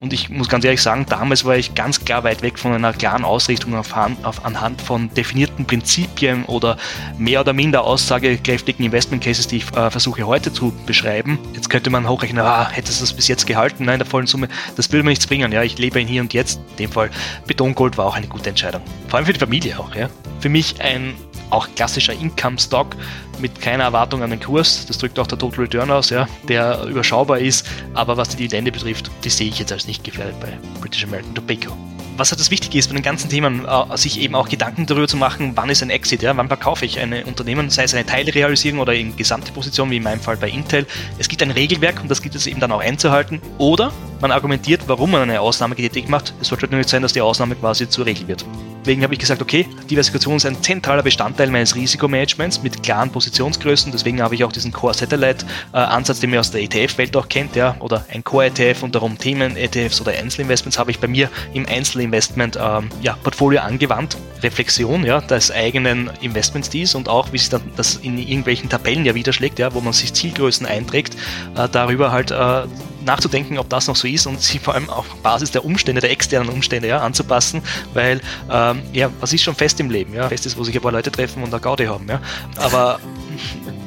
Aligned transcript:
Und 0.00 0.12
ich 0.12 0.28
muss 0.28 0.48
ganz 0.48 0.64
ehrlich 0.64 0.82
sagen, 0.82 1.06
damals 1.08 1.44
war 1.44 1.56
ich 1.56 1.74
ganz 1.74 2.04
klar 2.04 2.24
weit 2.24 2.42
weg 2.42 2.58
von 2.58 2.72
einer 2.72 2.92
klaren 2.92 3.24
Ausrichtung 3.24 3.74
auf, 3.74 3.94
auf, 4.22 4.44
anhand 4.44 4.82
von 4.82 5.08
definierten 5.14 5.64
Prinzipien 5.66 6.44
oder 6.44 6.76
mehr 7.16 7.40
oder 7.40 7.52
minder 7.52 7.84
aussagekräftigen 7.84 8.84
Investment 8.84 9.22
Cases, 9.22 9.46
die 9.46 9.58
ich 9.58 9.72
äh, 9.72 9.90
versuche 9.90 10.26
heute 10.26 10.52
zu 10.52 10.74
beschreiben. 10.84 11.38
Jetzt 11.54 11.70
könnte 11.70 11.90
man 11.90 12.08
hochrechnen, 12.08 12.44
ah, 12.44 12.68
hättest 12.70 13.00
du 13.00 13.04
das 13.04 13.14
bis 13.14 13.28
jetzt 13.28 13.46
gehalten? 13.46 13.84
Nein, 13.84 13.94
in 13.94 13.98
der 14.00 14.06
vollen 14.06 14.26
Summe, 14.26 14.48
das 14.76 14.90
würde 14.92 15.04
mir 15.04 15.10
nichts 15.10 15.26
bringen. 15.26 15.52
Ja, 15.52 15.62
ich 15.62 15.78
lebe 15.78 16.00
in 16.00 16.08
hier 16.08 16.20
und 16.20 16.34
jetzt. 16.34 16.60
In 16.72 16.76
dem 16.76 16.92
Fall 16.92 17.08
Betongold 17.46 17.96
war 17.96 18.06
auch 18.06 18.16
eine 18.16 18.26
gute 18.26 18.50
Entscheidung. 18.50 18.82
Vor 19.08 19.18
allem 19.18 19.26
für 19.26 19.32
die 19.32 19.40
Familie 19.40 19.78
auch. 19.78 19.94
Ja. 19.94 20.10
Für 20.40 20.48
mich 20.48 20.80
ein 20.82 21.14
auch 21.50 21.68
klassischer 21.74 22.12
Income-Stock 22.12 22.96
mit 23.38 23.60
keiner 23.60 23.84
Erwartung 23.84 24.22
an 24.22 24.30
den 24.30 24.40
Kurs. 24.40 24.86
Das 24.86 24.98
drückt 24.98 25.18
auch 25.18 25.26
der 25.26 25.38
Total 25.38 25.60
Return 25.60 25.90
aus, 25.90 26.10
ja, 26.10 26.28
der 26.48 26.84
überschaubar 26.84 27.38
ist. 27.38 27.66
Aber 27.94 28.16
was 28.16 28.30
die 28.30 28.36
Dividende 28.36 28.72
betrifft, 28.72 29.10
die 29.24 29.30
sehe 29.30 29.48
ich 29.48 29.58
jetzt 29.58 29.72
als 29.72 29.86
nicht 29.86 30.04
gefährdet 30.04 30.38
bei 30.40 30.58
British 30.80 31.04
American 31.04 31.34
Tobacco 31.34 31.76
was 32.16 32.30
halt 32.30 32.40
das 32.40 32.50
Wichtige 32.50 32.78
ist 32.78 32.88
bei 32.88 32.94
den 32.94 33.02
ganzen 33.02 33.28
Themen, 33.28 33.66
äh, 33.66 33.96
sich 33.96 34.20
eben 34.20 34.34
auch 34.34 34.48
Gedanken 34.48 34.86
darüber 34.86 35.08
zu 35.08 35.16
machen, 35.16 35.52
wann 35.54 35.68
ist 35.68 35.82
ein 35.82 35.90
Exit, 35.90 36.22
ja, 36.22 36.36
wann 36.36 36.48
verkaufe 36.48 36.84
ich 36.84 36.98
ein 37.00 37.24
Unternehmen, 37.24 37.70
sei 37.70 37.84
es 37.84 37.94
eine 37.94 38.06
Teilrealisierung 38.06 38.80
oder 38.80 38.94
in 38.94 39.16
gesamte 39.16 39.52
Position, 39.52 39.90
wie 39.90 39.96
in 39.96 40.02
meinem 40.02 40.20
Fall 40.20 40.36
bei 40.36 40.48
Intel. 40.48 40.86
Es 41.18 41.28
gibt 41.28 41.42
ein 41.42 41.50
Regelwerk 41.50 42.00
und 42.00 42.10
das 42.10 42.22
gibt 42.22 42.34
es 42.34 42.46
eben 42.46 42.60
dann 42.60 42.72
auch 42.72 42.80
einzuhalten. 42.80 43.40
Oder 43.58 43.92
man 44.24 44.32
argumentiert, 44.32 44.84
warum 44.86 45.10
man 45.10 45.20
eine 45.20 45.38
Ausnahme 45.42 45.74
getätigt 45.74 46.08
macht. 46.08 46.32
Es 46.40 46.48
sollte 46.48 46.66
nur 46.68 46.78
nicht 46.78 46.88
sein, 46.88 47.02
dass 47.02 47.12
die 47.12 47.20
Ausnahme 47.20 47.56
quasi 47.56 47.90
zur 47.90 48.06
Regel 48.06 48.26
wird. 48.26 48.46
Deswegen 48.80 49.02
habe 49.02 49.12
ich 49.12 49.20
gesagt, 49.20 49.42
okay, 49.42 49.66
Diversifikation 49.90 50.36
ist 50.36 50.46
ein 50.46 50.62
zentraler 50.62 51.02
Bestandteil 51.02 51.50
meines 51.50 51.74
Risikomanagements 51.74 52.62
mit 52.62 52.82
klaren 52.82 53.10
Positionsgrößen. 53.10 53.92
Deswegen 53.92 54.22
habe 54.22 54.34
ich 54.34 54.42
auch 54.42 54.52
diesen 54.52 54.72
Core 54.72 54.94
Satellite 54.94 55.44
äh, 55.74 56.14
den 56.22 56.30
man 56.30 56.38
aus 56.38 56.50
der 56.50 56.62
ETF-Welt 56.62 57.14
auch 57.18 57.28
kennt, 57.28 57.54
ja, 57.54 57.76
oder 57.80 58.06
ein 58.10 58.24
Core 58.24 58.46
ETF 58.46 58.82
und 58.82 58.94
darum 58.94 59.18
Themen 59.18 59.58
ETFs 59.58 60.00
oder 60.00 60.12
Einzelinvestments 60.12 60.78
habe 60.78 60.90
ich 60.90 61.00
bei 61.00 61.06
mir 61.06 61.28
im 61.52 61.66
Einzelinvestment 61.66 62.58
ähm, 62.58 62.88
ja, 63.02 63.18
Portfolio 63.22 63.60
angewandt. 63.60 64.16
Reflexion 64.42 65.04
ja, 65.04 65.20
des 65.20 65.50
eigenen 65.50 66.10
Investmentstils 66.22 66.94
und 66.94 67.10
auch, 67.10 67.32
wie 67.32 67.38
sich 67.38 67.50
dann 67.50 67.62
das 67.76 67.96
in 67.96 68.16
irgendwelchen 68.16 68.70
Tabellen 68.70 69.04
ja 69.04 69.14
widerschlägt, 69.14 69.58
ja, 69.58 69.74
wo 69.74 69.80
man 69.80 69.92
sich 69.92 70.14
Zielgrößen 70.14 70.66
einträgt, 70.66 71.14
äh, 71.56 71.68
darüber 71.70 72.10
halt 72.10 72.30
äh, 72.30 72.62
nachzudenken, 73.04 73.58
ob 73.58 73.68
das 73.68 73.86
noch 73.86 73.96
so 73.96 74.06
ist 74.08 74.26
und 74.26 74.40
sich 74.40 74.60
vor 74.60 74.74
allem 74.74 74.90
auf 74.90 75.06
Basis 75.22 75.50
der 75.50 75.64
Umstände, 75.64 76.00
der 76.00 76.10
externen 76.10 76.48
Umstände 76.48 76.88
ja, 76.88 76.98
anzupassen, 76.98 77.62
weil 77.92 78.20
ähm, 78.50 78.82
ja, 78.92 79.10
was 79.20 79.32
ist 79.32 79.42
schon 79.42 79.54
fest 79.54 79.80
im 79.80 79.90
Leben? 79.90 80.14
Ja? 80.14 80.28
Fest 80.28 80.46
ist, 80.46 80.56
wo 80.56 80.64
sich 80.64 80.74
ein 80.74 80.82
paar 80.82 80.92
Leute 80.92 81.10
treffen 81.10 81.42
und 81.42 81.52
eine 81.52 81.60
Gaudi 81.60 81.86
haben. 81.86 82.08
Ja? 82.08 82.20
Aber 82.56 82.98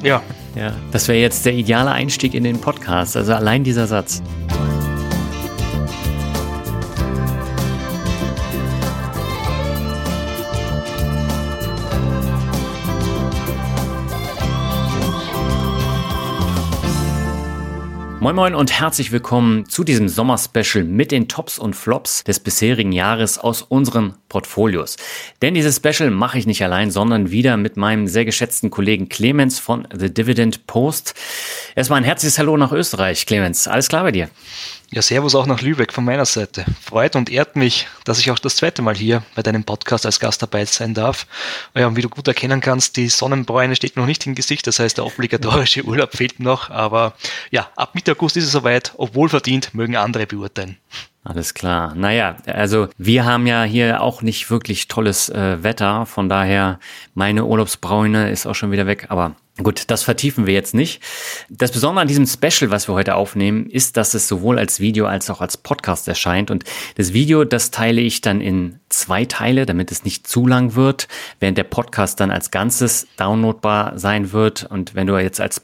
ja. 0.02 0.22
Ja, 0.54 0.74
das 0.90 1.06
wäre 1.08 1.18
jetzt 1.18 1.46
der 1.46 1.54
ideale 1.54 1.92
Einstieg 1.92 2.34
in 2.34 2.42
den 2.42 2.60
Podcast. 2.60 3.16
Also 3.16 3.34
allein 3.34 3.64
dieser 3.64 3.86
Satz. 3.86 4.22
Moin 18.28 18.36
Moin 18.36 18.54
und 18.54 18.78
herzlich 18.78 19.10
willkommen 19.10 19.66
zu 19.70 19.84
diesem 19.84 20.06
Sommerspecial 20.06 20.84
mit 20.84 21.12
den 21.12 21.28
Tops 21.28 21.58
und 21.58 21.74
Flops 21.74 22.24
des 22.24 22.40
bisherigen 22.40 22.92
Jahres 22.92 23.38
aus 23.38 23.62
unseren 23.62 24.16
Portfolios. 24.28 24.98
Denn 25.40 25.54
dieses 25.54 25.76
Special 25.76 26.10
mache 26.10 26.38
ich 26.38 26.46
nicht 26.46 26.62
allein, 26.62 26.90
sondern 26.90 27.30
wieder 27.30 27.56
mit 27.56 27.78
meinem 27.78 28.06
sehr 28.06 28.26
geschätzten 28.26 28.68
Kollegen 28.68 29.08
Clemens 29.08 29.58
von 29.58 29.88
The 29.98 30.12
Dividend 30.12 30.66
Post. 30.66 31.14
Erstmal 31.74 32.02
ein 32.02 32.04
herzliches 32.04 32.38
Hallo 32.38 32.58
nach 32.58 32.70
Österreich, 32.70 33.24
Clemens. 33.24 33.66
Alles 33.66 33.88
klar 33.88 34.02
bei 34.02 34.12
dir? 34.12 34.28
Ja, 34.90 35.02
Servus 35.02 35.34
auch 35.34 35.44
nach 35.44 35.60
Lübeck 35.60 35.92
von 35.92 36.04
meiner 36.04 36.24
Seite. 36.24 36.64
Freut 36.80 37.14
und 37.14 37.28
ehrt 37.28 37.56
mich, 37.56 37.86
dass 38.04 38.20
ich 38.20 38.30
auch 38.30 38.38
das 38.38 38.56
zweite 38.56 38.80
Mal 38.80 38.96
hier 38.96 39.22
bei 39.34 39.42
deinem 39.42 39.62
Podcast 39.62 40.06
als 40.06 40.18
Gast 40.18 40.40
dabei 40.40 40.64
sein 40.64 40.94
darf. 40.94 41.26
Ja, 41.74 41.88
und 41.88 41.96
wie 41.96 42.00
du 42.00 42.08
gut 42.08 42.26
erkennen 42.26 42.62
kannst, 42.62 42.96
die 42.96 43.10
Sonnenbräune 43.10 43.76
steht 43.76 43.98
noch 43.98 44.06
nicht 44.06 44.26
im 44.26 44.34
Gesicht, 44.34 44.66
das 44.66 44.78
heißt, 44.78 44.96
der 44.96 45.04
obligatorische 45.04 45.82
Urlaub 45.84 46.16
fehlt 46.16 46.40
noch. 46.40 46.70
Aber 46.70 47.12
ja, 47.50 47.68
ab 47.76 47.94
Mitte 47.94 48.12
August 48.12 48.38
ist 48.38 48.44
es 48.44 48.52
soweit, 48.52 48.94
obwohl 48.96 49.28
verdient, 49.28 49.74
mögen 49.74 49.94
andere 49.94 50.26
beurteilen. 50.26 50.78
Alles 51.28 51.52
klar. 51.52 51.94
Naja, 51.94 52.36
also 52.46 52.88
wir 52.96 53.26
haben 53.26 53.46
ja 53.46 53.62
hier 53.62 54.00
auch 54.00 54.22
nicht 54.22 54.50
wirklich 54.50 54.88
tolles 54.88 55.28
äh, 55.28 55.62
Wetter, 55.62 56.06
von 56.06 56.30
daher 56.30 56.78
meine 57.12 57.44
Urlaubsbräune 57.44 58.30
ist 58.30 58.46
auch 58.46 58.54
schon 58.54 58.70
wieder 58.70 58.86
weg, 58.86 59.06
aber 59.10 59.36
Gut, 59.60 59.90
das 59.90 60.04
vertiefen 60.04 60.46
wir 60.46 60.54
jetzt 60.54 60.72
nicht. 60.72 61.02
Das 61.50 61.72
Besondere 61.72 62.02
an 62.02 62.08
diesem 62.08 62.26
Special, 62.26 62.70
was 62.70 62.88
wir 62.88 62.94
heute 62.94 63.16
aufnehmen, 63.16 63.68
ist, 63.68 63.96
dass 63.96 64.14
es 64.14 64.28
sowohl 64.28 64.56
als 64.56 64.78
Video 64.78 65.06
als 65.06 65.30
auch 65.30 65.40
als 65.40 65.56
Podcast 65.56 66.06
erscheint. 66.06 66.52
Und 66.52 66.62
das 66.94 67.12
Video, 67.12 67.42
das 67.42 67.72
teile 67.72 68.00
ich 68.00 68.20
dann 68.20 68.40
in 68.40 68.78
zwei 68.88 69.24
Teile, 69.24 69.66
damit 69.66 69.90
es 69.90 70.04
nicht 70.04 70.28
zu 70.28 70.46
lang 70.46 70.76
wird, 70.76 71.08
während 71.40 71.58
der 71.58 71.64
Podcast 71.64 72.20
dann 72.20 72.30
als 72.30 72.52
Ganzes 72.52 73.08
downloadbar 73.16 73.98
sein 73.98 74.30
wird. 74.30 74.62
Und 74.62 74.94
wenn 74.94 75.08
du 75.08 75.18
jetzt 75.18 75.40
als 75.40 75.58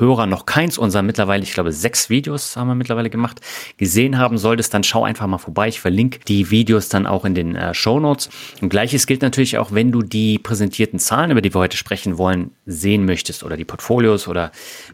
Podcast-Hörer 0.00 0.26
noch 0.26 0.46
keins 0.46 0.78
unserer 0.78 1.02
mittlerweile, 1.02 1.42
ich 1.42 1.52
glaube, 1.52 1.72
sechs 1.72 2.08
Videos 2.10 2.56
haben 2.56 2.68
wir 2.68 2.74
mittlerweile 2.74 3.10
gemacht, 3.10 3.40
gesehen 3.76 4.18
haben 4.18 4.38
solltest, 4.38 4.72
dann 4.72 4.82
schau 4.82 5.04
einfach 5.04 5.26
mal 5.26 5.38
vorbei. 5.38 5.68
Ich 5.68 5.80
verlinke 5.80 6.20
die 6.26 6.50
Videos 6.50 6.88
dann 6.88 7.06
auch 7.06 7.24
in 7.24 7.34
den 7.34 7.54
äh, 7.54 7.74
Show 7.74 8.00
Notes. 8.00 8.30
Und 8.60 8.70
gleiches 8.70 9.06
gilt 9.06 9.22
natürlich 9.22 9.58
auch, 9.58 9.72
wenn 9.72 9.92
du 9.92 10.02
die 10.02 10.38
präsentierten 10.38 10.98
Zahlen, 10.98 11.30
über 11.30 11.42
die 11.42 11.54
wir 11.54 11.60
heute 11.60 11.76
sprechen 11.76 12.18
wollen, 12.18 12.50
sehen 12.66 13.04
möchtest 13.04 13.44
oder 13.44 13.56
die 13.56 13.64
Portfolios 13.64 14.26
oder 14.26 14.52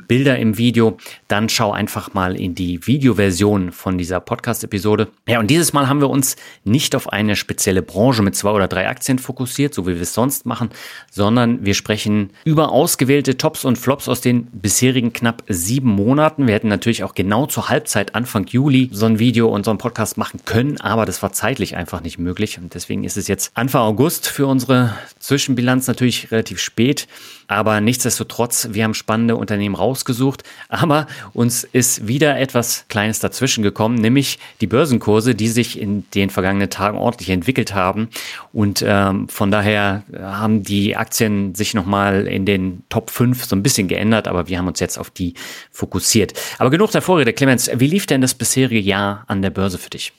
Bilder 0.09 0.39
im 0.39 0.59
Video, 0.59 0.97
dann 1.29 1.49
schau 1.49 1.73
einfach 1.73 2.15
mal 2.15 2.39
in 2.39 2.55
die 2.55 2.85
Videoversion 2.87 3.73
von 3.73 3.99
dieser 3.99 4.21
Podcast-Episode. 4.21 5.09
Ja, 5.29 5.39
und 5.39 5.49
dieses 5.49 5.73
Mal 5.73 5.89
haben 5.89 6.01
wir 6.01 6.11
uns 6.11 6.37
nicht 6.65 6.97
auf 6.97 7.13
eine 7.13 7.37
spezielle 7.37 7.83
Branche 7.83 8.23
mit 8.23 8.35
zwei 8.35 8.51
oder 8.51 8.69
drei 8.69 8.89
Aktien 8.89 9.19
fokussiert, 9.19 9.73
so 9.75 9.87
wie 9.87 9.95
wir 9.95 10.03
es 10.03 10.15
sonst 10.15 10.47
machen, 10.47 10.71
sondern 11.11 11.65
wir 11.65 11.75
sprechen 11.75 12.31
über 12.45 12.73
ausgewählte 12.73 13.37
Tops 13.37 13.65
und 13.65 13.79
Flops 13.79 14.09
aus 14.09 14.21
den 14.21 14.47
bisherigen 14.47 14.96
knapp 15.03 15.43
sieben 15.49 15.91
Monaten. 15.91 16.47
Wir 16.47 16.55
hätten 16.55 16.69
natürlich 16.69 17.05
auch 17.05 17.15
genau 17.15 17.47
zur 17.47 17.69
Halbzeit 17.69 18.15
Anfang 18.15 18.47
Juli 18.47 18.89
so 18.93 19.07
ein 19.07 19.19
Video 19.19 19.49
und 19.49 19.65
so 19.65 19.71
einen 19.71 19.79
Podcast 19.79 20.17
machen 20.17 20.41
können, 20.45 20.81
aber 20.81 21.07
das 21.07 21.23
war 21.23 21.33
zeitlich 21.33 21.77
einfach 21.77 22.01
nicht 22.01 22.19
möglich 22.19 22.59
und 22.59 22.75
deswegen 22.75 23.05
ist 23.05 23.17
es 23.17 23.29
jetzt 23.29 23.53
Anfang 23.55 23.83
August 23.83 24.29
für 24.29 24.47
unsere 24.47 24.95
Zwischenbilanz 25.19 25.87
natürlich 25.87 26.31
relativ 26.31 26.61
spät. 26.61 27.07
Aber 27.49 27.81
nichtsdestotrotz, 27.81 28.69
wir 28.73 28.85
haben 28.85 28.95
spannende 28.95 29.37
Unternehmen 29.37 29.77
rausgesucht, 29.77 30.43
aber 30.69 31.07
uns 31.33 31.63
ist 31.65 32.09
wieder 32.09 32.39
etwas 32.39 32.87
Kleines 32.89 33.21
dazwischen 33.21 33.63
gekommen, 33.63 33.97
nämlich 33.97 34.39
die 34.61 34.67
Börsenkurse, 34.67 35.35
die 35.35 35.49
sich 35.49 35.81
in 35.81 36.05
den 36.15 36.31
vergangenen 36.31 36.71
Tagen 36.71 36.99
ordentlich 36.99 37.31
entwickelt 37.31 37.73
haben. 37.73 38.09
Und 38.53 38.85
ähm, 38.87 39.29
von 39.29 39.51
daher 39.51 40.03
haben 40.21 40.65
die 40.65 40.97
Aktien 40.97 41.55
sich 41.55 41.75
nochmal 41.75 42.27
in 42.27 42.47
den 42.47 42.83
Top 42.89 43.11
5 43.11 43.45
so 43.45 43.55
ein 43.55 43.63
bisschen 43.63 43.87
geändert, 43.87 44.27
aber 44.27 44.49
wir 44.49 44.59
haben 44.59 44.67
uns 44.67 44.81
jetzt 44.81 44.86
auf 44.99 45.11
die 45.11 45.35
fokussiert. 45.71 46.33
Aber 46.59 46.71
genug 46.71 46.93
der 46.93 47.03
Vorrede, 47.03 47.33
Clemens, 47.33 47.71
wie 47.75 47.89
lief 47.89 48.07
denn 48.07 48.21
das 48.21 48.35
bisherige 48.35 48.81
Jahr 48.81 49.25
an 49.27 49.43
der 49.43 49.51
Börse 49.51 49.79
für 49.79 49.91
dich? 49.91 50.13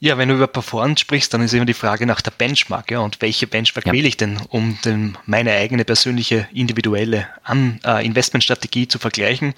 Ja, 0.00 0.16
wenn 0.16 0.28
du 0.28 0.36
über 0.36 0.46
Performance 0.46 1.00
sprichst, 1.00 1.34
dann 1.34 1.42
ist 1.42 1.52
immer 1.52 1.64
die 1.64 1.74
Frage 1.74 2.06
nach 2.06 2.20
der 2.20 2.30
Benchmark, 2.30 2.88
ja, 2.92 3.00
und 3.00 3.20
welche 3.20 3.48
Benchmark 3.48 3.84
ja. 3.84 3.92
wähle 3.92 4.06
ich 4.06 4.16
denn, 4.16 4.38
um 4.48 4.78
den, 4.84 5.18
meine 5.26 5.50
eigene 5.50 5.84
persönliche 5.84 6.46
individuelle 6.54 7.26
an, 7.42 7.80
äh, 7.84 8.06
Investmentstrategie 8.06 8.86
zu 8.86 9.00
vergleichen. 9.00 9.54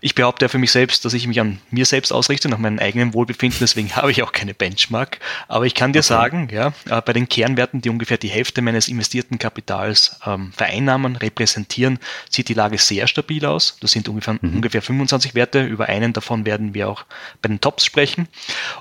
Ich 0.00 0.16
behaupte 0.16 0.46
ja 0.46 0.48
für 0.48 0.58
mich 0.58 0.72
selbst, 0.72 1.04
dass 1.04 1.14
ich 1.14 1.28
mich 1.28 1.38
an 1.38 1.60
mir 1.70 1.86
selbst 1.86 2.12
ausrichte, 2.12 2.48
nach 2.48 2.58
meinem 2.58 2.80
eigenen 2.80 3.14
Wohlbefinden, 3.14 3.58
deswegen 3.60 3.92
habe 3.96 4.10
ich 4.10 4.24
auch 4.24 4.32
keine 4.32 4.52
Benchmark. 4.52 5.20
Aber 5.46 5.64
ich 5.64 5.76
kann 5.76 5.92
dir 5.92 6.00
okay. 6.00 6.08
sagen, 6.08 6.48
ja, 6.50 6.72
äh, 6.90 7.00
bei 7.00 7.12
den 7.12 7.28
Kernwerten, 7.28 7.80
die 7.80 7.88
ungefähr 7.88 8.18
die 8.18 8.28
Hälfte 8.28 8.62
meines 8.62 8.88
investierten 8.88 9.38
Kapitals 9.38 10.18
ähm, 10.26 10.52
vereinnahmen, 10.56 11.14
repräsentieren, 11.14 12.00
sieht 12.28 12.48
die 12.48 12.54
Lage 12.54 12.78
sehr 12.78 13.06
stabil 13.06 13.46
aus. 13.46 13.76
Das 13.80 13.92
sind 13.92 14.08
ungefähr, 14.08 14.38
mhm. 14.40 14.56
ungefähr 14.56 14.82
25 14.82 15.36
Werte. 15.36 15.62
Über 15.62 15.86
einen 15.86 16.12
davon 16.12 16.44
werden 16.46 16.74
wir 16.74 16.88
auch 16.88 17.04
bei 17.42 17.48
den 17.48 17.60
Tops 17.60 17.84
sprechen. 17.84 18.26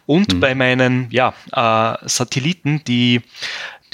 Und 0.08 0.34
mhm. 0.34 0.40
bei 0.40 0.56
meinen 0.56 1.03
ja, 1.12 1.34
äh, 1.52 2.08
Satelliten, 2.08 2.84
die 2.86 3.22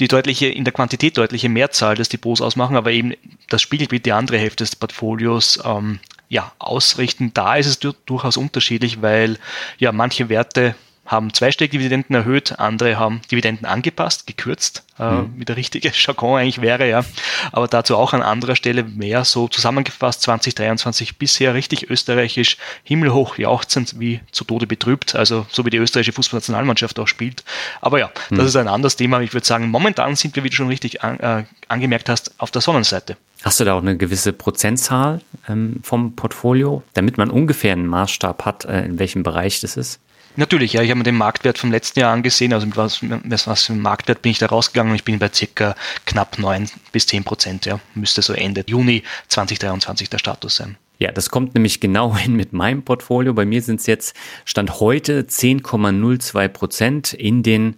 die 0.00 0.08
deutliche, 0.08 0.46
in 0.46 0.64
der 0.64 0.72
Quantität 0.72 1.18
deutliche 1.18 1.50
Mehrzahl 1.50 1.94
des 1.94 2.08
Depots 2.08 2.40
ausmachen, 2.40 2.76
aber 2.76 2.90
eben 2.90 3.12
das 3.50 3.60
Spiegelbild 3.60 4.06
die 4.06 4.12
andere 4.12 4.38
Hälfte 4.38 4.64
des 4.64 4.74
Portfolios 4.74 5.60
ähm, 5.62 6.00
ja, 6.30 6.52
ausrichten. 6.58 7.32
Da 7.34 7.56
ist 7.56 7.66
es 7.66 7.78
durchaus 7.78 8.38
unterschiedlich, 8.38 9.02
weil 9.02 9.38
ja 9.78 9.92
manche 9.92 10.30
Werte 10.30 10.74
haben 11.10 11.34
zweistellige 11.34 11.76
Dividenden 11.76 12.14
erhöht, 12.14 12.60
andere 12.60 12.96
haben 12.96 13.20
Dividenden 13.32 13.66
angepasst, 13.66 14.28
gekürzt, 14.28 14.84
äh, 14.96 15.10
mhm. 15.10 15.34
wie 15.36 15.44
der 15.44 15.56
richtige 15.56 15.90
Jargon 15.92 16.38
eigentlich 16.38 16.62
wäre, 16.62 16.88
ja. 16.88 17.04
Aber 17.50 17.66
dazu 17.66 17.96
auch 17.96 18.12
an 18.12 18.22
anderer 18.22 18.54
Stelle 18.54 18.84
mehr 18.84 19.24
so 19.24 19.48
zusammengefasst 19.48 20.22
2023 20.22 21.18
bisher 21.18 21.52
richtig 21.54 21.90
österreichisch, 21.90 22.58
himmelhoch 22.84 23.38
jauchzend 23.38 23.98
wie 23.98 24.20
zu 24.30 24.44
Tode 24.44 24.68
betrübt, 24.68 25.16
also 25.16 25.46
so 25.50 25.66
wie 25.66 25.70
die 25.70 25.78
österreichische 25.78 26.12
Fußballnationalmannschaft 26.12 26.96
auch 27.00 27.08
spielt. 27.08 27.42
Aber 27.80 27.98
ja, 27.98 28.10
mhm. 28.30 28.36
das 28.36 28.46
ist 28.46 28.56
ein 28.56 28.68
anderes 28.68 28.94
Thema. 28.94 29.20
Ich 29.20 29.32
würde 29.34 29.46
sagen, 29.46 29.68
momentan 29.68 30.14
sind 30.14 30.36
wir, 30.36 30.44
wie 30.44 30.50
du 30.50 30.54
schon 30.54 30.68
richtig 30.68 31.02
an, 31.02 31.18
äh, 31.18 31.44
angemerkt 31.66 32.08
hast, 32.08 32.38
auf 32.38 32.52
der 32.52 32.62
Sonnenseite. 32.62 33.16
Hast 33.42 33.58
du 33.58 33.64
da 33.64 33.74
auch 33.74 33.82
eine 33.82 33.96
gewisse 33.96 34.32
Prozentzahl 34.32 35.22
ähm, 35.48 35.80
vom 35.82 36.14
Portfolio, 36.14 36.84
damit 36.94 37.18
man 37.18 37.30
ungefähr 37.30 37.72
einen 37.72 37.86
Maßstab 37.86 38.44
hat, 38.44 38.64
äh, 38.66 38.84
in 38.84 39.00
welchem 39.00 39.24
Bereich 39.24 39.60
das 39.60 39.76
ist? 39.76 39.98
Natürlich, 40.40 40.72
ja. 40.72 40.80
Ich 40.80 40.88
habe 40.88 40.96
mir 40.96 41.04
den 41.04 41.18
Marktwert 41.18 41.58
vom 41.58 41.70
letzten 41.70 42.00
Jahr 42.00 42.14
angesehen. 42.14 42.54
Also 42.54 42.66
mit 42.66 42.74
was, 42.74 43.02
mit 43.02 43.46
was 43.46 43.64
für 43.64 43.74
einem 43.74 43.82
Marktwert 43.82 44.22
bin 44.22 44.32
ich 44.32 44.38
da 44.38 44.46
rausgegangen 44.46 44.90
und 44.90 44.96
ich 44.96 45.04
bin 45.04 45.18
bei 45.18 45.28
circa 45.30 45.76
knapp 46.06 46.38
9 46.38 46.66
bis 46.92 47.06
10 47.08 47.24
Prozent. 47.24 47.66
Ja. 47.66 47.78
Müsste 47.94 48.22
so 48.22 48.32
Ende 48.32 48.64
Juni 48.66 49.02
2023 49.28 50.08
der 50.08 50.16
Status 50.16 50.56
sein. 50.56 50.78
Ja, 50.98 51.12
das 51.12 51.28
kommt 51.28 51.54
nämlich 51.54 51.78
genau 51.80 52.16
hin 52.16 52.36
mit 52.36 52.54
meinem 52.54 52.82
Portfolio. 52.82 53.34
Bei 53.34 53.44
mir 53.44 53.60
sind 53.60 53.80
es 53.80 53.86
jetzt 53.86 54.16
Stand 54.46 54.80
heute 54.80 55.24
10,02 55.24 56.48
Prozent 56.48 57.12
in 57.12 57.42
den 57.42 57.76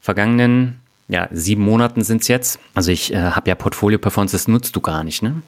vergangenen 0.00 0.80
ja, 1.08 1.28
sieben 1.32 1.64
Monaten 1.64 2.04
sind 2.04 2.22
es 2.22 2.28
jetzt. 2.28 2.60
Also 2.74 2.92
ich 2.92 3.12
äh, 3.12 3.16
habe 3.16 3.48
ja 3.48 3.56
Portfolio 3.56 3.98
Performance, 3.98 4.36
das 4.36 4.46
nutzt 4.46 4.76
du 4.76 4.80
gar 4.80 5.02
nicht, 5.02 5.20
ne? 5.20 5.42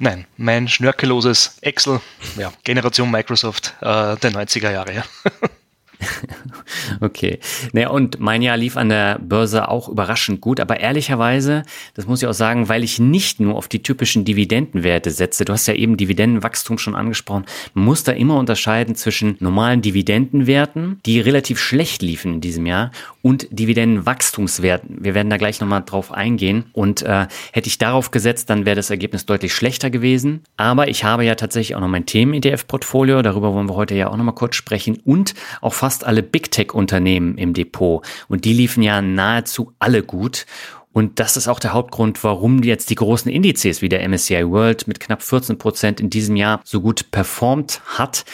Nein, 0.00 0.26
mein 0.36 0.66
schnörkelloses 0.66 1.58
Excel, 1.60 2.00
ja, 2.36 2.52
Generation 2.64 3.10
Microsoft 3.10 3.74
äh, 3.80 4.16
der 4.16 4.32
90er 4.32 4.72
Jahre, 4.72 4.92
ja. 4.92 5.04
okay. 7.00 7.38
Naja, 7.72 7.90
und 7.90 8.20
mein 8.20 8.42
Jahr 8.42 8.56
lief 8.56 8.76
an 8.76 8.88
der 8.88 9.18
Börse 9.18 9.68
auch 9.68 9.88
überraschend 9.88 10.40
gut, 10.40 10.60
aber 10.60 10.80
ehrlicherweise, 10.80 11.62
das 11.94 12.06
muss 12.06 12.22
ich 12.22 12.28
auch 12.28 12.34
sagen, 12.34 12.68
weil 12.68 12.84
ich 12.84 12.98
nicht 12.98 13.40
nur 13.40 13.56
auf 13.56 13.68
die 13.68 13.82
typischen 13.82 14.24
Dividendenwerte 14.24 15.10
setze. 15.10 15.44
Du 15.44 15.52
hast 15.52 15.66
ja 15.66 15.74
eben 15.74 15.96
Dividendenwachstum 15.96 16.78
schon 16.78 16.94
angesprochen. 16.94 17.44
Man 17.74 17.84
muss 17.84 18.04
da 18.04 18.12
immer 18.12 18.38
unterscheiden 18.38 18.94
zwischen 18.94 19.36
normalen 19.40 19.82
Dividendenwerten, 19.82 21.00
die 21.06 21.20
relativ 21.20 21.58
schlecht 21.58 22.02
liefen 22.02 22.34
in 22.34 22.40
diesem 22.40 22.66
Jahr, 22.66 22.90
und 23.22 23.46
Dividendenwachstumswerten. 23.50 24.98
Wir 25.04 25.14
werden 25.14 25.28
da 25.28 25.36
gleich 25.36 25.60
nochmal 25.60 25.82
drauf 25.84 26.12
eingehen. 26.12 26.64
Und 26.72 27.02
äh, 27.02 27.26
hätte 27.52 27.68
ich 27.68 27.78
darauf 27.78 28.10
gesetzt, 28.10 28.48
dann 28.48 28.64
wäre 28.64 28.76
das 28.76 28.90
Ergebnis 28.90 29.26
deutlich 29.26 29.52
schlechter 29.54 29.90
gewesen. 29.90 30.42
Aber 30.56 30.88
ich 30.88 31.04
habe 31.04 31.24
ja 31.24 31.34
tatsächlich 31.34 31.76
auch 31.76 31.80
noch 31.80 31.88
mein 31.88 32.06
Themen-ETF-Portfolio. 32.06 33.20
Darüber 33.22 33.52
wollen 33.52 33.68
wir 33.68 33.74
heute 33.74 33.94
ja 33.94 34.08
auch 34.08 34.16
nochmal 34.16 34.34
kurz 34.34 34.56
sprechen. 34.56 34.98
Und 35.04 35.34
auch 35.60 35.74
fast 35.74 35.89
fast 35.90 36.06
alle 36.06 36.22
Big 36.22 36.52
Tech-Unternehmen 36.52 37.36
im 37.36 37.52
Depot 37.52 38.06
und 38.28 38.44
die 38.44 38.52
liefen 38.52 38.80
ja 38.80 39.02
nahezu 39.02 39.72
alle 39.80 40.04
gut. 40.04 40.46
Und 40.92 41.18
das 41.18 41.36
ist 41.36 41.48
auch 41.48 41.58
der 41.58 41.72
Hauptgrund, 41.72 42.22
warum 42.22 42.62
jetzt 42.62 42.90
die 42.90 42.94
großen 42.94 43.28
Indizes 43.30 43.82
wie 43.82 43.88
der 43.88 44.08
MSCI 44.08 44.48
World 44.48 44.86
mit 44.86 45.00
knapp 45.00 45.20
14 45.20 45.58
Prozent 45.58 46.00
in 46.00 46.08
diesem 46.08 46.36
Jahr 46.36 46.60
so 46.62 46.80
gut 46.80 47.10
performt 47.10 47.80
hat. 47.86 48.24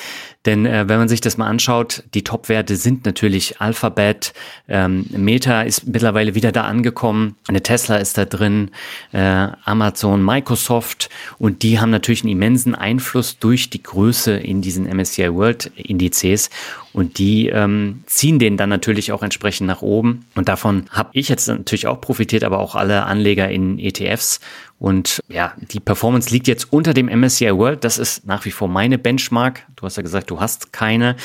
Denn 0.47 0.65
äh, 0.65 0.89
wenn 0.89 0.99
man 0.99 1.09
sich 1.09 1.21
das 1.21 1.37
mal 1.37 1.49
anschaut, 1.49 2.05
die 2.15 2.25
Top-Werte 2.25 2.77
sind 2.77 3.05
natürlich 3.05 3.61
Alphabet, 3.61 4.33
ähm, 4.69 5.07
Meta 5.11 5.63
ist 5.63 5.87
mittlerweile 5.87 6.35
wieder 6.35 6.53
da 6.53 6.63
angekommen, 6.63 7.37
eine 7.49 7.63
Tesla 7.63 7.97
ist 7.97 8.17
da 8.17 8.25
drin, 8.25 8.71
äh, 9.13 9.49
Amazon, 9.65 10.25
Microsoft 10.25 11.11
und 11.39 11.63
die 11.63 11.81
haben 11.81 11.91
natürlich 11.91 12.23
einen 12.23 12.33
immensen 12.33 12.75
Einfluss 12.75 13.39
durch 13.39 13.71
die 13.71 13.83
Größe 13.83 14.33
in 14.33 14.63
diesen 14.63 14.87
MSCI 14.87 15.35
World 15.35 15.73
Indizes 15.77 16.51
und 16.97 17.19
die 17.19 17.49
ähm, 17.49 18.05
ziehen 18.07 18.39
den 18.39 18.57
dann 18.57 18.71
natürlich 18.71 19.13
auch 19.13 19.23
entsprechend 19.23 19.67
nach 19.67 19.83
oben. 19.83 20.25
Und 20.35 20.49
davon 20.49 20.87
habe 20.89 21.11
ich 21.13 21.29
jetzt 21.29 21.47
natürlich 21.47 21.87
auch 21.87 22.01
profitiert, 22.01 22.43
aber 22.43 22.59
auch 22.59 22.75
alle 22.75 23.05
Anleger 23.05 23.51
in 23.51 23.79
ETFs. 23.79 24.41
Und 24.79 25.23
ja, 25.29 25.55
die 25.57 25.81
Performance 25.81 26.31
liegt 26.31 26.49
jetzt 26.49 26.73
unter 26.73 26.93
dem 26.93 27.07
MSCI 27.07 27.57
World. 27.57 27.85
Das 27.85 27.99
ist 27.99 28.27
nach 28.27 28.45
wie 28.45 28.51
vor 28.51 28.69
meine 28.69 28.99
Benchmark. 28.99 29.63
Du 29.77 29.85
hast 29.85 29.97
ja 29.97 30.03
gesagt, 30.03 30.31
du 30.31 30.41
hast 30.41 30.73
keine. 30.73 31.17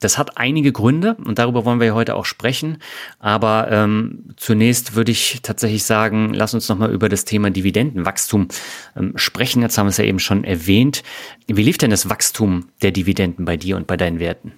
Das 0.00 0.16
hat 0.16 0.38
einige 0.38 0.72
Gründe 0.72 1.14
und 1.26 1.38
darüber 1.38 1.66
wollen 1.66 1.78
wir 1.78 1.94
heute 1.94 2.16
auch 2.16 2.24
sprechen. 2.24 2.78
Aber 3.18 3.70
ähm, 3.70 4.30
zunächst 4.36 4.94
würde 4.94 5.12
ich 5.12 5.40
tatsächlich 5.42 5.84
sagen, 5.84 6.32
lass 6.32 6.54
uns 6.54 6.68
nochmal 6.70 6.90
über 6.90 7.10
das 7.10 7.26
Thema 7.26 7.50
Dividendenwachstum 7.50 8.48
ähm, 8.96 9.12
sprechen. 9.16 9.60
Jetzt 9.60 9.76
haben 9.76 9.86
wir 9.86 9.90
es 9.90 9.98
ja 9.98 10.04
eben 10.04 10.18
schon 10.18 10.44
erwähnt. 10.44 11.02
Wie 11.46 11.62
lief 11.62 11.76
denn 11.76 11.90
das 11.90 12.08
Wachstum 12.08 12.68
der 12.80 12.92
Dividenden 12.92 13.44
bei 13.44 13.58
dir 13.58 13.76
und 13.76 13.86
bei 13.86 13.98
deinen 13.98 14.20
Werten? 14.20 14.52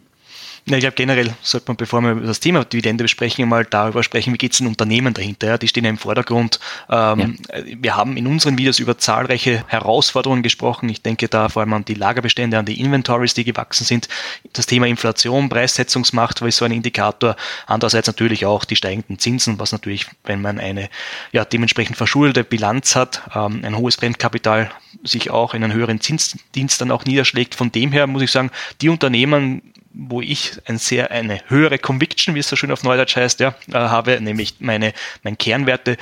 Ja, 0.64 0.76
ich 0.76 0.82
glaube 0.82 0.94
generell 0.94 1.34
sollte 1.42 1.66
man, 1.68 1.76
bevor 1.76 2.00
wir 2.02 2.14
das 2.14 2.38
Thema 2.38 2.64
Dividende 2.64 3.02
besprechen, 3.02 3.48
mal 3.48 3.64
darüber 3.64 4.04
sprechen, 4.04 4.32
wie 4.32 4.38
geht 4.38 4.52
es 4.52 4.58
den 4.58 4.68
Unternehmen 4.68 5.12
dahinter. 5.12 5.48
Ja? 5.48 5.58
Die 5.58 5.66
stehen 5.66 5.82
ja 5.82 5.90
im 5.90 5.98
Vordergrund. 5.98 6.60
Ähm, 6.88 7.38
ja. 7.52 7.62
Wir 7.80 7.96
haben 7.96 8.16
in 8.16 8.28
unseren 8.28 8.56
Videos 8.56 8.78
über 8.78 8.96
zahlreiche 8.96 9.64
Herausforderungen 9.66 10.44
gesprochen. 10.44 10.88
Ich 10.88 11.02
denke 11.02 11.28
da 11.28 11.48
vor 11.48 11.62
allem 11.62 11.72
an 11.72 11.84
die 11.84 11.94
Lagerbestände, 11.94 12.58
an 12.58 12.66
die 12.66 12.80
Inventories, 12.80 13.34
die 13.34 13.42
gewachsen 13.42 13.84
sind. 13.84 14.08
Das 14.52 14.66
Thema 14.66 14.86
Inflation, 14.86 15.48
Preissetzungsmacht 15.48 16.42
war 16.42 16.50
so 16.52 16.64
ein 16.64 16.72
Indikator. 16.72 17.34
Andererseits 17.66 18.06
natürlich 18.06 18.46
auch 18.46 18.64
die 18.64 18.76
steigenden 18.76 19.18
Zinsen, 19.18 19.58
was 19.58 19.72
natürlich, 19.72 20.06
wenn 20.22 20.40
man 20.40 20.60
eine 20.60 20.90
ja, 21.32 21.44
dementsprechend 21.44 21.96
verschuldete 21.96 22.44
Bilanz 22.44 22.94
hat, 22.94 23.22
ähm, 23.34 23.62
ein 23.64 23.76
hohes 23.76 23.96
Fremdkapital 23.96 24.70
sich 25.02 25.30
auch 25.30 25.54
in 25.54 25.64
einen 25.64 25.72
höheren 25.72 26.00
Zinsdienst 26.00 26.80
dann 26.80 26.92
auch 26.92 27.04
niederschlägt. 27.04 27.56
Von 27.56 27.72
dem 27.72 27.90
her 27.90 28.06
muss 28.06 28.22
ich 28.22 28.30
sagen, 28.30 28.50
die 28.80 28.88
Unternehmen, 28.88 29.71
wo 29.94 30.20
ich 30.20 30.52
ein 30.66 30.78
sehr, 30.78 31.10
eine 31.10 31.40
höhere 31.48 31.78
Conviction, 31.78 32.34
wie 32.34 32.40
es 32.40 32.48
so 32.48 32.56
schön 32.56 32.72
auf 32.72 32.82
Neudeutsch 32.82 33.16
heißt, 33.16 33.40
ja, 33.40 33.54
äh, 33.68 33.74
habe, 33.74 34.20
nämlich 34.20 34.56
meine, 34.60 34.92
meine 35.22 35.36
Kernwerte 35.36 35.96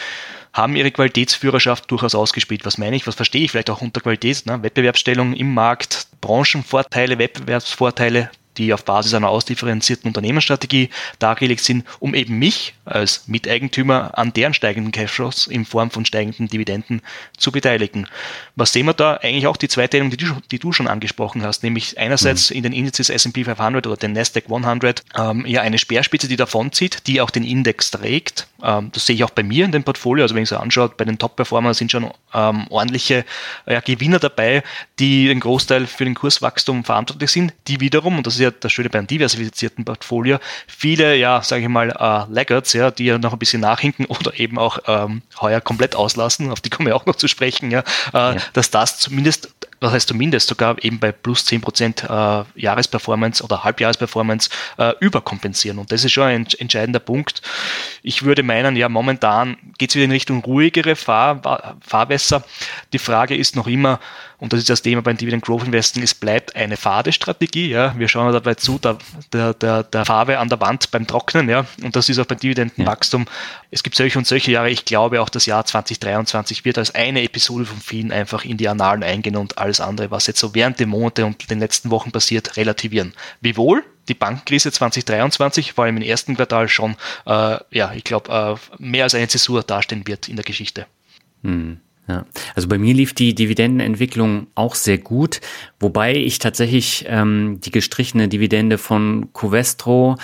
haben 0.52 0.76
ihre 0.76 0.90
Qualitätsführerschaft 0.90 1.90
durchaus 1.90 2.14
ausgespielt. 2.14 2.64
Was 2.66 2.78
meine 2.78 2.96
ich? 2.96 3.06
Was 3.06 3.14
verstehe 3.14 3.42
ich 3.44 3.50
vielleicht 3.50 3.70
auch 3.70 3.82
unter 3.82 4.00
Qualität? 4.00 4.46
Ne? 4.46 4.62
Wettbewerbsstellung 4.62 5.34
im 5.34 5.54
Markt, 5.54 6.08
Branchenvorteile, 6.20 7.18
Wettbewerbsvorteile, 7.18 8.30
die 8.60 8.74
auf 8.74 8.84
Basis 8.84 9.14
einer 9.14 9.30
ausdifferenzierten 9.30 10.08
Unternehmensstrategie 10.08 10.90
dargelegt 11.18 11.64
sind, 11.64 11.84
um 11.98 12.14
eben 12.14 12.38
mich 12.38 12.74
als 12.84 13.26
Miteigentümer 13.26 14.18
an 14.18 14.32
deren 14.32 14.52
steigenden 14.52 14.92
Cashflows 14.92 15.46
in 15.46 15.64
Form 15.64 15.90
von 15.90 16.04
steigenden 16.04 16.48
Dividenden 16.48 17.00
zu 17.38 17.52
beteiligen. 17.52 18.06
Was 18.56 18.72
sehen 18.72 18.86
wir 18.86 18.92
da? 18.92 19.14
Eigentlich 19.14 19.46
auch 19.46 19.56
die 19.56 19.68
Zweiteilung, 19.68 20.10
die 20.10 20.18
du, 20.18 20.26
die 20.50 20.58
du 20.58 20.72
schon 20.72 20.88
angesprochen 20.88 21.42
hast, 21.42 21.62
nämlich 21.62 21.98
einerseits 21.98 22.50
mhm. 22.50 22.56
in 22.56 22.62
den 22.64 22.72
Indizes 22.72 23.08
S&P 23.08 23.44
500 23.44 23.86
oder 23.86 23.96
den 23.96 24.12
Nasdaq 24.12 24.44
100 24.50 25.04
ähm, 25.16 25.46
ja 25.46 25.62
eine 25.62 25.78
Speerspitze, 25.78 26.28
die 26.28 26.36
davonzieht, 26.36 27.06
die 27.06 27.20
auch 27.22 27.30
den 27.30 27.44
Index 27.44 27.90
trägt. 27.90 28.46
Ähm, 28.62 28.90
das 28.92 29.06
sehe 29.06 29.16
ich 29.16 29.24
auch 29.24 29.30
bei 29.30 29.42
mir 29.42 29.64
in 29.64 29.72
dem 29.72 29.84
Portfolio. 29.84 30.24
Also 30.24 30.34
wenn 30.34 30.42
ich 30.42 30.50
so 30.50 30.58
anschaue, 30.58 30.90
bei 30.90 31.06
den 31.06 31.18
Top-Performern 31.18 31.72
sind 31.72 31.90
schon 31.90 32.10
ähm, 32.34 32.66
ordentliche 32.68 33.24
äh, 33.64 33.80
Gewinner 33.80 34.18
dabei, 34.18 34.62
die 34.98 35.28
den 35.28 35.40
Großteil 35.40 35.86
für 35.86 36.04
den 36.04 36.14
Kurswachstum 36.14 36.84
verantwortlich 36.84 37.30
sind, 37.30 37.54
die 37.68 37.80
wiederum, 37.80 38.18
und 38.18 38.26
das 38.26 38.34
ist 38.34 38.40
ja 38.40 38.49
das 38.52 38.72
Schöne 38.72 38.90
beim 38.90 39.06
diversifizierten 39.06 39.84
Portfolio, 39.84 40.38
viele, 40.66 41.16
ja, 41.16 41.42
sage 41.42 41.62
ich 41.62 41.68
mal, 41.68 41.90
äh, 41.90 42.32
Laggards, 42.32 42.72
ja, 42.72 42.90
die 42.90 43.04
ja 43.04 43.18
noch 43.18 43.32
ein 43.32 43.38
bisschen 43.38 43.60
nachhinken 43.60 44.06
oder 44.06 44.38
eben 44.38 44.58
auch 44.58 44.78
ähm, 44.86 45.22
heuer 45.40 45.60
komplett 45.60 45.94
auslassen, 45.94 46.50
auf 46.50 46.60
die 46.60 46.70
kommen 46.70 46.86
wir 46.86 46.96
auch 46.96 47.06
noch 47.06 47.16
zu 47.16 47.28
sprechen, 47.28 47.70
ja, 47.70 47.80
äh, 48.12 48.12
ja. 48.12 48.36
dass 48.52 48.70
das 48.70 48.98
zumindest 48.98 49.50
was 49.80 49.92
heißt 49.92 50.08
zumindest 50.08 50.48
sogar 50.48 50.76
eben 50.82 50.98
bei 50.98 51.10
plus 51.10 51.46
10% 51.46 52.04
äh, 52.04 52.44
Jahresperformance 52.54 53.42
oder 53.42 53.64
Halbjahresperformance 53.64 54.50
äh, 54.76 54.92
überkompensieren. 55.00 55.78
Und 55.78 55.90
das 55.90 56.04
ist 56.04 56.12
schon 56.12 56.24
ein 56.24 56.46
entscheidender 56.58 57.00
Punkt. 57.00 57.40
Ich 58.02 58.22
würde 58.22 58.42
meinen, 58.42 58.76
ja, 58.76 58.88
momentan 58.88 59.56
geht 59.78 59.90
es 59.90 59.96
wieder 59.96 60.04
in 60.04 60.10
Richtung 60.10 60.44
ruhigere 60.44 60.96
Fahr 60.96 61.76
Fahrwässer. 61.80 62.44
Die 62.92 62.98
Frage 62.98 63.34
ist 63.34 63.56
noch 63.56 63.66
immer, 63.66 64.00
und 64.40 64.54
das 64.54 64.60
ist 64.60 64.70
das 64.70 64.80
Thema 64.80 65.02
beim 65.02 65.18
Dividend 65.18 65.44
Growth 65.44 65.64
Investing, 65.64 66.02
es 66.02 66.14
bleibt 66.14 66.56
eine 66.56 66.78
Fadestrategie. 66.78 67.68
Ja. 67.68 67.94
Wir 67.98 68.08
schauen 68.08 68.32
dabei 68.32 68.54
zu, 68.54 68.78
der, 68.78 68.96
der, 69.32 69.52
der, 69.52 69.82
der 69.82 70.04
Farbe 70.06 70.38
an 70.38 70.48
der 70.48 70.60
Wand 70.60 70.90
beim 70.90 71.06
Trocknen. 71.06 71.50
Ja. 71.50 71.66
Und 71.82 71.94
das 71.94 72.08
ist 72.08 72.18
auch 72.18 72.24
beim 72.24 72.38
Dividendenwachstum. 72.38 73.26
Ja. 73.26 73.32
Es 73.70 73.82
gibt 73.82 73.96
solche 73.96 74.18
und 74.18 74.26
solche 74.26 74.50
Jahre. 74.50 74.70
Ich 74.70 74.86
glaube, 74.86 75.20
auch 75.20 75.28
das 75.28 75.44
Jahr 75.44 75.66
2023 75.66 76.64
wird 76.64 76.78
als 76.78 76.94
eine 76.94 77.22
Episode 77.22 77.66
von 77.66 77.80
vielen 77.80 78.12
einfach 78.12 78.46
in 78.46 78.56
die 78.56 78.66
Annalen 78.68 79.02
eingehen 79.02 79.36
und 79.36 79.58
alles 79.58 79.80
andere, 79.80 80.10
was 80.10 80.26
jetzt 80.26 80.40
so 80.40 80.54
während 80.54 80.80
der 80.80 80.86
Monate 80.86 81.26
und 81.26 81.50
den 81.50 81.58
letzten 81.58 81.90
Wochen 81.90 82.10
passiert, 82.10 82.56
relativieren. 82.56 83.12
Wiewohl 83.42 83.84
die 84.08 84.14
Bankenkrise 84.14 84.72
2023 84.72 85.74
vor 85.74 85.84
allem 85.84 85.98
im 85.98 86.02
ersten 86.02 86.34
Quartal 86.34 86.68
schon, 86.68 86.96
äh, 87.26 87.58
ja, 87.70 87.92
ich 87.94 88.04
glaube, 88.04 88.58
äh, 88.58 88.82
mehr 88.82 89.04
als 89.04 89.14
eine 89.14 89.28
Zäsur 89.28 89.62
darstellen 89.62 90.06
wird 90.06 90.30
in 90.30 90.36
der 90.36 90.46
Geschichte. 90.46 90.86
Hm. 91.42 91.78
Ja, 92.10 92.24
also 92.56 92.66
bei 92.66 92.76
mir 92.76 92.92
lief 92.92 93.14
die 93.14 93.36
Dividendenentwicklung 93.36 94.48
auch 94.56 94.74
sehr 94.74 94.98
gut, 94.98 95.40
wobei 95.78 96.16
ich 96.16 96.40
tatsächlich 96.40 97.04
ähm, 97.06 97.60
die 97.60 97.70
gestrichene 97.70 98.26
Dividende 98.26 98.78
von 98.78 99.32
Covestro 99.32 100.16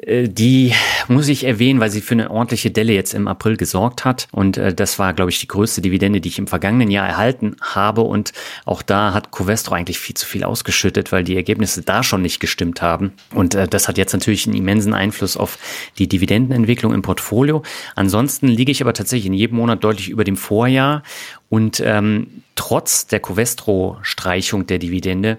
die 0.00 0.74
muss 1.08 1.26
ich 1.26 1.42
erwähnen, 1.42 1.80
weil 1.80 1.90
sie 1.90 2.00
für 2.00 2.14
eine 2.14 2.30
ordentliche 2.30 2.70
Delle 2.70 2.92
jetzt 2.92 3.14
im 3.14 3.26
April 3.26 3.56
gesorgt 3.56 4.04
hat. 4.04 4.28
Und 4.30 4.56
äh, 4.56 4.72
das 4.72 5.00
war, 5.00 5.12
glaube 5.12 5.32
ich, 5.32 5.40
die 5.40 5.48
größte 5.48 5.80
Dividende, 5.80 6.20
die 6.20 6.28
ich 6.28 6.38
im 6.38 6.46
vergangenen 6.46 6.90
Jahr 6.90 7.08
erhalten 7.08 7.56
habe. 7.60 8.02
Und 8.02 8.32
auch 8.64 8.82
da 8.82 9.12
hat 9.12 9.32
Covestro 9.32 9.74
eigentlich 9.74 9.98
viel 9.98 10.14
zu 10.14 10.24
viel 10.24 10.44
ausgeschüttet, 10.44 11.10
weil 11.10 11.24
die 11.24 11.34
Ergebnisse 11.34 11.82
da 11.82 12.04
schon 12.04 12.22
nicht 12.22 12.38
gestimmt 12.38 12.80
haben. 12.80 13.12
Und 13.34 13.56
äh, 13.56 13.66
das 13.66 13.88
hat 13.88 13.98
jetzt 13.98 14.12
natürlich 14.12 14.46
einen 14.46 14.56
immensen 14.56 14.94
Einfluss 14.94 15.36
auf 15.36 15.58
die 15.98 16.06
Dividendenentwicklung 16.06 16.94
im 16.94 17.02
Portfolio. 17.02 17.64
Ansonsten 17.96 18.46
liege 18.46 18.70
ich 18.70 18.80
aber 18.80 18.92
tatsächlich 18.92 19.26
in 19.26 19.34
jedem 19.34 19.56
Monat 19.56 19.82
deutlich 19.82 20.10
über 20.10 20.22
dem 20.22 20.36
Vorjahr. 20.36 21.02
Und 21.48 21.82
ähm, 21.84 22.42
trotz 22.54 23.06
der 23.06 23.20
Covestro-Streichung 23.20 24.66
der 24.66 24.78
Dividende 24.78 25.38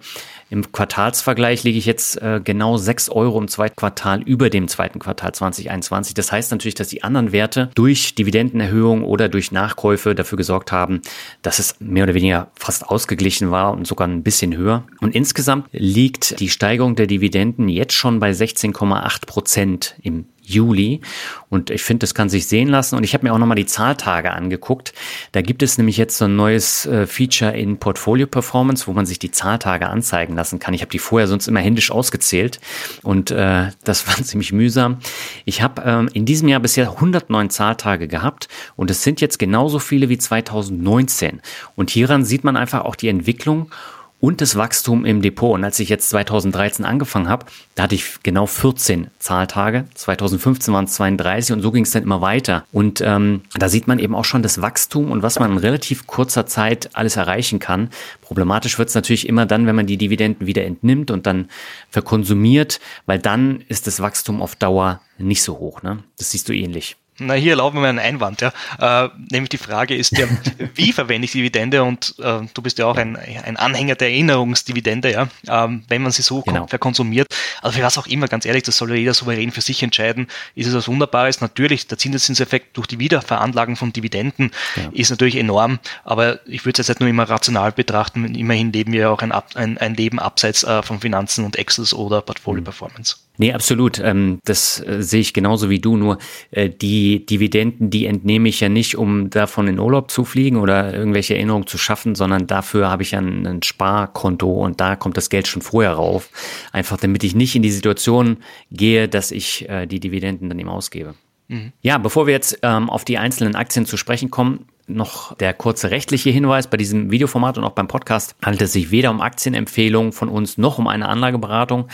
im 0.49 0.71
Quartalsvergleich 0.71 1.63
liege 1.63 1.77
ich 1.77 1.85
jetzt 1.85 2.21
äh, 2.21 2.41
genau 2.43 2.77
6 2.77 3.09
Euro 3.09 3.39
im 3.39 3.47
zweiten 3.47 3.75
Quartal 3.75 4.21
über 4.23 4.49
dem 4.49 4.67
zweiten 4.67 4.99
Quartal 4.99 5.33
2021. 5.33 6.13
Das 6.13 6.31
heißt 6.31 6.51
natürlich, 6.51 6.75
dass 6.75 6.87
die 6.87 7.03
anderen 7.03 7.31
Werte 7.31 7.69
durch 7.75 8.15
Dividendenerhöhung 8.15 9.03
oder 9.03 9.29
durch 9.29 9.51
Nachkäufe 9.51 10.15
dafür 10.15 10.37
gesorgt 10.37 10.71
haben, 10.71 11.01
dass 11.41 11.59
es 11.59 11.75
mehr 11.79 12.03
oder 12.03 12.15
weniger 12.15 12.51
fast 12.55 12.87
ausgeglichen 12.87 13.51
war 13.51 13.73
und 13.73 13.85
sogar 13.85 14.07
ein 14.07 14.23
bisschen 14.23 14.55
höher. 14.55 14.85
Und 15.01 15.15
insgesamt 15.15 15.67
liegt 15.71 16.39
die 16.39 16.49
Steigerung 16.49 16.95
der 16.95 17.07
Dividenden 17.07 17.69
jetzt 17.69 17.93
schon 17.93 18.19
bei 18.19 18.31
16,8 18.31 19.25
Prozent 19.27 19.95
im 20.01 20.25
Juli. 20.49 21.01
Und 21.49 21.69
ich 21.69 21.81
finde, 21.81 21.99
das 21.99 22.13
kann 22.13 22.29
sich 22.29 22.47
sehen 22.47 22.69
lassen. 22.69 22.95
Und 22.95 23.03
ich 23.03 23.13
habe 23.13 23.25
mir 23.25 23.33
auch 23.33 23.37
nochmal 23.37 23.55
die 23.55 23.65
Zahltage 23.65 24.31
angeguckt. 24.31 24.93
Da 25.31 25.41
gibt 25.41 25.63
es 25.63 25.77
nämlich 25.77 25.97
jetzt 25.97 26.17
so 26.17 26.25
ein 26.25 26.35
neues 26.35 26.85
äh, 26.85 27.07
Feature 27.07 27.57
in 27.57 27.77
Portfolio 27.77 28.27
Performance, 28.27 28.87
wo 28.87 28.93
man 28.93 29.05
sich 29.05 29.19
die 29.19 29.31
Zahltage 29.31 29.87
anzeigen 29.87 30.35
lassen 30.35 30.59
kann. 30.59 30.73
Ich 30.73 30.81
habe 30.81 30.91
die 30.91 30.99
vorher 30.99 31.27
sonst 31.27 31.47
immer 31.47 31.59
händisch 31.59 31.91
ausgezählt 31.91 32.59
und 33.03 33.31
äh, 33.31 33.69
das 33.83 34.07
war 34.07 34.15
ziemlich 34.23 34.51
mühsam. 34.51 34.99
Ich 35.45 35.61
habe 35.61 35.81
ähm, 35.85 36.09
in 36.13 36.25
diesem 36.25 36.47
Jahr 36.47 36.59
bisher 36.59 36.89
109 36.89 37.49
Zahltage 37.49 38.07
gehabt 38.07 38.47
und 38.75 38.91
es 38.91 39.03
sind 39.03 39.21
jetzt 39.21 39.39
genauso 39.39 39.79
viele 39.79 40.09
wie 40.09 40.17
2019. 40.17 41.41
Und 41.75 41.89
hieran 41.89 42.25
sieht 42.25 42.43
man 42.43 42.57
einfach 42.57 42.85
auch 42.85 42.95
die 42.95 43.07
Entwicklung 43.07 43.71
und 44.19 44.41
das 44.41 44.55
Wachstum 44.55 45.05
im 45.05 45.21
Depot. 45.21 45.53
Und 45.53 45.63
als 45.63 45.79
ich 45.79 45.89
jetzt 45.89 46.09
2013 46.09 46.85
angefangen 46.85 47.29
habe, 47.29 47.45
da 47.75 47.83
hatte 47.83 47.95
ich 47.95 48.21
genau 48.23 48.45
14 48.45 49.07
Zahltage. 49.19 49.85
2015 49.95 50.73
waren 50.73 50.85
es 50.85 50.93
32 50.93 51.53
und 51.53 51.61
so 51.61 51.71
ging 51.71 51.83
es 51.83 51.91
dann 51.91 52.03
immer 52.03 52.21
weiter. 52.21 52.65
Und 52.71 53.01
ähm, 53.01 53.41
da 53.57 53.69
sieht 53.69 53.87
man 53.87 53.99
eben 53.99 54.15
auch 54.15 54.25
schon 54.25 54.43
das 54.43 54.61
Wachstum 54.61 55.11
und 55.11 55.23
was 55.23 55.39
man 55.39 55.51
in 55.51 55.57
relativ 55.57 56.07
kurzer 56.07 56.45
Zeit 56.45 56.89
alles 56.93 57.15
erreichen 57.15 57.59
kann. 57.59 57.89
Problematisch 58.21 58.77
wird 58.77 58.89
es 58.89 58.95
natürlich 58.95 59.27
immer 59.27 59.45
dann, 59.45 59.65
wenn 59.65 59.75
man 59.75 59.87
die 59.87 59.97
Dividenden 59.97 60.47
wieder 60.47 60.65
entnimmt 60.65 61.11
und 61.11 61.25
dann 61.25 61.49
verkonsumiert, 61.89 62.79
weil 63.05 63.19
dann 63.19 63.61
ist 63.67 63.87
das 63.87 64.01
Wachstum 64.01 64.41
auf 64.41 64.55
Dauer 64.55 65.01
nicht 65.17 65.43
so 65.43 65.57
hoch. 65.59 65.81
Ne? 65.81 66.03
Das 66.17 66.31
siehst 66.31 66.49
du 66.49 66.53
ähnlich. 66.53 66.97
Na, 67.19 67.33
hier 67.33 67.51
erlauben 67.51 67.81
wir 67.81 67.89
einen 67.89 67.99
Einwand, 67.99 68.41
ja. 68.41 68.51
Äh, 68.79 69.09
nämlich 69.31 69.49
die 69.49 69.57
Frage 69.57 69.95
ist 69.95 70.17
ja, 70.17 70.27
wie 70.75 70.91
verwende 70.91 71.25
ich 71.25 71.31
Dividende? 71.31 71.83
Und 71.83 72.15
äh, 72.19 72.41
du 72.53 72.61
bist 72.61 72.79
ja 72.79 72.85
auch 72.85 72.97
ein, 72.97 73.15
ein 73.15 73.57
Anhänger 73.57 73.95
der 73.95 74.09
Erinnerungsdividende, 74.09 75.11
ja, 75.11 75.27
ähm, 75.47 75.83
wenn 75.87 76.01
man 76.01 76.11
sie 76.11 76.21
so 76.21 76.41
genau. 76.41 76.67
verkonsumiert. 76.67 77.27
Also 77.61 77.77
für 77.77 77.83
was 77.83 77.97
auch 77.97 78.07
immer, 78.07 78.27
ganz 78.27 78.45
ehrlich, 78.45 78.63
das 78.63 78.77
soll 78.77 78.91
ja 78.91 78.95
jeder 78.95 79.13
souverän 79.13 79.51
für 79.51 79.61
sich 79.61 79.83
entscheiden. 79.83 80.27
Ist 80.55 80.67
es 80.67 80.73
was 80.73 80.87
Wunderbares? 80.87 81.41
Natürlich, 81.41 81.87
der 81.87 81.97
Zinseszinseffekt 81.97 82.77
durch 82.77 82.87
die 82.87 82.99
Wiederveranlagung 82.99 83.75
von 83.75 83.93
Dividenden 83.93 84.51
ja. 84.75 84.89
ist 84.93 85.09
natürlich 85.09 85.35
enorm, 85.35 85.79
aber 86.03 86.45
ich 86.47 86.65
würde 86.65 86.81
es 86.81 86.87
jetzt 86.87 86.89
nicht 86.89 86.99
nur 87.01 87.09
immer 87.09 87.29
rational 87.29 87.71
betrachten. 87.71 88.35
Immerhin 88.35 88.71
leben 88.71 88.93
wir 88.93 89.01
ja 89.01 89.09
auch 89.09 89.21
ein, 89.21 89.31
ein, 89.31 89.77
ein 89.77 89.95
Leben 89.95 90.19
abseits 90.19 90.63
äh, 90.63 90.81
von 90.83 90.99
Finanzen 90.99 91.45
und 91.45 91.55
Excels 91.57 91.93
oder 91.93 92.21
Portfolio 92.21 92.63
Performance. 92.63 93.17
Nee, 93.39 93.53
absolut. 93.53 93.99
Ähm, 93.99 94.39
das 94.43 94.85
äh, 94.85 95.01
sehe 95.01 95.21
ich 95.21 95.33
genauso 95.33 95.69
wie 95.69 95.79
du. 95.79 95.95
Nur 95.95 96.17
äh, 96.51 96.69
die 96.69 97.25
Dividenden, 97.25 97.89
die 97.89 98.05
entnehme 98.05 98.49
ich 98.49 98.59
ja 98.59 98.67
nicht, 98.67 98.97
um 98.97 99.29
davon 99.29 99.69
in 99.69 99.79
Urlaub 99.79 100.11
zu 100.11 100.25
fliegen 100.25 100.57
oder 100.57 100.93
irgendwelche 100.93 101.35
Erinnerungen 101.35 101.65
zu 101.65 101.77
schaffen, 101.77 102.15
sondern 102.15 102.47
dafür 102.47 102.89
habe 102.89 103.01
ich 103.01 103.11
ja 103.11 103.19
ein, 103.19 103.47
ein 103.47 103.63
Sparkonto 103.63 104.51
und 104.51 104.81
da 104.81 104.97
kommt 104.97 105.15
das 105.15 105.29
Geld 105.29 105.47
schon 105.47 105.61
vorher 105.61 105.93
rauf. 105.93 106.29
Einfach 106.73 106.97
damit 106.97 107.23
ich 107.23 107.33
nicht 107.33 107.55
in 107.55 107.61
die 107.61 107.71
Situation 107.71 108.37
gehe, 108.71 109.07
dass 109.07 109.31
ich 109.31 109.69
äh, 109.69 109.87
die 109.87 110.01
Dividenden 110.01 110.49
dann 110.49 110.59
eben 110.59 110.67
ausgebe. 110.67 111.15
Mhm. 111.47 111.71
Ja, 111.81 111.97
bevor 111.97 112.27
wir 112.27 112.33
jetzt 112.33 112.59
ähm, 112.61 112.89
auf 112.89 113.05
die 113.05 113.17
einzelnen 113.17 113.55
Aktien 113.55 113.85
zu 113.85 113.95
sprechen 113.95 114.29
kommen, 114.29 114.65
noch 114.89 115.35
der 115.37 115.53
kurze 115.53 115.91
rechtliche 115.91 116.29
Hinweis 116.29 116.67
bei 116.67 116.77
diesem 116.77 117.11
Videoformat 117.11 117.57
und 117.57 117.63
auch 117.63 117.71
beim 117.71 117.87
Podcast 117.87 118.35
handelt 118.43 118.61
es 118.61 118.73
sich 118.73 118.91
weder 118.91 119.11
um 119.11 119.21
Aktienempfehlungen 119.21 120.11
von 120.11 120.29
uns 120.29 120.57
noch 120.57 120.77
um 120.77 120.87
eine 120.87 121.07
Anlageberatung. 121.07 121.87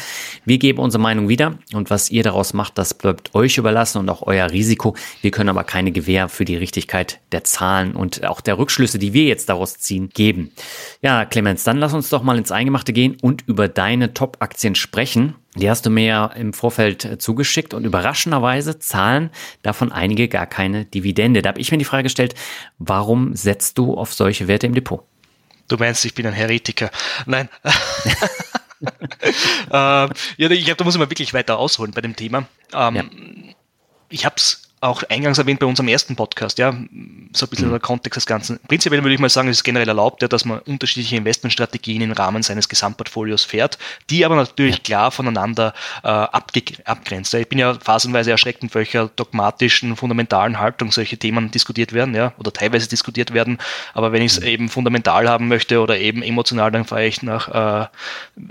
Wir 0.45 0.57
geben 0.57 0.79
unsere 0.79 1.01
Meinung 1.01 1.29
wieder 1.29 1.57
und 1.73 1.89
was 1.89 2.09
ihr 2.09 2.23
daraus 2.23 2.53
macht, 2.53 2.77
das 2.77 2.93
bleibt 2.93 3.35
euch 3.35 3.57
überlassen 3.57 3.99
und 3.99 4.09
auch 4.09 4.23
euer 4.23 4.49
Risiko. 4.49 4.95
Wir 5.21 5.31
können 5.31 5.49
aber 5.49 5.63
keine 5.63 5.91
Gewähr 5.91 6.29
für 6.29 6.45
die 6.45 6.55
Richtigkeit 6.55 7.19
der 7.31 7.43
Zahlen 7.43 7.95
und 7.95 8.25
auch 8.25 8.41
der 8.41 8.57
Rückschlüsse, 8.57 8.99
die 8.99 9.13
wir 9.13 9.25
jetzt 9.25 9.49
daraus 9.49 9.77
ziehen, 9.77 10.09
geben. 10.13 10.51
Ja, 11.01 11.25
Clemens, 11.25 11.63
dann 11.63 11.77
lass 11.77 11.93
uns 11.93 12.09
doch 12.09 12.23
mal 12.23 12.37
ins 12.37 12.51
Eingemachte 12.51 12.93
gehen 12.93 13.17
und 13.21 13.43
über 13.47 13.67
deine 13.67 14.13
Top-Aktien 14.13 14.75
sprechen. 14.75 15.35
Die 15.55 15.69
hast 15.69 15.85
du 15.85 15.89
mir 15.89 16.05
ja 16.05 16.25
im 16.27 16.51
Vorfeld 16.51 17.05
äh, 17.05 17.17
zugeschickt 17.17 17.73
und 17.73 17.85
überraschenderweise 17.85 18.77
zahlen 18.79 19.29
davon 19.61 19.91
einige 19.91 20.27
gar 20.27 20.47
keine 20.47 20.83
Dividende. 20.85 21.41
Da 21.41 21.49
habe 21.49 21.61
ich 21.61 21.71
mir 21.71 21.77
die 21.77 21.85
Frage 21.85 22.03
gestellt, 22.03 22.35
warum 22.87 23.35
setzt 23.35 23.77
du 23.77 23.95
auf 23.95 24.13
solche 24.13 24.47
Werte 24.47 24.67
im 24.67 24.73
Depot? 24.73 25.03
Du 25.67 25.77
meinst, 25.77 26.05
ich 26.05 26.13
bin 26.13 26.27
ein 26.27 26.33
Heretiker. 26.33 26.91
Nein. 27.25 27.49
äh, 28.83 29.71
ja, 29.71 30.09
ich 30.37 30.65
glaube, 30.65 30.77
da 30.77 30.83
muss 30.83 30.97
man 30.97 31.09
wirklich 31.09 31.33
weiter 31.33 31.57
ausholen 31.57 31.91
bei 31.91 32.01
dem 32.01 32.15
Thema. 32.15 32.45
Ähm, 32.73 32.95
ja. 32.95 33.03
Ich 34.09 34.25
habe 34.25 34.35
es 34.37 34.64
auch 34.82 35.03
eingangs 35.10 35.38
erwähnt 35.38 35.60
bei 35.60 35.65
unserem 35.65 35.88
ersten 35.88 36.15
Podcast, 36.15 36.58
ja, 36.58 36.72
so 37.34 37.46
ein 37.46 37.50
bisschen 37.50 37.67
mhm. 37.67 37.72
der 37.72 37.79
Kontext 37.79 38.17
des 38.17 38.25
Ganzen. 38.25 38.60
Prinzipiell 38.67 39.03
würde 39.03 39.15
ich 39.15 39.20
mal 39.20 39.29
sagen, 39.29 39.48
es 39.48 39.58
ist 39.58 39.63
generell 39.63 39.88
erlaubt, 39.88 40.22
ja, 40.22 40.27
dass 40.27 40.46
man 40.46 40.60
unterschiedliche 40.60 41.15
Investmentstrategien 41.15 42.01
im 42.01 42.12
Rahmen 42.12 42.44
seines 42.44 42.70
Gesamtportfolios 42.70 43.44
fährt, 43.44 43.77
die 44.10 44.25
aber 44.25 44.36
natürlich 44.36 44.84
klar 44.84 45.12
voneinander 45.12 45.74
äh, 46.03 46.08
abgrenzt. 46.08 47.34
Ja, 47.34 47.39
ich 47.39 47.50
bin 47.50 47.58
ja 47.58 47.74
phasenweise 47.74 48.32
erschreckt, 48.32 48.63
in 48.63 48.74
welcher 48.74 49.08
dogmatischen, 49.08 49.96
fundamentalen 49.96 50.60
Haltung 50.60 50.91
solche 50.91 51.17
Themen 51.17 51.51
diskutiert 51.51 51.94
werden, 51.94 52.13
ja, 52.13 52.34
oder 52.38 52.53
teilweise 52.53 52.88
diskutiert 52.88 53.34
werden. 53.34 53.58
Aber 53.94 54.12
wenn 54.12 54.22
ich 54.22 54.34
es 54.34 54.39
mhm. 54.41 54.48
eben 54.48 54.70
fundamental 54.70 55.27
haben 55.27 55.48
möchte 55.48 55.82
oder 55.82 55.98
eben 55.98 56.22
emotional, 56.22 56.72
dann 56.72 56.86
fahre 56.86 57.05
ich 57.05 57.24
nach, 57.24 57.48
äh, 57.50 57.88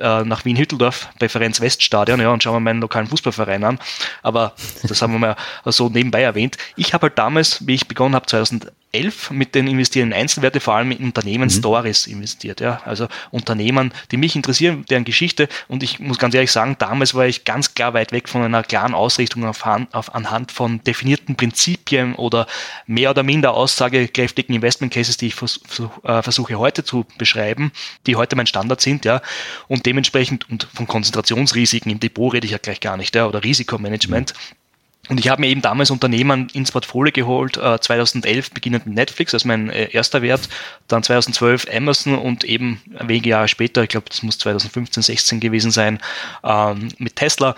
äh, 0.00 0.24
nach 0.24 0.44
Wien-Hütteldorf, 0.44 1.08
Präferenz 1.18 1.60
Weststadion, 1.60 2.20
ja, 2.20 2.30
und 2.30 2.42
schaue 2.42 2.54
mir 2.54 2.60
meinen 2.60 2.80
lokalen 2.80 3.06
Fußballverein 3.06 3.62
an. 3.62 3.78
Aber 4.22 4.54
das 4.82 5.00
haben 5.00 5.12
wir 5.12 5.18
mal 5.18 5.36
so 5.66 5.88
nebenbei 5.88 6.13
erwähnt. 6.22 6.56
Ich 6.76 6.94
habe 6.94 7.08
halt 7.08 7.18
damals, 7.18 7.66
wie 7.66 7.74
ich 7.74 7.88
begonnen 7.88 8.14
habe, 8.14 8.26
2011 8.26 9.30
mit 9.30 9.54
den 9.54 9.66
Investieren 9.66 10.08
in 10.08 10.14
Einzelwerte, 10.14 10.60
vor 10.60 10.74
allem 10.74 10.92
in 10.92 11.04
Unternehmen-Stories 11.04 12.06
mhm. 12.06 12.14
investiert. 12.14 12.60
Ja? 12.60 12.80
Also 12.84 13.08
Unternehmen, 13.30 13.92
die 14.10 14.16
mich 14.16 14.36
interessieren, 14.36 14.84
deren 14.88 15.04
Geschichte. 15.04 15.48
Und 15.68 15.82
ich 15.82 15.98
muss 16.00 16.18
ganz 16.18 16.34
ehrlich 16.34 16.52
sagen, 16.52 16.76
damals 16.78 17.14
war 17.14 17.26
ich 17.26 17.44
ganz 17.44 17.74
klar 17.74 17.94
weit 17.94 18.12
weg 18.12 18.28
von 18.28 18.42
einer 18.42 18.62
klaren 18.62 18.94
Ausrichtung 18.94 19.44
auf, 19.44 19.64
auf 19.92 20.14
anhand 20.14 20.52
von 20.52 20.82
definierten 20.84 21.36
Prinzipien 21.36 22.14
oder 22.14 22.46
mehr 22.86 23.10
oder 23.10 23.22
minder 23.22 23.54
aussagekräftigen 23.54 24.54
Investment 24.54 24.92
Cases, 24.92 25.16
die 25.16 25.26
ich 25.28 25.34
vers 25.34 25.60
äh, 26.04 26.22
versuche 26.22 26.54
heute 26.56 26.84
zu 26.84 27.06
beschreiben, 27.18 27.72
die 28.06 28.16
heute 28.16 28.36
mein 28.36 28.46
Standard 28.46 28.80
sind. 28.80 29.04
Ja? 29.04 29.20
Und 29.68 29.86
dementsprechend, 29.86 30.48
und 30.50 30.68
von 30.72 30.86
Konzentrationsrisiken 30.86 31.90
im 31.90 32.00
Depot 32.00 32.32
rede 32.32 32.46
ich 32.46 32.52
ja 32.52 32.58
gleich 32.58 32.80
gar 32.80 32.96
nicht, 32.96 33.14
ja? 33.14 33.26
oder 33.26 33.42
Risikomanagement. 33.42 34.34
Mhm 34.34 34.63
und 35.08 35.20
ich 35.20 35.28
habe 35.28 35.40
mir 35.40 35.48
eben 35.48 35.60
damals 35.60 35.90
Unternehmen 35.90 36.48
ins 36.54 36.72
Portfolio 36.72 37.12
geholt, 37.12 37.56
äh, 37.58 37.78
2011 37.78 38.52
beginnend 38.52 38.86
mit 38.86 38.94
Netflix 38.94 39.34
als 39.34 39.44
mein 39.44 39.68
äh, 39.68 39.90
erster 39.90 40.22
Wert, 40.22 40.48
dann 40.88 41.02
2012 41.02 41.66
Amazon 41.74 42.16
und 42.18 42.44
eben 42.44 42.80
wenige 43.00 43.30
Jahre 43.30 43.48
später, 43.48 43.82
ich 43.82 43.90
glaube, 43.90 44.06
das 44.08 44.22
muss 44.22 44.38
2015, 44.38 45.02
16 45.02 45.40
gewesen 45.40 45.70
sein, 45.70 46.00
ähm, 46.42 46.88
mit 46.98 47.16
Tesla 47.16 47.54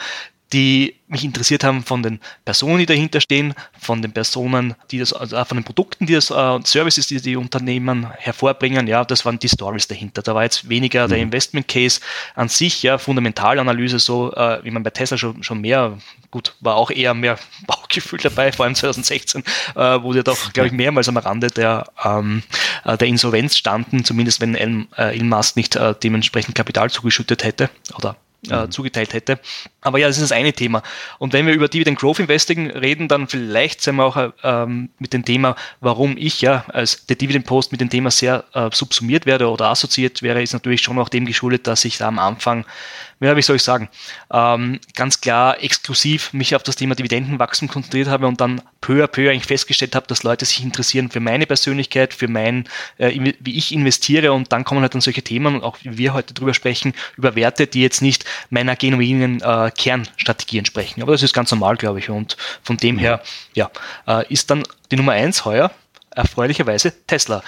die 0.53 0.95
mich 1.09 1.25
interessiert 1.25 1.65
haben 1.65 1.83
von 1.83 2.03
den 2.03 2.21
Personen, 2.45 2.79
die 2.79 2.87
dahinter 2.87 3.21
stehen, 3.21 3.55
von 3.79 4.03
den 4.03 4.13
Personen, 4.13 4.75
die 4.91 4.99
das, 4.99 5.13
also 5.13 5.45
von 5.45 5.57
den 5.57 5.65
Produkten, 5.65 6.07
die 6.07 6.15
das, 6.15 6.31
uh, 6.31 6.61
Services, 6.65 7.07
die 7.07 7.21
die 7.21 7.37
Unternehmen 7.37 8.09
hervorbringen. 8.19 8.87
Ja, 8.87 9.05
das 9.05 9.25
waren 9.25 9.39
die 9.39 9.49
Stories 9.49 9.87
dahinter. 9.87 10.23
Da 10.23 10.35
war 10.35 10.43
jetzt 10.43 10.69
weniger 10.69 11.07
mhm. 11.07 11.11
der 11.11 11.19
Investment 11.19 11.69
Case 11.69 12.01
an 12.35 12.49
sich, 12.49 12.83
ja, 12.83 12.99
Fundamentalanalyse, 12.99 13.99
so 13.99 14.33
uh, 14.33 14.59
wie 14.63 14.71
man 14.71 14.83
bei 14.83 14.91
Tesla 14.91 15.17
schon, 15.17 15.43
schon 15.43 15.61
mehr, 15.61 15.99
gut, 16.31 16.55
war 16.61 16.77
auch 16.77 16.91
eher 16.91 17.15
mehr 17.15 17.39
Bauchgefühl 17.67 18.19
dabei, 18.21 18.53
vor 18.53 18.65
allem 18.65 18.75
2016, 18.75 19.43
uh, 19.77 19.81
äh, 19.81 20.03
wo 20.03 20.15
wir 20.15 20.23
doch, 20.23 20.53
glaube 20.53 20.69
ich, 20.69 20.73
mehrmals 20.73 21.09
am 21.09 21.17
Rande 21.17 21.49
der, 21.49 21.87
ähm, 22.05 22.43
der 22.85 23.07
Insolvenz 23.07 23.57
standen, 23.57 24.05
zumindest 24.05 24.41
wenn 24.41 24.55
Elon 24.55 25.29
Musk 25.29 25.57
nicht 25.57 25.79
dementsprechend 26.03 26.55
Kapital 26.55 26.91
zugeschüttet 26.91 27.45
hätte 27.45 27.71
oder 27.97 28.17
äh, 28.51 28.65
mhm. 28.65 28.71
zugeteilt 28.71 29.13
hätte. 29.15 29.39
Aber 29.81 29.99
ja, 29.99 30.07
das 30.07 30.17
ist 30.17 30.23
das 30.23 30.33
eine 30.33 30.53
Thema. 30.53 30.83
Und 31.19 31.33
wenn 31.33 31.47
wir 31.47 31.55
über 31.55 31.69
Dividend 31.69 31.99
Growth 31.99 32.19
Investing 32.19 32.71
reden, 32.71 33.09
dann 33.09 33.29
vielleicht 33.29 33.81
sind 33.81 33.97
wir 33.97 34.05
auch 34.05 34.33
ähm, 34.43 34.91
mit 34.99 35.13
dem 35.13 35.25
Thema, 35.25 35.57
warum 35.81 36.17
ich 36.17 36.41
ja 36.41 36.65
als 36.69 37.07
der 37.07 37.17
Dividend 37.17 37.47
Post 37.47 37.73
mit 37.73 37.81
dem 37.81 37.91
Thema 37.91 38.11
sehr 38.11 38.45
äh, 38.53 38.71
subsumiert 38.73 39.27
werde 39.27 39.51
oder 39.51 39.67
assoziiert 39.67 40.23
wäre, 40.23 40.43
ist 40.43 40.53
natürlich 40.53 40.83
schon 40.83 40.99
auch 40.99 41.09
dem 41.09 41.27
geschuldet, 41.27 41.67
dass 41.67 41.85
ich 41.85 41.99
da 41.99 42.09
am 42.09 42.19
Anfang 42.19 42.65
ja, 43.21 43.37
wie 43.37 43.43
soll 43.43 43.57
ich 43.57 43.63
sagen, 43.63 43.89
ähm, 44.31 44.79
ganz 44.95 45.21
klar 45.21 45.63
exklusiv 45.63 46.33
mich 46.33 46.55
auf 46.55 46.63
das 46.63 46.77
Thema 46.77 46.95
Dividendenwachstum 46.95 47.69
konzentriert 47.69 48.09
habe 48.09 48.27
und 48.27 48.41
dann 48.41 48.61
peu 48.81 49.03
à 49.03 49.07
peu 49.07 49.31
eigentlich 49.31 49.47
festgestellt 49.47 49.95
habe, 49.95 50.07
dass 50.07 50.23
Leute 50.23 50.45
sich 50.45 50.63
interessieren 50.63 51.11
für 51.11 51.21
meine 51.21 51.47
Persönlichkeit, 51.47 52.13
für 52.13 52.29
mein, 52.29 52.69
äh, 52.99 53.33
wie 53.41 53.57
ich 53.57 53.73
investiere 53.73 54.33
und 54.33 54.53
dann 54.53 54.65
kommen 54.65 54.83
halt 54.83 54.95
dann 54.95 55.01
solche 55.01 55.23
Themen, 55.23 55.63
auch 55.63 55.79
wie 55.83 55.97
wir 55.97 56.13
heute 56.13 56.35
drüber 56.35 56.53
sprechen, 56.53 56.93
über 57.17 57.35
Werte, 57.37 57.67
die 57.67 57.81
jetzt 57.81 58.03
nicht 58.03 58.27
meiner 58.51 58.77
genuinen 58.77 59.41
äh, 59.41 59.71
Kernstrategie 59.71 60.59
entsprechen. 60.59 61.03
Aber 61.03 61.13
das 61.13 61.23
ist 61.23 61.33
ganz 61.33 61.51
normal, 61.51 61.77
glaube 61.77 62.01
ich. 62.01 62.11
Und 62.11 62.37
von 62.63 62.77
dem 62.77 62.99
her, 62.99 63.23
ja, 63.55 63.71
äh, 64.07 64.31
ist 64.33 64.51
dann 64.51 64.63
die 64.91 64.97
Nummer 64.97 65.13
eins 65.13 65.45
heuer 65.45 65.71
erfreulicherweise 66.17 66.93
Tesla 67.07 67.43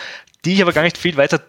die 0.44 0.54
ich 0.54 0.62
aber 0.62 0.72
gar 0.72 0.82
nicht 0.82 0.96
viel 0.96 1.16
weiter 1.16 1.40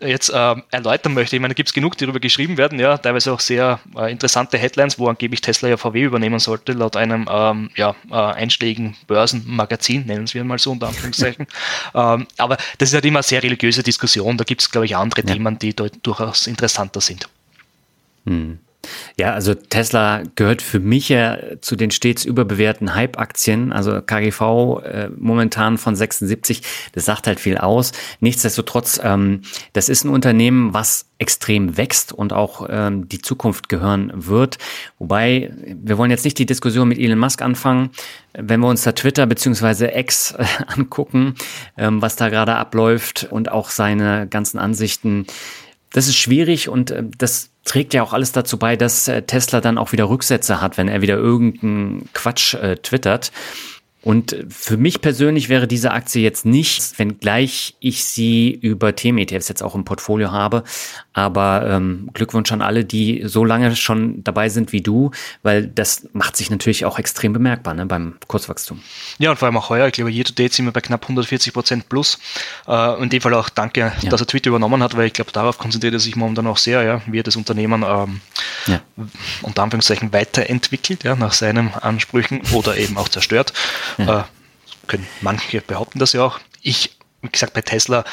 äh, 0.00 0.08
jetzt 0.08 0.28
äh, 0.28 0.54
erläutern 0.70 1.14
möchte. 1.14 1.34
Ich 1.34 1.42
meine, 1.42 1.52
da 1.52 1.56
gibt 1.56 1.68
es 1.68 1.72
genug, 1.72 1.96
die 1.98 2.04
darüber 2.04 2.20
geschrieben 2.20 2.56
werden, 2.56 2.78
ja, 2.78 2.96
teilweise 2.96 3.32
auch 3.32 3.40
sehr 3.40 3.80
äh, 3.96 4.10
interessante 4.10 4.56
Headlines, 4.56 4.98
wo 4.98 5.08
angeblich 5.08 5.40
Tesla 5.40 5.68
ja 5.68 5.76
VW 5.76 6.02
übernehmen 6.02 6.38
sollte, 6.38 6.72
laut 6.72 6.96
einem 6.96 7.28
ähm, 7.30 7.70
ja, 7.74 7.96
äh, 8.10 8.14
einschlägigen 8.14 8.96
Börsenmagazin, 9.08 10.06
nennen 10.06 10.32
wir 10.32 10.44
mal 10.44 10.58
so 10.58 10.72
unter 10.72 10.88
Anführungszeichen. 10.88 11.46
ähm, 11.94 12.26
aber 12.38 12.56
das 12.78 12.90
ist 12.90 12.94
halt 12.94 13.04
immer 13.04 13.18
eine 13.18 13.24
sehr 13.24 13.42
religiöse 13.42 13.82
Diskussion, 13.82 14.36
da 14.36 14.44
gibt 14.44 14.62
es, 14.62 14.70
glaube 14.70 14.86
ich, 14.86 14.96
andere 14.96 15.22
ja. 15.22 15.32
Themen, 15.32 15.58
die 15.58 15.74
durchaus 15.74 16.46
interessanter 16.46 17.00
sind. 17.00 17.28
Hm. 18.26 18.60
Ja, 19.18 19.32
also 19.32 19.54
Tesla 19.54 20.22
gehört 20.34 20.62
für 20.62 20.80
mich 20.80 21.08
ja 21.08 21.38
zu 21.60 21.76
den 21.76 21.90
stets 21.90 22.24
überbewerteten 22.24 22.94
Hype-Aktien. 22.94 23.72
Also 23.72 24.00
KGV 24.00 24.40
äh, 24.84 25.08
momentan 25.16 25.78
von 25.78 25.96
76, 25.96 26.62
das 26.92 27.04
sagt 27.04 27.26
halt 27.26 27.40
viel 27.40 27.58
aus. 27.58 27.92
Nichtsdestotrotz, 28.20 29.00
ähm, 29.02 29.42
das 29.72 29.88
ist 29.88 30.04
ein 30.04 30.10
Unternehmen, 30.10 30.74
was 30.74 31.06
extrem 31.18 31.76
wächst 31.76 32.12
und 32.12 32.32
auch 32.32 32.66
ähm, 32.68 33.08
die 33.08 33.20
Zukunft 33.20 33.68
gehören 33.68 34.12
wird. 34.14 34.58
Wobei, 34.98 35.50
wir 35.64 35.96
wollen 35.96 36.10
jetzt 36.10 36.24
nicht 36.24 36.38
die 36.38 36.46
Diskussion 36.46 36.88
mit 36.88 36.98
Elon 36.98 37.18
Musk 37.18 37.40
anfangen. 37.40 37.90
Wenn 38.34 38.60
wir 38.60 38.68
uns 38.68 38.82
da 38.82 38.92
Twitter 38.92 39.26
beziehungsweise 39.26 39.96
X 39.96 40.32
äh, 40.32 40.44
angucken, 40.66 41.34
ähm, 41.78 42.02
was 42.02 42.16
da 42.16 42.28
gerade 42.28 42.56
abläuft 42.56 43.28
und 43.30 43.50
auch 43.50 43.70
seine 43.70 44.26
ganzen 44.28 44.58
Ansichten, 44.58 45.26
das 45.96 46.08
ist 46.08 46.16
schwierig 46.16 46.68
und 46.68 46.90
äh, 46.90 47.04
das 47.16 47.48
trägt 47.64 47.94
ja 47.94 48.02
auch 48.02 48.12
alles 48.12 48.30
dazu 48.32 48.58
bei, 48.58 48.76
dass 48.76 49.08
äh, 49.08 49.22
Tesla 49.22 49.62
dann 49.62 49.78
auch 49.78 49.92
wieder 49.92 50.10
Rücksätze 50.10 50.60
hat, 50.60 50.76
wenn 50.76 50.88
er 50.88 51.00
wieder 51.00 51.16
irgendeinen 51.16 52.10
Quatsch 52.12 52.52
äh, 52.52 52.76
twittert. 52.76 53.32
Und 54.06 54.36
für 54.50 54.76
mich 54.76 55.00
persönlich 55.00 55.48
wäre 55.48 55.66
diese 55.66 55.90
Aktie 55.90 56.22
jetzt 56.22 56.46
nicht, 56.46 56.96
wenngleich 56.96 57.74
ich 57.80 58.04
sie 58.04 58.52
über 58.52 58.94
Themen-ETFs 58.94 59.48
jetzt 59.48 59.64
auch 59.64 59.74
im 59.74 59.84
Portfolio 59.84 60.30
habe. 60.30 60.62
Aber 61.12 61.66
ähm, 61.68 62.10
Glückwunsch 62.14 62.52
an 62.52 62.62
alle, 62.62 62.84
die 62.84 63.22
so 63.24 63.44
lange 63.44 63.74
schon 63.74 64.22
dabei 64.22 64.48
sind 64.48 64.70
wie 64.70 64.80
du, 64.80 65.10
weil 65.42 65.66
das 65.66 66.06
macht 66.12 66.36
sich 66.36 66.50
natürlich 66.50 66.84
auch 66.84 67.00
extrem 67.00 67.32
bemerkbar 67.32 67.74
ne, 67.74 67.84
beim 67.84 68.14
Kurzwachstum. 68.28 68.80
Ja, 69.18 69.32
und 69.32 69.38
vor 69.38 69.46
allem 69.46 69.56
auch 69.56 69.70
heuer, 69.70 69.88
ich 69.88 69.94
glaube, 69.94 70.12
year 70.12 70.24
to 70.24 70.34
date 70.34 70.52
sind 70.52 70.66
wir 70.66 70.72
bei 70.72 70.82
knapp 70.82 71.02
140 71.02 71.52
Prozent 71.52 71.88
plus. 71.88 72.20
Äh, 72.68 73.02
in 73.02 73.08
dem 73.08 73.20
Fall 73.20 73.34
auch 73.34 73.48
danke, 73.48 73.92
ja. 74.02 74.08
dass 74.08 74.20
er 74.20 74.28
Twitter 74.28 74.50
übernommen 74.50 74.84
hat, 74.84 74.96
weil 74.96 75.06
ich 75.06 75.14
glaube, 75.14 75.32
darauf 75.32 75.58
konzentriert 75.58 75.94
er 75.94 76.00
sich 76.00 76.14
momentan 76.14 76.46
auch 76.46 76.58
sehr, 76.58 76.84
ja, 76.84 77.00
wie 77.06 77.18
er 77.18 77.24
das 77.24 77.34
Unternehmen 77.34 77.82
ähm, 77.84 78.20
ja. 78.68 78.80
unter 79.42 79.64
Anführungszeichen 79.64 80.12
weiterentwickelt, 80.12 81.02
ja, 81.02 81.16
nach 81.16 81.32
seinen 81.32 81.74
Ansprüchen 81.74 82.42
oder 82.52 82.76
eben 82.76 82.98
auch 82.98 83.08
zerstört. 83.08 83.52
Ja. 83.98 84.20
Äh, 84.20 84.24
können 84.86 85.06
manche 85.20 85.60
behaupten 85.60 85.98
das 85.98 86.12
ja 86.12 86.22
auch. 86.22 86.38
Ich, 86.62 86.96
wie 87.22 87.28
gesagt, 87.28 87.54
bei 87.54 87.62
Tesla, 87.62 88.04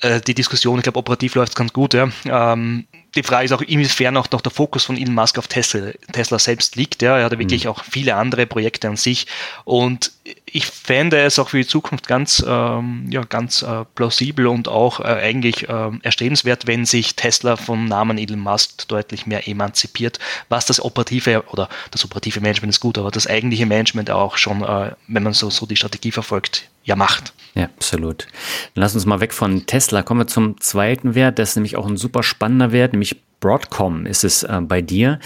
äh, 0.00 0.20
die 0.20 0.34
Diskussion, 0.34 0.78
ich 0.78 0.84
glaube, 0.84 0.98
operativ 0.98 1.34
läuft 1.34 1.52
es 1.52 1.56
ganz 1.56 1.72
gut. 1.72 1.94
Ja. 1.94 2.08
Ähm, 2.24 2.86
die 3.14 3.22
Frage 3.22 3.46
ist 3.46 3.52
auch, 3.52 3.62
inwiefern 3.62 4.16
auch 4.16 4.30
noch 4.30 4.40
der 4.40 4.52
Fokus 4.52 4.84
von 4.84 4.96
Elon 4.96 5.14
Musk 5.14 5.38
auf 5.38 5.48
Tesla, 5.48 5.90
Tesla 6.12 6.38
selbst 6.38 6.76
liegt. 6.76 7.02
Ja. 7.02 7.18
Er 7.18 7.24
hat 7.24 7.38
wirklich 7.38 7.64
mhm. 7.64 7.70
auch 7.70 7.84
viele 7.84 8.14
andere 8.14 8.46
Projekte 8.46 8.88
an 8.88 8.96
sich. 8.96 9.26
Und 9.64 10.12
ich 10.46 10.66
fände 10.66 11.18
es 11.20 11.38
auch 11.38 11.50
für 11.50 11.58
die 11.58 11.66
Zukunft 11.66 12.06
ganz, 12.06 12.44
ähm, 12.46 13.06
ja, 13.10 13.22
ganz 13.22 13.62
äh, 13.62 13.84
plausibel 13.94 14.46
und 14.46 14.68
auch 14.68 15.00
äh, 15.00 15.04
eigentlich 15.04 15.68
äh, 15.68 15.90
erstrebenswert, 16.02 16.66
wenn 16.66 16.84
sich 16.84 17.16
Tesla 17.16 17.56
vom 17.56 17.86
Namen 17.86 18.18
Elon 18.18 18.40
Musk 18.40 18.88
deutlich 18.88 19.26
mehr 19.26 19.46
emanzipiert, 19.48 20.18
was 20.48 20.66
das 20.66 20.82
operative 20.82 21.44
oder 21.48 21.68
das 21.90 22.04
operative 22.04 22.40
Management 22.40 22.72
ist 22.74 22.80
gut, 22.80 22.98
aber 22.98 23.10
das 23.10 23.26
eigentliche 23.26 23.66
Management 23.66 24.10
auch 24.10 24.36
schon, 24.36 24.62
äh, 24.62 24.92
wenn 25.06 25.22
man 25.22 25.32
so, 25.32 25.50
so 25.50 25.66
die 25.66 25.76
Strategie 25.76 26.12
verfolgt, 26.12 26.68
ja 26.84 26.96
macht. 26.96 27.32
Ja, 27.54 27.64
absolut. 27.64 28.26
Dann 28.74 28.82
lass 28.82 28.94
uns 28.94 29.06
mal 29.06 29.20
weg 29.20 29.34
von 29.34 29.66
Tesla. 29.66 30.02
Kommen 30.02 30.20
wir 30.20 30.26
zum 30.26 30.60
zweiten 30.60 31.14
Wert. 31.14 31.38
Das 31.38 31.50
ist 31.50 31.56
nämlich 31.56 31.76
auch 31.76 31.86
ein 31.86 31.96
super 31.96 32.22
spannender 32.22 32.72
Wert, 32.72 32.92
nämlich 32.92 33.16
Broadcom 33.40 34.06
ist 34.06 34.24
es 34.24 34.42
äh, 34.42 34.60
bei 34.62 34.82
dir. 34.82 35.18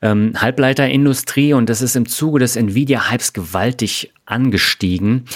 Ähm, 0.00 0.32
Halbleiterindustrie 0.36 1.52
und 1.52 1.68
das 1.68 1.82
ist 1.82 1.96
im 1.96 2.08
Zuge 2.08 2.38
des 2.38 2.56
Nvidia-Hypes 2.56 3.32
gewaltig 3.32 4.12
angestiegen 4.26 5.26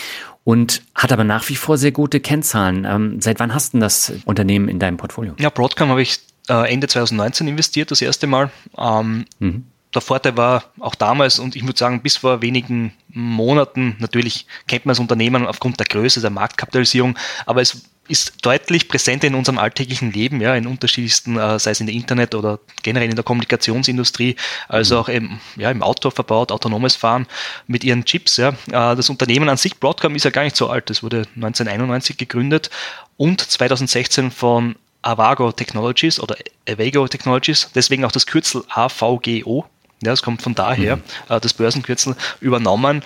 und 0.44 0.82
hat 0.94 1.12
aber 1.12 1.24
nach 1.24 1.48
wie 1.48 1.56
vor 1.56 1.76
sehr 1.76 1.92
gute 1.92 2.20
Kennzahlen. 2.20 2.84
Ähm, 2.84 3.20
seit 3.20 3.40
wann 3.40 3.52
hast 3.52 3.74
du 3.74 3.78
das 3.78 4.12
Unternehmen 4.24 4.68
in 4.68 4.78
deinem 4.78 4.96
Portfolio? 4.96 5.34
Ja, 5.38 5.50
Broadcom 5.50 5.88
habe 5.88 6.02
ich 6.02 6.20
äh, 6.48 6.72
Ende 6.72 6.86
2019 6.86 7.48
investiert, 7.48 7.90
das 7.90 8.00
erste 8.00 8.26
Mal. 8.26 8.50
Ähm, 8.78 9.26
mhm. 9.38 9.64
Der 9.94 10.02
Vorteil 10.02 10.36
war 10.36 10.64
auch 10.78 10.94
damals 10.94 11.38
und 11.38 11.56
ich 11.56 11.64
würde 11.64 11.78
sagen 11.78 12.02
bis 12.02 12.18
vor 12.18 12.42
wenigen 12.42 12.92
Monaten, 13.08 13.96
natürlich 13.98 14.46
kennt 14.66 14.84
man 14.84 14.90
das 14.90 15.00
Unternehmen 15.00 15.46
aufgrund 15.46 15.80
der 15.80 15.86
Größe, 15.86 16.20
der 16.20 16.30
Marktkapitalisierung, 16.30 17.16
aber 17.46 17.62
es 17.62 17.82
ist 18.08 18.44
deutlich 18.44 18.88
präsent 18.88 19.24
in 19.24 19.34
unserem 19.34 19.58
alltäglichen 19.58 20.12
Leben, 20.12 20.40
ja, 20.40 20.54
in 20.54 20.66
unterschiedlichsten, 20.66 21.36
äh, 21.38 21.58
sei 21.58 21.72
es 21.72 21.80
in 21.80 21.86
der 21.86 21.94
Internet 21.94 22.34
oder 22.34 22.58
generell 22.82 23.08
in 23.08 23.16
der 23.16 23.24
Kommunikationsindustrie, 23.24 24.36
also 24.68 24.98
auch 24.98 25.08
im, 25.08 25.40
ja, 25.56 25.70
im 25.70 25.82
Auto 25.82 26.10
verbaut, 26.10 26.52
autonomes 26.52 26.96
Fahren 26.96 27.26
mit 27.66 27.84
ihren 27.84 28.04
Chips. 28.04 28.36
Ja. 28.36 28.50
Äh, 28.50 28.96
das 28.96 29.10
Unternehmen 29.10 29.48
an 29.48 29.56
sich, 29.56 29.78
Broadcom, 29.78 30.14
ist 30.14 30.24
ja 30.24 30.30
gar 30.30 30.44
nicht 30.44 30.56
so 30.56 30.68
alt. 30.68 30.90
Das 30.90 31.02
wurde 31.02 31.26
1991 31.36 32.16
gegründet 32.16 32.70
und 33.16 33.40
2016 33.40 34.30
von 34.30 34.76
Avago 35.02 35.52
Technologies 35.52 36.18
oder 36.20 36.36
Avago 36.68 37.06
Technologies, 37.08 37.70
deswegen 37.74 38.04
auch 38.04 38.12
das 38.12 38.26
Kürzel 38.26 38.64
AVGO. 38.68 39.66
Ja, 40.02 40.10
das 40.10 40.22
kommt 40.22 40.42
von 40.42 40.54
daher, 40.54 40.96
mhm. 40.96 41.02
äh, 41.28 41.40
das 41.40 41.54
Börsenkürzel 41.54 42.16
übernommen. 42.40 43.02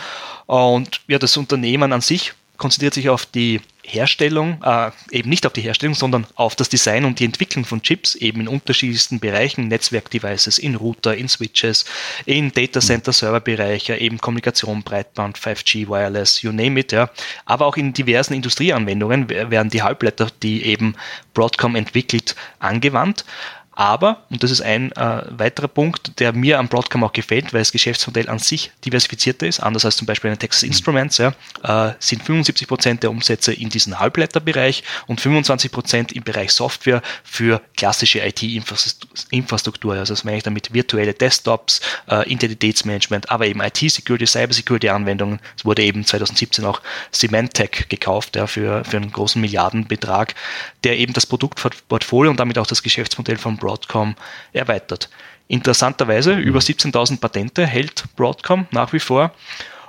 Und 0.46 1.00
ja, 1.06 1.18
das 1.18 1.36
Unternehmen 1.36 1.92
an 1.92 2.00
sich 2.00 2.32
konzentriert 2.56 2.94
sich 2.94 3.08
auf 3.08 3.26
die 3.26 3.60
Herstellung, 3.82 4.62
äh, 4.62 4.90
eben 5.10 5.30
nicht 5.30 5.46
auf 5.46 5.52
die 5.52 5.62
Herstellung, 5.62 5.94
sondern 5.94 6.26
auf 6.34 6.54
das 6.54 6.68
Design 6.68 7.04
und 7.04 7.18
die 7.18 7.24
Entwicklung 7.24 7.64
von 7.64 7.82
Chips, 7.82 8.14
eben 8.14 8.40
in 8.40 8.48
unterschiedlichsten 8.48 9.20
Bereichen, 9.20 9.68
Netzwerkdevices, 9.68 10.58
in 10.58 10.74
Router, 10.76 11.16
in 11.16 11.28
Switches, 11.28 11.84
in 12.26 12.52
Data 12.52 12.80
Center 12.80 13.12
Serverbereiche, 13.12 13.96
eben 13.96 14.18
Kommunikation, 14.18 14.82
Breitband, 14.82 15.38
5G, 15.38 15.88
Wireless, 15.88 16.42
you 16.42 16.52
name 16.52 16.78
it, 16.78 16.92
ja. 16.92 17.10
Aber 17.46 17.66
auch 17.66 17.76
in 17.76 17.92
diversen 17.92 18.34
Industrieanwendungen 18.34 19.28
werden 19.28 19.70
die 19.70 19.82
Halbleiter, 19.82 20.28
die 20.42 20.64
eben 20.64 20.94
Broadcom 21.34 21.76
entwickelt, 21.76 22.36
angewandt. 22.58 23.24
Aber, 23.72 24.24
und 24.30 24.42
das 24.42 24.50
ist 24.50 24.60
ein 24.60 24.92
äh, 24.92 25.22
weiterer 25.30 25.68
Punkt, 25.68 26.18
der 26.18 26.32
mir 26.32 26.58
am 26.58 26.68
Broadcom 26.68 27.04
auch 27.04 27.12
gefällt, 27.12 27.54
weil 27.54 27.60
das 27.60 27.70
Geschäftsmodell 27.70 28.28
an 28.28 28.40
sich 28.40 28.72
diversifizierter 28.84 29.46
ist, 29.46 29.60
anders 29.60 29.84
als 29.84 29.96
zum 29.96 30.06
Beispiel 30.06 30.28
eine 30.28 30.38
Texas 30.38 30.64
Instruments, 30.64 31.18
ja, 31.18 31.32
äh, 31.62 31.94
sind 32.00 32.22
75 32.24 32.66
Prozent 32.66 33.02
der 33.04 33.10
Umsätze 33.10 33.52
in 33.52 33.68
diesem 33.68 33.98
Halbleiterbereich 33.98 34.82
und 35.06 35.20
25 35.20 35.70
Prozent 35.70 36.12
im 36.12 36.24
Bereich 36.24 36.52
Software 36.52 37.00
für 37.22 37.62
klassische 37.76 38.18
IT-Infrastruktur. 38.18 39.94
Also 39.94 40.14
das 40.14 40.24
meine 40.24 40.38
ich 40.38 40.42
damit 40.42 40.74
virtuelle 40.74 41.14
Desktops, 41.14 41.80
äh, 42.10 42.28
Identitätsmanagement, 42.28 43.30
aber 43.30 43.46
eben 43.46 43.60
IT-Security, 43.60 44.26
Cyber-Security-Anwendungen. 44.26 45.38
Es 45.56 45.64
wurde 45.64 45.84
eben 45.84 46.04
2017 46.04 46.64
auch 46.64 46.80
Symantec 47.12 47.88
gekauft 47.88 48.34
ja, 48.34 48.48
für, 48.48 48.84
für 48.84 48.96
einen 48.96 49.12
großen 49.12 49.40
Milliardenbetrag, 49.40 50.34
der 50.82 50.98
eben 50.98 51.12
das 51.12 51.26
Produktportfolio 51.26 52.30
und 52.30 52.40
damit 52.40 52.58
auch 52.58 52.66
das 52.66 52.82
Geschäftsmodell 52.82 53.38
von 53.38 53.59
Broadcom 53.60 54.16
erweitert. 54.52 55.08
Interessanterweise, 55.46 56.36
mhm. 56.36 56.42
über 56.42 56.58
17.000 56.58 57.20
Patente 57.20 57.66
hält 57.66 58.04
Broadcom 58.16 58.66
nach 58.72 58.92
wie 58.92 59.00
vor. 59.00 59.32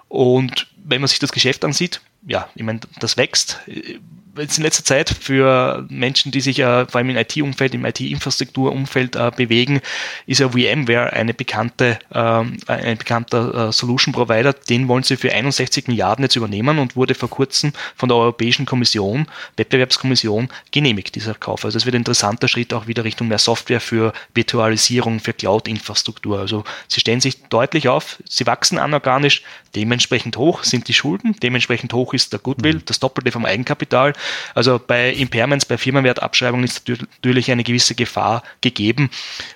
Und 0.08 0.68
wenn 0.76 1.02
man 1.02 1.08
sich 1.08 1.20
das 1.20 1.32
Geschäft 1.32 1.66
ansieht, 1.66 2.02
ja, 2.28 2.50
ich 2.56 2.64
meine, 2.64 2.80
das 3.00 3.18
wächst 3.18 3.60
jetzt 4.38 4.58
in 4.58 4.64
letzter 4.64 4.84
Zeit 4.84 5.10
für 5.10 5.86
Menschen, 5.90 6.32
die 6.32 6.42
sich 6.42 6.60
äh, 6.60 6.86
vor 6.86 7.00
allem 7.00 7.10
im 7.10 7.18
IT-Umfeld, 7.18 7.74
im 7.74 7.86
IT-Infrastrukturumfeld 7.86 9.16
äh, 9.16 9.32
bewegen, 9.36 9.82
ist 10.26 10.40
ja 10.40 10.50
VMware 10.50 11.14
eine 11.14 11.34
bekannte, 11.34 12.00
ähm, 12.14 12.58
ein 12.68 12.98
bekannter 12.98 13.70
äh, 13.70 13.72
Solution 13.72 14.14
Provider. 14.14 14.54
Den 14.54 14.88
wollen 14.88 15.04
sie 15.04 15.18
für 15.18 15.34
61 15.34 15.88
Milliarden 15.88 16.24
jetzt 16.24 16.36
übernehmen 16.36 16.80
und 16.80 16.96
wurde 16.96 17.16
vor 17.16 17.30
kurzem 17.30 17.74
von 17.96 18.10
der 18.10 18.18
Europäischen 18.18 18.66
Kommission, 18.66 19.28
Wettbewerbskommission, 19.58 20.50
genehmigt, 20.72 21.16
dieser 21.16 21.34
Kauf. 21.34 21.66
Also 21.66 21.78
es 21.78 21.86
wird 21.86 21.96
ein 21.96 22.02
interessanter 22.02 22.48
Schritt 22.48 22.74
auch 22.74 22.88
wieder 22.88 23.04
Richtung 23.04 23.28
mehr 23.28 23.38
Software 23.38 23.82
für 23.82 24.14
Virtualisierung, 24.34 25.20
für 25.20 25.34
Cloud-Infrastruktur. 25.34 26.40
Also 26.40 26.64
sie 26.88 27.00
stellen 27.00 27.22
sich 27.22 27.44
deutlich 27.44 27.90
auf, 27.90 28.22
sie 28.28 28.46
wachsen 28.46 28.78
anorganisch, 28.78 29.44
dementsprechend 29.76 30.38
hoch 30.38 30.64
sind 30.64 30.88
die 30.88 30.94
Schulden, 30.94 31.36
dementsprechend 31.42 31.94
hoch 31.94 32.11
hoch 32.12 32.14
ist 32.14 32.34
der 32.34 32.40
Goodwill, 32.40 32.76
mhm. 32.76 32.86
das 32.86 33.00
Doppelte 33.00 33.32
vom 33.32 33.46
Eigenkapital. 33.46 34.14
Also 34.54 34.80
bei 34.80 35.12
Impairments, 35.12 35.66
bei 35.66 35.78
Firmenwertabschreibungen 35.78 36.66
ist 36.66 36.88
natürlich 36.88 37.52
eine 37.52 37.64
gewisse 37.64 37.96
Gefahr 37.96 38.44
gegeben. 38.62 39.10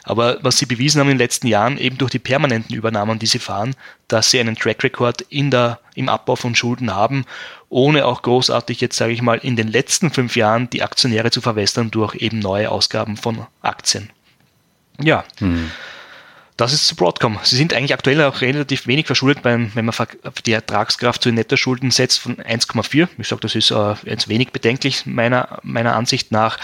Aber 0.04 0.38
was 0.42 0.58
sie 0.58 0.66
bewiesen 0.66 1.00
haben 1.00 1.10
in 1.10 1.18
den 1.18 1.24
letzten 1.24 1.48
Jahren, 1.48 1.78
eben 1.78 1.98
durch 1.98 2.12
die 2.12 2.20
permanenten 2.20 2.76
Übernahmen, 2.76 3.20
die 3.20 3.26
sie 3.26 3.40
fahren, 3.40 3.76
dass 4.08 4.32
sie 4.32 4.40
einen 4.40 4.56
Track 4.56 4.84
Record 4.84 5.22
in 5.30 5.52
der, 5.52 5.80
im 5.96 6.10
Abbau 6.10 6.36
von 6.36 6.56
Schulden 6.56 6.94
haben, 6.94 7.26
ohne 7.70 8.06
auch 8.06 8.22
großartig 8.22 8.80
jetzt, 8.82 8.98
sage 8.98 9.14
ich 9.14 9.22
mal, 9.22 9.40
in 9.40 9.56
den 9.56 9.68
letzten 9.68 10.12
fünf 10.12 10.36
Jahren 10.36 10.70
die 10.70 10.84
Aktionäre 10.84 11.32
zu 11.32 11.42
verwässern 11.42 11.92
durch 11.92 12.16
eben 12.16 12.40
neue 12.40 12.70
Ausgaben 12.70 13.18
von 13.18 13.46
Aktien. 13.62 14.10
Ja. 15.02 15.26
Mhm. 15.40 15.72
Das 16.58 16.72
ist 16.72 16.88
zu 16.88 16.96
Broadcom. 16.96 17.38
Sie 17.44 17.58
sind 17.58 17.74
eigentlich 17.74 17.94
aktuell 17.94 18.24
auch 18.24 18.40
relativ 18.40 18.88
wenig 18.88 19.08
verschuldet, 19.08 19.44
beim, 19.44 19.72
wenn 19.76 19.84
man 19.84 19.94
die 20.46 20.54
Ertragskraft 20.54 21.22
zu 21.22 21.28
den 21.28 21.36
Nettoschulden 21.36 21.92
setzt 21.92 22.20
von 22.20 22.38
1,4. 22.38 23.10
Ich 23.18 23.28
sage, 23.28 23.42
das 23.42 23.56
ist 23.56 23.72
äh, 23.72 23.96
wenig 24.28 24.52
bedenklich 24.52 25.06
meiner, 25.06 25.60
meiner 25.64 25.98
Ansicht 25.98 26.32
nach. 26.32 26.58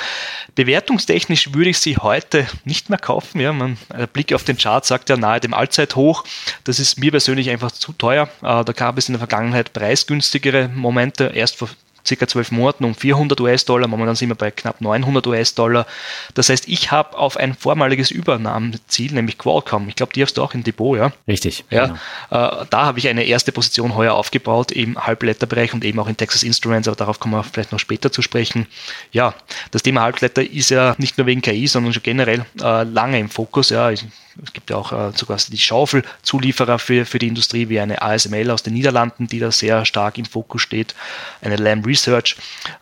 Bewertungstechnisch 0.56 1.54
würde 1.54 1.72
ich 1.72 1.80
sie 1.80 1.98
heute 1.98 2.48
nicht 2.64 2.90
mehr 2.90 3.00
kaufen. 3.00 3.42
Ja, 3.42 3.52
man, 3.52 3.78
der 3.90 4.08
Blick 4.08 4.32
auf 4.34 4.46
den 4.46 4.58
Chart 4.58 4.86
sagt 4.86 5.10
ja 5.10 5.18
nahe 5.18 5.42
dem 5.42 5.54
Allzeithoch. 5.54 6.24
Das 6.64 6.80
ist 6.80 6.98
mir 6.98 7.12
persönlich 7.12 7.50
einfach 7.50 7.72
zu 7.72 7.92
teuer. 7.92 8.30
Äh, 8.42 8.64
da 8.64 8.72
gab 8.72 8.98
es 8.98 9.10
in 9.10 9.14
der 9.14 9.20
Vergangenheit 9.20 9.74
preisgünstigere 9.74 10.70
Momente. 10.70 11.34
Erst 11.36 11.58
vor 11.58 11.68
circa 12.06 12.28
zwölf 12.28 12.52
Monaten 12.52 12.86
um 12.86 12.96
400 12.96 13.40
US-Dollar, 13.40 13.88
momentan 13.88 14.16
sind 14.16 14.30
wir 14.30 14.36
bei 14.36 14.52
knapp 14.52 14.82
900 14.82 15.26
US-Dollar. 15.28 15.86
Das 16.34 16.50
heißt, 16.50 16.68
ich 16.68 16.92
habe 16.92 17.18
auf 17.18 17.38
ein 17.38 17.56
vormaliges 17.56 18.12
Übernahmeziel, 18.12 19.14
nämlich 19.14 19.38
Qualcomm, 19.38 19.90
ich 19.90 19.96
glaube, 19.96 20.14
die 20.14 20.24
hast 20.24 20.38
du 20.38 20.44
auch 20.44 20.54
im 20.54 20.64
Depot, 20.64 20.98
ja? 20.98 21.12
Richtig. 21.28 21.66
Ja, 21.70 21.98
genau. 22.30 22.62
äh, 22.62 22.66
da 22.70 22.86
habe 22.86 23.00
ich 23.00 23.08
eine 23.08 23.24
erste 23.24 23.52
Position 23.52 23.96
heuer 23.96 24.14
aufgebaut 24.14 24.72
im 24.72 24.98
Halbleiterbereich 24.98 25.74
und 25.74 25.84
eben 25.84 26.00
auch 26.00 26.08
in 26.08 26.18
Texas 26.18 26.44
Instruments, 26.44 26.88
aber 26.88 26.98
darauf 26.98 27.20
kommen 27.20 27.34
wir 27.34 27.44
vielleicht 27.44 27.72
noch 27.72 27.80
später 27.80 28.12
zu 28.12 28.22
sprechen. 28.22 28.68
Ja, 29.12 29.34
das 29.72 29.84
Thema 29.84 30.02
Halbleiter 30.02 30.44
ist 30.44 30.70
ja 30.70 30.96
nicht 30.98 31.18
nur 31.18 31.28
wegen 31.28 31.42
KI, 31.42 31.68
sondern 31.68 31.94
schon 31.94 32.04
generell 32.04 32.46
äh, 32.62 32.84
lange 32.84 33.20
im 33.20 33.30
Fokus. 33.30 33.70
Ja, 33.70 33.92
ich, 33.92 34.06
es 34.44 34.54
gibt 34.54 34.70
ja 34.70 34.78
auch 34.78 34.92
äh, 34.92 35.12
sogar 35.16 35.38
die 35.38 35.58
Schaufelzulieferer 35.58 36.80
für, 36.80 37.06
für 37.06 37.20
die 37.20 37.28
Industrie, 37.28 37.70
wie 37.70 37.80
eine 37.80 38.02
ASML 38.02 38.50
aus 38.52 38.64
den 38.64 38.74
Niederlanden, 38.74 39.28
die 39.28 39.40
da 39.40 39.52
sehr 39.52 39.86
stark 39.86 40.18
im 40.18 40.26
Fokus 40.26 40.62
steht, 40.62 40.96
eine 41.42 41.56
Lam 41.56 41.84
Research. 41.84 42.36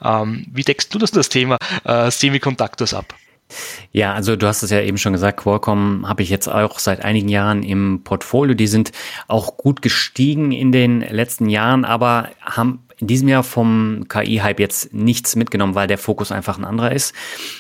Ähm, 0.04 0.46
wie 0.52 0.64
deckst 0.64 0.94
du 0.94 1.00
das, 1.00 1.12
das 1.12 1.30
Thema 1.30 1.58
äh, 1.84 2.10
Semiconductors 2.10 2.94
ab? 2.94 3.16
Ja, 3.92 4.14
also 4.14 4.36
du 4.36 4.46
hast 4.46 4.62
es 4.62 4.70
ja 4.70 4.82
eben 4.82 4.98
schon 4.98 5.14
gesagt, 5.14 5.40
Qualcomm 5.42 6.08
habe 6.08 6.22
ich 6.22 6.30
jetzt 6.30 6.48
auch 6.48 6.78
seit 6.78 7.02
einigen 7.04 7.30
Jahren 7.30 7.64
im 7.64 8.02
Portfolio. 8.04 8.54
Die 8.54 8.68
sind 8.68 8.92
auch 9.28 9.58
gut 9.58 9.82
gestiegen 9.82 10.52
in 10.52 10.72
den 10.72 11.02
letzten 11.02 11.50
Jahren, 11.50 11.84
aber 11.84 12.30
haben 12.42 12.84
in 13.00 13.08
diesem 13.08 13.28
Jahr 13.28 13.44
vom 13.44 14.06
KI-Hype 14.10 14.60
jetzt 14.60 14.94
nichts 14.94 15.36
mitgenommen, 15.36 15.76
weil 15.76 15.88
der 15.88 15.98
Fokus 15.98 16.32
einfach 16.32 16.58
ein 16.58 16.66
anderer 16.66 16.92
ist. 16.92 17.14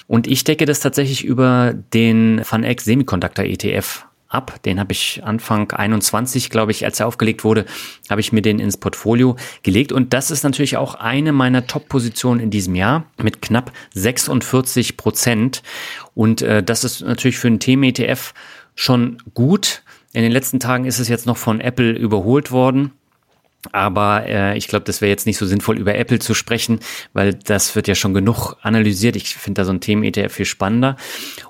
Und 0.07 0.27
ich 0.27 0.43
decke 0.43 0.65
das 0.65 0.81
tatsächlich 0.81 1.23
über 1.23 1.73
den 1.93 2.43
FunX 2.43 2.85
Semiconductor 2.85 3.45
ETF 3.45 4.05
ab. 4.29 4.61
Den 4.63 4.79
habe 4.79 4.91
ich 4.91 5.21
Anfang 5.23 5.71
21, 5.71 6.49
glaube 6.49 6.71
ich, 6.71 6.85
als 6.85 6.99
er 6.99 7.07
aufgelegt 7.07 7.43
wurde, 7.43 7.65
habe 8.09 8.21
ich 8.21 8.31
mir 8.31 8.41
den 8.41 8.59
ins 8.59 8.77
Portfolio 8.77 9.35
gelegt. 9.63 9.91
Und 9.91 10.13
das 10.13 10.31
ist 10.31 10.43
natürlich 10.43 10.77
auch 10.77 10.95
eine 10.95 11.31
meiner 11.33 11.67
Top-Positionen 11.67 12.39
in 12.39 12.51
diesem 12.51 12.75
Jahr 12.75 13.05
mit 13.17 13.41
knapp 13.41 13.71
46 13.95 14.97
Prozent. 14.97 15.63
Und 16.13 16.41
äh, 16.41 16.63
das 16.63 16.83
ist 16.83 17.01
natürlich 17.01 17.37
für 17.37 17.47
einen 17.47 17.59
Themen-ETF 17.59 18.33
schon 18.75 19.17
gut. 19.33 19.83
In 20.13 20.23
den 20.23 20.31
letzten 20.31 20.59
Tagen 20.59 20.85
ist 20.85 20.99
es 20.99 21.07
jetzt 21.07 21.25
noch 21.25 21.37
von 21.37 21.59
Apple 21.59 21.91
überholt 21.91 22.51
worden. 22.51 22.91
Aber 23.73 24.25
äh, 24.25 24.57
ich 24.57 24.67
glaube, 24.67 24.85
das 24.85 25.01
wäre 25.01 25.09
jetzt 25.09 25.25
nicht 25.25 25.37
so 25.37 25.45
sinnvoll, 25.45 25.77
über 25.77 25.95
Apple 25.95 26.19
zu 26.19 26.33
sprechen, 26.33 26.79
weil 27.11 27.33
das 27.33 27.75
wird 27.75 27.87
ja 27.87 27.95
schon 27.95 28.13
genug 28.13 28.55
analysiert. 28.61 29.17
Ich 29.17 29.35
finde 29.35 29.61
da 29.61 29.65
so 29.65 29.73
ein 29.73 29.81
Themen-ETF 29.81 30.33
viel 30.33 30.45
spannender. 30.45 30.95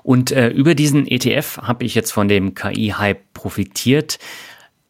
Und 0.02 0.32
äh, 0.32 0.48
über 0.48 0.74
diesen 0.74 1.06
ETF 1.06 1.58
habe 1.58 1.84
ich 1.84 1.94
jetzt 1.94 2.10
von 2.10 2.28
dem 2.28 2.54
KI-Hype 2.54 3.32
profitiert. 3.32 4.18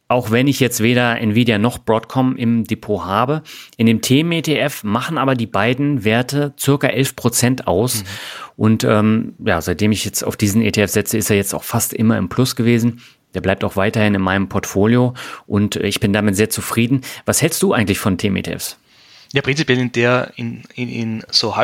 Auch 0.09 0.33
wenn 0.33 0.48
ich 0.48 0.59
jetzt 0.59 0.83
weder 0.83 1.20
Nvidia 1.20 1.59
noch 1.59 1.78
Broadcom 1.78 2.37
im 2.37 2.64
Depot 2.64 3.04
habe. 3.04 3.42
In 3.76 3.87
dem 3.87 4.00
Themen-ETF 4.00 4.83
machen 4.83 5.18
aber 5.18 5.35
die 5.35 5.46
beiden 5.46 6.04
Werte 6.04 6.54
circa 6.59 6.88
11 6.88 7.16
Prozent 7.16 7.66
aus. 7.68 8.02
Mhm. 8.02 8.06
Und 8.56 8.85
ähm, 8.85 9.35
ja, 9.44 9.61
seitdem 9.61 9.92
ich 9.92 10.04
jetzt 10.04 10.24
auf 10.24 10.37
diesen 10.37 10.62
ETF 10.62 10.90
setze, 10.90 11.18
ist 11.18 11.30
er 11.30 11.37
jetzt 11.37 11.54
auch 11.54 11.64
fast 11.64 11.92
immer 11.92 12.18
im 12.18 12.28
Plus 12.28 12.56
gewesen. 12.56 13.02
Der 13.35 13.40
bleibt 13.40 13.64
auch 13.64 13.77
weiterhin 13.77 14.14
in 14.14 14.23
meinem 14.23 14.49
Portfolio 14.49 15.14
und 15.47 15.77
ich 15.77 16.01
bin 16.01 16.12
damit 16.12 16.37
sehr 16.37 16.51
zufrieden. 16.51 17.03
Was 17.27 17.43
hältst 17.43 17.62
du 17.62 17.73
eigentlich 17.73 17.99
von 17.99 18.19
Themen-ETFs? 18.19 18.77
Ja, 19.33 19.43
prinzipiell 19.43 19.79
in 19.79 19.93
der, 19.93 20.33
in, 20.35 20.64
in, 20.75 20.88
in 20.88 21.25
so 21.31 21.57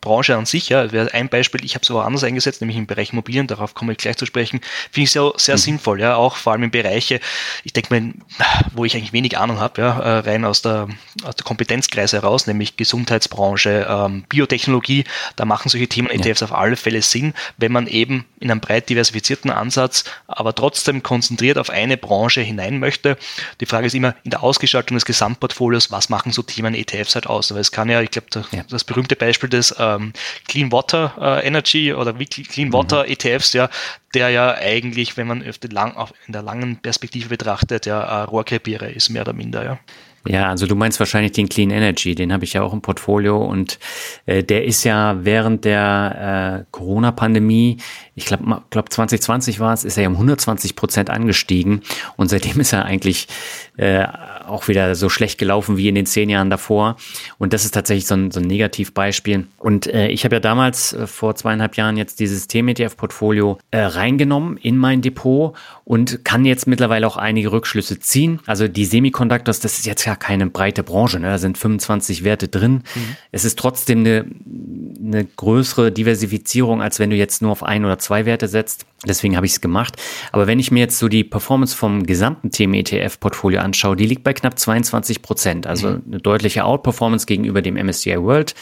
Halbleiterbranche 0.00 0.36
an 0.36 0.46
sich, 0.46 0.68
ja, 0.68 0.92
wäre 0.92 1.12
ein 1.12 1.28
Beispiel, 1.28 1.64
ich 1.64 1.74
habe 1.74 1.82
es 1.82 1.90
aber 1.90 2.04
anders 2.04 2.24
eingesetzt, 2.24 2.60
nämlich 2.60 2.76
im 2.76 2.86
Bereich 2.86 3.12
Immobilien, 3.12 3.46
darauf 3.46 3.74
komme 3.74 3.92
ich 3.92 3.98
gleich 3.98 4.16
zu 4.16 4.26
sprechen, 4.26 4.60
finde 4.90 5.04
ich 5.04 5.10
sehr, 5.10 5.32
sehr 5.36 5.56
mhm. 5.56 5.60
sinnvoll, 5.60 6.00
ja, 6.00 6.16
auch 6.16 6.36
vor 6.36 6.52
allem 6.52 6.64
in 6.64 6.70
Bereiche, 6.70 7.20
ich 7.64 7.72
denke 7.72 7.94
mal, 7.94 8.12
wo 8.72 8.84
ich 8.84 8.94
eigentlich 8.94 9.12
wenig 9.12 9.38
Ahnung 9.38 9.60
habe, 9.60 9.80
ja, 9.80 9.98
äh, 9.98 10.18
rein 10.20 10.44
aus 10.44 10.62
der, 10.62 10.88
aus 11.24 11.36
der 11.36 11.44
Kompetenzkreis 11.44 12.12
heraus, 12.12 12.46
nämlich 12.46 12.76
Gesundheitsbranche, 12.76 13.86
ähm, 13.88 14.24
Biotechnologie, 14.28 15.04
da 15.36 15.44
machen 15.44 15.68
solche 15.68 15.88
Themen 15.88 16.08
ETFs 16.08 16.40
ja. 16.40 16.46
auf 16.46 16.52
alle 16.52 16.76
Fälle 16.76 17.02
Sinn, 17.02 17.34
wenn 17.56 17.72
man 17.72 17.86
eben 17.86 18.24
in 18.40 18.50
einem 18.50 18.60
breit 18.60 18.88
diversifizierten 18.88 19.50
Ansatz, 19.50 20.04
aber 20.26 20.54
trotzdem 20.54 21.02
konzentriert 21.02 21.58
auf 21.58 21.70
eine 21.70 21.96
Branche 21.96 22.40
hinein 22.40 22.78
möchte. 22.78 23.16
Die 23.60 23.66
Frage 23.66 23.86
ist 23.86 23.94
immer 23.94 24.14
in 24.24 24.30
der 24.30 24.42
Ausgestaltung 24.42 24.96
des 24.96 25.04
Gesamtportfolios, 25.04 25.90
was 25.90 26.08
machen 26.08 26.32
so 26.32 26.42
Themen 26.42 26.74
ETFs 26.74 27.14
halt 27.14 27.26
aus. 27.26 27.50
Aber 27.50 27.60
es 27.60 27.70
kann 27.70 27.88
ja, 27.88 28.00
ich 28.00 28.10
glaube, 28.10 28.28
ja. 28.52 28.62
das 28.68 28.84
berühmte 28.84 29.16
Beispiel 29.16 29.48
des 29.48 29.74
ähm, 29.96 30.12
Clean 30.48 30.72
Water 30.72 31.14
äh, 31.20 31.46
Energy 31.46 31.92
oder 31.92 32.18
Clean. 32.42 32.72
Water 32.72 33.04
mhm. 33.04 33.12
ETFs, 33.12 33.52
ja, 33.52 33.68
der 34.14 34.30
ja 34.30 34.54
eigentlich, 34.54 35.16
wenn 35.16 35.26
man 35.26 35.42
lang, 35.72 35.94
in 36.26 36.32
der 36.32 36.42
langen 36.42 36.76
Perspektive 36.76 37.28
betrachtet, 37.28 37.86
ja, 37.86 38.24
Rohrkrepierer 38.24 38.88
ist, 38.88 39.10
mehr 39.10 39.22
oder 39.22 39.32
minder, 39.32 39.64
ja. 39.64 39.78
Ja, 40.26 40.50
also 40.50 40.66
du 40.66 40.74
meinst 40.74 41.00
wahrscheinlich 41.00 41.32
den 41.32 41.48
Clean 41.48 41.70
Energy, 41.70 42.14
den 42.14 42.30
habe 42.30 42.44
ich 42.44 42.52
ja 42.52 42.62
auch 42.62 42.74
im 42.74 42.82
Portfolio 42.82 43.42
und 43.42 43.78
äh, 44.26 44.44
der 44.44 44.64
ist 44.66 44.84
ja 44.84 45.16
während 45.24 45.64
der 45.64 46.60
äh, 46.60 46.64
Corona-Pandemie, 46.72 47.78
ich 48.14 48.26
glaube 48.26 48.62
glaub 48.68 48.92
2020 48.92 49.60
war 49.60 49.72
es, 49.72 49.82
ist 49.82 49.96
er 49.96 50.02
ja 50.02 50.08
um 50.10 50.16
120 50.16 50.76
Prozent 50.76 51.08
angestiegen 51.08 51.80
und 52.18 52.28
seitdem 52.28 52.60
ist 52.60 52.74
er 52.74 52.84
eigentlich 52.84 53.28
äh, 53.78 54.06
auch 54.46 54.68
wieder 54.68 54.94
so 54.94 55.08
schlecht 55.08 55.38
gelaufen 55.38 55.78
wie 55.78 55.88
in 55.88 55.94
den 55.94 56.04
zehn 56.04 56.28
Jahren 56.28 56.50
davor 56.50 56.96
und 57.38 57.54
das 57.54 57.64
ist 57.64 57.72
tatsächlich 57.72 58.06
so 58.06 58.14
ein, 58.14 58.30
so 58.30 58.40
ein 58.40 58.46
Negativbeispiel 58.46 59.46
und 59.56 59.86
äh, 59.86 60.08
ich 60.08 60.24
habe 60.26 60.36
ja 60.36 60.40
damals 60.40 60.92
äh, 60.92 61.06
vor 61.06 61.34
zweieinhalb 61.34 61.76
Jahren 61.76 61.96
jetzt 61.96 62.20
dieses 62.20 62.46
Themen-ETF-Portfolio 62.46 63.58
äh, 63.70 63.78
reingenommen 63.78 64.58
in 64.58 64.76
mein 64.76 65.00
Depot 65.00 65.56
und 65.90 66.24
kann 66.24 66.44
jetzt 66.44 66.68
mittlerweile 66.68 67.04
auch 67.04 67.16
einige 67.16 67.50
Rückschlüsse 67.50 67.98
ziehen. 67.98 68.38
Also 68.46 68.68
die 68.68 68.84
Semiconductors, 68.84 69.58
das 69.58 69.78
ist 69.78 69.86
jetzt 69.86 70.04
ja 70.04 70.14
keine 70.14 70.46
breite 70.46 70.84
Branche, 70.84 71.18
ne? 71.18 71.30
da 71.30 71.38
sind 71.38 71.58
25 71.58 72.22
Werte 72.22 72.46
drin. 72.46 72.84
Mhm. 72.94 73.16
Es 73.32 73.44
ist 73.44 73.58
trotzdem 73.58 73.98
eine, 73.98 74.24
eine 75.04 75.24
größere 75.24 75.90
Diversifizierung, 75.90 76.80
als 76.80 77.00
wenn 77.00 77.10
du 77.10 77.16
jetzt 77.16 77.42
nur 77.42 77.50
auf 77.50 77.64
ein 77.64 77.84
oder 77.84 77.98
zwei 77.98 78.24
Werte 78.24 78.46
setzt. 78.46 78.86
Deswegen 79.04 79.34
habe 79.34 79.46
ich 79.46 79.52
es 79.52 79.60
gemacht. 79.60 79.96
Aber 80.30 80.46
wenn 80.46 80.60
ich 80.60 80.70
mir 80.70 80.78
jetzt 80.78 80.96
so 80.96 81.08
die 81.08 81.24
Performance 81.24 81.76
vom 81.76 82.06
gesamten 82.06 82.52
Themen-ETF-Portfolio 82.52 83.58
anschaue, 83.58 83.96
die 83.96 84.06
liegt 84.06 84.22
bei 84.22 84.32
knapp 84.32 84.60
22 84.60 85.22
Prozent. 85.22 85.66
Also 85.66 85.88
mhm. 85.88 86.02
eine 86.06 86.18
deutliche 86.20 86.66
Outperformance 86.66 87.26
gegenüber 87.26 87.62
dem 87.62 87.74
MSCI 87.74 88.16
World. 88.22 88.54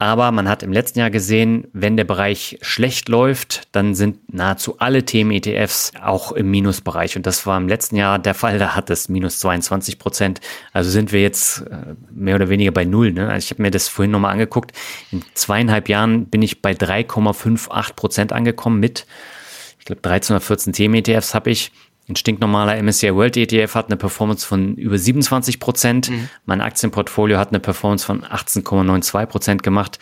Aber 0.00 0.30
man 0.30 0.48
hat 0.48 0.62
im 0.62 0.72
letzten 0.72 1.00
Jahr 1.00 1.10
gesehen, 1.10 1.66
wenn 1.72 1.96
der 1.96 2.04
Bereich 2.04 2.58
schlecht 2.62 3.08
läuft, 3.08 3.62
dann 3.72 3.96
sind 3.96 4.32
nahezu 4.32 4.78
alle 4.78 5.04
Themen-ETFs 5.04 5.90
auch 6.00 6.30
im 6.30 6.52
Minusbereich. 6.52 7.16
Und 7.16 7.26
das 7.26 7.46
war 7.46 7.58
im 7.58 7.66
letzten 7.66 7.96
Jahr 7.96 8.20
der 8.20 8.34
Fall. 8.34 8.60
Da 8.60 8.76
hat 8.76 8.90
es 8.90 9.08
minus 9.08 9.40
22 9.40 9.98
Prozent. 9.98 10.40
Also 10.72 10.88
sind 10.90 11.10
wir 11.10 11.20
jetzt 11.20 11.62
äh, 11.62 11.96
mehr 12.12 12.36
oder 12.36 12.48
weniger 12.48 12.70
bei 12.70 12.84
Null. 12.84 13.12
Ne? 13.12 13.28
Also 13.28 13.46
ich 13.46 13.50
habe 13.50 13.62
mir 13.62 13.72
das 13.72 13.88
vorhin 13.88 14.12
nochmal 14.12 14.32
angeguckt. 14.32 14.70
In 15.10 15.24
zweieinhalb 15.34 15.88
Jahren 15.88 16.26
bin 16.26 16.42
ich 16.42 16.62
bei 16.62 16.72
3,58 16.72 17.94
Prozent 17.94 18.32
angekommen 18.32 18.78
mit, 18.78 19.04
ich 19.80 19.84
glaube, 19.84 20.02
13 20.02 20.36
oder 20.36 20.40
14 20.40 20.72
Themen-ETFs 20.74 21.34
habe 21.34 21.50
ich. 21.50 21.72
Ein 22.08 22.16
stinknormaler 22.16 22.82
MSCI 22.82 23.14
World 23.14 23.36
ETF 23.36 23.74
hat 23.74 23.86
eine 23.86 23.96
Performance 23.96 24.46
von 24.46 24.74
über 24.76 24.96
27 24.96 25.60
Prozent. 25.60 26.10
Mhm. 26.10 26.28
Mein 26.46 26.60
Aktienportfolio 26.62 27.38
hat 27.38 27.50
eine 27.50 27.60
Performance 27.60 28.06
von 28.06 28.24
18,92 28.24 29.26
Prozent 29.26 29.62
gemacht. 29.62 29.98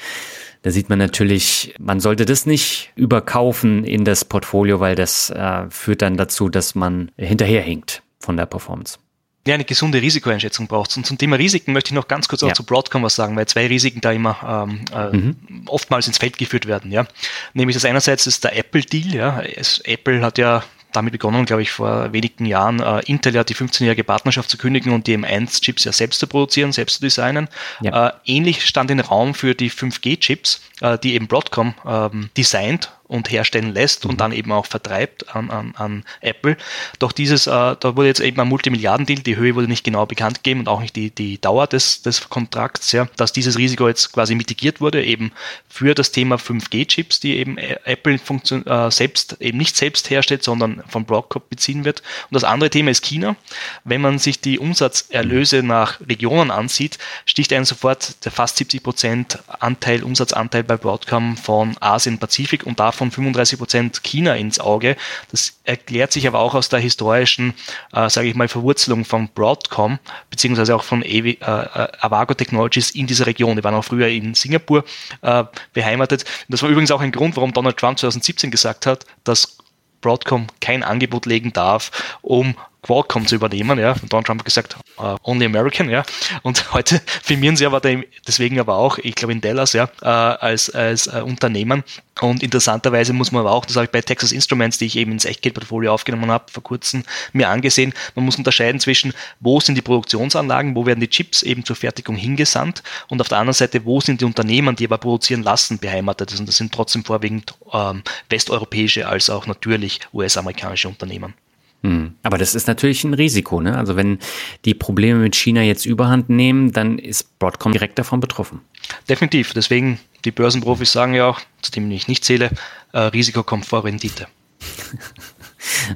Da 0.63 0.71
sieht 0.71 0.89
man 0.89 0.99
natürlich, 0.99 1.75
man 1.79 2.01
sollte 2.01 2.25
das 2.25 2.47
nicht 2.47 2.93
überkaufen 2.95 3.85
in 3.85 4.05
das 4.05 4.25
Portfolio, 4.25 4.79
weil 4.81 4.95
das 4.95 5.31
äh, 5.31 5.69
führt 5.71 6.03
dann 6.03 6.17
dazu, 6.17 6.49
dass 6.49 6.75
man 6.75 7.11
hinterherhinkt 7.17 8.03
von 8.21 8.37
der 8.37 8.47
Performance 8.47 8.99
ja, 9.47 9.55
eine 9.55 9.65
gesunde 9.65 10.03
Risikoeinschätzung 10.03 10.67
braucht. 10.67 10.97
Und 10.97 11.07
zum 11.07 11.19
Thema 11.19 11.37
Risiken 11.37 11.73
möchte 11.73 11.91
ich 11.91 11.95
noch 11.95 12.09
ganz 12.09 12.29
kurz 12.29 12.43
auch 12.43 12.49
ja. 12.49 12.55
zu 12.55 12.65
Broadcom 12.65 13.03
was 13.05 13.15
sagen, 13.15 13.37
weil 13.37 13.47
zwei 13.47 13.69
Risiken 13.69 14.01
da 14.01 14.11
immer 14.11 14.67
ähm, 14.69 14.85
äh, 14.93 15.17
mhm. 15.17 15.37
oftmals 15.67 16.09
ins 16.09 16.19
Feld 16.19 16.37
geführt 16.37 16.67
werden. 16.67 16.91
Ja, 16.91 17.07
nämlich 17.55 17.77
das 17.77 17.85
einerseits 17.85 18.27
ist 18.27 18.43
der 18.45 18.57
Apple-Deal. 18.57 19.15
Ja, 19.15 19.41
es, 19.41 19.79
Apple 19.85 20.21
hat 20.21 20.39
ja 20.39 20.65
damit 20.97 21.13
begonnen, 21.13 21.45
glaube 21.45 21.63
ich, 21.63 21.71
vor 21.71 22.13
wenigen 22.13 22.47
Jahren, 22.47 22.81
äh, 22.81 23.01
Intel 23.07 23.35
ja 23.35 23.45
die 23.45 23.55
15-jährige 23.55 24.05
Partnerschaft 24.05 24.51
zu 24.51 24.59
kündigen 24.59 24.93
und 24.93 25.07
die 25.07 25.17
M1-Chips 25.17 25.85
ja 25.85 25.93
selbst 25.93 26.19
zu 26.21 26.27
produzieren, 26.27 26.73
selbst 26.73 26.97
zu 26.97 27.03
designen. 27.03 27.49
Ja. 27.81 28.09
Äh, 28.09 28.13
ähnlich 28.25 28.65
stand 28.67 28.91
in 28.91 29.01
Raum 29.01 29.35
für 29.35 29.55
die 29.55 29.71
5G-Chips, 29.71 30.63
äh, 30.81 30.99
die 30.99 31.15
eben 31.15 31.27
Broadcom 31.27 31.75
ähm, 31.87 32.31
designt 32.37 32.91
und 33.09 33.31
herstellen 33.31 33.73
lässt 33.73 34.05
mhm. 34.05 34.11
und 34.11 34.21
dann 34.21 34.33
eben 34.33 34.53
auch 34.53 34.67
vertreibt 34.67 35.35
an, 35.35 35.51
an, 35.51 35.75
an 35.77 36.05
Apple. 36.21 36.57
Doch 36.99 37.13
dieses, 37.13 37.47
äh, 37.47 37.51
da 37.51 37.97
wurde 37.97 38.09
jetzt 38.09 38.21
eben 38.21 38.41
ein 38.41 38.49
Multimilliardendeal, 38.49 39.21
die 39.21 39.37
Höhe 39.37 39.55
wurde 39.55 39.69
nicht 39.69 39.85
genau 39.85 40.07
bekannt 40.07 40.43
gegeben 40.43 40.61
und 40.61 40.69
auch 40.69 40.81
nicht 40.81 40.97
die, 40.97 41.11
die 41.11 41.41
Dauer 41.41 41.67
des, 41.67 42.03
des 42.03 42.29
Kontrakts, 42.29 42.93
ja, 42.93 43.09
dass 43.17 43.33
dieses 43.33 43.59
Risiko 43.59 43.89
jetzt 43.89 44.13
quasi 44.13 44.35
mitigiert 44.35 44.81
wurde, 44.81 45.05
eben 45.05 45.33
für 45.69 45.95
das 45.95 46.13
Thema 46.13 46.37
5G-Chips, 46.37 47.21
die 47.21 47.37
eben 47.37 47.59
Apple 47.59 48.19
funktion, 48.19 48.67
äh, 48.67 48.91
selbst 48.91 49.37
eben 49.41 49.59
nicht 49.59 49.77
selbst 49.77 50.11
herstellt, 50.11 50.43
sondern 50.43 50.83
von 50.89 51.05
Broadcom 51.05 51.43
beziehen 51.49 51.85
wird. 51.85 52.01
Und 52.31 52.35
das 52.35 52.45
andere 52.45 52.71
Thema 52.71 52.91
ist 52.91 53.05
China. 53.05 53.37
Wenn 53.85 54.01
man 54.01 54.19
sich 54.19 54.41
die 54.41 54.59
Umsatzerlöse 54.59 55.63
nach 55.63 56.01
Regionen 56.01 56.51
ansieht, 56.51 56.99
sticht 57.25 57.53
einem 57.53 57.65
sofort 57.65 58.25
der 58.25 58.33
fast 58.33 58.57
70 58.57 58.83
Prozent 58.83 59.39
Anteil, 59.61 60.03
Umsatzanteil 60.03 60.65
bei 60.65 60.77
Broadcom 60.77 61.37
von 61.37 61.77
Asien-Pazifik 61.81 62.67
und 62.67 62.81
davon 62.81 62.96
von 62.97 63.11
35 63.11 63.59
Prozent 63.59 64.03
China 64.03 64.35
ins 64.35 64.59
Auge. 64.59 64.97
Das 65.31 65.59
erklärt 65.65 66.13
sich 66.13 66.27
aber 66.27 66.41
auch 66.41 66.55
aus 66.55 66.69
der 66.69 66.81
historischen, 66.81 67.55
äh, 67.93 68.09
sage 68.11 68.29
ich 68.29 68.35
mal, 68.35 68.49
Verwurzelung 68.49 69.05
von 69.05 69.29
Broadcom, 69.29 69.99
beziehungsweise 70.31 70.75
auch 70.75 70.83
von 70.83 71.03
Avi, 71.03 71.39
äh, 71.41 71.45
äh, 71.45 71.89
Avago 72.01 72.35
Technologies 72.35 72.91
in 72.91 73.07
dieser 73.07 73.27
Region. 73.27 73.57
Die 73.57 73.65
waren 73.65 73.75
auch 73.75 73.85
früher 73.85 74.09
in 74.09 74.35
Singapur 74.35 74.85
äh, 75.23 75.45
beheimatet. 75.73 76.25
Das 76.49 76.63
war 76.63 76.71
übrigens 76.71 76.91
auch 76.91 77.01
ein 77.01 77.13
Grund, 77.13 77.37
warum 77.37 77.53
Donald 77.53 77.77
Trump 77.77 77.99
2017 77.99 78.51
gesagt 78.51 78.87
hat, 78.87 79.07
dass 79.25 79.59
Broadcom 80.01 80.47
kein 80.61 80.83
Angebot 80.83 81.27
legen 81.27 81.53
darf, 81.53 82.17
um 82.23 82.55
Qualcomm 82.87 83.27
zu 83.27 83.35
übernehmen. 83.35 83.79
Ja. 83.79 83.93
Und 83.93 84.13
Donald 84.13 84.27
Trump 84.27 84.41
hat 84.41 84.45
gesagt, 84.45 84.77
uh, 84.99 85.17
only 85.25 85.45
American. 85.45 85.91
Ja. 85.91 86.05
Und 86.43 86.73
heute 86.73 87.01
firmieren 87.23 87.57
sie 87.57 87.67
aber 87.67 87.81
deswegen 88.27 88.61
aber 88.61 88.77
auch, 88.77 88.99
ich 88.99 89.15
glaube 89.15 89.33
in 89.33 89.41
Dallas, 89.41 89.73
ja, 89.73 89.85
uh, 90.03 90.07
als, 90.07 90.71
als 90.71 91.09
uh, 91.09 91.25
Unternehmen. 91.25 91.83
Und 92.21 92.43
interessanterweise 92.43 93.13
muss 93.13 93.31
man 93.31 93.41
aber 93.41 93.53
auch, 93.53 93.67
das 93.67 93.77
habe 93.77 93.85
ich 93.85 93.91
bei 93.91 94.01
Texas 94.01 94.33
Instruments, 94.33 94.79
die 94.79 94.87
ich 94.87 94.97
eben 94.97 95.13
ins 95.13 95.27
Echtgeld-Portfolio 95.27 95.93
aufgenommen 95.93 96.31
habe, 96.31 96.51
vor 96.51 96.63
kurzem 96.63 97.05
mir 97.33 97.49
angesehen, 97.51 97.93
man 98.15 98.25
muss 98.25 98.37
unterscheiden 98.37 98.81
zwischen, 98.81 99.13
wo 99.41 99.61
sind 99.61 99.75
die 99.75 99.83
Produktionsanlagen, 99.83 100.75
wo 100.75 100.87
werden 100.87 101.01
die 101.01 101.09
Chips 101.09 101.43
eben 101.43 101.65
zur 101.65 101.77
Fertigung 101.77 102.17
hingesandt 102.17 102.83
und 103.09 103.21
auf 103.21 103.29
der 103.29 103.39
anderen 103.39 103.55
Seite, 103.55 103.85
wo 103.85 104.01
sind 104.01 104.23
die 104.23 104.25
Unternehmen, 104.25 104.77
die 104.77 104.87
aber 104.87 104.97
produzieren 104.97 105.43
lassen, 105.43 105.79
beheimatet. 105.79 106.39
Und 106.39 106.49
das 106.49 106.57
sind 106.57 106.73
trotzdem 106.73 107.05
vorwiegend 107.05 107.53
ähm, 107.73 108.03
westeuropäische 108.31 109.07
als 109.07 109.29
auch 109.29 109.47
natürlich 109.47 110.01
US-amerikanische 110.15 110.89
Unternehmen. 110.89 111.35
Hm. 111.83 112.15
Aber 112.23 112.39
das 112.39 112.55
ist 112.55 112.67
natürlich 112.67 113.05
ein 113.05 113.15
Risiko. 113.15 113.61
Ne? 113.61 113.77
Also 113.77 113.97
wenn 113.97 114.19
die 114.65 114.75
Probleme 114.75 115.21
mit 115.21 115.37
China 115.37 115.63
jetzt 115.63 115.87
überhand 115.87 116.29
nehmen, 116.29 116.73
dann 116.73 116.99
ist 116.99 117.39
Broadcom 117.39 117.73
direkt 117.73 117.99
davon 117.99 118.21
betroffen. 118.21 118.61
Definitiv. 119.09 119.53
Deswegen, 119.53 119.99
die 120.25 120.31
Börsenprofis 120.31 120.93
sagen 120.93 121.15
ja 121.15 121.29
auch, 121.29 121.41
zu 121.63 121.71
dem 121.71 121.91
ich 121.91 122.09
nicht 122.09 122.25
zähle, 122.25 122.51
äh, 122.93 122.99
Risiko 122.99 123.43
kommt 123.43 123.67
vor 123.67 123.85
Rendite. 123.85 124.27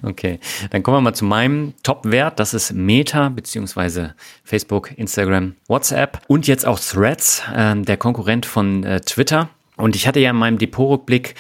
Okay, 0.03 0.40
dann 0.71 0.83
kommen 0.83 0.97
wir 0.97 1.01
mal 1.01 1.14
zu 1.14 1.25
meinem 1.25 1.75
Top-Wert. 1.83 2.40
Das 2.40 2.55
ist 2.55 2.73
Meta 2.73 3.29
beziehungsweise 3.29 4.14
Facebook, 4.45 4.90
Instagram, 4.97 5.55
WhatsApp 5.69 6.21
und 6.27 6.47
jetzt 6.47 6.66
auch 6.66 6.79
Threads, 6.79 7.43
äh, 7.55 7.77
der 7.77 7.97
Konkurrent 7.97 8.47
von 8.47 8.85
äh, 8.85 9.01
Twitter. 9.01 9.49
Und 9.77 9.97
ich 9.97 10.07
hatte 10.07 10.21
ja 10.21 10.31
in 10.31 10.37
meinem 10.37 10.59
Depotrückblick 10.59 11.35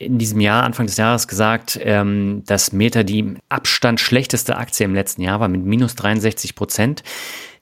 in 0.00 0.18
diesem 0.18 0.40
Jahr, 0.40 0.64
Anfang 0.64 0.86
des 0.86 0.96
Jahres 0.96 1.28
gesagt, 1.28 1.78
ähm, 1.82 2.42
dass 2.46 2.72
Meta 2.72 3.02
die 3.02 3.34
Abstand 3.50 4.00
schlechteste 4.00 4.56
Aktie 4.56 4.86
im 4.86 4.94
letzten 4.94 5.20
Jahr 5.20 5.40
war 5.40 5.48
mit 5.48 5.62
minus 5.62 5.94
63 5.94 6.54
Prozent. 6.54 7.02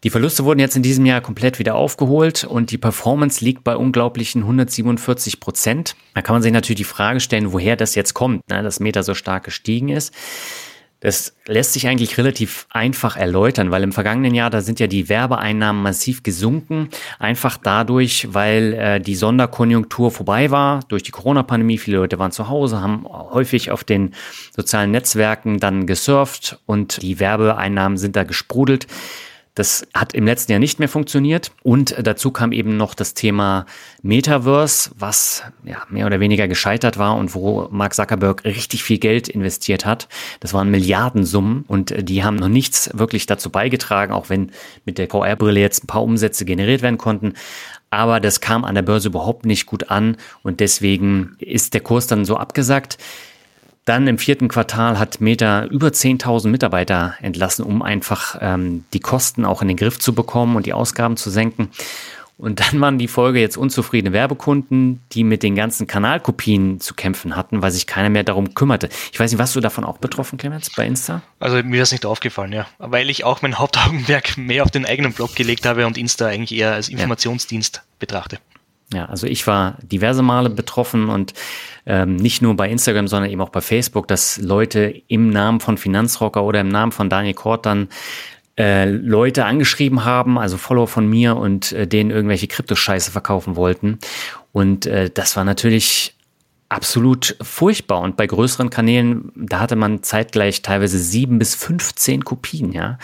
Die 0.04 0.10
Verluste 0.10 0.44
wurden 0.44 0.60
jetzt 0.60 0.76
in 0.76 0.84
diesem 0.84 1.04
Jahr 1.04 1.20
komplett 1.20 1.58
wieder 1.58 1.74
aufgeholt 1.74 2.44
und 2.44 2.70
die 2.70 2.78
Performance 2.78 3.44
liegt 3.44 3.64
bei 3.64 3.76
unglaublichen 3.76 4.42
147 4.42 5.40
Prozent. 5.40 5.96
Da 6.14 6.22
kann 6.22 6.36
man 6.36 6.42
sich 6.42 6.52
natürlich 6.52 6.78
die 6.78 6.84
Frage 6.84 7.18
stellen, 7.18 7.52
woher 7.52 7.74
das 7.74 7.96
jetzt 7.96 8.14
kommt, 8.14 8.48
ne, 8.48 8.62
dass 8.62 8.78
Meta 8.78 9.02
so 9.02 9.14
stark 9.14 9.42
gestiegen 9.42 9.88
ist. 9.88 10.14
Das 11.00 11.36
lässt 11.46 11.74
sich 11.74 11.86
eigentlich 11.86 12.18
relativ 12.18 12.66
einfach 12.70 13.16
erläutern, 13.16 13.70
weil 13.70 13.84
im 13.84 13.92
vergangenen 13.92 14.34
Jahr, 14.34 14.50
da 14.50 14.60
sind 14.60 14.80
ja 14.80 14.88
die 14.88 15.08
Werbeeinnahmen 15.08 15.80
massiv 15.80 16.24
gesunken, 16.24 16.88
einfach 17.20 17.56
dadurch, 17.56 18.28
weil 18.32 18.72
äh, 18.74 19.00
die 19.00 19.14
Sonderkonjunktur 19.14 20.10
vorbei 20.10 20.50
war 20.50 20.80
durch 20.88 21.04
die 21.04 21.12
Corona-Pandemie. 21.12 21.78
Viele 21.78 21.98
Leute 21.98 22.18
waren 22.18 22.32
zu 22.32 22.48
Hause, 22.48 22.80
haben 22.80 23.06
häufig 23.08 23.70
auf 23.70 23.84
den 23.84 24.12
sozialen 24.54 24.90
Netzwerken 24.90 25.60
dann 25.60 25.86
gesurft 25.86 26.58
und 26.66 27.00
die 27.00 27.20
Werbeeinnahmen 27.20 27.96
sind 27.96 28.16
da 28.16 28.24
gesprudelt. 28.24 28.88
Das 29.58 29.84
hat 29.92 30.14
im 30.14 30.24
letzten 30.24 30.52
Jahr 30.52 30.60
nicht 30.60 30.78
mehr 30.78 30.88
funktioniert. 30.88 31.50
Und 31.64 31.96
dazu 32.00 32.30
kam 32.30 32.52
eben 32.52 32.76
noch 32.76 32.94
das 32.94 33.14
Thema 33.14 33.66
Metaverse, 34.02 34.92
was 34.96 35.42
ja, 35.64 35.82
mehr 35.88 36.06
oder 36.06 36.20
weniger 36.20 36.46
gescheitert 36.46 36.96
war 36.96 37.16
und 37.16 37.34
wo 37.34 37.66
Mark 37.72 37.92
Zuckerberg 37.92 38.44
richtig 38.44 38.84
viel 38.84 38.98
Geld 38.98 39.28
investiert 39.28 39.84
hat. 39.84 40.06
Das 40.38 40.54
waren 40.54 40.70
Milliardensummen 40.70 41.64
und 41.66 41.92
die 42.08 42.22
haben 42.22 42.36
noch 42.36 42.46
nichts 42.46 42.88
wirklich 42.94 43.26
dazu 43.26 43.50
beigetragen, 43.50 44.12
auch 44.12 44.28
wenn 44.28 44.52
mit 44.84 44.96
der 44.96 45.08
VR-Brille 45.08 45.58
jetzt 45.58 45.82
ein 45.82 45.88
paar 45.88 46.04
Umsätze 46.04 46.44
generiert 46.44 46.82
werden 46.82 46.98
konnten. 46.98 47.32
Aber 47.90 48.20
das 48.20 48.40
kam 48.40 48.64
an 48.64 48.76
der 48.76 48.82
Börse 48.82 49.08
überhaupt 49.08 49.44
nicht 49.44 49.66
gut 49.66 49.90
an 49.90 50.18
und 50.44 50.60
deswegen 50.60 51.36
ist 51.40 51.74
der 51.74 51.80
Kurs 51.80 52.06
dann 52.06 52.24
so 52.24 52.36
abgesackt. 52.36 52.96
Dann 53.88 54.06
im 54.06 54.18
vierten 54.18 54.48
Quartal 54.48 54.98
hat 54.98 55.22
Meta 55.22 55.64
über 55.64 55.88
10.000 55.88 56.48
Mitarbeiter 56.48 57.14
entlassen, 57.22 57.64
um 57.64 57.80
einfach 57.80 58.36
ähm, 58.38 58.84
die 58.92 59.00
Kosten 59.00 59.46
auch 59.46 59.62
in 59.62 59.68
den 59.68 59.78
Griff 59.78 59.98
zu 59.98 60.14
bekommen 60.14 60.56
und 60.56 60.66
die 60.66 60.74
Ausgaben 60.74 61.16
zu 61.16 61.30
senken. 61.30 61.70
Und 62.36 62.60
dann 62.60 62.78
waren 62.82 62.98
die 62.98 63.08
Folge 63.08 63.40
jetzt 63.40 63.56
unzufriedene 63.56 64.12
Werbekunden, 64.12 65.00
die 65.12 65.24
mit 65.24 65.42
den 65.42 65.54
ganzen 65.56 65.86
Kanalkopien 65.86 66.80
zu 66.80 66.92
kämpfen 66.92 67.34
hatten, 67.34 67.62
weil 67.62 67.70
sich 67.70 67.86
keiner 67.86 68.10
mehr 68.10 68.24
darum 68.24 68.52
kümmerte. 68.52 68.90
Ich 69.10 69.18
weiß 69.18 69.32
nicht, 69.32 69.38
warst 69.38 69.56
du 69.56 69.60
davon 69.60 69.84
auch 69.84 69.96
betroffen, 69.96 70.36
Clemens, 70.36 70.70
bei 70.76 70.86
Insta? 70.86 71.22
Also 71.40 71.62
mir 71.62 71.82
ist 71.82 71.92
nicht 71.92 72.04
aufgefallen, 72.04 72.52
ja. 72.52 72.66
Weil 72.76 73.08
ich 73.08 73.24
auch 73.24 73.40
mein 73.40 73.54
Hauptaugenmerk 73.58 74.36
mehr 74.36 74.64
auf 74.64 74.70
den 74.70 74.84
eigenen 74.84 75.14
Blog 75.14 75.34
gelegt 75.34 75.64
habe 75.64 75.86
und 75.86 75.96
Insta 75.96 76.26
eigentlich 76.26 76.56
eher 76.56 76.74
als 76.74 76.90
Informationsdienst 76.90 77.76
ja. 77.76 77.82
betrachte. 77.98 78.38
Ja, 78.92 79.04
also 79.04 79.26
ich 79.26 79.46
war 79.46 79.76
diverse 79.82 80.22
Male 80.22 80.48
betroffen 80.48 81.10
und 81.10 81.34
ähm, 81.84 82.16
nicht 82.16 82.40
nur 82.40 82.56
bei 82.56 82.70
Instagram, 82.70 83.06
sondern 83.06 83.30
eben 83.30 83.40
auch 83.42 83.50
bei 83.50 83.60
Facebook, 83.60 84.08
dass 84.08 84.38
Leute 84.38 85.02
im 85.08 85.28
Namen 85.28 85.60
von 85.60 85.76
Finanzrocker 85.76 86.42
oder 86.42 86.60
im 86.60 86.68
Namen 86.68 86.92
von 86.92 87.10
Daniel 87.10 87.34
Kort 87.34 87.66
dann 87.66 87.88
äh, 88.58 88.86
Leute 88.90 89.44
angeschrieben 89.44 90.04
haben, 90.04 90.38
also 90.38 90.56
Follower 90.56 90.88
von 90.88 91.06
mir 91.06 91.36
und 91.36 91.72
äh, 91.72 91.86
denen 91.86 92.10
irgendwelche 92.10 92.48
Kryptoscheiße 92.48 93.10
verkaufen 93.10 93.56
wollten. 93.56 93.98
Und 94.52 94.86
äh, 94.86 95.10
das 95.10 95.36
war 95.36 95.44
natürlich 95.44 96.14
absolut 96.68 97.36
furchtbar. 97.40 98.00
Und 98.00 98.16
bei 98.16 98.26
größeren 98.26 98.70
Kanälen, 98.70 99.32
da 99.36 99.60
hatte 99.60 99.76
man 99.76 100.02
zeitgleich 100.02 100.62
teilweise 100.62 100.98
sieben 100.98 101.38
bis 101.38 101.54
15 101.54 102.24
Kopien, 102.24 102.72
ja. 102.72 102.98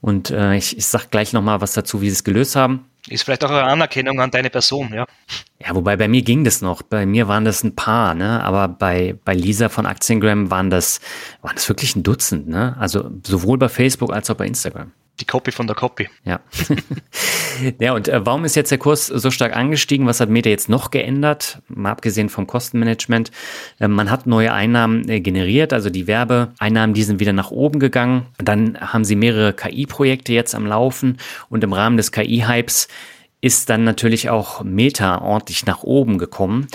Und 0.00 0.30
äh, 0.30 0.56
ich, 0.56 0.76
ich 0.76 0.86
sag 0.86 1.10
gleich 1.10 1.32
nochmal 1.32 1.60
was 1.60 1.72
dazu, 1.72 2.00
wie 2.02 2.10
sie 2.10 2.14
es 2.14 2.24
gelöst 2.24 2.56
haben. 2.56 2.89
Ist 3.08 3.24
vielleicht 3.24 3.44
auch 3.44 3.50
eine 3.50 3.64
Anerkennung 3.64 4.20
an 4.20 4.30
deine 4.30 4.50
Person, 4.50 4.92
ja. 4.92 5.06
Ja, 5.58 5.74
wobei 5.74 5.96
bei 5.96 6.08
mir 6.08 6.22
ging 6.22 6.44
das 6.44 6.60
noch. 6.60 6.82
Bei 6.82 7.06
mir 7.06 7.28
waren 7.28 7.44
das 7.44 7.62
ein 7.64 7.74
paar, 7.74 8.14
ne? 8.14 8.42
Aber 8.44 8.68
bei, 8.68 9.16
bei 9.24 9.34
Lisa 9.34 9.68
von 9.68 9.86
Aktiengram 9.86 10.50
waren 10.50 10.70
das, 10.70 11.00
waren 11.42 11.54
das 11.54 11.68
wirklich 11.68 11.96
ein 11.96 12.02
Dutzend, 12.02 12.48
ne? 12.48 12.76
Also 12.78 13.10
sowohl 13.26 13.58
bei 13.58 13.68
Facebook 13.68 14.12
als 14.12 14.30
auch 14.30 14.36
bei 14.36 14.46
Instagram. 14.46 14.92
Die 15.20 15.26
Copy 15.26 15.52
von 15.52 15.66
der 15.66 15.76
Copy. 15.76 16.08
Ja. 16.24 16.40
ja, 17.78 17.92
und 17.92 18.08
äh, 18.08 18.24
warum 18.24 18.44
ist 18.44 18.56
jetzt 18.56 18.70
der 18.70 18.78
Kurs 18.78 19.06
so 19.06 19.30
stark 19.30 19.54
angestiegen? 19.54 20.06
Was 20.06 20.20
hat 20.20 20.30
Meta 20.30 20.48
jetzt 20.48 20.68
noch 20.68 20.90
geändert? 20.90 21.60
Mal 21.68 21.90
abgesehen 21.90 22.30
vom 22.30 22.46
Kostenmanagement. 22.46 23.30
Äh, 23.78 23.88
man 23.88 24.10
hat 24.10 24.26
neue 24.26 24.52
Einnahmen 24.52 25.08
äh, 25.08 25.20
generiert, 25.20 25.72
also 25.72 25.90
die 25.90 26.06
Werbeeinnahmen, 26.06 26.94
die 26.94 27.02
sind 27.02 27.20
wieder 27.20 27.34
nach 27.34 27.50
oben 27.50 27.80
gegangen. 27.80 28.26
Dann 28.38 28.78
haben 28.80 29.04
sie 29.04 29.16
mehrere 29.16 29.52
KI-Projekte 29.52 30.32
jetzt 30.32 30.54
am 30.54 30.66
Laufen 30.66 31.18
und 31.48 31.62
im 31.62 31.72
Rahmen 31.72 31.96
des 31.96 32.12
KI-Hypes 32.12 32.88
ist 33.42 33.70
dann 33.70 33.84
natürlich 33.84 34.28
auch 34.28 34.62
Meta 34.62 35.20
ordentlich 35.20 35.64
nach 35.66 35.82
oben 35.82 36.18
gekommen. 36.18 36.66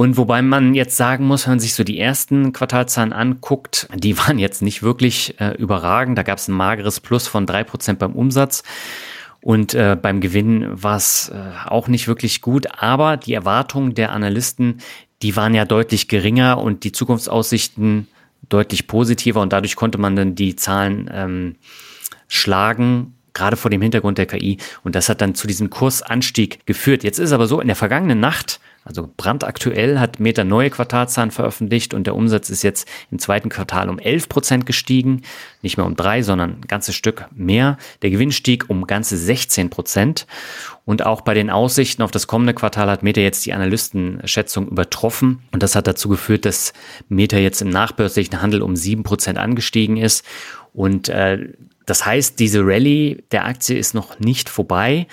Und 0.00 0.16
wobei 0.16 0.40
man 0.40 0.72
jetzt 0.72 0.96
sagen 0.96 1.26
muss, 1.26 1.44
wenn 1.44 1.52
man 1.52 1.60
sich 1.60 1.74
so 1.74 1.84
die 1.84 2.00
ersten 2.00 2.54
Quartalzahlen 2.54 3.12
anguckt, 3.12 3.86
die 3.94 4.16
waren 4.16 4.38
jetzt 4.38 4.62
nicht 4.62 4.82
wirklich 4.82 5.38
äh, 5.38 5.54
überragend. 5.58 6.16
Da 6.16 6.22
gab 6.22 6.38
es 6.38 6.48
ein 6.48 6.54
mageres 6.54 7.00
Plus 7.00 7.28
von 7.28 7.44
drei 7.44 7.64
Prozent 7.64 7.98
beim 7.98 8.14
Umsatz. 8.14 8.62
Und 9.42 9.74
äh, 9.74 9.98
beim 10.00 10.22
Gewinn 10.22 10.82
war 10.82 10.96
es 10.96 11.28
äh, 11.28 11.68
auch 11.68 11.86
nicht 11.86 12.08
wirklich 12.08 12.40
gut. 12.40 12.80
Aber 12.80 13.18
die 13.18 13.34
Erwartungen 13.34 13.92
der 13.92 14.12
Analysten, 14.12 14.78
die 15.20 15.36
waren 15.36 15.52
ja 15.52 15.66
deutlich 15.66 16.08
geringer 16.08 16.56
und 16.56 16.84
die 16.84 16.92
Zukunftsaussichten 16.92 18.08
deutlich 18.48 18.86
positiver. 18.86 19.42
Und 19.42 19.52
dadurch 19.52 19.76
konnte 19.76 19.98
man 19.98 20.16
dann 20.16 20.34
die 20.34 20.56
Zahlen 20.56 21.10
ähm, 21.12 21.56
schlagen 22.26 23.16
gerade 23.34 23.58
vor 23.58 23.70
dem 23.70 23.82
Hintergrund 23.82 24.16
der 24.16 24.24
KI. 24.24 24.56
Und 24.82 24.94
das 24.94 25.10
hat 25.10 25.20
dann 25.20 25.34
zu 25.34 25.46
diesem 25.46 25.68
Kursanstieg 25.68 26.64
geführt. 26.64 27.04
Jetzt 27.04 27.18
ist 27.18 27.32
aber 27.32 27.46
so, 27.46 27.60
in 27.60 27.66
der 27.66 27.76
vergangenen 27.76 28.18
Nacht 28.18 28.60
Also 28.82 29.10
brandaktuell 29.14 29.98
hat 29.98 30.20
Meta 30.20 30.42
neue 30.42 30.70
Quartalzahlen 30.70 31.30
veröffentlicht 31.30 31.92
und 31.92 32.06
der 32.06 32.16
Umsatz 32.16 32.48
ist 32.48 32.62
jetzt 32.62 32.88
im 33.10 33.18
zweiten 33.18 33.50
Quartal 33.50 33.90
um 33.90 33.98
11 33.98 34.28
Prozent 34.28 34.66
gestiegen. 34.66 35.22
Nicht 35.60 35.76
mehr 35.76 35.84
um 35.84 35.96
drei, 35.96 36.22
sondern 36.22 36.52
ein 36.52 36.66
ganzes 36.66 36.94
Stück 36.94 37.26
mehr. 37.34 37.76
Der 38.00 38.10
Gewinn 38.10 38.32
stieg 38.32 38.70
um 38.70 38.86
ganze 38.86 39.18
16 39.18 39.68
Prozent. 39.68 40.26
Und 40.86 41.04
auch 41.04 41.20
bei 41.20 41.34
den 41.34 41.50
Aussichten 41.50 42.02
auf 42.02 42.10
das 42.10 42.26
kommende 42.26 42.54
Quartal 42.54 42.88
hat 42.90 43.02
Meta 43.02 43.20
jetzt 43.20 43.44
die 43.44 43.52
Analystenschätzung 43.52 44.68
übertroffen. 44.68 45.42
Und 45.52 45.62
das 45.62 45.76
hat 45.76 45.86
dazu 45.86 46.08
geführt, 46.08 46.46
dass 46.46 46.72
Meta 47.08 47.36
jetzt 47.36 47.60
im 47.60 47.68
nachbörslichen 47.68 48.40
Handel 48.40 48.62
um 48.62 48.76
7 48.76 49.02
Prozent 49.02 49.38
angestiegen 49.38 49.98
ist. 49.98 50.24
Und 50.72 51.10
äh, 51.10 51.50
das 51.84 52.06
heißt, 52.06 52.38
diese 52.38 52.60
Rallye 52.64 53.24
der 53.30 53.44
Aktie 53.44 53.76
ist 53.76 53.94
noch 53.94 54.18
nicht 54.20 54.48
vorbei. 54.48 55.06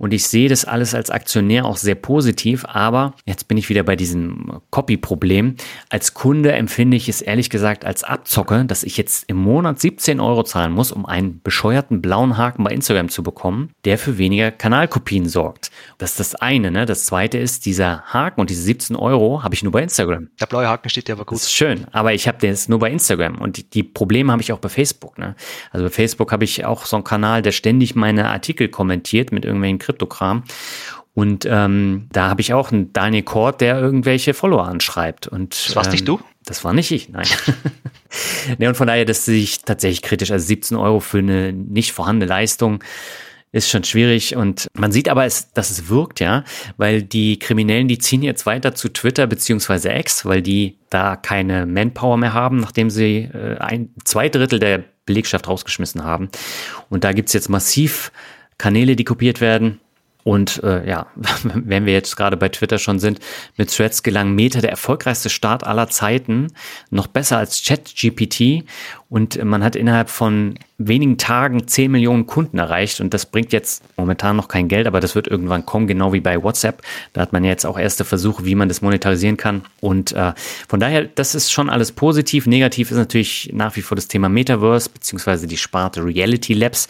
Und 0.00 0.14
ich 0.14 0.26
sehe 0.26 0.48
das 0.48 0.64
alles 0.64 0.94
als 0.94 1.10
Aktionär 1.10 1.66
auch 1.66 1.76
sehr 1.76 1.94
positiv, 1.94 2.64
aber 2.66 3.12
jetzt 3.26 3.48
bin 3.48 3.58
ich 3.58 3.68
wieder 3.68 3.82
bei 3.82 3.96
diesem 3.96 4.62
Copy-Problem. 4.70 5.56
Als 5.90 6.14
Kunde 6.14 6.52
empfinde 6.52 6.96
ich 6.96 7.10
es 7.10 7.20
ehrlich 7.20 7.50
gesagt 7.50 7.84
als 7.84 8.02
Abzocke, 8.02 8.64
dass 8.64 8.82
ich 8.82 8.96
jetzt 8.96 9.24
im 9.28 9.36
Monat 9.36 9.78
17 9.78 10.18
Euro 10.18 10.42
zahlen 10.42 10.72
muss, 10.72 10.90
um 10.90 11.04
einen 11.04 11.42
bescheuerten 11.42 12.00
blauen 12.00 12.38
Haken 12.38 12.64
bei 12.64 12.70
Instagram 12.70 13.10
zu 13.10 13.22
bekommen, 13.22 13.72
der 13.84 13.98
für 13.98 14.16
weniger 14.16 14.50
Kanalkopien 14.50 15.28
sorgt. 15.28 15.70
Das 15.98 16.12
ist 16.12 16.20
das 16.20 16.34
eine. 16.34 16.70
Ne? 16.70 16.86
Das 16.86 17.04
zweite 17.04 17.36
ist, 17.36 17.66
dieser 17.66 18.00
Haken 18.04 18.40
und 18.40 18.48
diese 18.48 18.62
17 18.62 18.96
Euro 18.96 19.42
habe 19.42 19.54
ich 19.54 19.62
nur 19.62 19.72
bei 19.72 19.82
Instagram. 19.82 20.30
Der 20.40 20.46
blaue 20.46 20.66
Haken 20.66 20.88
steht 20.88 21.10
ja 21.10 21.14
aber 21.14 21.26
gut. 21.26 21.36
Das 21.36 21.42
ist 21.42 21.52
schön, 21.52 21.84
aber 21.92 22.14
ich 22.14 22.26
habe 22.26 22.38
den 22.38 22.48
jetzt 22.52 22.70
nur 22.70 22.78
bei 22.78 22.90
Instagram 22.90 23.36
und 23.36 23.58
die, 23.58 23.68
die 23.68 23.82
Probleme 23.82 24.32
habe 24.32 24.40
ich 24.40 24.50
auch 24.54 24.60
bei 24.60 24.70
Facebook. 24.70 25.18
Ne? 25.18 25.36
Also 25.72 25.84
bei 25.84 25.90
Facebook 25.90 26.32
habe 26.32 26.44
ich 26.44 26.64
auch 26.64 26.86
so 26.86 26.96
einen 26.96 27.04
Kanal, 27.04 27.42
der 27.42 27.52
ständig 27.52 27.94
meine 27.94 28.30
Artikel 28.30 28.68
kommentiert 28.68 29.30
mit 29.30 29.44
irgendwelchen 29.44 29.78
Kryptokram. 29.90 30.44
Und 31.12 31.44
ähm, 31.48 32.06
da 32.12 32.28
habe 32.28 32.40
ich 32.40 32.54
auch 32.54 32.70
einen 32.70 32.92
Daniel 32.92 33.24
Kort, 33.24 33.60
der 33.60 33.78
irgendwelche 33.80 34.32
Follower 34.32 34.66
anschreibt. 34.66 35.26
Und, 35.26 35.66
das 35.66 35.76
warst 35.76 35.88
ähm, 35.88 35.92
nicht 35.92 36.08
du? 36.08 36.20
Das 36.44 36.64
war 36.64 36.72
nicht 36.72 36.90
ich, 36.92 37.08
nein. 37.08 37.26
ne, 38.58 38.68
und 38.68 38.76
von 38.76 38.86
daher, 38.86 39.04
das 39.04 39.24
sehe 39.24 39.42
ich 39.42 39.60
tatsächlich 39.62 40.02
kritisch. 40.02 40.30
Also 40.30 40.46
17 40.46 40.76
Euro 40.76 41.00
für 41.00 41.18
eine 41.18 41.52
nicht 41.52 41.92
vorhandene 41.92 42.28
Leistung 42.28 42.82
ist 43.52 43.68
schon 43.68 43.82
schwierig 43.82 44.36
und 44.36 44.68
man 44.74 44.92
sieht 44.92 45.08
aber, 45.08 45.24
dass 45.24 45.70
es 45.70 45.88
wirkt, 45.88 46.20
ja, 46.20 46.44
weil 46.76 47.02
die 47.02 47.36
Kriminellen, 47.40 47.88
die 47.88 47.98
ziehen 47.98 48.22
jetzt 48.22 48.46
weiter 48.46 48.76
zu 48.76 48.88
Twitter 48.90 49.26
beziehungsweise 49.26 49.90
X, 49.92 50.24
weil 50.24 50.40
die 50.40 50.78
da 50.88 51.16
keine 51.16 51.66
Manpower 51.66 52.16
mehr 52.16 52.32
haben, 52.32 52.58
nachdem 52.58 52.90
sie 52.90 53.28
äh, 53.34 53.58
ein, 53.58 53.90
zwei 54.04 54.28
Drittel 54.28 54.60
der 54.60 54.84
Belegschaft 55.04 55.48
rausgeschmissen 55.48 56.04
haben. 56.04 56.28
Und 56.90 57.02
da 57.02 57.12
gibt's 57.12 57.32
jetzt 57.32 57.48
massiv 57.48 58.12
Kanäle, 58.60 58.94
die 58.96 59.04
kopiert 59.04 59.40
werden. 59.40 59.80
Und 60.22 60.62
äh, 60.62 60.86
ja, 60.86 61.06
wenn 61.44 61.86
wir 61.86 61.92
jetzt 61.92 62.16
gerade 62.16 62.36
bei 62.36 62.48
Twitter 62.48 62.78
schon 62.78 62.98
sind, 62.98 63.20
mit 63.56 63.74
Threads 63.74 64.02
gelang 64.02 64.34
Meta 64.34 64.60
der 64.60 64.70
erfolgreichste 64.70 65.30
Start 65.30 65.64
aller 65.64 65.88
Zeiten, 65.88 66.48
noch 66.90 67.06
besser 67.06 67.38
als 67.38 67.64
ChatGPT. 67.64 68.64
Und 69.10 69.42
man 69.42 69.64
hat 69.64 69.74
innerhalb 69.74 70.08
von 70.08 70.54
wenigen 70.78 71.18
Tagen 71.18 71.66
10 71.66 71.90
Millionen 71.90 72.26
Kunden 72.26 72.58
erreicht. 72.58 73.00
Und 73.00 73.12
das 73.12 73.26
bringt 73.26 73.52
jetzt 73.52 73.82
momentan 73.96 74.36
noch 74.36 74.46
kein 74.46 74.68
Geld, 74.68 74.86
aber 74.86 75.00
das 75.00 75.16
wird 75.16 75.26
irgendwann 75.26 75.66
kommen, 75.66 75.88
genau 75.88 76.12
wie 76.12 76.20
bei 76.20 76.40
WhatsApp. 76.40 76.80
Da 77.12 77.20
hat 77.20 77.32
man 77.32 77.42
jetzt 77.42 77.66
auch 77.66 77.76
erste 77.76 78.04
Versuche, 78.04 78.44
wie 78.44 78.54
man 78.54 78.68
das 78.68 78.82
monetarisieren 78.82 79.36
kann. 79.36 79.62
Und 79.80 80.12
äh, 80.12 80.32
von 80.68 80.78
daher, 80.78 81.02
das 81.02 81.34
ist 81.34 81.50
schon 81.50 81.68
alles 81.68 81.90
positiv. 81.90 82.46
Negativ 82.46 82.92
ist 82.92 82.98
natürlich 82.98 83.50
nach 83.52 83.74
wie 83.74 83.82
vor 83.82 83.96
das 83.96 84.06
Thema 84.06 84.28
Metaverse, 84.28 84.88
beziehungsweise 84.90 85.48
die 85.48 85.56
Sparte 85.56 86.04
Reality 86.04 86.54
Labs. 86.54 86.88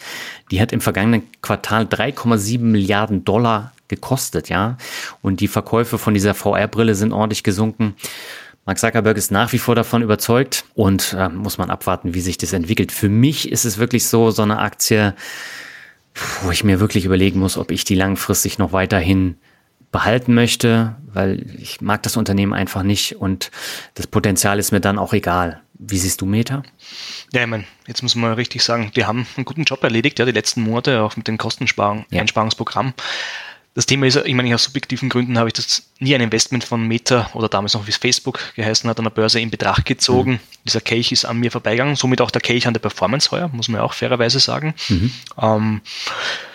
Die 0.51 0.61
hat 0.61 0.71
im 0.71 0.81
vergangenen 0.81 1.23
Quartal 1.41 1.85
3,7 1.85 2.59
Milliarden 2.59 3.25
Dollar 3.25 3.73
gekostet, 3.87 4.47
ja. 4.47 4.77
Und 5.23 5.39
die 5.39 5.47
Verkäufe 5.47 5.97
von 5.97 6.13
dieser 6.13 6.35
VR-Brille 6.35 6.93
sind 6.93 7.13
ordentlich 7.13 7.41
gesunken. 7.41 7.95
Mark 8.65 8.79
Zuckerberg 8.79 9.17
ist 9.17 9.31
nach 9.31 9.51
wie 9.53 9.57
vor 9.57 9.75
davon 9.75 10.01
überzeugt 10.03 10.65
und 10.75 11.15
äh, 11.17 11.29
muss 11.29 11.57
man 11.57 11.69
abwarten, 11.69 12.13
wie 12.13 12.21
sich 12.21 12.37
das 12.37 12.53
entwickelt. 12.53 12.91
Für 12.91 13.09
mich 13.09 13.51
ist 13.51 13.65
es 13.65 13.77
wirklich 13.77 14.05
so, 14.05 14.31
so 14.31 14.43
eine 14.43 14.59
Aktie, 14.59 15.15
wo 16.43 16.51
ich 16.51 16.63
mir 16.63 16.79
wirklich 16.79 17.05
überlegen 17.05 17.39
muss, 17.39 17.57
ob 17.57 17.71
ich 17.71 17.83
die 17.85 17.95
langfristig 17.95 18.59
noch 18.59 18.71
weiterhin 18.71 19.37
behalten 19.91 20.33
möchte, 20.33 20.95
weil 21.13 21.45
ich 21.59 21.81
mag 21.81 22.03
das 22.03 22.15
Unternehmen 22.17 22.53
einfach 22.53 22.83
nicht 22.83 23.17
und 23.17 23.51
das 23.95 24.07
Potenzial 24.07 24.59
ist 24.59 24.71
mir 24.71 24.79
dann 24.79 24.97
auch 24.97 25.13
egal. 25.13 25.61
Wie 25.73 25.97
siehst 25.97 26.21
du 26.21 26.25
Meta? 26.25 26.63
Ja, 27.33 27.41
ich 27.41 27.47
meine, 27.47 27.65
jetzt 27.87 28.03
muss 28.03 28.15
man 28.15 28.33
richtig 28.33 28.63
sagen, 28.63 28.91
wir 28.93 29.07
haben 29.07 29.25
einen 29.35 29.45
guten 29.45 29.63
Job 29.63 29.83
erledigt, 29.83 30.19
ja, 30.19 30.25
die 30.25 30.31
letzten 30.31 30.61
Monate 30.61 31.01
auch 31.01 31.17
mit 31.17 31.27
dem 31.27 31.37
Kosteneinsparungsprogramm. 31.37 32.87
Ja. 32.87 32.93
Das 33.73 33.85
Thema 33.85 34.05
ist, 34.05 34.17
ich 34.17 34.33
meine, 34.33 34.53
aus 34.53 34.63
subjektiven 34.63 35.07
Gründen 35.07 35.37
habe 35.37 35.47
ich 35.47 35.53
das 35.53 35.83
nie 35.99 36.13
ein 36.13 36.19
Investment 36.19 36.65
von 36.65 36.85
Meta 36.85 37.29
oder 37.33 37.47
damals 37.47 37.73
noch 37.73 37.87
wie 37.87 37.91
es 37.91 37.97
Facebook 37.97 38.39
geheißen 38.55 38.89
hat, 38.89 38.99
an 38.99 39.05
der 39.05 39.11
Börse 39.11 39.39
in 39.39 39.49
Betracht 39.49 39.85
gezogen. 39.85 40.31
Mhm. 40.33 40.39
Dieser 40.65 40.81
Kelch 40.81 41.13
ist 41.13 41.23
an 41.23 41.37
mir 41.37 41.51
vorbeigegangen, 41.51 41.95
somit 41.95 42.19
auch 42.19 42.31
der 42.31 42.41
Kelch 42.41 42.67
an 42.67 42.73
der 42.73 42.81
Performance 42.81 43.31
heuer, 43.31 43.49
muss 43.53 43.69
man 43.69 43.79
ja 43.79 43.85
auch 43.85 43.93
fairerweise 43.93 44.39
sagen. 44.39 44.73
Mhm. 44.89 45.11
Ähm, 45.41 45.81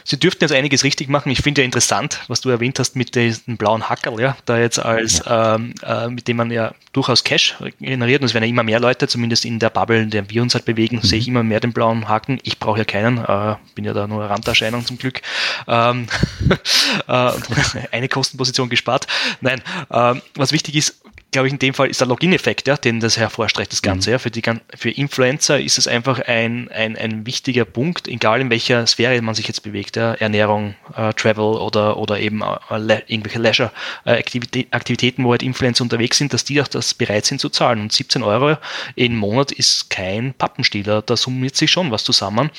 Sie 0.09 0.21
dürften 0.21 0.45
jetzt 0.45 0.53
einiges 0.53 0.85
richtig 0.85 1.09
machen. 1.09 1.33
Ich 1.33 1.43
finde 1.43 1.63
ja 1.63 1.65
interessant, 1.65 2.21
was 2.29 2.41
du 2.41 2.49
erwähnt 2.49 2.79
hast 2.79 2.95
mit 2.95 3.17
diesem 3.17 3.57
blauen 3.57 3.89
Hackerl, 3.89 4.21
ja, 4.21 4.37
da 4.45 4.57
jetzt 4.57 4.79
als, 4.79 5.19
ja. 5.27 5.57
ähm, 5.57 5.75
äh, 5.83 6.07
mit 6.07 6.29
dem 6.29 6.37
man 6.37 6.53
ja 6.53 6.75
durchaus 6.93 7.25
Cash 7.25 7.57
generiert. 7.81 8.23
Und 8.23 8.27
es 8.27 8.35
werden 8.35 8.45
ja 8.45 8.51
immer 8.51 8.63
mehr 8.63 8.79
Leute, 8.79 9.09
zumindest 9.09 9.45
in 9.45 9.59
der 9.59 9.69
Bubble, 9.69 10.01
in 10.01 10.11
der 10.11 10.31
wir 10.31 10.43
uns 10.43 10.55
halt 10.55 10.65
bewegen, 10.65 10.99
mhm. 10.99 11.03
sehe 11.03 11.19
ich 11.19 11.27
immer 11.27 11.43
mehr 11.43 11.59
den 11.59 11.73
blauen 11.73 12.09
Haken. 12.09 12.39
Ich 12.45 12.61
brauche 12.61 12.79
ja 12.79 12.85
keinen, 12.85 13.19
äh, 13.19 13.57
bin 13.75 13.85
ja 13.85 13.93
da 13.95 14.07
nur 14.07 14.21
eine 14.21 14.31
Randerscheinung 14.31 14.87
zum 14.87 14.97
Glück. 14.97 15.23
Ähm, 15.67 16.07
äh, 17.09 17.33
eine 17.91 18.09
Kostenposition 18.09 18.69
gespart. 18.69 19.09
Nein, 19.41 19.61
äh, 19.91 20.15
was 20.37 20.53
wichtig 20.53 20.77
ist, 20.77 21.03
glaube 21.33 21.49
ich, 21.49 21.53
in 21.53 21.59
dem 21.59 21.75
Fall 21.75 21.89
ist 21.89 22.01
der 22.01 22.09
Login-Effekt, 22.09 22.69
ja, 22.69 22.77
den 22.77 23.01
das 23.01 23.19
hervorstreicht, 23.19 23.73
das 23.73 23.83
Ganze. 23.83 24.11
Mhm. 24.11 24.13
Ja. 24.13 24.19
Für, 24.19 24.31
die, 24.31 24.43
für 24.75 24.91
Influencer 24.91 25.61
ist 25.61 25.79
es 25.79 25.87
einfach 25.87 26.21
ein, 26.21 26.71
ein, 26.71 26.97
ein 26.97 27.27
wichtiger 27.27 27.65
Punkt, 27.65 28.09
egal 28.09 28.41
in 28.41 28.51
welcher 28.51 28.87
Sphäre 28.87 29.21
man 29.23 29.35
sich 29.35 29.47
jetzt 29.47 29.61
bewegt, 29.61 29.97
ja. 29.97 30.15
Ernährung, 30.15 30.75
äh, 30.97 31.13
Travel 31.13 31.45
oder, 31.45 31.97
oder 31.97 32.19
eben 32.21 32.43
äh, 32.43 32.79
le 32.79 33.03
irgendwelche 33.07 33.39
Leisure-Aktivitäten, 33.39 35.25
wo 35.25 35.33
halt 35.33 35.43
Influencer 35.43 35.83
unterwegs 35.83 36.19
sind, 36.19 36.33
dass 36.33 36.45
die 36.45 36.61
auch 36.63 36.69
das 36.69 36.95
bereit 36.95 37.27
sind 37.27 37.41
zu 37.41 37.49
zahlen. 37.49 37.81
Und 37.81 37.93
17 37.93 38.23
Euro 38.23 38.57
im 38.95 39.17
Monat 39.17 39.53
ist 39.53 39.91
kein 39.91 40.35
Pappenstieler, 40.35 41.03
da 41.03 41.17
summiert 41.17 41.57
sich 41.57 41.71
schon 41.71 41.91
was 41.91 42.05
zusammen. 42.05 42.51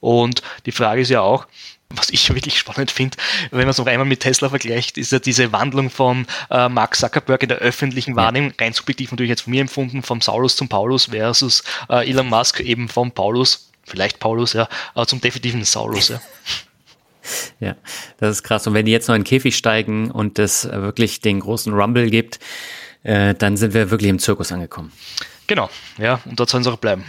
Und 0.00 0.42
die 0.66 0.72
Frage 0.72 1.00
ist 1.00 1.10
ja 1.10 1.20
auch, 1.20 1.46
was 1.90 2.10
ich 2.10 2.32
wirklich 2.32 2.58
spannend 2.58 2.90
finde, 2.90 3.16
wenn 3.50 3.60
man 3.60 3.70
es 3.70 3.78
noch 3.78 3.86
einmal 3.86 4.06
mit 4.06 4.20
Tesla 4.20 4.48
vergleicht, 4.48 4.96
ist 4.96 5.12
ja 5.12 5.18
diese 5.18 5.52
Wandlung 5.52 5.90
von 5.90 6.26
äh, 6.50 6.68
Mark 6.68 6.94
Zuckerberg 6.94 7.42
in 7.42 7.48
der 7.48 7.58
öffentlichen 7.58 8.14
Wahrnehmung, 8.16 8.52
rein 8.60 8.72
subjektiv 8.72 9.10
natürlich 9.10 9.30
jetzt 9.30 9.42
von 9.42 9.50
mir 9.50 9.60
empfunden, 9.60 10.02
vom 10.02 10.20
Saulus 10.20 10.56
zum 10.56 10.68
Paulus 10.68 11.06
versus 11.06 11.64
äh, 11.88 12.08
Elon 12.08 12.28
Musk 12.28 12.60
eben 12.60 12.88
vom 12.88 13.10
Paulus, 13.10 13.70
vielleicht 13.84 14.20
Paulus, 14.20 14.52
ja, 14.52 14.68
äh, 14.94 15.04
zum 15.06 15.20
definitiven 15.20 15.64
Saulus. 15.64 16.08
Ja. 16.08 16.20
Ja, 17.60 17.76
das 18.18 18.36
ist 18.36 18.42
krass. 18.42 18.66
Und 18.66 18.74
wenn 18.74 18.86
die 18.86 18.92
jetzt 18.92 19.06
noch 19.06 19.14
in 19.14 19.20
den 19.20 19.26
Käfig 19.26 19.54
steigen 19.54 20.10
und 20.10 20.38
es 20.38 20.64
wirklich 20.64 21.20
den 21.20 21.38
großen 21.38 21.72
Rumble 21.72 22.10
gibt, 22.10 22.40
äh, 23.02 23.34
dann 23.34 23.56
sind 23.56 23.74
wir 23.74 23.90
wirklich 23.90 24.10
im 24.10 24.18
Zirkus 24.18 24.50
angekommen. 24.50 24.90
Genau, 25.46 25.70
ja, 25.98 26.20
und 26.24 26.40
dort 26.40 26.50
sollen 26.50 26.64
sie 26.64 26.72
auch 26.72 26.78
bleiben. 26.78 27.04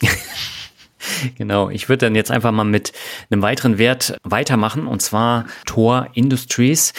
Genau, 1.36 1.70
ich 1.70 1.88
würde 1.88 2.06
dann 2.06 2.14
jetzt 2.14 2.30
einfach 2.30 2.52
mal 2.52 2.64
mit 2.64 2.92
einem 3.30 3.42
weiteren 3.42 3.78
Wert 3.78 4.18
weitermachen 4.22 4.86
und 4.86 5.02
zwar 5.02 5.46
Tor 5.66 6.08
Industries 6.14 6.92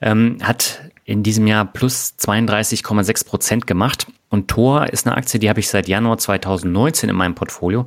ähm, 0.00 0.38
hat 0.42 0.80
in 1.04 1.22
diesem 1.22 1.46
Jahr 1.46 1.64
plus 1.64 2.14
32,6 2.18 3.26
Prozent 3.26 3.66
gemacht. 3.66 4.06
Und 4.28 4.48
Tor 4.48 4.86
ist 4.86 5.06
eine 5.06 5.16
Aktie, 5.16 5.38
die 5.38 5.50
habe 5.50 5.60
ich 5.60 5.68
seit 5.68 5.88
Januar 5.88 6.16
2019 6.16 7.10
in 7.10 7.16
meinem 7.16 7.34
Portfolio. 7.34 7.84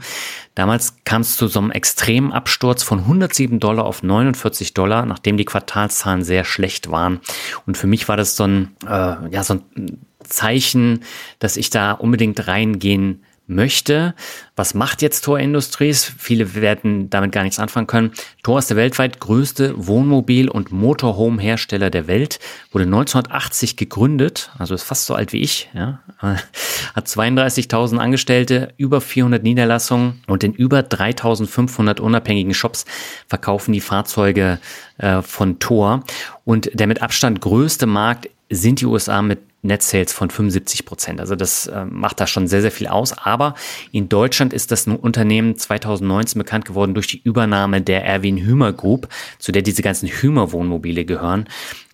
Damals 0.53 0.97
kam 1.03 1.21
es 1.21 1.37
zu 1.37 1.47
so 1.47 1.59
einem 1.59 1.71
extremen 1.71 2.31
Absturz 2.31 2.83
von 2.83 2.99
107 2.99 3.59
Dollar 3.59 3.85
auf 3.85 4.03
49 4.03 4.75
Dollar, 4.75 5.07
nachdem 5.07 5.37
die 5.37 5.45
Quartalszahlen 5.45 6.23
sehr 6.23 6.43
schlecht 6.43 6.91
waren. 6.91 7.19
Und 7.65 7.77
für 7.77 7.87
mich 7.87 8.07
war 8.07 8.15
das 8.15 8.35
so 8.35 8.43
ein, 8.43 8.75
äh, 8.85 9.15
ja, 9.31 9.43
so 9.43 9.55
ein 9.55 10.05
Zeichen, 10.19 11.03
dass 11.39 11.57
ich 11.57 11.71
da 11.71 11.93
unbedingt 11.93 12.47
reingehen 12.47 13.23
möchte. 13.47 14.15
Was 14.55 14.73
macht 14.73 15.01
jetzt 15.01 15.25
Tor 15.25 15.39
Industries? 15.39 16.11
Viele 16.17 16.55
werden 16.55 17.09
damit 17.09 17.31
gar 17.31 17.43
nichts 17.43 17.59
anfangen 17.59 17.87
können. 17.87 18.11
Tor 18.43 18.59
ist 18.59 18.69
der 18.69 18.77
weltweit 18.77 19.19
größte 19.19 19.73
Wohnmobil- 19.75 20.49
und 20.49 20.71
Motorhome-Hersteller 20.71 21.89
der 21.89 22.07
Welt, 22.07 22.39
wurde 22.71 22.85
1980 22.85 23.77
gegründet, 23.77 24.51
also 24.57 24.73
ist 24.73 24.83
fast 24.83 25.05
so 25.05 25.15
alt 25.15 25.33
wie 25.33 25.41
ich, 25.41 25.69
ja. 25.73 25.99
hat 26.21 27.07
32.000 27.07 27.97
Angestellte, 27.97 28.73
über 28.77 29.01
400 29.01 29.43
Niederlassungen 29.43 30.21
und 30.27 30.43
in 30.43 30.53
über 30.53 30.79
3.500 30.79 31.99
unabhängigen 31.99 32.53
Shops 32.53 32.85
verkaufen 33.27 33.73
die 33.73 33.81
Fahrzeuge 33.81 34.59
äh, 34.97 35.21
von 35.21 35.59
Tor. 35.59 36.03
Und 36.45 36.69
der 36.73 36.87
mit 36.87 37.01
Abstand 37.01 37.41
größte 37.41 37.85
Markt 37.85 38.29
sind 38.49 38.81
die 38.81 38.85
USA 38.85 39.21
mit 39.21 39.39
Net 39.65 39.81
Sales 39.81 40.13
von 40.13 40.29
75 40.29 40.85
Prozent. 40.85 41.19
Also 41.19 41.35
das 41.35 41.67
äh, 41.67 41.85
macht 41.85 42.19
da 42.19 42.27
schon 42.27 42.47
sehr, 42.47 42.61
sehr 42.61 42.71
viel 42.71 42.87
aus. 42.87 43.17
Aber 43.17 43.55
in 43.91 44.09
Deutschland 44.09 44.53
ist 44.53 44.71
das 44.71 44.87
Unternehmen 44.87 45.57
2019 45.57 46.39
bekannt 46.39 46.65
geworden 46.65 46.93
durch 46.93 47.07
die 47.07 47.21
Übernahme 47.23 47.81
der 47.81 48.05
Erwin 48.05 48.37
Hümer 48.37 48.73
Group, 48.73 49.07
zu 49.39 49.51
der 49.51 49.61
diese 49.61 49.81
ganzen 49.81 50.07
Hümer 50.07 50.51
Wohnmobile 50.51 51.05
gehören. 51.05 51.45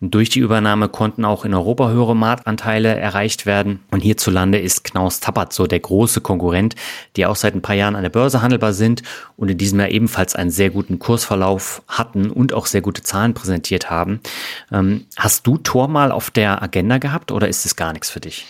Durch 0.04 0.30
die 0.30 0.40
Übernahme 0.40 0.90
konnten 0.90 1.24
auch 1.26 1.46
in 1.46 1.54
Europa 1.54 1.90
höhere 1.90 2.16
Marktanteile 2.16 2.96
erreicht 2.96 3.46
werden. 3.46 3.82
Und 3.92 4.00
hierzulande 4.00 4.58
ist 4.58 4.84
Knaus 4.84 5.20
Tappert 5.20 5.54
so 5.54 5.68
der 5.68 5.80
große 5.80 6.22
Konkurrent, 6.22 6.76
die 7.16 7.28
auch 7.28 7.36
seit 7.36 7.54
ein 7.54 7.62
paar 7.62 7.76
Jahren 7.76 7.96
an 7.96 8.02
der 8.02 8.10
Börse 8.10 8.42
handelbar 8.42 8.74
sind 8.74 9.04
und 9.38 9.52
in 9.52 9.60
diesem 9.60 9.80
Jahr 9.80 9.90
ebenfalls 9.90 10.34
einen 10.34 10.50
sehr 10.50 10.72
guten 10.72 10.98
Kursverlauf 10.98 11.84
hatten 11.88 12.32
und 12.32 12.52
auch 12.52 12.66
sehr 12.66 12.82
gute 12.82 13.04
Zahlen 13.04 13.36
präsentiert 13.36 13.92
haben. 13.92 14.22
Ähm, 14.72 15.06
hast 15.18 15.46
du 15.46 15.60
Tor 15.60 15.88
mal 15.88 16.12
auf 16.12 16.32
der 16.32 16.64
Agenda 16.64 16.98
gehabt 16.98 17.32
oder 17.32 17.48
ist 17.48 17.68
es 17.68 17.76
gar 17.76 17.94
nichts 17.94 18.10
für 18.10 18.22
dich? 18.22 18.48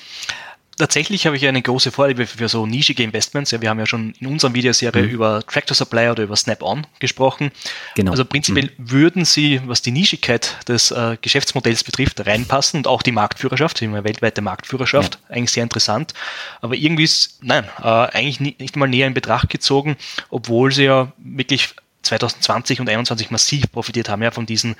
Tatsächlich 0.81 1.27
habe 1.27 1.37
ich 1.37 1.47
eine 1.47 1.61
große 1.61 1.91
Vorliebe 1.91 2.25
für 2.25 2.49
so 2.49 2.65
nischige 2.65 3.03
Investments. 3.03 3.51
Ja, 3.51 3.61
wir 3.61 3.69
haben 3.69 3.79
ja 3.79 3.85
schon 3.85 4.13
in 4.19 4.27
unserer 4.27 4.53
Videoserie 4.55 5.03
mhm. 5.03 5.09
über 5.09 5.43
Tractor 5.45 5.75
Supply 5.75 6.09
oder 6.09 6.23
über 6.23 6.35
Snap-on 6.35 6.87
gesprochen. 6.99 7.51
Genau. 7.95 8.11
Also 8.11 8.25
prinzipiell 8.25 8.71
mhm. 8.77 8.91
würden 8.91 9.25
sie, 9.25 9.61
was 9.65 9.83
die 9.83 9.91
Nischigkeit 9.91 10.57
des 10.67 10.89
äh, 10.89 11.17
Geschäftsmodells 11.21 11.83
betrifft, 11.83 12.25
reinpassen 12.25 12.79
und 12.79 12.87
auch 12.87 13.03
die 13.03 13.11
Marktführerschaft, 13.11 13.79
die 13.79 13.91
weltweite 13.91 14.41
Marktführerschaft, 14.41 15.19
ja. 15.29 15.35
eigentlich 15.35 15.51
sehr 15.51 15.63
interessant. 15.63 16.13
Aber 16.61 16.75
irgendwie 16.75 17.03
ist, 17.03 17.43
nein, 17.43 17.65
äh, 17.79 17.83
eigentlich 17.83 18.39
nicht, 18.39 18.59
nicht 18.59 18.75
mal 18.75 18.87
näher 18.87 19.07
in 19.07 19.13
Betracht 19.13 19.49
gezogen, 19.49 19.97
obwohl 20.29 20.71
sie 20.71 20.85
ja 20.85 21.11
wirklich 21.17 21.75
2020 22.01 22.79
und 22.79 22.87
2021 22.87 23.29
massiv 23.29 23.71
profitiert 23.71 24.09
haben 24.09 24.23
ja, 24.23 24.31
von 24.31 24.47
diesen 24.47 24.75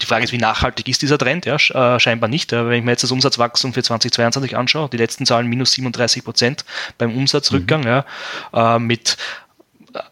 die 0.00 0.06
Frage 0.06 0.24
ist, 0.24 0.32
wie 0.32 0.38
nachhaltig 0.38 0.88
ist 0.88 1.02
dieser 1.02 1.18
Trend? 1.18 1.46
Ja, 1.46 1.56
äh, 1.56 2.00
scheinbar 2.00 2.28
nicht. 2.28 2.52
Wenn 2.52 2.72
ich 2.72 2.84
mir 2.84 2.92
jetzt 2.92 3.04
das 3.04 3.10
Umsatzwachstum 3.10 3.72
für 3.72 3.82
2022 3.82 4.56
anschaue, 4.56 4.88
die 4.88 4.96
letzten 4.96 5.26
Zahlen 5.26 5.46
minus 5.46 5.72
37 5.72 6.24
Prozent 6.24 6.64
beim 6.98 7.16
Umsatzrückgang, 7.16 7.82
mhm. 7.82 7.86
ja, 7.86 8.04
äh, 8.52 8.78
mit 8.78 9.16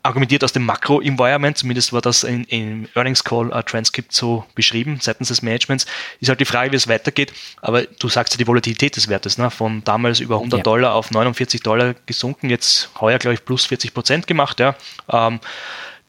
argumentiert 0.03 0.45
aus 0.45 0.53
dem 0.53 0.65
Makro-Environment, 0.65 1.57
zumindest 1.57 1.93
war 1.93 2.01
das 2.01 2.23
in, 2.23 2.45
im 2.45 2.89
Earnings 2.95 3.25
Call 3.25 3.49
uh, 3.53 3.63
Transcript 3.63 4.13
so 4.13 4.45
beschrieben 4.55 4.99
seitens 5.01 5.29
des 5.29 5.43
Managements, 5.43 5.87
ist 6.21 6.29
halt 6.29 6.41
die 6.41 6.45
Frage, 6.45 6.73
wie 6.73 6.77
es 6.77 6.89
weitergeht. 6.89 7.33
Aber 7.61 7.83
du 7.83 8.09
sagst 8.09 8.35
ja 8.35 8.39
die 8.39 8.47
Volatilität 8.47 8.97
des 8.97 9.09
Wertes, 9.09 9.39
ne? 9.39 9.51
von 9.51 9.83
damals 9.85 10.21
über 10.21 10.37
100 10.37 10.59
ja. 10.59 10.63
Dollar 10.63 10.95
auf 10.95 11.11
49 11.11 11.63
Dollar 11.63 11.95
gesunken, 12.07 12.49
jetzt 12.51 12.91
heuer, 13.01 13.19
glaube 13.19 13.35
ich, 13.35 13.45
plus 13.45 13.67
40 13.67 13.95
Prozent 13.95 14.27
gemacht. 14.27 14.61
Ja. 14.61 14.77
Ähm, 15.09 15.41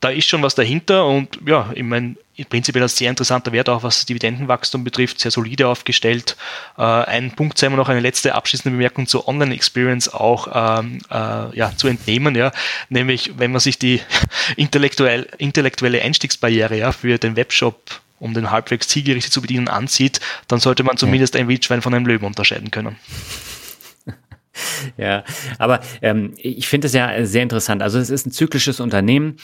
da 0.04 0.10
ist 0.10 0.28
schon 0.28 0.44
was 0.44 0.56
dahinter 0.56 1.06
und 1.06 1.40
ja, 1.46 1.72
ich 1.74 1.84
meine, 1.84 2.16
prinzipiell 2.50 2.84
ein 2.84 2.90
sehr 2.90 3.10
interessanter 3.10 3.54
Wert, 3.54 3.70
auch 3.70 3.84
was 3.84 4.06
Dividendenwachstum 4.06 4.84
betrifft, 4.84 5.20
sehr 5.20 5.32
solide 5.32 5.68
aufgestellt. 5.68 6.36
Äh, 6.78 6.82
ein 6.82 7.32
Punkt 7.32 7.58
sei 7.58 7.70
mir 7.70 7.78
noch 7.78 7.88
eine 7.88 8.02
letzte 8.02 8.36
abschließende 8.36 8.76
Bemerkung 8.76 9.08
zur 9.08 9.30
Online-Experience 9.30 10.14
auch 10.14 10.50
ähm, 10.54 11.00
äh, 11.10 11.56
ja, 11.56 11.72
zu 11.78 11.88
entnehmen, 11.88 12.36
ja, 12.36 12.52
nämlich 12.90 13.38
wenn 13.38 13.52
man 13.52 13.62
sich 13.62 13.80
die 13.80 14.02
intellektuell, 14.58 15.30
intellektuelle 15.38 16.02
Einstiegsbarriere 16.02 16.78
ja, 16.78 16.92
für 16.92 17.18
den 17.18 17.38
Webshop 17.38 18.02
um 18.20 18.34
den 18.34 18.52
halbwegs 18.52 18.88
zielgerichtet 18.88 19.34
zu 19.34 19.42
bedienen 19.42 19.68
ansieht, 19.68 20.22
dann 20.48 20.60
sollte 20.60 20.84
man 20.84 20.96
zumindest 20.96 21.36
ein 21.36 21.50
Wildschwein 21.50 21.82
von 21.82 21.94
einem 21.94 22.06
Löwen 22.06 22.26
unterscheiden 22.26 22.72
können. 22.72 22.96
Ja, 24.98 25.24
aber 25.58 25.80
ähm, 26.02 26.34
ich 26.38 26.68
finde 26.68 26.88
es 26.88 26.94
ja 26.94 27.26
sehr 27.26 27.44
interessant. 27.44 27.82
Also 27.82 28.00
es 28.00 28.10
ist 28.10 28.28
ein 28.28 28.32
zyklisches 28.32 28.80
Unternehmen. 28.80 29.38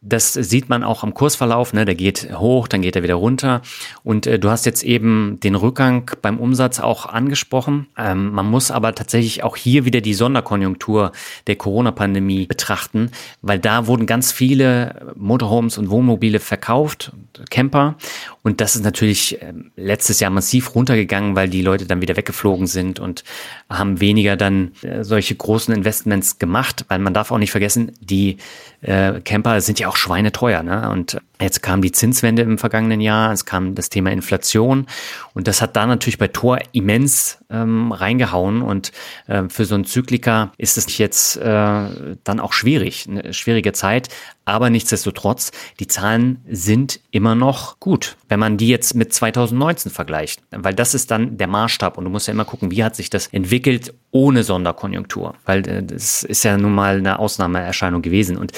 Das 0.00 0.32
sieht 0.32 0.68
man 0.68 0.82
auch 0.82 1.02
am 1.02 1.14
Kursverlauf. 1.14 1.72
Ne? 1.72 1.84
Der 1.84 1.94
geht 1.94 2.28
hoch, 2.38 2.68
dann 2.68 2.82
geht 2.82 2.96
er 2.96 3.02
wieder 3.02 3.16
runter. 3.16 3.60
Und 4.02 4.26
äh, 4.26 4.38
du 4.38 4.50
hast 4.50 4.66
jetzt 4.66 4.82
eben 4.82 5.38
den 5.42 5.54
Rückgang 5.54 6.10
beim 6.22 6.38
Umsatz 6.38 6.80
auch 6.80 7.06
angesprochen. 7.06 7.88
Ähm, 7.98 8.30
man 8.30 8.46
muss 8.46 8.70
aber 8.70 8.94
tatsächlich 8.94 9.42
auch 9.42 9.56
hier 9.56 9.84
wieder 9.84 10.00
die 10.00 10.14
Sonderkonjunktur 10.14 11.12
der 11.46 11.56
Corona-Pandemie 11.56 12.46
betrachten, 12.46 13.10
weil 13.42 13.58
da 13.58 13.86
wurden 13.86 14.06
ganz 14.06 14.32
viele 14.32 15.12
Motorhomes 15.16 15.76
und 15.78 15.90
Wohnmobile 15.90 16.40
verkauft, 16.40 17.12
Camper. 17.50 17.96
Und 18.42 18.60
das 18.60 18.76
ist 18.76 18.84
natürlich 18.84 19.42
äh, 19.42 19.52
letztes 19.76 20.20
Jahr 20.20 20.30
massiv 20.30 20.74
runtergegangen, 20.74 21.36
weil 21.36 21.48
die 21.48 21.62
Leute 21.62 21.86
dann 21.86 22.00
wieder 22.00 22.16
weggeflogen 22.16 22.66
sind 22.66 23.00
und 23.00 23.24
haben 23.68 24.00
weniger 24.00 24.36
dann 24.36 24.53
dann 24.54 24.72
äh, 24.82 25.04
solche 25.04 25.34
großen 25.34 25.74
Investments 25.74 26.38
gemacht, 26.38 26.84
weil 26.88 26.98
man 26.98 27.14
darf 27.14 27.30
auch 27.30 27.38
nicht 27.38 27.50
vergessen, 27.50 27.92
die 28.00 28.38
äh, 28.80 29.20
Camper 29.20 29.60
sind 29.60 29.78
ja 29.78 29.88
auch 29.88 29.96
schweineteuer. 29.96 30.62
Ne? 30.62 30.88
Und 30.90 31.20
jetzt 31.40 31.62
kam 31.62 31.82
die 31.82 31.92
Zinswende 31.92 32.42
im 32.42 32.58
vergangenen 32.58 33.00
Jahr, 33.00 33.32
es 33.32 33.44
kam 33.44 33.74
das 33.74 33.88
Thema 33.88 34.10
Inflation 34.12 34.86
und 35.32 35.48
das 35.48 35.60
hat 35.60 35.74
da 35.76 35.86
natürlich 35.86 36.18
bei 36.18 36.28
Tor 36.28 36.58
immens 36.72 37.38
ähm, 37.50 37.92
reingehauen 37.92 38.62
und 38.62 38.92
äh, 39.26 39.44
für 39.48 39.64
so 39.64 39.74
einen 39.74 39.84
Zykliker 39.84 40.52
ist 40.58 40.78
es 40.78 40.96
jetzt 40.98 41.36
äh, 41.36 42.16
dann 42.24 42.40
auch 42.40 42.52
schwierig, 42.52 43.06
eine 43.08 43.34
schwierige 43.34 43.72
Zeit, 43.72 44.08
aber 44.44 44.70
nichtsdestotrotz, 44.70 45.50
die 45.80 45.86
Zahlen 45.86 46.40
sind 46.48 47.00
immer 47.10 47.34
noch 47.34 47.80
gut, 47.80 48.16
wenn 48.28 48.38
man 48.38 48.56
die 48.56 48.68
jetzt 48.68 48.94
mit 48.94 49.12
2019 49.12 49.90
vergleicht, 49.90 50.42
weil 50.50 50.74
das 50.74 50.94
ist 50.94 51.10
dann 51.10 51.36
der 51.36 51.48
Maßstab 51.48 51.98
und 51.98 52.04
du 52.04 52.10
musst 52.10 52.28
ja 52.28 52.32
immer 52.32 52.44
gucken, 52.44 52.70
wie 52.70 52.84
hat 52.84 52.94
sich 52.94 53.10
das 53.10 53.26
entwickelt 53.28 53.94
ohne 54.10 54.44
Sonderkonjunktur, 54.44 55.34
weil 55.46 55.68
äh, 55.68 55.82
das 55.82 56.22
ist 56.22 56.44
ja 56.44 56.56
nun 56.56 56.74
mal 56.74 56.98
eine 56.98 57.18
Ausnahmeerscheinung 57.18 58.02
gewesen 58.02 58.36
und 58.36 58.52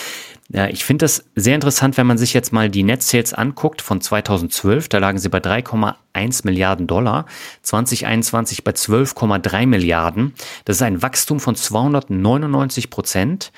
ja, 0.49 0.69
ich 0.69 0.85
finde 0.85 1.05
das 1.05 1.25
sehr 1.35 1.57
interessant, 1.57 1.97
wenn 1.97 2.07
man 2.07 2.19
sich 2.19 2.33
jetzt 2.33 2.53
mal 2.53 2.71
die 2.71 2.85
Net 2.85 3.03
Sales 3.03 3.35
anguckt 3.35 3.83
von 3.83 4.01
2012. 4.01 4.89
Da 4.89 4.99
lagen 4.99 5.19
sie 5.19 5.29
bei 5.29 5.39
3,1 5.39 6.43
Milliarden 6.45 6.87
Dollar. 6.87 7.27
2021 7.63 8.63
bei 8.63 8.71
12,3 8.71 9.67
Milliarden. 9.67 10.35
Das 10.65 10.77
ist 10.77 10.83
ein 10.83 11.03
Wachstum 11.03 11.41
von 11.41 11.57
299 11.57 12.91
Prozent. 12.91 13.51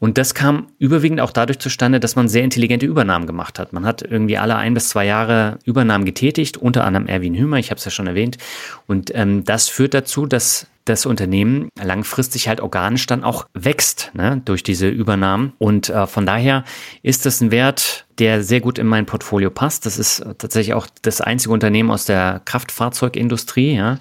Und 0.00 0.18
das 0.18 0.34
kam 0.34 0.66
überwiegend 0.78 1.20
auch 1.20 1.30
dadurch 1.30 1.60
zustande, 1.60 2.00
dass 2.00 2.16
man 2.16 2.28
sehr 2.28 2.42
intelligente 2.42 2.84
Übernahmen 2.84 3.26
gemacht 3.26 3.60
hat. 3.60 3.72
Man 3.72 3.86
hat 3.86 4.02
irgendwie 4.02 4.36
alle 4.36 4.56
ein 4.56 4.74
bis 4.74 4.88
zwei 4.88 5.06
Jahre 5.06 5.60
Übernahmen 5.64 6.04
getätigt, 6.04 6.56
unter 6.56 6.84
anderem 6.84 7.06
Erwin 7.06 7.36
Hümer, 7.36 7.58
ich 7.58 7.70
habe 7.70 7.78
es 7.78 7.84
ja 7.84 7.92
schon 7.92 8.08
erwähnt. 8.08 8.38
Und 8.86 9.14
ähm, 9.14 9.44
das 9.44 9.68
führt 9.68 9.94
dazu, 9.94 10.26
dass 10.26 10.66
das 10.84 11.06
Unternehmen 11.06 11.68
langfristig 11.82 12.48
halt 12.48 12.60
organisch 12.60 13.06
dann 13.06 13.24
auch 13.24 13.46
wächst 13.54 14.10
ne, 14.14 14.42
durch 14.44 14.62
diese 14.62 14.88
Übernahmen. 14.88 15.54
Und 15.58 15.88
äh, 15.88 16.06
von 16.06 16.26
daher 16.26 16.64
ist 17.02 17.24
das 17.24 17.40
ein 17.40 17.50
Wert, 17.50 18.06
der 18.18 18.42
sehr 18.42 18.60
gut 18.60 18.78
in 18.78 18.86
mein 18.86 19.06
Portfolio 19.06 19.50
passt. 19.50 19.86
Das 19.86 19.98
ist 19.98 20.24
tatsächlich 20.38 20.74
auch 20.74 20.86
das 21.02 21.20
einzige 21.20 21.52
Unternehmen 21.52 21.90
aus 21.90 22.04
der 22.04 22.42
Kraftfahrzeugindustrie. 22.44 23.74
Ja. 23.74 23.98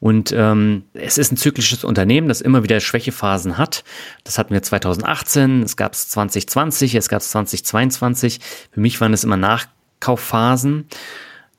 Und 0.00 0.32
ähm, 0.36 0.84
es 0.94 1.18
ist 1.18 1.30
ein 1.32 1.36
zyklisches 1.36 1.84
Unternehmen, 1.84 2.28
das 2.28 2.40
immer 2.40 2.62
wieder 2.62 2.80
Schwächephasen 2.80 3.58
hat. 3.58 3.84
Das 4.24 4.38
hatten 4.38 4.54
wir 4.54 4.62
2018, 4.62 5.62
es 5.62 5.76
gab 5.76 5.92
es 5.92 6.08
2020, 6.08 6.94
es 6.94 7.08
gab 7.08 7.20
es 7.20 7.30
2022. 7.30 8.40
Für 8.72 8.80
mich 8.80 9.00
waren 9.00 9.12
es 9.12 9.24
immer 9.24 9.36
Nachkaufphasen. 9.36 10.88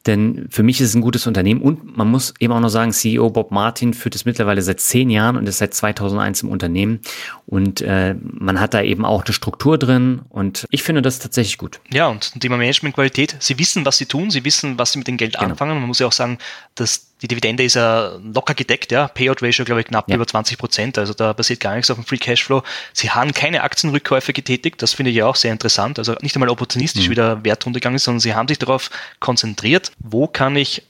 Denn 0.06 0.48
für 0.50 0.64
mich 0.64 0.80
ist 0.82 0.90
es 0.90 0.96
ein 0.96 1.02
gutes 1.02 1.26
Unternehmen 1.26 1.62
und 1.62 1.98
man 1.98 2.10
muss 2.10 2.34
eben 2.40 2.54
auch 2.54 2.60
noch 2.60 2.70
sagen, 2.70 2.92
CEO 2.92 3.30
Bob 3.30 3.52
Martin 3.52 3.94
führt 3.94 4.16
es 4.16 4.26
mittlerweile 4.26 4.62
seit 4.62 4.80
zehn 4.80 5.10
Jahren 5.10 5.36
und 5.36 5.48
ist 5.48 5.58
seit 5.58 5.74
2001 5.74 6.44
im 6.44 6.50
Unternehmen 6.50 7.00
und 7.48 7.82
äh, 7.82 8.16
man 8.22 8.60
hat 8.60 8.74
da 8.74 8.82
eben 8.82 9.04
auch 9.04 9.24
eine 9.26 9.34
Struktur 9.34 9.78
drin 9.78 10.22
und 10.30 10.68
ich 10.70 10.84
finde 10.84 11.02
das 11.02 11.20
tatsächlich 11.20 11.58
gut. 11.58 11.80
Ja, 11.92 12.08
und 12.08 12.40
Thema 12.40 12.58
Managementqualität, 12.58 13.36
sie 13.40 13.58
wissen, 13.58 13.86
was 13.86 13.98
sie 13.98 14.06
tun, 14.06 14.30
sie 14.30 14.46
wissen, 14.46 14.78
was 14.78 14.92
sie 14.92 15.00
mit 15.00 15.08
dem 15.08 15.18
Geld 15.18 15.34
genau. 15.34 15.52
anfangen. 15.52 15.80
Man 15.80 15.88
muss 15.88 16.00
ja 16.00 16.08
auch 16.08 16.12
sagen, 16.12 16.38
dass 16.76 17.15
die 17.22 17.28
Dividende 17.28 17.64
ist 17.64 17.76
ja 17.76 18.18
locker 18.22 18.54
gedeckt, 18.54 18.92
ja. 18.92 19.08
Payout 19.08 19.42
Ratio, 19.42 19.64
glaube 19.64 19.82
ich, 19.82 19.88
knapp 19.88 20.10
ja. 20.10 20.16
über 20.16 20.28
20 20.28 20.58
Prozent. 20.58 20.98
Also 20.98 21.14
da 21.14 21.34
passiert 21.34 21.62
gar 21.62 21.76
nichts 21.76 21.90
auf 21.90 21.98
dem 21.98 22.06
Free 22.06 22.18
Cashflow. 22.18 22.62
Sie 22.94 23.10
haben 23.10 23.34
keine 23.34 23.64
Aktienrückkäufe 23.64 24.34
getätigt. 24.34 24.82
Das 24.82 24.94
finde 24.94 25.12
ich 25.12 25.18
ja 25.18 25.26
auch 25.26 25.36
sehr 25.36 25.52
interessant. 25.52 25.98
Also 25.98 26.16
nicht 26.22 26.36
einmal 26.36 26.50
opportunistisch 26.50 27.08
mhm. 27.08 27.12
wieder 27.12 27.44
Wert 27.46 27.66
runtergegangen 27.66 27.96
ist, 27.96 28.04
sondern 28.04 28.20
sie 28.20 28.36
haben 28.36 28.48
sich 28.48 28.60
darauf 28.60 28.90
konzentriert, 29.20 29.92
wo 30.00 30.28
kann 30.28 30.56
ich 30.56 30.84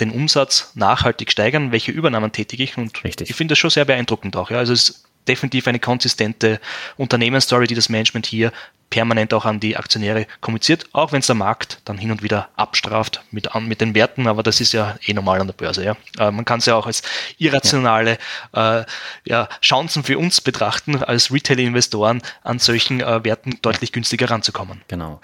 den 0.00 0.10
Umsatz 0.10 0.72
nachhaltig 0.74 1.30
steigern, 1.30 1.72
welche 1.72 1.92
Übernahmen 1.92 2.32
tätige 2.32 2.62
ich 2.62 2.76
und 2.76 3.02
Richtig. 3.04 3.30
ich 3.30 3.36
finde 3.36 3.52
das 3.52 3.58
schon 3.58 3.70
sehr 3.70 3.84
beeindruckend 3.84 4.36
auch. 4.36 4.50
Ja. 4.50 4.58
Also 4.58 4.72
es 4.72 4.90
ist 4.90 5.04
definitiv 5.26 5.66
eine 5.66 5.80
konsistente 5.80 6.60
Unternehmensstory, 6.96 7.66
die 7.66 7.74
das 7.74 7.88
Management 7.88 8.26
hier 8.26 8.52
permanent 8.90 9.34
auch 9.34 9.44
an 9.44 9.60
die 9.60 9.76
Aktionäre 9.76 10.26
kommuniziert, 10.40 10.86
auch 10.92 11.12
wenn 11.12 11.20
es 11.20 11.26
der 11.26 11.34
Markt 11.34 11.80
dann 11.84 11.98
hin 11.98 12.10
und 12.10 12.22
wieder 12.22 12.48
abstraft 12.56 13.22
mit, 13.30 13.48
mit 13.60 13.80
den 13.80 13.94
Werten, 13.94 14.26
aber 14.26 14.42
das 14.42 14.60
ist 14.60 14.72
ja 14.72 14.96
eh 15.04 15.12
normal 15.12 15.40
an 15.40 15.46
der 15.46 15.54
Börse. 15.54 15.84
Ja. 15.84 15.96
Äh, 16.18 16.30
man 16.30 16.44
kann 16.44 16.60
es 16.60 16.66
ja 16.66 16.76
auch 16.76 16.86
als 16.86 17.02
irrationale 17.38 18.18
ja. 18.54 18.80
Äh, 18.80 18.86
ja, 19.24 19.48
Chancen 19.60 20.04
für 20.04 20.18
uns 20.18 20.40
betrachten, 20.40 21.02
als 21.02 21.32
Retail-Investoren 21.32 22.22
an 22.42 22.58
solchen 22.58 23.00
äh, 23.00 23.24
Werten 23.24 23.58
deutlich 23.62 23.92
günstiger 23.92 24.30
ranzukommen. 24.30 24.82
Genau. 24.88 25.20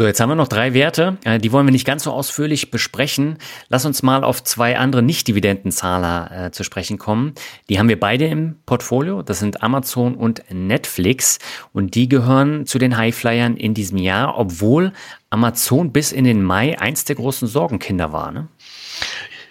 So, 0.00 0.06
jetzt 0.06 0.18
haben 0.18 0.30
wir 0.30 0.34
noch 0.34 0.48
drei 0.48 0.72
Werte, 0.72 1.18
äh, 1.24 1.38
die 1.38 1.52
wollen 1.52 1.66
wir 1.66 1.72
nicht 1.72 1.84
ganz 1.84 2.04
so 2.04 2.10
ausführlich 2.10 2.70
besprechen. 2.70 3.36
Lass 3.68 3.84
uns 3.84 4.02
mal 4.02 4.24
auf 4.24 4.42
zwei 4.42 4.78
andere 4.78 5.02
Nicht-Dividendenzahler 5.02 6.46
äh, 6.46 6.50
zu 6.52 6.64
sprechen 6.64 6.96
kommen. 6.96 7.34
Die 7.68 7.78
haben 7.78 7.90
wir 7.90 8.00
beide 8.00 8.24
im 8.24 8.56
Portfolio, 8.64 9.20
das 9.20 9.40
sind 9.40 9.62
Amazon 9.62 10.14
und 10.14 10.42
Netflix 10.50 11.38
und 11.74 11.96
die 11.96 12.08
gehören 12.08 12.64
zu 12.64 12.78
den 12.78 12.96
Highflyern 12.96 13.58
in 13.58 13.74
diesem 13.74 13.98
Jahr, 13.98 14.38
obwohl 14.38 14.94
Amazon 15.28 15.92
bis 15.92 16.12
in 16.12 16.24
den 16.24 16.42
Mai 16.42 16.78
eins 16.78 17.04
der 17.04 17.16
großen 17.16 17.46
Sorgenkinder 17.46 18.10
war. 18.10 18.32
Ne? 18.32 18.48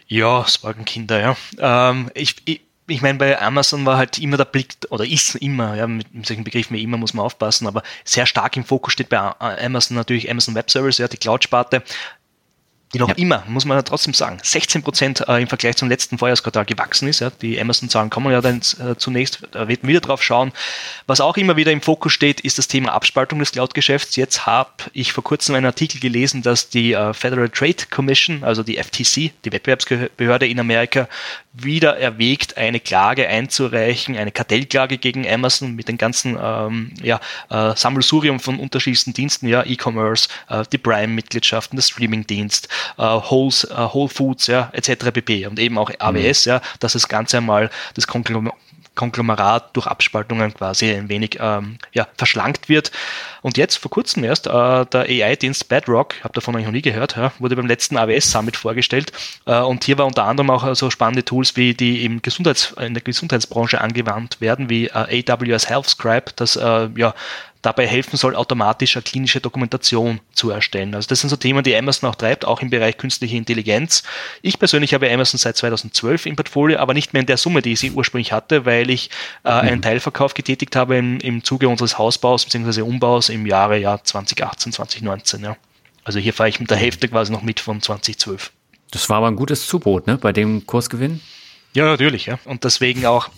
Ja, 0.08 0.46
Sorgenkinder, 0.48 1.22
ja. 1.22 1.38
Ähm, 1.60 2.10
ich, 2.16 2.38
ich 2.46 2.62
ich 2.90 3.02
meine, 3.02 3.18
bei 3.18 3.42
Amazon 3.42 3.86
war 3.86 3.98
halt 3.98 4.20
immer 4.20 4.38
der 4.38 4.46
Blick, 4.46 4.76
oder 4.90 5.06
ist 5.06 5.36
immer, 5.36 5.76
ja, 5.76 5.88
mit 5.88 6.08
solchen 6.26 6.44
Begriffen 6.44 6.76
wie 6.76 6.84
immer 6.84 6.98
muss 6.98 7.14
man 7.14 7.26
aufpassen, 7.26 7.68
aber 7.68 7.84
sehr 8.04 8.26
stark 8.26 8.58
im 8.58 8.66
Fokus 8.66 8.94
steht 8.94 9.10
bei 9.10 9.18
Amazon 9.18 9.96
natürlich 9.96 10.30
Amazon 10.30 10.56
Web 10.56 10.70
Service, 10.70 10.98
ja, 10.98 11.08
die 11.08 11.18
Cloud-Sparte. 11.18 11.84
Die 12.94 12.98
noch 12.98 13.10
ja. 13.10 13.16
immer, 13.16 13.44
muss 13.48 13.66
man 13.66 13.84
trotzdem 13.86 14.14
sagen, 14.16 14.40
16 14.42 14.82
Prozent 14.82 15.24
äh, 15.28 15.42
im 15.42 15.48
Vergleich 15.48 15.76
zum 15.76 15.90
letzten 15.90 16.18
Vorjahresquartal 16.18 16.66
gewachsen 16.66 17.08
ist. 17.08 17.20
Ja. 17.20 17.30
Die 17.30 17.60
Amazon-Zahlen 17.60 18.10
kommen 18.10 18.32
ja 18.32 18.42
dann 18.42 18.58
äh, 18.58 18.96
zunächst, 18.98 19.48
da 19.52 19.68
wird 19.68 19.84
man 19.84 19.90
wieder 19.90 20.00
drauf 20.00 20.24
schauen. 20.24 20.52
Was 21.06 21.22
auch 21.22 21.38
immer 21.38 21.56
wieder 21.56 21.72
im 21.72 21.82
Fokus 21.82 22.14
steht, 22.14 22.42
ist 22.42 22.58
das 22.58 22.68
Thema 22.68 22.94
Abspaltung 22.94 23.38
des 23.40 23.52
Cloud-Geschäfts. 23.52 24.16
Jetzt 24.16 24.48
habe 24.48 24.72
ich 24.94 25.14
vor 25.14 25.24
kurzem 25.24 25.54
einen 25.56 25.68
Artikel 25.68 26.00
gelesen, 26.00 26.42
dass 26.42 26.70
die 26.70 26.94
äh, 26.94 27.14
Federal 27.14 27.50
Trade 27.50 27.86
Commission, 27.92 28.44
also 28.44 28.64
die 28.64 28.78
FTC, 28.78 29.34
die 29.46 29.52
Wettbewerbsbehörde 29.52 30.48
in 30.48 30.60
Amerika, 30.60 31.08
wieder 31.54 31.98
erwägt, 31.98 32.58
eine 32.58 32.80
Klage 32.80 33.28
einzureichen, 33.28 34.16
eine 34.18 34.32
Kartellklage 34.32 34.98
gegen 34.98 35.28
Amazon 35.30 35.76
mit 35.76 35.88
den 35.88 35.98
ganzen 35.98 36.38
ähm, 36.42 36.94
ja, 37.02 37.20
äh, 37.50 37.76
Sammelsurium 37.76 38.40
von 38.40 38.60
unterschiedlichsten 38.60 39.14
Diensten, 39.14 39.48
ja, 39.48 39.64
E-Commerce, 39.66 40.30
äh, 40.50 40.64
die 40.72 40.78
Prime-Mitgliedschaften, 40.78 41.76
der 41.76 41.84
Streaming-Dienst, 41.84 42.70
äh, 42.98 43.04
Whole, 43.04 43.54
äh, 43.70 43.94
Whole 43.94 44.10
Foods, 44.10 44.48
ja, 44.48 44.70
etc. 44.74 45.12
pp. 45.12 45.48
Und 45.48 45.60
eben 45.60 45.78
auch 45.78 45.92
AWS, 46.00 46.46
mhm. 46.46 46.50
ja, 46.52 46.62
dass 46.80 46.94
das 46.94 47.08
Ganze 47.08 47.38
einmal 47.38 47.70
das 47.94 48.08
Konglomerat 49.00 49.76
durch 49.76 49.88
Abspaltungen 49.88 50.54
quasi 50.54 50.92
ein 50.92 51.08
wenig 51.08 51.38
ähm, 51.40 51.78
ja, 51.94 52.08
verschlankt 52.18 52.68
wird. 52.68 52.92
Und 53.42 53.58
jetzt 53.58 53.78
vor 53.78 53.90
kurzem 53.90 54.26
erst 54.26 54.48
äh, 54.48 54.52
der 54.52 55.06
AI-Dienst 55.08 55.70
Bedrock, 55.70 56.16
habe 56.24 56.34
davon 56.34 56.62
noch 56.62 56.72
nie 56.72 56.82
gehört, 56.82 57.16
ja, 57.16 57.32
wurde 57.40 57.56
beim 57.56 57.68
letzten 57.68 57.98
AWS 57.98 58.32
Summit 58.32 58.58
vorgestellt. 58.58 59.14
Äh, 59.46 59.60
und 59.60 59.86
hier 59.86 59.98
war 59.98 60.06
unter 60.06 60.26
anderem 60.26 60.50
auch 60.50 60.76
so 60.76 60.90
spannende 60.90 61.24
Tools 61.24 61.56
wie 61.56 61.74
die 61.74 62.04
im 62.04 62.22
Gesundheits-, 62.22 62.74
in 62.80 62.94
der 62.94 63.04
Gesundheitsbranche 63.04 63.80
angewandt 63.80 64.42
werden, 64.42 64.70
wie 64.70 64.88
äh, 64.88 65.24
AWS 65.26 65.70
Health 65.70 65.88
Scribe, 65.88 66.32
das 66.36 66.58
äh, 66.58 66.90
ja 66.96 67.14
dabei 67.62 67.88
helfen 67.88 68.16
soll, 68.16 68.36
automatisch 68.36 68.96
eine 68.96 69.04
klinische 69.04 69.42
Dokumentation 69.42 70.22
zu 70.34 70.50
erstellen. 70.50 70.96
Also 70.96 71.08
das 71.10 71.20
sind 71.20 71.30
so 71.30 71.36
Themen, 71.36 71.64
die 71.64 71.76
Amazon 71.76 72.10
auch 72.10 72.16
treibt, 72.16 72.46
auch 72.46 72.62
im 72.62 72.70
Bereich 72.70 72.98
künstliche 72.98 73.36
Intelligenz. 73.36 74.04
Ich 74.42 74.60
persönlich 74.60 74.94
habe 74.94 75.12
Amazon 75.12 75.38
seit 75.38 75.58
2012 75.58 76.26
im 76.26 76.36
Portfolio, 76.36 76.80
aber 76.80 76.94
nicht 76.94 77.14
mehr 77.14 77.22
in 77.22 77.26
der 77.26 77.38
Summe, 77.38 77.62
die 77.62 77.76
sie 77.76 77.92
ursprünglich 77.92 78.32
hatte, 78.32 78.66
weil 78.66 78.90
ich 78.90 79.10
äh, 79.44 79.50
einen 79.50 79.78
mhm. 79.78 79.82
Teilverkauf 79.84 80.34
getätigt 80.34 80.76
habe 80.76 80.98
im, 80.98 81.20
im 81.20 81.44
Zuge 81.44 81.68
unseres 81.68 81.98
Hausbaus 81.98 82.46
bzw. 82.46 82.82
Umbaus 82.82 83.30
im 83.30 83.46
Jahre 83.46 83.78
ja, 83.78 84.02
2018, 84.02 84.72
2019. 84.72 85.44
Ja. 85.44 85.58
Also 86.06 86.20
hier 86.20 86.34
fahre 86.34 86.50
ich 86.50 86.60
mit 86.60 86.70
der 86.70 86.78
Hälfte 86.78 87.10
quasi 87.10 87.32
noch 87.32 87.42
mit 87.42 87.60
von 87.60 87.82
2012. 87.82 88.52
Das 88.92 89.10
war 89.10 89.18
aber 89.18 89.28
ein 89.28 89.36
gutes 89.36 89.68
Zubrot, 89.68 90.08
ne, 90.08 90.18
bei 90.18 90.32
dem 90.32 90.66
Kursgewinn? 90.66 91.22
Ja, 91.74 91.86
natürlich, 91.86 92.26
ja. 92.26 92.40
Und 92.46 92.64
deswegen 92.64 93.06
auch 93.06 93.30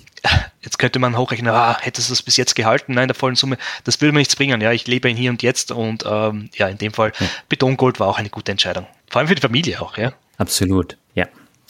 jetzt 0.62 0.80
könnte 0.80 1.00
man 1.00 1.18
hochrechnen, 1.18 1.54
ah, 1.54 1.78
hättest 1.80 2.10
du 2.10 2.14
es 2.14 2.22
bis 2.22 2.38
jetzt 2.38 2.56
gehalten? 2.56 2.94
Nein, 2.94 3.08
der 3.08 3.16
vollen 3.16 3.36
Summe, 3.36 3.58
das 3.84 4.02
will 4.02 4.12
mir 4.12 4.20
nichts 4.20 4.36
bringen. 4.36 4.62
Ja, 4.62 4.72
ich 4.72 4.88
lebe 4.88 5.10
in 5.10 5.18
hier 5.18 5.32
und 5.32 5.44
jetzt 5.44 5.72
und 5.72 6.04
ähm, 6.08 6.50
ja, 6.56 6.68
in 6.68 6.78
dem 6.78 6.94
Fall, 6.94 7.12
ja. 7.20 7.28
Betongold 7.50 8.00
war 8.00 8.08
auch 8.08 8.20
eine 8.20 8.30
gute 8.30 8.52
Entscheidung. 8.52 8.88
Vor 9.10 9.20
allem 9.20 9.28
für 9.28 9.36
die 9.36 9.42
Familie 9.42 9.82
auch, 9.82 9.98
ja. 9.98 10.14
Absolut, 10.38 10.98
ja. 11.16 11.28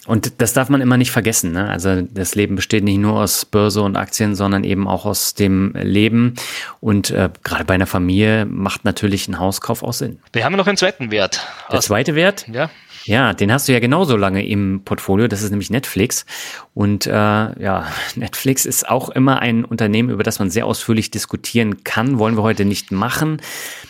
Und 0.08 0.42
das 0.42 0.54
darf 0.54 0.70
man 0.70 0.82
immer 0.82 0.98
nicht 0.98 1.12
vergessen. 1.12 1.52
Ne? 1.52 1.70
Also 1.70 2.02
das 2.02 2.34
Leben 2.34 2.56
besteht 2.56 2.84
nicht 2.84 2.98
nur 2.98 3.20
aus 3.20 3.46
Börse 3.46 3.84
und 3.84 3.96
Aktien, 3.96 4.36
sondern 4.36 4.64
eben 4.64 4.88
auch 4.88 5.06
aus 5.06 5.36
dem 5.36 5.74
Leben. 5.76 6.34
Und 6.80 7.12
äh, 7.12 7.30
gerade 7.44 7.66
bei 7.66 7.76
einer 7.76 7.86
Familie 7.86 8.46
macht 8.46 8.84
natürlich 8.84 9.28
ein 9.28 9.38
Hauskauf 9.38 9.84
auch 9.84 9.94
Sinn. 9.94 10.20
Wir 10.34 10.44
haben 10.44 10.56
noch 10.56 10.66
einen 10.66 10.78
zweiten 10.78 11.12
Wert. 11.12 11.46
Der 11.72 11.82
zweite 11.82 12.16
Wert? 12.16 12.48
Ja. 12.52 12.72
Ja, 13.06 13.34
den 13.34 13.52
hast 13.52 13.68
du 13.68 13.74
ja 13.74 13.80
genauso 13.80 14.16
lange 14.16 14.46
im 14.46 14.82
Portfolio. 14.86 15.28
Das 15.28 15.42
ist 15.42 15.50
nämlich 15.50 15.70
Netflix. 15.70 16.26
Und 16.74 17.08
äh, 17.08 17.12
ja, 17.12 17.88
Netflix 18.16 18.66
ist 18.66 18.88
auch 18.88 19.10
immer 19.10 19.40
ein 19.40 19.66
Unternehmen, 19.66 20.10
über 20.10 20.24
das 20.24 20.40
man 20.40 20.50
sehr 20.50 20.66
ausführlich 20.66 21.12
diskutieren 21.12 21.84
kann. 21.84 22.20
Wollen 22.20 22.38
wir 22.38 22.44
heute 22.44 22.66
nicht 22.66 22.92
machen. 22.92 23.42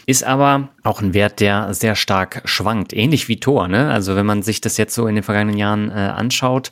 Ist 0.05 0.23
aber 0.23 0.69
auch 0.83 1.01
ein 1.01 1.13
Wert, 1.13 1.39
der 1.39 1.73
sehr 1.73 1.95
stark 1.95 2.41
schwankt. 2.45 2.93
Ähnlich 2.93 3.27
wie 3.27 3.39
Tor. 3.39 3.67
Ne? 3.67 3.91
Also 3.91 4.15
wenn 4.15 4.25
man 4.25 4.43
sich 4.43 4.61
das 4.61 4.77
jetzt 4.77 4.93
so 4.93 5.07
in 5.07 5.15
den 5.15 5.23
vergangenen 5.23 5.57
Jahren 5.57 5.89
äh, 5.89 5.93
anschaut. 5.93 6.71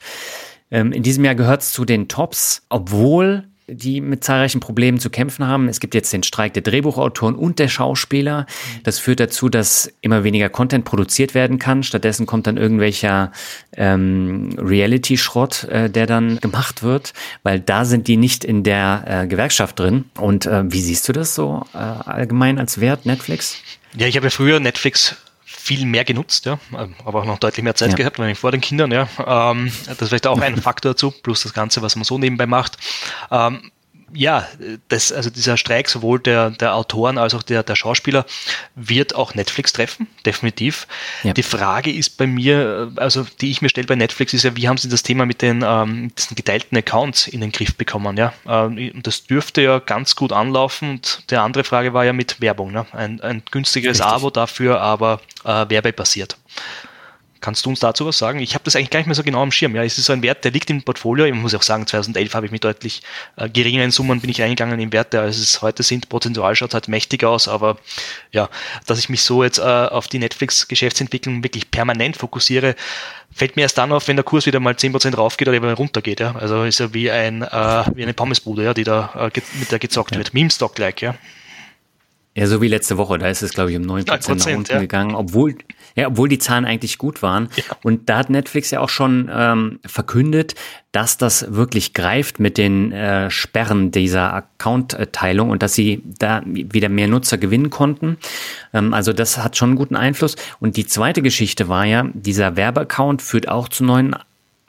Ähm, 0.72 0.92
in 0.92 1.04
diesem 1.04 1.26
Jahr 1.26 1.36
gehört 1.36 1.62
es 1.62 1.72
zu 1.72 1.84
den 1.84 2.08
Tops, 2.08 2.64
obwohl 2.70 3.46
die 3.72 4.02
mit 4.02 4.24
zahlreichen 4.24 4.60
Problemen 4.60 5.00
zu 5.00 5.10
kämpfen 5.10 5.48
haben. 5.48 5.68
Es 5.68 5.80
gibt 5.80 5.96
jetzt 5.96 6.12
den 6.14 6.24
Streik 6.24 6.54
der 6.54 6.64
Drehbuchautoren 6.64 7.36
und 7.36 7.60
der 7.60 7.68
Schauspieler. 7.68 8.46
Das 8.84 9.00
führt 9.00 9.20
dazu, 9.20 9.50
dass 9.50 9.92
immer 10.02 10.24
weniger 10.24 10.50
Content 10.50 10.86
produziert 10.86 11.34
werden 11.34 11.60
kann. 11.60 11.84
Stattdessen 11.84 12.26
kommt 12.26 12.48
dann 12.48 12.58
irgendwelcher 12.58 13.32
ähm, 13.76 14.56
Reality-Schrott, 14.58 15.66
äh, 15.66 15.90
der 15.90 16.06
dann 16.06 16.40
gemacht 16.40 16.84
wird, 16.84 17.14
weil 17.44 17.60
da 17.60 17.86
sind 17.86 18.08
die 18.08 18.18
nicht 18.18 18.44
in 18.44 18.64
der 18.64 19.04
äh, 19.06 19.28
Gewerkschaft 19.28 19.80
drin. 19.80 20.06
Und 20.20 20.46
äh, 20.46 20.64
wie 20.72 20.82
siehst 20.82 21.08
du 21.08 21.14
das 21.14 21.36
so 21.36 21.66
äh, 21.74 21.78
allgemein 21.78 22.60
als 22.60 22.80
Wert, 22.80 23.06
Netflix? 23.06 23.58
Ja, 23.96 24.08
ich 24.08 24.18
habe 24.18 24.30
früher 24.30 24.60
Netflix 24.60 25.16
viel 25.52 25.86
mehr 25.86 26.06
genutzt, 26.06 26.46
ja, 26.46 26.60
aber 27.04 27.22
auch 27.22 27.26
noch 27.26 27.40
deutlich 27.40 27.64
mehr 27.64 27.74
Zeit 27.74 27.90
ja. 27.90 27.96
gehabt, 27.96 28.20
wenn 28.20 28.30
ich 28.30 28.38
vor 28.38 28.52
den 28.52 28.62
Kindern, 28.62 28.92
ja. 28.92 29.08
Ähm, 29.26 29.72
das 29.88 30.00
ist 30.00 30.10
vielleicht 30.10 30.28
auch 30.28 30.40
ein 30.40 30.62
Faktor 30.62 30.92
dazu, 30.92 31.10
plus 31.10 31.42
das 31.42 31.54
Ganze, 31.54 31.82
was 31.82 31.96
man 31.96 32.06
so 32.06 32.20
nebenbei 32.20 32.46
macht. 32.46 32.78
Ähm, 33.32 33.72
ja, 34.14 34.48
das, 34.88 35.12
also 35.12 35.30
dieser 35.30 35.58
Streik 35.58 35.90
sowohl 35.90 36.20
der, 36.20 36.52
der 36.52 36.76
Autoren 36.76 37.18
als 37.18 37.34
auch 37.34 37.44
der, 37.44 37.64
der 37.64 37.76
Schauspieler 37.76 38.26
wird 38.76 39.16
auch 39.16 39.36
Netflix 39.36 39.74
treffen, 39.74 40.08
definitiv. 40.26 40.88
Ja. 41.24 41.34
Die 41.34 41.44
Frage 41.44 41.92
ist 41.92 42.18
bei 42.18 42.28
mir, 42.28 42.92
also 42.96 43.26
die 43.42 43.52
ich 43.52 43.62
mir 43.62 43.70
stelle 43.70 43.88
bei 43.88 43.96
Netflix, 43.96 44.34
ist 44.34 44.44
ja, 44.44 44.56
wie 44.56 44.68
haben 44.68 44.78
sie 44.78 44.90
das 44.90 45.04
Thema 45.04 45.26
mit 45.26 45.42
den 45.42 45.64
ähm, 45.66 46.12
diesen 46.18 46.36
geteilten 46.36 46.78
Accounts 46.78 47.28
in 47.28 47.42
den 47.42 47.52
Griff 47.52 47.76
bekommen? 47.76 48.18
Ja, 48.18 48.34
ähm, 48.48 48.92
das 49.04 49.26
dürfte 49.26 49.62
ja 49.62 49.80
ganz 49.80 50.16
gut 50.16 50.32
anlaufen. 50.32 50.92
Und 50.92 51.32
die 51.32 51.36
andere 51.36 51.64
Frage 51.64 51.94
war 51.94 52.06
ja 52.06 52.14
mit 52.14 52.42
Werbung, 52.42 52.72
ne? 52.72 52.86
ein, 52.92 53.22
ein 53.22 53.44
günstigeres 53.52 54.00
Richtig. 54.00 54.14
Abo 54.14 54.30
dafür, 54.30 54.82
aber 54.82 55.22
äh, 55.44 55.66
werbebasiert. 55.70 56.38
Kannst 57.42 57.66
du 57.66 57.70
uns 57.70 57.80
dazu 57.80 58.06
was 58.06 58.18
sagen? 58.18 58.40
Ich 58.40 58.54
habe 58.54 58.64
das 58.66 58.76
eigentlich 58.76 58.90
gar 58.90 59.00
nicht 59.00 59.08
mehr 59.08 59.16
so 59.16 59.24
genau 59.24 59.42
am 59.42 59.52
Schirm. 59.52 59.76
Ja, 59.76 59.84
es 59.84 59.98
ist 59.98 60.06
so 60.06 60.14
ein 60.14 60.22
Wert, 60.24 60.44
der 60.44 60.52
liegt 60.52 60.70
im 60.70 60.84
Portfolio. 60.84 61.26
Ich 61.26 61.34
muss 61.34 61.56
auch 61.56 61.62
sagen, 61.62 61.88
2011 61.88 62.34
habe 62.34 62.46
ich 62.46 62.52
mit 62.52 62.64
deutlich 62.64 63.02
äh, 63.38 63.50
geringeren 63.50 63.92
Summen 63.92 64.20
bin 64.20 64.30
ich 64.30 64.42
eingegangen 64.42 64.80
in 64.80 64.92
Werte, 64.92 65.22
als 65.22 65.38
es 65.38 65.62
heute 65.62 65.84
sind. 65.84 66.10
Prozentual 66.10 66.56
schaut 66.56 66.74
halt 66.74 66.88
mächtig 66.88 67.24
aus, 67.24 67.48
aber 67.48 67.78
ja, 68.32 68.50
dass 68.86 69.00
ich 69.00 69.10
mich 69.10 69.24
so 69.24 69.44
jetzt 69.44 69.60
äh, 69.60 69.62
auf 69.62 70.08
die 70.08 70.20
Netflix-Geschäftsentwicklung 70.20 71.44
wirklich 71.44 71.72
permanent 71.72 72.18
fokussiere, 72.18 72.76
fällt 73.34 73.56
mir 73.56 73.62
erst 73.62 73.78
dann 73.78 73.92
auf, 73.92 74.08
wenn 74.08 74.18
der 74.18 74.26
Kurs 74.26 74.46
wieder 74.46 74.60
mal 74.60 74.74
10% 74.74 75.16
raufgeht 75.16 75.48
oder 75.48 75.62
wieder 75.62 75.74
runtergeht. 75.74 76.20
Ja? 76.20 76.36
Also 76.36 76.64
ist 76.64 76.80
ja 76.80 76.94
wie, 76.94 77.10
ein, 77.10 77.44
äh, 77.44 77.84
wie 77.96 78.04
eine 78.04 78.14
Pommesbude, 78.14 78.64
ja, 78.64 78.74
die 78.74 78.84
da 78.84 79.32
äh, 79.34 79.42
mit 79.60 79.72
der 79.72 79.80
gezockt 79.80 80.12
ja. 80.12 80.18
wird. 80.18 80.34
Meme-Stock-like, 80.34 81.02
ja. 81.02 81.16
Ja, 82.36 82.48
so 82.48 82.62
wie 82.62 82.68
letzte 82.68 82.98
Woche, 82.98 83.18
da 83.18 83.28
ist 83.28 83.42
es, 83.42 83.54
glaube 83.54 83.72
ich, 83.72 83.78
um 83.78 83.84
9%, 83.84 84.06
9% 84.06 84.36
nach 84.36 84.58
unten 84.58 84.72
ja. 84.72 84.80
gegangen, 84.80 85.16
obwohl, 85.16 85.56
ja, 86.00 86.08
obwohl 86.08 86.30
die 86.30 86.40
Zahlen 86.40 86.66
eigentlich 86.66 86.98
gut 86.98 87.22
waren. 87.22 87.50
Ja. 87.56 87.64
Und 87.84 88.10
da 88.10 88.20
hat 88.20 88.30
Netflix 88.30 88.72
ja 88.72 88.80
auch 88.80 88.90
schon 88.90 89.30
ähm, 89.34 89.80
verkündet, 89.86 90.56
dass 90.92 91.18
das 91.18 91.54
wirklich 91.54 91.94
greift 91.94 92.40
mit 92.40 92.58
den 92.58 92.92
äh, 92.92 93.30
Sperren 93.30 93.92
dieser 93.92 94.34
Account-Teilung 94.34 95.50
und 95.50 95.62
dass 95.62 95.76
sie 95.76 96.02
da 96.18 96.42
wieder 96.46 96.90
mehr 96.90 97.08
Nutzer 97.08 97.38
gewinnen 97.38 97.70
konnten. 97.70 98.18
Ähm, 98.74 98.94
also 98.94 99.14
das 99.14 99.38
hat 99.38 99.56
schon 99.56 99.70
einen 99.70 99.78
guten 99.78 99.96
Einfluss. 99.96 100.36
Und 100.60 100.78
die 100.78 100.88
zweite 100.88 101.22
Geschichte 101.22 101.70
war 101.70 101.86
ja, 101.86 102.06
dieser 102.14 102.56
Werbeaccount 102.56 103.22
führt 103.22 103.48
auch 103.48 103.70
zu 103.70 103.84
neuen 103.84 104.16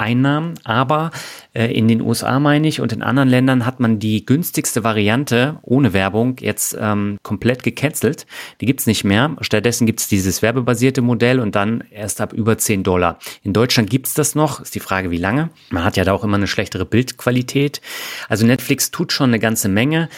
Einnahmen, 0.00 0.54
aber 0.64 1.10
äh, 1.52 1.66
in 1.72 1.86
den 1.86 2.00
USA 2.00 2.40
meine 2.40 2.66
ich 2.66 2.80
und 2.80 2.92
in 2.92 3.02
anderen 3.02 3.28
Ländern 3.28 3.66
hat 3.66 3.80
man 3.80 3.98
die 3.98 4.24
günstigste 4.24 4.82
Variante 4.82 5.58
ohne 5.62 5.92
Werbung 5.92 6.38
jetzt 6.40 6.76
ähm, 6.80 7.18
komplett 7.22 7.62
gecancelt. 7.62 8.26
Die 8.60 8.66
gibt's 8.66 8.86
nicht 8.86 9.04
mehr. 9.04 9.36
Stattdessen 9.42 9.86
gibt's 9.86 10.08
dieses 10.08 10.42
werbebasierte 10.42 11.02
Modell 11.02 11.38
und 11.38 11.54
dann 11.54 11.84
erst 11.90 12.20
ab 12.20 12.32
über 12.32 12.56
10 12.56 12.82
Dollar. 12.82 13.18
In 13.44 13.52
Deutschland 13.52 13.90
gibt's 13.90 14.14
das 14.14 14.34
noch, 14.34 14.60
ist 14.60 14.74
die 14.74 14.80
Frage, 14.80 15.10
wie 15.10 15.18
lange. 15.18 15.50
Man 15.70 15.84
hat 15.84 15.96
ja 15.96 16.04
da 16.04 16.12
auch 16.12 16.24
immer 16.24 16.38
eine 16.38 16.46
schlechtere 16.46 16.86
Bildqualität. 16.86 17.80
Also 18.28 18.46
Netflix 18.46 18.90
tut 18.90 19.12
schon 19.12 19.30
eine 19.30 19.38
ganze 19.38 19.68
Menge. 19.68 20.08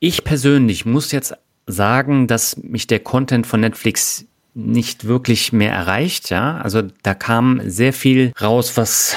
Ich 0.00 0.24
persönlich 0.24 0.84
muss 0.84 1.12
jetzt 1.12 1.34
sagen, 1.66 2.26
dass 2.26 2.56
mich 2.56 2.86
der 2.86 3.00
Content 3.00 3.46
von 3.46 3.60
Netflix 3.60 4.26
nicht 4.58 5.04
wirklich 5.04 5.52
mehr 5.52 5.72
erreicht, 5.72 6.30
ja. 6.30 6.58
Also 6.58 6.82
da 7.02 7.14
kam 7.14 7.60
sehr 7.64 7.92
viel 7.92 8.32
raus, 8.40 8.76
was 8.76 9.16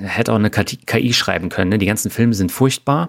hätte 0.00 0.32
auch 0.32 0.36
eine 0.36 0.50
KI 0.50 1.12
schreiben 1.12 1.48
können. 1.48 1.70
Ne? 1.70 1.78
Die 1.78 1.86
ganzen 1.86 2.10
Filme 2.10 2.34
sind 2.34 2.52
furchtbar. 2.52 3.08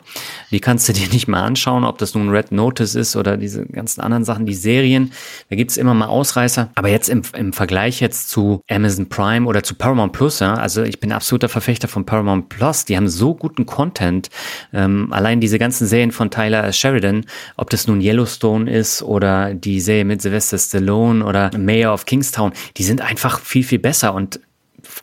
Die 0.52 0.60
kannst 0.60 0.88
du 0.90 0.94
dir 0.94 1.08
nicht 1.10 1.28
mal 1.28 1.44
anschauen, 1.44 1.84
ob 1.84 1.98
das 1.98 2.14
nun 2.14 2.30
Red 2.30 2.52
Notice 2.52 2.96
ist 2.96 3.16
oder 3.16 3.38
diese 3.38 3.66
ganzen 3.66 4.02
anderen 4.02 4.24
Sachen, 4.24 4.46
die 4.46 4.54
Serien. 4.54 5.12
Da 5.50 5.56
gibt's 5.56 5.78
immer 5.78 5.94
mal 5.94 6.08
Ausreißer. 6.08 6.70
Aber 6.76 6.90
jetzt 6.90 7.10
im, 7.10 7.22
im 7.36 7.54
Vergleich 7.54 8.00
jetzt 8.00 8.30
zu 8.30 8.62
Amazon 8.70 9.10
Prime 9.10 9.48
oder 9.48 9.64
zu 9.64 9.76
Paramount 9.76 10.14
Plus, 10.14 10.40
ja, 10.40 10.54
also 10.54 10.84
ich 10.84 11.00
bin 11.00 11.12
absoluter 11.12 11.50
Verfechter 11.50 11.88
von 11.88 12.06
Paramount 12.06 12.50
Plus. 12.50 12.86
Die 12.86 12.98
haben 12.98 13.08
so 13.08 13.34
guten 13.36 13.66
Content. 13.66 14.30
Ähm, 14.74 15.12
allein 15.12 15.40
diese 15.40 15.60
ganzen 15.60 15.88
Serien 15.88 16.12
von 16.12 16.32
Tyler 16.32 16.72
Sheridan, 16.72 17.26
ob 17.58 17.70
das 17.70 17.88
nun 17.88 18.02
Yellowstone 18.02 18.72
ist 18.72 19.02
oder 19.04 19.54
die 19.54 19.80
Serie 19.80 20.06
mit 20.06 20.22
Sylvester 20.22 20.58
Stallone 20.58 21.26
oder 21.26 21.52
Mayor 21.58 21.94
of 21.94 22.06
Kingstown, 22.06 22.54
die 22.78 22.84
sind 22.84 23.02
einfach 23.02 23.40
viel, 23.40 23.64
viel 23.64 23.80
besser 23.80 24.14
und 24.14 24.40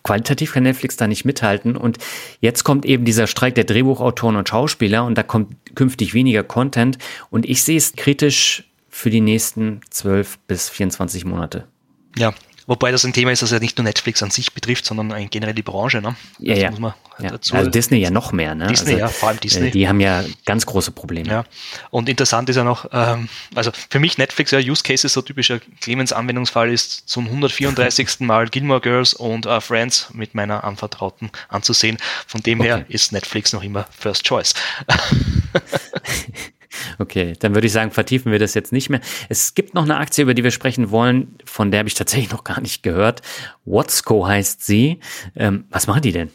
qualitativ 0.02 0.52
kann 0.52 0.62
Netflix 0.62 0.96
da 0.96 1.06
nicht 1.06 1.24
mithalten. 1.24 1.76
Und 1.76 1.98
jetzt 2.40 2.64
kommt 2.64 2.84
eben 2.86 3.04
dieser 3.04 3.26
Streik 3.26 3.54
der 3.54 3.64
Drehbuchautoren 3.64 4.36
und 4.36 4.48
Schauspieler 4.48 5.04
und 5.04 5.16
da 5.16 5.22
kommt 5.22 5.54
künftig 5.74 6.14
weniger 6.14 6.42
Content. 6.42 6.98
Und 7.30 7.46
ich 7.46 7.62
sehe 7.62 7.76
es 7.76 7.94
kritisch 7.94 8.64
für 8.88 9.10
die 9.10 9.20
nächsten 9.20 9.80
12 9.90 10.38
bis 10.46 10.68
24 10.68 11.24
Monate. 11.24 11.66
Ja, 12.16 12.34
Wobei 12.70 12.92
das 12.92 13.02
ein 13.02 13.12
Thema 13.12 13.32
ist, 13.32 13.42
das 13.42 13.50
ja 13.50 13.58
nicht 13.58 13.78
nur 13.78 13.82
Netflix 13.82 14.22
an 14.22 14.30
sich 14.30 14.52
betrifft, 14.52 14.84
sondern 14.84 15.28
generell 15.28 15.54
die 15.54 15.62
Branche. 15.62 16.00
Ne? 16.00 16.14
Ja, 16.38 16.54
das 16.54 16.62
ja. 16.62 16.70
man 16.78 16.94
ja. 17.18 17.32
Also 17.32 17.68
Disney 17.68 17.98
ja 17.98 18.12
noch 18.12 18.30
mehr. 18.30 18.54
Ne? 18.54 18.68
Disney, 18.68 18.92
also, 18.92 19.00
ja, 19.00 19.08
vor 19.08 19.30
allem 19.30 19.40
Disney. 19.40 19.72
Die 19.72 19.88
haben 19.88 19.98
ja 19.98 20.22
ganz 20.46 20.66
große 20.66 20.92
Probleme. 20.92 21.28
Ja. 21.28 21.44
Und 21.90 22.08
interessant 22.08 22.48
ist 22.48 22.54
ja 22.54 22.62
noch, 22.62 22.86
ähm, 22.92 23.28
also 23.56 23.72
für 23.88 23.98
mich 23.98 24.18
Netflix, 24.18 24.52
ja, 24.52 24.60
Use 24.60 24.84
Cases, 24.84 25.12
so 25.12 25.20
typischer 25.20 25.58
Clemens-Anwendungsfall 25.80 26.70
ist 26.70 27.08
zum 27.08 27.26
134. 27.26 28.20
Mal 28.20 28.46
Gilmore 28.48 28.80
Girls 28.80 29.14
und 29.14 29.46
uh, 29.46 29.58
Friends 29.58 30.06
mit 30.12 30.36
meiner 30.36 30.62
Anvertrauten 30.62 31.32
anzusehen. 31.48 31.98
Von 32.28 32.40
dem 32.44 32.60
okay. 32.60 32.68
her 32.68 32.84
ist 32.86 33.10
Netflix 33.10 33.52
noch 33.52 33.64
immer 33.64 33.88
First 33.98 34.22
Choice. 34.22 34.54
Okay, 36.98 37.34
dann 37.38 37.54
würde 37.54 37.66
ich 37.66 37.72
sagen, 37.72 37.90
vertiefen 37.90 38.32
wir 38.32 38.38
das 38.38 38.54
jetzt 38.54 38.72
nicht 38.72 38.90
mehr. 38.90 39.00
Es 39.28 39.54
gibt 39.54 39.74
noch 39.74 39.84
eine 39.84 39.96
Aktie, 39.96 40.22
über 40.22 40.34
die 40.34 40.44
wir 40.44 40.50
sprechen 40.50 40.90
wollen, 40.90 41.36
von 41.44 41.70
der 41.70 41.80
habe 41.80 41.88
ich 41.88 41.94
tatsächlich 41.94 42.30
noch 42.30 42.44
gar 42.44 42.60
nicht 42.60 42.82
gehört. 42.82 43.22
Watsco 43.64 44.26
heißt 44.26 44.64
sie. 44.64 45.00
Ähm, 45.36 45.64
was 45.70 45.86
machen 45.86 46.02
die 46.02 46.12
denn? 46.12 46.30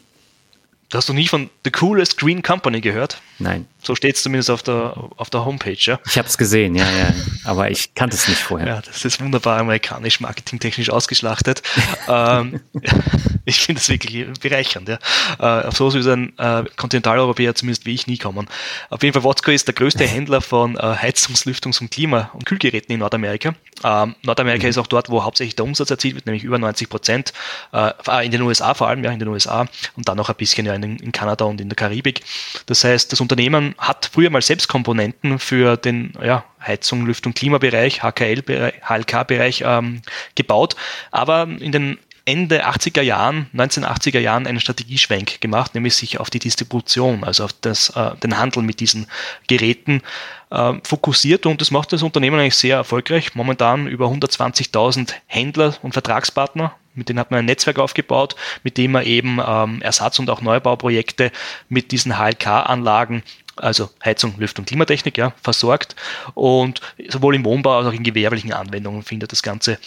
Hast 0.92 1.08
du 1.08 1.12
nie 1.12 1.26
von 1.26 1.50
The 1.64 1.70
Coolest 1.70 2.18
Green 2.18 2.42
Company 2.42 2.80
gehört? 2.80 3.20
Nein. 3.38 3.66
So 3.86 3.94
steht 3.94 4.16
es 4.16 4.22
zumindest 4.24 4.50
auf 4.50 4.64
der, 4.64 4.96
auf 5.16 5.30
der 5.30 5.44
Homepage, 5.44 5.76
ja. 5.78 6.00
Ich 6.06 6.18
habe 6.18 6.26
es 6.26 6.36
gesehen, 6.36 6.74
ja, 6.74 6.90
ja. 6.90 7.14
Aber 7.44 7.70
ich 7.70 7.94
kannte 7.94 8.16
es 8.16 8.26
nicht 8.26 8.40
vorher. 8.40 8.66
Ja, 8.66 8.80
das 8.80 9.04
ist 9.04 9.20
wunderbar 9.20 9.60
amerikanisch, 9.60 10.18
marketingtechnisch 10.18 10.90
ausgeschlachtet. 10.90 11.62
ähm, 12.08 12.60
ich 13.44 13.60
finde 13.60 13.80
es 13.80 13.88
wirklich 13.88 14.26
bereichernd, 14.40 14.88
ja. 14.88 14.98
Äh, 15.38 15.66
auf 15.68 15.76
so 15.76 15.88
ist 15.90 16.08
ein 16.08 16.36
äh, 16.36 16.64
Kontinentaleuropäer 16.76 17.54
zumindest 17.54 17.86
wie 17.86 17.94
ich 17.94 18.08
nie 18.08 18.18
kommen. 18.18 18.48
Auf 18.90 19.04
jeden 19.04 19.12
Fall, 19.12 19.22
Watsco 19.22 19.52
ist 19.52 19.68
der 19.68 19.74
größte 19.74 20.04
Händler 20.04 20.40
von 20.40 20.76
äh, 20.76 20.80
Heizungs-, 20.80 21.46
Lüftungs- 21.46 21.80
und 21.80 21.92
Klima- 21.92 22.30
und 22.32 22.44
Kühlgeräten 22.44 22.92
in 22.92 22.98
Nordamerika. 22.98 23.54
Ähm, 23.84 24.16
Nordamerika 24.24 24.64
mhm. 24.64 24.70
ist 24.70 24.78
auch 24.78 24.88
dort, 24.88 25.10
wo 25.10 25.22
hauptsächlich 25.22 25.54
der 25.54 25.64
Umsatz 25.64 25.90
erzielt 25.90 26.16
wird, 26.16 26.26
nämlich 26.26 26.42
über 26.42 26.58
90 26.58 26.88
Prozent. 26.88 27.32
Äh, 27.72 27.92
in 28.24 28.32
den 28.32 28.42
USA 28.42 28.74
vor 28.74 28.88
allem, 28.88 29.04
ja, 29.04 29.12
in 29.12 29.20
den 29.20 29.28
USA 29.28 29.66
und 29.94 30.08
dann 30.08 30.16
noch 30.16 30.28
ein 30.28 30.34
bisschen 30.34 30.66
ja 30.66 30.74
in, 30.74 30.82
in 30.96 31.12
Kanada 31.12 31.44
und 31.44 31.60
in 31.60 31.68
der 31.68 31.76
Karibik. 31.76 32.22
Das 32.66 32.82
heißt, 32.82 33.12
das 33.12 33.20
Unternehmen 33.20 33.75
hat 33.78 34.10
früher 34.12 34.30
mal 34.30 34.42
selbst 34.42 34.68
Komponenten 34.68 35.38
für 35.38 35.76
den 35.76 36.12
ja, 36.22 36.44
Heizung, 36.64 37.06
Lüftung, 37.06 37.34
Klimabereich, 37.34 38.02
HKL, 38.02 38.72
HLK-Bereich 38.82 39.62
ähm, 39.66 40.02
gebaut, 40.34 40.76
aber 41.10 41.42
in 41.42 41.72
den 41.72 41.98
Ende 42.28 42.66
80er 42.66 43.02
Jahren, 43.02 43.48
1980er 43.54 44.18
Jahren 44.18 44.48
einen 44.48 44.58
Strategieschwenk 44.58 45.40
gemacht, 45.40 45.76
nämlich 45.76 45.94
sich 45.94 46.18
auf 46.18 46.28
die 46.28 46.40
Distribution, 46.40 47.22
also 47.22 47.44
auf 47.44 47.52
das, 47.52 47.90
äh, 47.90 48.16
den 48.16 48.36
Handel 48.36 48.64
mit 48.64 48.80
diesen 48.80 49.06
Geräten 49.46 50.02
äh, 50.50 50.72
fokussiert 50.82 51.46
und 51.46 51.60
das 51.60 51.70
macht 51.70 51.92
das 51.92 52.02
Unternehmen 52.02 52.40
eigentlich 52.40 52.56
sehr 52.56 52.76
erfolgreich. 52.76 53.36
Momentan 53.36 53.86
über 53.86 54.06
120.000 54.06 55.14
Händler 55.26 55.76
und 55.82 55.92
Vertragspartner. 55.92 56.74
Mit 56.94 57.08
denen 57.08 57.20
hat 57.20 57.30
man 57.30 57.38
ein 57.38 57.44
Netzwerk 57.44 57.78
aufgebaut, 57.78 58.34
mit 58.64 58.76
dem 58.76 58.92
man 58.92 59.04
eben 59.04 59.38
ähm, 59.46 59.80
Ersatz- 59.82 60.18
und 60.18 60.28
auch 60.28 60.40
Neubauprojekte 60.40 61.30
mit 61.68 61.92
diesen 61.92 62.18
HLK-Anlagen 62.18 63.22
also 63.56 63.90
Heizung, 64.04 64.34
Lüftung, 64.38 64.64
Klimatechnik, 64.64 65.18
ja, 65.18 65.32
versorgt. 65.42 65.96
Und 66.34 66.80
sowohl 67.08 67.34
im 67.34 67.44
Wohnbau 67.44 67.78
als 67.78 67.86
auch 67.86 67.92
in 67.92 68.02
gewerblichen 68.02 68.52
Anwendungen 68.52 69.02
findet 69.02 69.32
das 69.32 69.42
Ganze 69.42 69.78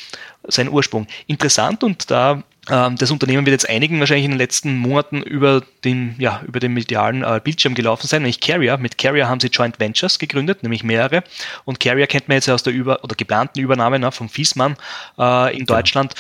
seinen 0.48 0.70
Ursprung. 0.70 1.08
Interessant 1.28 1.84
und 1.84 2.10
da 2.12 2.44
ähm, 2.70 2.96
das 2.98 3.12
Unternehmen 3.12 3.46
wird 3.46 3.54
jetzt 3.54 3.70
einigen 3.70 4.00
wahrscheinlich 4.00 4.26
in 4.26 4.32
den 4.32 4.38
letzten 4.38 4.78
Monaten 4.78 5.22
über 5.22 5.64
den, 5.84 6.16
ja, 6.20 6.42
über 6.46 6.60
den 6.60 6.74
medialen 6.74 7.24
äh, 7.24 7.42
Bildschirm 7.44 7.74
gelaufen 7.74 8.08
sein, 8.08 8.22
nämlich 8.22 8.40
Carrier. 8.40 8.78
Mit 8.78 8.98
Carrier 8.98 9.28
haben 9.28 9.40
sie 9.40 9.48
Joint 9.48 9.80
Ventures 9.80 10.20
gegründet, 10.20 10.64
nämlich 10.64 10.84
mehrere. 10.84 11.24
Und 11.66 11.80
Carrier 11.80 12.08
kennt 12.08 12.28
man 12.28 12.36
jetzt 12.36 12.50
aus 12.50 12.64
der 12.64 12.74
über 12.74 13.04
oder 13.04 13.16
geplanten 13.16 13.60
Übernahme 13.60 14.00
ne, 14.00 14.12
von 14.12 14.30
Fiesmann 14.30 14.76
äh, 15.18 15.58
in 15.58 15.66
Deutschland. 15.66 16.14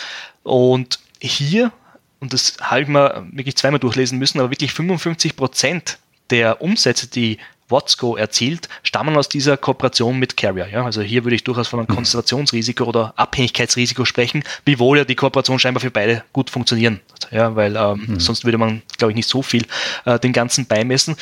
Und 0.43 0.99
hier, 1.21 1.71
und 2.19 2.33
das 2.33 2.57
habe 2.61 2.81
ich 2.81 2.87
mal 2.87 3.27
wirklich 3.31 3.55
zweimal 3.57 3.79
durchlesen 3.79 4.17
müssen, 4.17 4.39
aber 4.39 4.49
wirklich 4.49 4.73
55 4.73 5.35
Prozent 5.35 5.99
der 6.29 6.61
Umsätze, 6.61 7.07
die 7.07 7.37
Watsco 7.69 8.15
erzielt, 8.15 8.67
stammen 8.83 9.15
aus 9.15 9.29
dieser 9.29 9.55
Kooperation 9.57 10.17
mit 10.17 10.35
Carrier. 10.37 10.67
Ja? 10.67 10.85
Also 10.85 11.01
hier 11.01 11.23
würde 11.23 11.35
ich 11.35 11.43
durchaus 11.43 11.67
von 11.67 11.79
einem 11.79 11.87
mhm. 11.89 11.95
Konzentrationsrisiko 11.95 12.83
oder 12.83 13.13
Abhängigkeitsrisiko 13.15 14.05
sprechen, 14.05 14.43
wiewohl 14.65 14.97
ja 14.97 15.05
die 15.05 15.15
Kooperation 15.15 15.59
scheinbar 15.59 15.81
für 15.81 15.91
beide 15.91 16.23
gut 16.33 16.49
funktionieren. 16.49 16.99
Ja, 17.31 17.55
weil 17.55 17.75
ähm, 17.75 18.05
mhm. 18.07 18.19
sonst 18.19 18.43
würde 18.43 18.57
man, 18.57 18.81
glaube 18.97 19.11
ich, 19.11 19.15
nicht 19.15 19.29
so 19.29 19.41
viel 19.41 19.65
äh, 20.05 20.19
den 20.19 20.33
Ganzen 20.33 20.65
beimessen. 20.65 21.15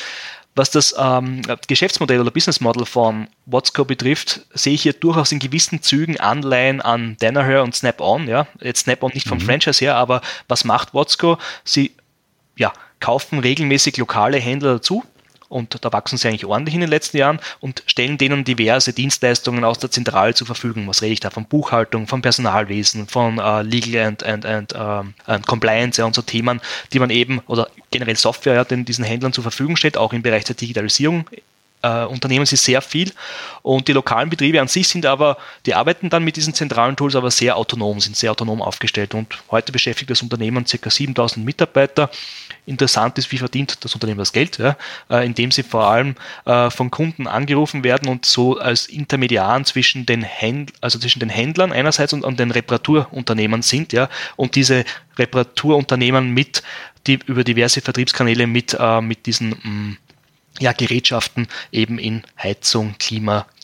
Was 0.54 0.70
das 0.70 0.94
ähm, 0.98 1.42
Geschäftsmodell 1.68 2.20
oder 2.20 2.32
Business 2.32 2.60
Model 2.60 2.84
von 2.84 3.28
Watsco 3.46 3.84
betrifft, 3.84 4.40
sehe 4.54 4.72
ich 4.72 4.82
hier 4.82 4.92
durchaus 4.92 5.30
in 5.30 5.38
gewissen 5.38 5.82
Zügen 5.82 6.18
Anleihen 6.18 6.80
an 6.80 7.16
Danaher 7.20 7.62
und 7.62 7.76
Snap-on. 7.76 8.26
Ja? 8.26 8.48
Jetzt 8.60 8.80
Snap-on 8.80 9.12
nicht 9.14 9.28
vom 9.28 9.38
mhm. 9.38 9.42
Franchise 9.42 9.84
her, 9.84 9.94
aber 9.94 10.20
was 10.48 10.64
macht 10.64 10.94
Watsco? 10.94 11.38
Sie 11.62 11.92
ja, 12.56 12.72
kaufen 13.00 13.38
regelmäßig 13.38 13.96
lokale 13.96 14.38
Händler 14.38 14.74
dazu, 14.74 15.04
und 15.48 15.82
da 15.82 15.92
wachsen 15.92 16.18
sie 16.18 16.28
eigentlich 16.28 16.44
ordentlich 16.44 16.74
in 16.74 16.82
den 16.82 16.90
letzten 16.90 17.16
Jahren 17.16 17.40
und 17.60 17.82
stellen 17.86 18.18
denen 18.18 18.44
diverse 18.44 18.92
Dienstleistungen 18.92 19.64
aus 19.64 19.78
der 19.78 19.90
Zentrale 19.90 20.34
zur 20.34 20.46
Verfügung. 20.46 20.86
Was 20.88 21.00
rede 21.00 21.14
ich 21.14 21.20
da? 21.20 21.30
Von 21.30 21.46
Buchhaltung, 21.46 22.06
von 22.06 22.20
Personalwesen, 22.20 23.08
von 23.08 23.38
uh, 23.38 23.60
Legal 23.62 24.06
and, 24.06 24.22
and, 24.22 24.44
and, 24.44 24.74
uh, 24.74 25.04
and 25.26 25.46
Compliance 25.46 26.00
ja, 26.00 26.06
und 26.06 26.14
so 26.14 26.22
Themen, 26.22 26.60
die 26.92 26.98
man 26.98 27.10
eben 27.10 27.40
oder 27.46 27.68
generell 27.90 28.16
Software 28.16 28.54
ja, 28.54 28.64
den 28.64 28.84
diesen 28.84 29.04
Händlern 29.04 29.32
zur 29.32 29.42
Verfügung 29.42 29.76
steht, 29.76 29.96
auch 29.96 30.12
im 30.12 30.22
Bereich 30.22 30.44
der 30.44 30.54
Digitalisierung 30.54 31.24
äh, 31.82 32.04
unternehmen 32.04 32.46
sie 32.46 32.56
sehr 32.56 32.82
viel 32.82 33.12
und 33.62 33.88
die 33.88 33.92
lokalen 33.92 34.30
Betriebe 34.30 34.60
an 34.60 34.68
sich 34.68 34.88
sind 34.88 35.06
aber, 35.06 35.38
die 35.66 35.74
arbeiten 35.74 36.10
dann 36.10 36.24
mit 36.24 36.36
diesen 36.36 36.54
zentralen 36.54 36.96
Tools 36.96 37.14
aber 37.14 37.30
sehr 37.30 37.56
autonom, 37.56 38.00
sind 38.00 38.16
sehr 38.16 38.32
autonom 38.32 38.60
aufgestellt 38.62 39.14
und 39.14 39.38
heute 39.50 39.72
beschäftigt 39.72 40.10
das 40.10 40.22
Unternehmen 40.22 40.64
ca. 40.64 40.90
7000 40.90 41.44
Mitarbeiter. 41.44 42.10
Interessant 42.68 43.18
ist, 43.18 43.32
wie 43.32 43.38
verdient 43.38 43.84
das 43.84 43.94
Unternehmen 43.94 44.18
das 44.18 44.32
Geld, 44.32 44.58
ja, 44.58 44.76
äh, 45.10 45.24
indem 45.24 45.50
sie 45.50 45.62
vor 45.62 45.88
allem 45.88 46.14
äh, 46.44 46.70
von 46.70 46.90
Kunden 46.90 47.26
angerufen 47.26 47.82
werden 47.82 48.08
und 48.08 48.26
so 48.26 48.58
als 48.58 48.86
Intermediaren 48.86 49.64
zwischen 49.64 50.06
den 50.06 50.22
Händlern, 50.22 50.76
also 50.80 50.98
zwischen 50.98 51.20
den 51.20 51.30
Händlern 51.30 51.72
einerseits 51.72 52.12
und, 52.12 52.24
und 52.24 52.38
den 52.38 52.50
Reparaturunternehmen 52.50 53.62
sind, 53.62 53.92
ja, 53.92 54.08
und 54.36 54.54
diese 54.54 54.84
Reparaturunternehmen 55.18 56.32
mit 56.32 56.62
die 57.06 57.18
über 57.26 57.42
diverse 57.42 57.80
Vertriebskanäle 57.80 58.46
mit, 58.46 58.76
äh, 58.78 59.00
mit 59.00 59.26
diesen 59.26 59.50
mh, 59.50 59.58
mm, 59.64 59.96
ja, 60.60 60.72
Gerätschaften 60.72 61.48
eben 61.72 61.98
in 61.98 62.22
Heizung, 62.40 62.94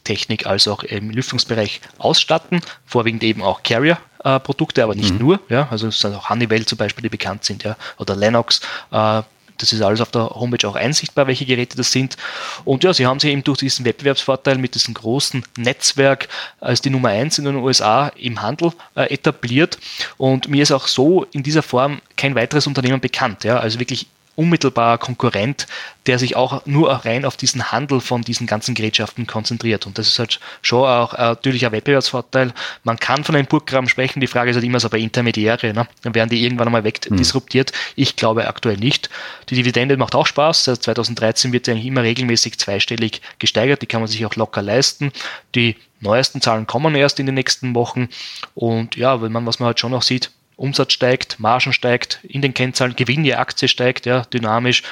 Klimatechnik 0.05 0.47
als 0.47 0.69
auch 0.69 0.83
im 0.83 1.11
Lüftungsbereich 1.11 1.81
ausstatten, 1.99 2.61
vorwiegend 2.87 3.25
eben 3.25 3.43
auch 3.43 3.63
Carrier-Produkte, 3.63 4.85
aber 4.85 4.95
nicht 4.95 5.15
mhm. 5.15 5.19
nur, 5.19 5.41
ja, 5.49 5.69
also 5.71 5.89
es 5.89 5.99
sind 5.99 6.15
auch 6.15 6.31
Honeywell 6.31 6.67
zum 6.67 6.79
Beispiel, 6.79 7.03
die 7.03 7.09
bekannt 7.09 7.45
sind, 7.45 7.65
ja, 7.65 7.77
oder 7.99 8.15
Lennox, 8.15 8.61
äh, 8.93 9.23
das 9.59 9.73
ist 9.73 9.83
alles 9.83 10.01
auf 10.01 10.11
der 10.11 10.31
Homepage 10.31 10.67
auch 10.69 10.75
einsichtbar, 10.75 11.29
welche 11.29 11.47
Geräte 11.47 11.77
das 11.77 11.93
sind. 11.93 12.17
Und 12.65 12.83
ja, 12.83 12.93
sie 12.93 13.07
haben 13.07 13.21
sich 13.21 13.31
eben 13.31 13.45
durch 13.45 13.59
diesen 13.59 13.85
Wettbewerbsvorteil 13.85 14.59
mit 14.59 14.75
diesem 14.75 14.95
großen 14.95 15.45
Netzwerk 15.57 16.29
als 16.61 16.83
die 16.83 16.91
Nummer 16.91 17.11
eins 17.11 17.39
in 17.39 17.45
den 17.45 17.55
USA 17.55 18.09
im 18.17 18.43
Handel 18.43 18.73
äh, 18.97 19.15
etabliert. 19.15 19.79
Und 20.17 20.49
mir 20.49 20.65
ist 20.65 20.73
auch 20.73 20.89
so 20.89 21.23
in 21.31 21.45
dieser 21.45 21.63
Form 21.63 22.01
kein 22.17 22.35
weiteres 22.35 22.67
Unternehmen 22.67 23.01
bekannt. 23.01 23.45
Ja? 23.45 23.59
Also 23.61 23.79
wirklich 23.79 24.09
unmittelbarer 24.37 24.99
Konkurrent, 24.99 25.67
der 26.07 26.19
sich 26.19 26.37
auch 26.37 26.67
nur 26.67 26.91
rein 26.91 27.25
auf 27.25 27.37
diesen 27.37 27.73
Handel 27.73 28.01
von 28.01 28.23
diesen 28.23 28.47
ganzen 28.47 28.75
Gerätschaften 28.75 29.27
konzentriert. 29.27 29.87
Und 29.87 29.99
das 29.99 30.09
ist 30.09 30.19
halt 30.19 30.41
schon 30.63 30.87
auch 30.87 31.13
natürlich 31.17 31.65
ein 31.65 31.73
Wettbewerbsvorteil. 31.73 32.53
Man 32.83 32.99
kann 32.99 33.25
von 33.25 33.35
einem 33.35 33.47
Burggraben 33.47 33.89
sprechen, 33.89 34.21
die 34.21 34.27
Frage 34.27 34.51
ist 34.51 34.57
halt 34.57 34.65
immer 34.65 34.81
so 34.81 34.89
bei 34.89 34.99
Intermediäre, 34.99 35.73
ne? 35.73 35.87
dann 36.03 36.15
werden 36.15 36.29
die 36.31 36.43
irgendwann 36.43 36.69
einmal 36.69 36.85
wegdisruptiert. 36.85 37.73
Mhm. 37.73 37.93
Ich 37.97 38.17
glaube 38.17 38.47
aktuell 38.47 38.77
nicht. 38.77 39.09
Die 39.49 39.55
Dividende 39.55 39.97
macht 39.97 40.15
auch 40.15 40.27
Spaß. 40.27 40.65
Seit 40.65 40.83
2013 40.83 41.53
wird 41.53 41.67
sie 41.67 41.73
eigentlich 41.73 41.87
immer 41.87 42.03
regelmäßig 42.03 42.59
zweistellig 42.59 43.23
gesteigert. 43.39 43.83
Die 43.83 43.87
kann 43.87 44.01
man 44.01 44.09
sich 44.09 44.25
auch 44.27 44.37
locker 44.37 44.63
leisten. 44.63 45.13
Die 45.55 45.77
neuesten 46.01 46.41
Zahlen 46.41 46.67
kommen 46.67 46.95
erst 46.95 47.19
in 47.19 47.27
den 47.27 47.35
nächsten 47.35 47.75
Wochen. 47.75 48.09
Und 48.55 48.97
ja, 48.97 49.23
wenn 49.23 49.33
man, 49.33 49.47
was 49.47 49.59
man 49.59 49.69
halt 49.69 49.81
schon 49.81 49.91
noch 49.91 50.03
sieht, 50.03 50.31
Umsatz 50.57 50.93
steigt, 50.93 51.41
Margen 51.41 51.73
steigt, 51.73 52.21
in 52.23 52.43
den 52.43 52.55
Kennzahlen, 52.55 52.97
Gewinn 52.97 53.25
je 53.25 53.35
Aktie 53.35 53.69
steigt, 53.69 54.07
ja, 54.07 54.23
dynamisch. 54.23 54.83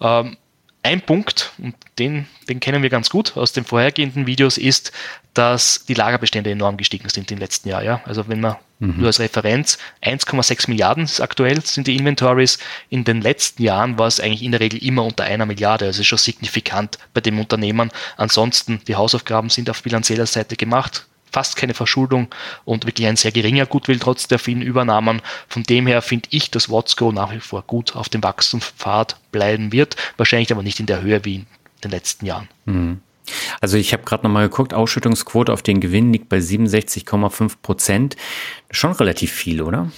Ähm, 0.00 0.36
ein 0.82 1.00
Punkt, 1.00 1.52
und 1.58 1.76
den, 1.98 2.26
den 2.48 2.58
kennen 2.58 2.82
wir 2.82 2.90
ganz 2.90 3.08
gut 3.08 3.36
aus 3.36 3.52
den 3.52 3.64
vorhergehenden 3.64 4.26
Videos, 4.26 4.58
ist, 4.58 4.92
dass 5.32 5.84
die 5.86 5.94
Lagerbestände 5.94 6.50
enorm 6.50 6.76
gestiegen 6.76 7.08
sind 7.08 7.30
im 7.30 7.38
letzten 7.38 7.68
Jahr. 7.68 7.84
Ja? 7.84 8.02
Also 8.04 8.28
wenn 8.28 8.40
man 8.40 8.56
mhm. 8.80 8.96
nur 8.98 9.06
als 9.06 9.20
Referenz 9.20 9.78
1,6 10.02 10.68
Milliarden 10.68 11.08
aktuell 11.20 11.64
sind 11.64 11.86
die 11.86 11.96
Inventories. 11.96 12.58
In 12.90 13.04
den 13.04 13.22
letzten 13.22 13.62
Jahren 13.62 13.96
war 13.96 14.08
es 14.08 14.18
eigentlich 14.18 14.42
in 14.42 14.50
der 14.50 14.60
Regel 14.60 14.82
immer 14.84 15.04
unter 15.04 15.24
einer 15.24 15.46
Milliarde. 15.46 15.86
Also 15.86 16.02
schon 16.02 16.18
signifikant 16.18 16.98
bei 17.14 17.20
dem 17.20 17.38
Unternehmen. 17.38 17.90
Ansonsten, 18.16 18.80
die 18.88 18.96
Hausaufgaben 18.96 19.50
sind 19.50 19.70
auf 19.70 19.82
bilanzieller 19.82 20.26
Seite 20.26 20.56
gemacht 20.56 21.06
fast 21.32 21.56
keine 21.56 21.74
Verschuldung 21.74 22.28
und 22.64 22.86
wirklich 22.86 23.06
ein 23.06 23.16
sehr 23.16 23.32
geringer 23.32 23.66
Gutwill 23.66 23.98
trotz 23.98 24.28
der 24.28 24.38
vielen 24.38 24.62
Übernahmen. 24.62 25.22
Von 25.48 25.62
dem 25.62 25.86
her 25.86 26.02
finde 26.02 26.28
ich, 26.30 26.50
dass 26.50 26.70
Watsco 26.70 27.12
nach 27.12 27.32
wie 27.32 27.40
vor 27.40 27.62
gut 27.62 27.96
auf 27.96 28.08
dem 28.08 28.22
Wachstumspfad 28.22 29.16
bleiben 29.32 29.72
wird, 29.72 29.96
wahrscheinlich 30.16 30.52
aber 30.52 30.62
nicht 30.62 30.80
in 30.80 30.86
der 30.86 31.02
Höhe 31.02 31.24
wie 31.24 31.36
in 31.36 31.46
den 31.84 31.90
letzten 31.90 32.26
Jahren. 32.26 32.48
Mhm. 32.66 33.00
Also 33.60 33.76
ich 33.76 33.92
habe 33.92 34.02
gerade 34.02 34.24
nochmal 34.24 34.48
geguckt, 34.48 34.74
Ausschüttungsquote 34.74 35.52
auf 35.52 35.62
den 35.62 35.80
Gewinn 35.80 36.12
liegt 36.12 36.28
bei 36.28 36.38
67,5 36.38 37.52
Prozent. 37.62 38.16
Schon 38.70 38.92
relativ 38.92 39.32
viel, 39.32 39.62
oder? 39.62 39.90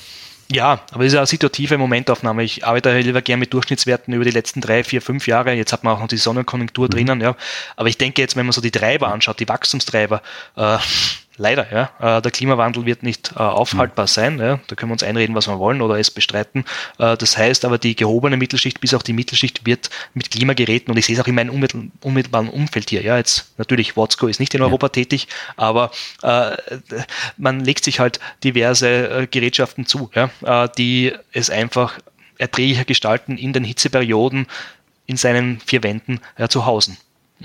Ja, 0.52 0.82
aber 0.92 1.04
es 1.04 1.12
ist 1.12 1.18
eine 1.18 1.26
situative 1.26 1.78
Momentaufnahme. 1.78 2.44
Ich 2.44 2.66
arbeite 2.66 2.96
lieber 2.98 3.22
gerne 3.22 3.40
mit 3.40 3.54
Durchschnittswerten 3.54 4.12
über 4.12 4.24
die 4.24 4.30
letzten 4.30 4.60
drei, 4.60 4.84
vier, 4.84 5.00
fünf 5.00 5.26
Jahre. 5.26 5.54
Jetzt 5.54 5.72
hat 5.72 5.84
man 5.84 5.94
auch 5.94 6.00
noch 6.00 6.08
die 6.08 6.18
Sonnenkonjunktur 6.18 6.86
mhm. 6.86 6.90
drinnen, 6.90 7.20
ja. 7.20 7.34
Aber 7.76 7.88
ich 7.88 7.96
denke 7.96 8.20
jetzt, 8.20 8.36
wenn 8.36 8.44
man 8.44 8.52
so 8.52 8.60
die 8.60 8.70
Treiber 8.70 9.08
anschaut, 9.08 9.40
die 9.40 9.48
Wachstumstreiber, 9.48 10.22
äh, 10.56 10.78
Leider, 11.36 11.66
ja. 11.72 12.18
Äh, 12.18 12.22
der 12.22 12.30
Klimawandel 12.30 12.86
wird 12.86 13.02
nicht 13.02 13.32
äh, 13.32 13.40
aufhaltbar 13.40 14.06
sein. 14.06 14.38
Ja. 14.38 14.60
Da 14.68 14.76
können 14.76 14.90
wir 14.90 14.94
uns 14.94 15.02
einreden, 15.02 15.34
was 15.34 15.48
wir 15.48 15.58
wollen 15.58 15.82
oder 15.82 15.98
es 15.98 16.10
bestreiten. 16.10 16.64
Äh, 16.98 17.16
das 17.16 17.36
heißt 17.36 17.64
aber, 17.64 17.78
die 17.78 17.96
gehobene 17.96 18.36
Mittelschicht 18.36 18.80
bis 18.80 18.94
auch 18.94 19.02
die 19.02 19.12
Mittelschicht 19.12 19.66
wird 19.66 19.90
mit 20.14 20.30
Klimageräten, 20.30 20.92
und 20.92 20.98
ich 20.98 21.06
sehe 21.06 21.16
es 21.16 21.20
auch 21.20 21.26
in 21.26 21.34
meinem 21.34 21.50
unmittelbaren 22.00 22.48
Umfeld 22.48 22.90
hier. 22.90 23.02
Ja, 23.02 23.16
jetzt 23.16 23.52
natürlich, 23.58 23.96
Watsco 23.96 24.28
ist 24.28 24.38
nicht 24.38 24.54
in 24.54 24.62
Europa 24.62 24.86
ja. 24.86 24.90
tätig, 24.90 25.26
aber 25.56 25.90
äh, 26.22 26.56
man 27.36 27.60
legt 27.60 27.84
sich 27.84 27.98
halt 27.98 28.20
diverse 28.44 29.26
Gerätschaften 29.30 29.86
zu, 29.86 30.10
ja, 30.14 30.68
die 30.68 31.12
es 31.32 31.50
einfach 31.50 31.98
erträglicher 32.38 32.84
gestalten 32.84 33.36
in 33.36 33.52
den 33.52 33.64
Hitzeperioden 33.64 34.46
in 35.06 35.16
seinen 35.16 35.60
vier 35.60 35.82
Wänden 35.82 36.20
ja, 36.38 36.48
zu 36.48 36.66
Hause. 36.66 36.96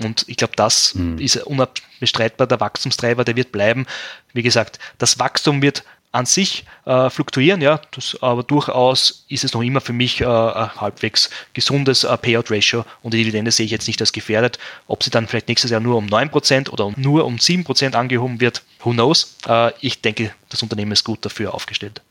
Und 0.02 0.24
ich 0.28 0.36
glaube, 0.36 0.54
das 0.56 0.94
mhm. 0.94 1.18
ist 1.18 1.36
unbestreitbar 1.36 2.46
der 2.46 2.60
Wachstumstreiber, 2.60 3.24
der 3.24 3.36
wird 3.36 3.52
bleiben. 3.52 3.86
Wie 4.32 4.42
gesagt, 4.42 4.78
das 4.98 5.18
Wachstum 5.18 5.62
wird 5.62 5.84
an 6.12 6.26
sich 6.26 6.64
äh, 6.86 7.08
fluktuieren, 7.08 7.60
ja, 7.60 7.80
das, 7.92 8.18
aber 8.20 8.42
durchaus 8.42 9.24
ist 9.28 9.44
es 9.44 9.54
noch 9.54 9.62
immer 9.62 9.80
für 9.80 9.92
mich 9.92 10.20
äh, 10.20 10.24
ein 10.24 10.74
halbwegs 10.74 11.30
gesundes 11.52 12.02
äh, 12.02 12.16
Payout-Ratio 12.16 12.84
und 13.02 13.14
die 13.14 13.18
Dividende 13.18 13.52
sehe 13.52 13.66
ich 13.66 13.70
jetzt 13.70 13.86
nicht 13.86 14.00
als 14.00 14.10
gefährdet. 14.10 14.58
Ob 14.88 15.04
sie 15.04 15.10
dann 15.10 15.28
vielleicht 15.28 15.46
nächstes 15.46 15.70
Jahr 15.70 15.80
nur 15.80 15.96
um 15.96 16.06
9% 16.06 16.70
oder 16.70 16.92
nur 16.96 17.26
um 17.26 17.36
7% 17.36 17.94
angehoben 17.94 18.40
wird, 18.40 18.62
who 18.82 18.90
knows. 18.90 19.36
Äh, 19.46 19.72
ich 19.80 20.00
denke, 20.00 20.32
das 20.48 20.62
Unternehmen 20.62 20.90
ist 20.92 21.04
gut 21.04 21.24
dafür 21.24 21.54
aufgestellt. 21.54 22.02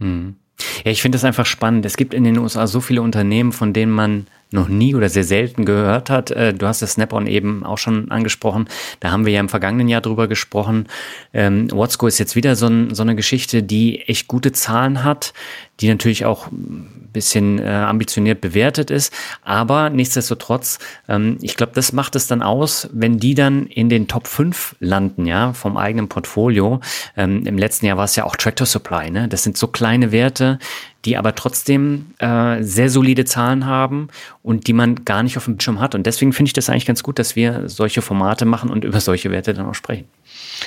Mhm. 0.00 0.36
Ja, 0.84 0.90
ich 0.90 1.00
finde 1.00 1.16
das 1.16 1.24
einfach 1.24 1.46
spannend. 1.46 1.86
Es 1.86 1.96
gibt 1.96 2.12
in 2.12 2.24
den 2.24 2.38
USA 2.38 2.66
so 2.66 2.80
viele 2.80 3.02
Unternehmen, 3.02 3.52
von 3.52 3.72
denen 3.72 3.92
man 3.92 4.26
noch 4.50 4.68
nie 4.68 4.94
oder 4.94 5.08
sehr 5.08 5.24
selten 5.24 5.64
gehört 5.64 6.08
hat. 6.10 6.30
Äh, 6.30 6.54
du 6.54 6.66
hast 6.66 6.82
das 6.82 6.92
Snap-on 6.92 7.26
eben 7.26 7.64
auch 7.64 7.78
schon 7.78 8.10
angesprochen. 8.10 8.68
Da 9.00 9.10
haben 9.10 9.26
wir 9.26 9.32
ja 9.32 9.40
im 9.40 9.48
vergangenen 9.48 9.88
Jahr 9.88 10.00
drüber 10.00 10.28
gesprochen. 10.28 10.86
Ähm, 11.32 11.70
Watsco 11.72 12.06
ist 12.06 12.18
jetzt 12.18 12.36
wieder 12.36 12.54
so, 12.56 12.66
ein, 12.66 12.94
so 12.94 13.02
eine 13.02 13.16
Geschichte, 13.16 13.62
die 13.62 14.02
echt 14.02 14.28
gute 14.28 14.52
Zahlen 14.52 15.02
hat, 15.02 15.32
die 15.80 15.88
natürlich 15.88 16.24
auch 16.24 16.50
ein 16.50 17.10
bisschen 17.12 17.58
äh, 17.58 17.66
ambitioniert 17.66 18.40
bewertet 18.40 18.90
ist. 18.90 19.12
Aber 19.42 19.90
nichtsdestotrotz, 19.90 20.78
ähm, 21.08 21.38
ich 21.40 21.56
glaube, 21.56 21.72
das 21.74 21.92
macht 21.92 22.16
es 22.16 22.26
dann 22.26 22.42
aus, 22.42 22.88
wenn 22.92 23.18
die 23.18 23.34
dann 23.34 23.66
in 23.66 23.88
den 23.88 24.08
Top 24.08 24.26
5 24.26 24.76
landen, 24.80 25.26
ja, 25.26 25.52
vom 25.52 25.76
eigenen 25.76 26.08
Portfolio. 26.08 26.80
Ähm, 27.16 27.46
Im 27.46 27.58
letzten 27.58 27.86
Jahr 27.86 27.96
war 27.96 28.04
es 28.04 28.16
ja 28.16 28.24
auch 28.24 28.36
Tractor 28.36 28.66
Supply, 28.66 29.10
ne? 29.10 29.28
Das 29.28 29.42
sind 29.42 29.56
so 29.56 29.66
kleine 29.66 30.12
Werte, 30.12 30.58
die 31.04 31.16
aber 31.16 31.34
trotzdem 31.34 32.06
äh, 32.18 32.62
sehr 32.62 32.90
solide 32.90 33.24
Zahlen 33.24 33.66
haben 33.66 34.08
und 34.42 34.66
die 34.66 34.72
man 34.72 35.04
gar 35.04 35.22
nicht 35.22 35.36
auf 35.36 35.44
dem 35.44 35.54
Bildschirm 35.54 35.80
hat. 35.80 35.94
Und 35.94 36.06
deswegen 36.06 36.32
finde 36.32 36.48
ich 36.48 36.52
das 36.52 36.68
eigentlich 36.68 36.86
ganz 36.86 37.02
gut, 37.02 37.18
dass 37.18 37.36
wir 37.36 37.68
solche 37.68 38.02
Formate 38.02 38.44
machen 38.44 38.70
und 38.70 38.84
über 38.84 39.00
solche 39.00 39.30
Werte 39.30 39.54
dann 39.54 39.66
auch 39.66 39.74
sprechen. 39.74 40.06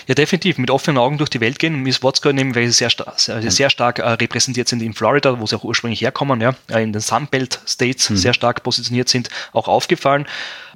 Ja, 0.08 0.16
definitiv. 0.16 0.58
Mit 0.58 0.72
offenen 0.72 0.98
Augen 0.98 1.18
durch 1.18 1.30
die 1.30 1.42
Welt 1.42 1.60
gehen. 1.60 1.82
Miss 1.82 2.00
nehmen, 2.26 2.56
weil 2.56 2.66
sie 2.68 2.72
sehr, 2.72 2.90
sehr, 3.18 3.52
sehr 3.52 3.70
stark 3.70 4.00
äh, 4.00 4.10
repräsentiert 4.10 4.68
sind 4.68 4.82
in 4.82 4.94
Florida, 4.94 5.40
wo 5.40 5.46
sie 5.46 5.56
auch 5.56 5.64
ursprünglich 5.64 6.02
herkommen, 6.02 6.42
ja, 6.42 6.56
äh, 6.70 6.84
in 6.84 6.94
den 6.94 7.02
Sunbelt 7.02 7.60
States 7.68 8.10
mhm. 8.10 8.18
sehr 8.18 8.34
stark 8.34 8.64
positioniert 8.64 9.10
sind, 9.10 9.30
auch 9.54 9.68
aufgefallen. 9.68 10.26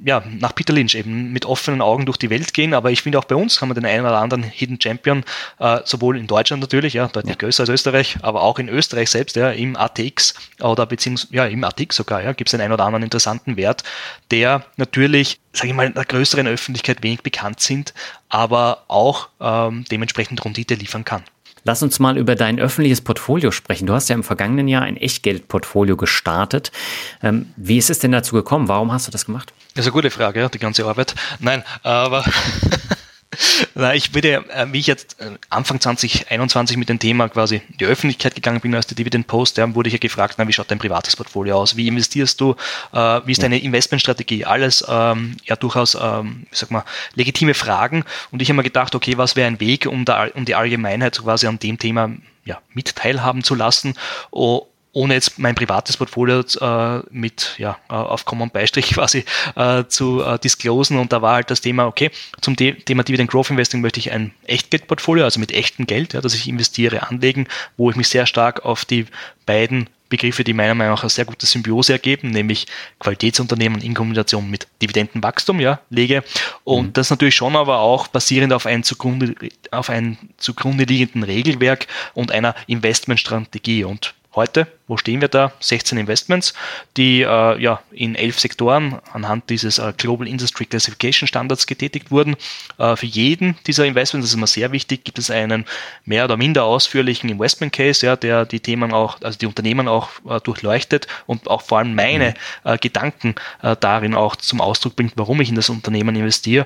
Ja, 0.03 0.23
nach 0.39 0.55
Peter 0.55 0.73
Lynch 0.73 0.95
eben 0.95 1.31
mit 1.31 1.45
offenen 1.45 1.81
Augen 1.81 2.05
durch 2.05 2.17
die 2.17 2.29
Welt 2.29 2.53
gehen. 2.53 2.73
Aber 2.73 2.91
ich 2.91 3.01
finde 3.01 3.19
auch 3.19 3.25
bei 3.25 3.35
uns 3.35 3.61
haben 3.61 3.69
wir 3.69 3.75
den 3.75 3.85
einen 3.85 4.05
oder 4.05 4.17
anderen 4.17 4.43
Hidden 4.43 4.79
Champion, 4.81 5.23
äh, 5.59 5.79
sowohl 5.85 6.17
in 6.17 6.27
Deutschland 6.27 6.61
natürlich, 6.61 6.93
ja, 6.93 7.07
deutlich 7.07 7.35
ja. 7.35 7.39
größer 7.39 7.63
als 7.63 7.69
Österreich, 7.69 8.17
aber 8.21 8.41
auch 8.41 8.59
in 8.59 8.69
Österreich 8.69 9.09
selbst, 9.09 9.35
ja, 9.35 9.51
im 9.51 9.75
ATX 9.75 10.33
oder 10.61 10.85
beziehungsweise 10.85 11.33
ja, 11.33 11.45
im 11.45 11.63
ATX 11.63 11.95
sogar, 11.95 12.23
ja, 12.23 12.33
gibt 12.33 12.49
es 12.49 12.51
den 12.51 12.61
einen 12.61 12.73
oder 12.73 12.85
anderen 12.85 13.03
interessanten 13.03 13.57
Wert, 13.57 13.83
der 14.31 14.65
natürlich 14.77 15.39
sage 15.53 15.69
ich 15.69 15.73
mal, 15.73 15.87
in 15.87 15.93
der 15.93 16.05
größeren 16.05 16.47
Öffentlichkeit 16.47 17.03
wenig 17.03 17.21
bekannt 17.21 17.59
sind, 17.59 17.93
aber 18.29 18.83
auch 18.87 19.29
ähm, 19.39 19.85
dementsprechend 19.89 20.43
Rendite 20.43 20.75
liefern 20.75 21.05
kann. 21.05 21.23
Lass 21.65 21.81
uns 21.81 21.99
mal 21.99 22.17
über 22.17 22.35
dein 22.35 22.59
öffentliches 22.59 22.99
Portfolio 22.99 23.51
sprechen. 23.51 23.85
Du 23.85 23.93
hast 23.93 24.09
ja 24.09 24.15
im 24.15 24.23
vergangenen 24.23 24.67
Jahr 24.67 24.81
ein 24.81 24.97
Echtgeldportfolio 24.97 25.95
gestartet. 25.95 26.73
Ähm, 27.21 27.53
wie 27.55 27.77
ist 27.77 27.89
es 27.89 27.99
denn 27.99 28.11
dazu 28.11 28.35
gekommen? 28.35 28.67
Warum 28.67 28.91
hast 28.91 29.07
du 29.07 29.11
das 29.11 29.25
gemacht? 29.25 29.53
Das 29.73 29.85
ist 29.85 29.87
eine 29.87 29.93
gute 29.93 30.11
Frage, 30.11 30.49
die 30.53 30.59
ganze 30.59 30.85
Arbeit. 30.85 31.15
Nein, 31.39 31.63
aber 31.83 32.25
Na, 33.75 33.93
ich 33.93 34.13
würde, 34.13 34.45
äh, 34.49 34.67
wie 34.71 34.79
ich 34.79 34.87
jetzt 34.87 35.19
äh, 35.19 35.31
Anfang 35.49 35.79
2021 35.79 36.77
mit 36.77 36.89
dem 36.89 36.99
Thema 36.99 37.29
quasi 37.29 37.61
in 37.69 37.77
die 37.77 37.85
Öffentlichkeit 37.85 38.35
gegangen 38.35 38.61
bin 38.61 38.75
als 38.75 38.87
der 38.87 38.95
Dividend 38.95 39.27
Post, 39.27 39.57
ja, 39.57 39.75
wurde 39.75 39.87
ich 39.87 39.93
ja 39.93 39.99
gefragt, 39.99 40.35
na, 40.37 40.47
wie 40.47 40.53
schaut 40.53 40.69
dein 40.71 40.79
privates 40.79 41.15
Portfolio 41.15 41.57
aus? 41.57 41.75
Wie 41.75 41.87
investierst 41.87 42.39
du? 42.41 42.55
Äh, 42.91 43.21
wie 43.25 43.31
ist 43.31 43.43
deine 43.43 43.59
Investmentstrategie? 43.59 44.45
Alles 44.45 44.83
ähm, 44.87 45.37
ja 45.45 45.55
durchaus, 45.55 45.95
ähm, 45.99 46.45
ich 46.51 46.57
sag 46.57 46.71
mal, 46.71 46.83
legitime 47.15 47.53
Fragen. 47.53 48.03
Und 48.31 48.41
ich 48.41 48.49
habe 48.49 48.57
mir 48.57 48.63
gedacht, 48.63 48.95
okay, 48.95 49.17
was 49.17 49.35
wäre 49.35 49.47
ein 49.47 49.59
Weg, 49.59 49.85
um, 49.85 50.05
da, 50.05 50.27
um 50.33 50.45
die 50.45 50.55
Allgemeinheit 50.55 51.19
quasi 51.19 51.47
an 51.47 51.59
dem 51.59 51.79
Thema 51.79 52.11
ja, 52.45 52.61
mit 52.73 52.95
teilhaben 52.95 53.43
zu 53.43 53.55
lassen? 53.55 53.95
Oh, 54.31 54.67
ohne 54.93 55.15
jetzt 55.15 55.39
mein 55.39 55.55
privates 55.55 55.97
Portfolio 55.97 56.41
äh, 56.61 57.01
mit 57.09 57.55
ja, 57.57 57.77
äh, 57.89 57.93
auf 57.93 58.25
Common 58.25 58.51
Beistrich 58.51 58.89
quasi 58.93 59.25
äh, 59.55 59.83
zu 59.87 60.23
äh, 60.23 60.39
disclosen. 60.39 60.97
Und 60.97 61.11
da 61.11 61.21
war 61.21 61.33
halt 61.33 61.51
das 61.51 61.61
Thema, 61.61 61.87
okay, 61.87 62.11
zum 62.41 62.55
De 62.55 62.73
Thema 62.73 63.03
Dividend 63.03 63.29
Growth 63.29 63.49
Investing 63.49 63.81
möchte 63.81 63.99
ich 63.99 64.11
ein 64.11 64.31
Echtgeldportfolio, 64.45 65.25
also 65.25 65.39
mit 65.39 65.51
echtem 65.51 65.87
Geld, 65.87 66.13
ja, 66.13 66.21
das 66.21 66.35
ich 66.35 66.47
investiere, 66.47 67.07
anlegen, 67.09 67.47
wo 67.75 67.89
ich 67.89 67.95
mich 67.95 68.07
sehr 68.07 68.25
stark 68.25 68.63
auf 68.65 68.85
die 68.85 69.07
beiden 69.45 69.89
Begriffe, 70.09 70.43
die 70.43 70.53
meiner 70.53 70.75
Meinung 70.75 70.93
nach 70.93 71.01
eine 71.01 71.09
sehr 71.09 71.25
gute 71.25 71.47
Symbiose 71.47 71.93
ergeben, 71.93 72.29
nämlich 72.29 72.67
Qualitätsunternehmen 72.99 73.81
in 73.81 73.95
Kombination 73.95 74.47
mit 74.47 74.67
Dividendenwachstum, 74.79 75.59
ja, 75.59 75.79
lege. 75.89 76.23
Und 76.63 76.87
mhm. 76.87 76.93
das 76.93 77.09
natürlich 77.09 77.33
schon 77.33 77.55
aber 77.55 77.79
auch 77.79 78.05
basierend 78.07 78.53
auf 78.53 78.67
ein 78.67 78.83
zugrunde, 78.83 79.33
auf 79.71 79.89
ein 79.89 80.19
zugrunde 80.37 80.83
liegenden 80.83 81.23
Regelwerk 81.23 81.87
und 82.13 82.31
einer 82.31 82.53
Investmentstrategie. 82.67 83.85
Und 83.85 84.13
heute 84.35 84.67
wo 84.87 84.97
stehen 84.97 85.21
wir 85.21 85.29
da? 85.29 85.53
16 85.61 85.97
Investments, 85.97 86.53
die 86.97 87.21
äh, 87.21 87.61
ja, 87.61 87.81
in 87.91 88.15
elf 88.15 88.39
Sektoren 88.39 88.99
anhand 89.13 89.49
dieses 89.49 89.77
äh, 89.79 89.93
Global 89.95 90.27
Industry 90.27 90.65
Classification 90.65 91.25
Standards 91.27 91.67
getätigt 91.67 92.11
wurden. 92.11 92.35
Äh, 92.77 92.97
für 92.97 93.05
jeden 93.05 93.55
dieser 93.65 93.85
Investments, 93.85 94.25
das 94.25 94.31
ist 94.31 94.37
immer 94.37 94.47
sehr 94.47 94.73
wichtig, 94.73 95.05
gibt 95.05 95.19
es 95.19 95.31
einen 95.31 95.65
mehr 96.03 96.25
oder 96.25 96.35
minder 96.35 96.65
ausführlichen 96.65 97.29
Investment 97.29 97.71
Case, 97.71 98.05
ja, 98.05 98.17
der 98.17 98.45
die 98.45 98.59
Themen 98.59 98.93
auch, 98.93 99.21
also 99.21 99.39
die 99.39 99.45
Unternehmen 99.45 99.87
auch 99.87 100.09
äh, 100.29 100.41
durchleuchtet 100.41 101.07
und 101.27 101.49
auch 101.49 101.61
vor 101.61 101.79
allem 101.79 101.95
meine 101.95 102.29
mhm. 102.29 102.33
Äh, 102.63 102.77
Gedanken 102.77 103.35
äh, 103.61 103.75
darin 103.79 104.15
auch 104.15 104.35
zum 104.35 104.59
Ausdruck 104.59 104.95
bringt, 104.95 105.13
warum 105.15 105.39
ich 105.41 105.49
in 105.49 105.55
das 105.55 105.69
Unternehmen 105.69 106.15
investiere. 106.15 106.65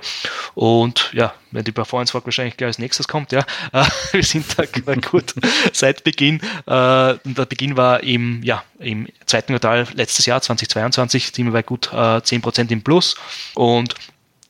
Und 0.55 1.11
ja, 1.13 1.33
wenn 1.51 1.63
die 1.63 1.71
Performance 1.71 2.13
Walk 2.13 2.25
wahrscheinlich 2.25 2.57
gleich 2.57 2.67
als 2.67 2.79
nächstes 2.79 3.07
kommt, 3.07 3.31
ja, 3.31 3.45
wir 4.11 4.23
sind 4.23 4.45
da 4.57 4.65
gut 4.95 5.33
seit 5.71 6.03
Beginn. 6.03 6.41
der 6.67 7.19
Beginn 7.23 7.77
war 7.77 8.03
im, 8.07 8.41
ja, 8.41 8.63
im 8.79 9.07
zweiten 9.25 9.53
Quartal 9.53 9.87
letztes 9.93 10.25
Jahr, 10.25 10.41
2022, 10.41 11.27
sind 11.27 11.45
wir 11.45 11.51
bei 11.51 11.63
gut 11.63 11.91
äh, 11.91 11.95
10% 11.95 12.71
im 12.71 12.81
Plus. 12.81 13.15
Und 13.53 13.95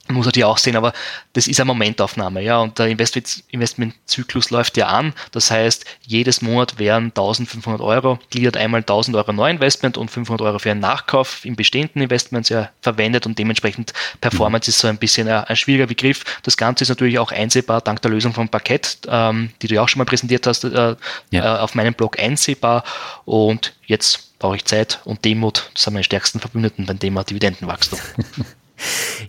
muss 0.10 0.26
natürlich 0.26 0.46
auch 0.46 0.58
sehen, 0.58 0.76
aber 0.76 0.94
das 1.34 1.48
ist 1.48 1.60
eine 1.60 1.68
Momentaufnahme, 1.68 2.42
ja, 2.42 2.60
und 2.60 2.80
der 2.80 2.88
Investmentzyklus 2.88 4.50
läuft 4.50 4.78
ja 4.78 4.88
an. 4.88 5.14
Das 5.32 5.52
heißt, 5.52 5.86
jedes 6.02 6.42
Monat 6.42 6.80
werden 6.80 7.08
1500 7.08 7.82
Euro, 7.82 8.20
gliedert 8.30 8.58
einmal 8.58 8.82
1000 8.82 9.18
Euro 9.18 9.34
Neuinvestment 9.34 9.98
und 9.98 10.10
500 10.10 10.46
Euro 10.46 10.60
für 10.60 10.72
einen 10.72 10.80
Nachkauf 10.80 11.44
in 11.46 11.56
bestehenden 11.56 12.02
Investments 12.02 12.50
ja 12.50 12.70
verwendet 12.82 13.26
und 13.26 13.38
dementsprechend 13.38 13.94
Performance 14.22 14.70
ist 14.70 14.80
so 14.80 14.88
ein 14.88 14.98
bisschen 14.98 15.28
ein, 15.28 15.44
ein 15.44 15.56
schwieriger 15.56 15.88
Begriff. 15.88 16.24
Das 16.44 16.58
Ganze 16.58 16.84
ist 16.84 16.90
natürlich 16.90 17.20
auch 17.20 17.32
einsehbar 17.32 17.82
dank 17.82 18.02
der 18.02 18.12
Lösung 18.12 18.34
von 18.34 18.50
Parkett, 18.50 19.00
ähm, 19.08 19.52
die 19.62 19.68
du 19.68 19.76
ja 19.76 19.82
auch 19.82 19.90
schon 19.90 20.00
mal 20.00 20.06
präsentiert 20.06 20.48
hast, 20.48 20.64
äh, 20.64 20.96
ja. 21.32 21.58
äh, 21.58 21.60
auf 21.60 21.76
meinem 21.76 21.94
Blog 21.94 22.20
einsehbar 22.20 22.84
und 23.26 23.74
jetzt 23.86 24.40
brauche 24.40 24.56
ich 24.56 24.66
Zeit 24.66 25.00
und 25.04 25.26
Demut, 25.26 25.70
das 25.74 25.84
sind 25.84 25.94
meine 25.94 26.04
stärksten 26.04 26.40
Verbündeten 26.40 26.86
beim 26.86 27.00
Thema 27.00 27.24
Dividendenwachstum. 27.24 28.00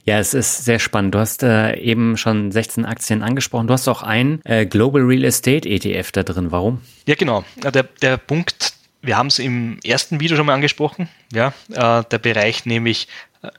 Ja, 0.04 0.18
es 0.18 0.34
ist 0.34 0.64
sehr 0.64 0.78
spannend. 0.78 1.14
Du 1.14 1.18
hast 1.18 1.42
äh, 1.42 1.76
eben 1.78 2.16
schon 2.16 2.52
16 2.52 2.84
Aktien 2.84 3.22
angesprochen. 3.22 3.66
Du 3.66 3.72
hast 3.72 3.88
auch 3.88 4.02
einen 4.02 4.40
äh, 4.44 4.66
Global 4.66 5.02
Real 5.02 5.24
Estate 5.24 5.68
ETF 5.68 6.12
da 6.12 6.22
drin. 6.22 6.50
Warum? 6.50 6.80
Ja, 7.06 7.14
genau. 7.14 7.44
Der, 7.56 7.84
der 8.02 8.16
Punkt, 8.16 8.74
wir 9.02 9.16
haben 9.16 9.28
es 9.28 9.38
im 9.38 9.78
ersten 9.84 10.20
Video 10.20 10.36
schon 10.36 10.46
mal 10.46 10.54
angesprochen, 10.54 11.08
ja, 11.32 11.52
äh, 11.72 12.04
der 12.04 12.18
Bereich 12.18 12.66
nämlich 12.66 13.08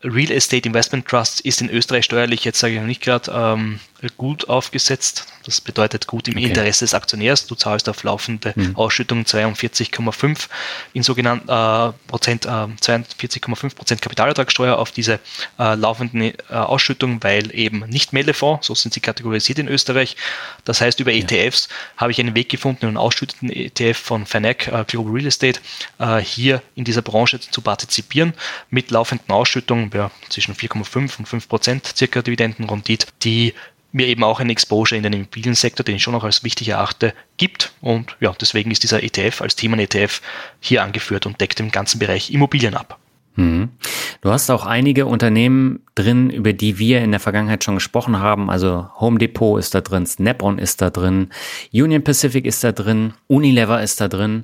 Real 0.03 0.31
Estate 0.31 0.67
Investment 0.67 1.07
Trusts 1.07 1.39
ist 1.39 1.61
in 1.61 1.69
Österreich 1.69 2.05
steuerlich, 2.05 2.43
jetzt 2.43 2.59
sage 2.59 2.73
ich 2.73 2.79
noch 2.79 2.87
nicht 2.87 3.01
gerade, 3.01 3.31
ähm, 3.31 3.79
gut 4.17 4.47
aufgesetzt. 4.49 5.27
Das 5.45 5.61
bedeutet 5.61 6.07
gut 6.07 6.27
im 6.27 6.35
okay. 6.35 6.47
Interesse 6.47 6.85
des 6.85 6.93
Aktionärs. 6.93 7.47
Du 7.47 7.55
zahlst 7.55 7.89
auf 7.89 8.03
laufende 8.03 8.53
mhm. 8.55 8.75
Ausschüttung 8.75 9.23
42,5 9.23 10.47
in 10.93 11.03
sogenannten 11.03 11.49
äh, 11.49 11.93
Prozent, 12.07 12.45
äh, 12.45 12.49
42,5 12.49 13.75
Prozent 13.75 14.01
Kapitalertragssteuer 14.01 14.77
auf 14.77 14.91
diese 14.91 15.19
äh, 15.57 15.75
laufenden 15.75 16.21
äh, 16.21 16.33
Ausschüttungen, 16.49 17.21
weil 17.23 17.53
eben 17.55 17.79
nicht 17.87 18.13
Meldefonds, 18.13 18.67
so 18.67 18.75
sind 18.75 18.93
sie 18.93 18.99
kategorisiert 18.99 19.59
in 19.59 19.67
Österreich. 19.67 20.15
Das 20.65 20.81
heißt, 20.81 20.99
über 20.99 21.11
ja. 21.11 21.23
ETFs 21.23 21.67
habe 21.97 22.11
ich 22.11 22.19
einen 22.19 22.35
Weg 22.35 22.49
gefunden, 22.49 22.85
einen 22.85 22.97
ausschütteten 22.97 23.49
ETF 23.49 23.97
von 23.97 24.25
FANAC 24.25 24.67
äh, 24.67 24.85
Global 24.87 25.13
Real 25.13 25.27
Estate 25.27 25.59
äh, 25.99 26.17
hier 26.19 26.61
in 26.75 26.83
dieser 26.83 27.01
Branche 27.01 27.39
zu 27.39 27.61
partizipieren 27.61 28.33
mit 28.69 28.91
laufenden 28.91 29.31
Ausschüttungen 29.31 29.68
ja, 29.93 30.11
zwischen 30.29 30.55
4,5 30.55 31.19
und 31.19 31.27
5 31.27 31.47
Prozent 31.49 31.93
circa 31.95 32.21
Dividendenrendite, 32.21 33.07
die 33.23 33.53
mir 33.91 34.07
eben 34.07 34.23
auch 34.23 34.39
ein 34.39 34.49
Exposure 34.49 34.97
in 34.97 35.03
den 35.03 35.13
Immobiliensektor, 35.13 35.83
den 35.83 35.95
ich 35.95 36.03
schon 36.03 36.13
noch 36.13 36.23
als 36.23 36.43
wichtig 36.43 36.69
erachte, 36.69 37.13
gibt. 37.37 37.73
Und 37.81 38.15
ja, 38.19 38.33
deswegen 38.39 38.71
ist 38.71 38.83
dieser 38.83 39.01
ETF 39.03 39.41
als 39.41 39.55
Themen-ETF 39.55 40.21
hier 40.59 40.83
angeführt 40.83 41.25
und 41.25 41.41
deckt 41.41 41.59
den 41.59 41.71
ganzen 41.71 41.99
Bereich 41.99 42.31
Immobilien 42.31 42.75
ab. 42.75 42.99
Mhm. 43.35 43.69
Du 44.21 44.31
hast 44.31 44.49
auch 44.49 44.65
einige 44.65 45.05
Unternehmen 45.05 45.81
drin, 45.95 46.29
über 46.29 46.51
die 46.51 46.77
wir 46.77 47.01
in 47.01 47.11
der 47.11 47.19
Vergangenheit 47.19 47.63
schon 47.63 47.75
gesprochen 47.75 48.19
haben. 48.19 48.49
Also 48.49 48.89
Home 48.99 49.17
Depot 49.17 49.57
ist 49.57 49.73
da 49.73 49.81
drin, 49.81 50.05
Snap-on 50.05 50.59
ist 50.59 50.81
da 50.81 50.89
drin, 50.89 51.29
Union 51.71 52.03
Pacific 52.03 52.45
ist 52.45 52.63
da 52.63 52.71
drin, 52.73 53.13
Unilever 53.27 53.81
ist 53.81 54.01
da 54.01 54.07
drin. 54.07 54.43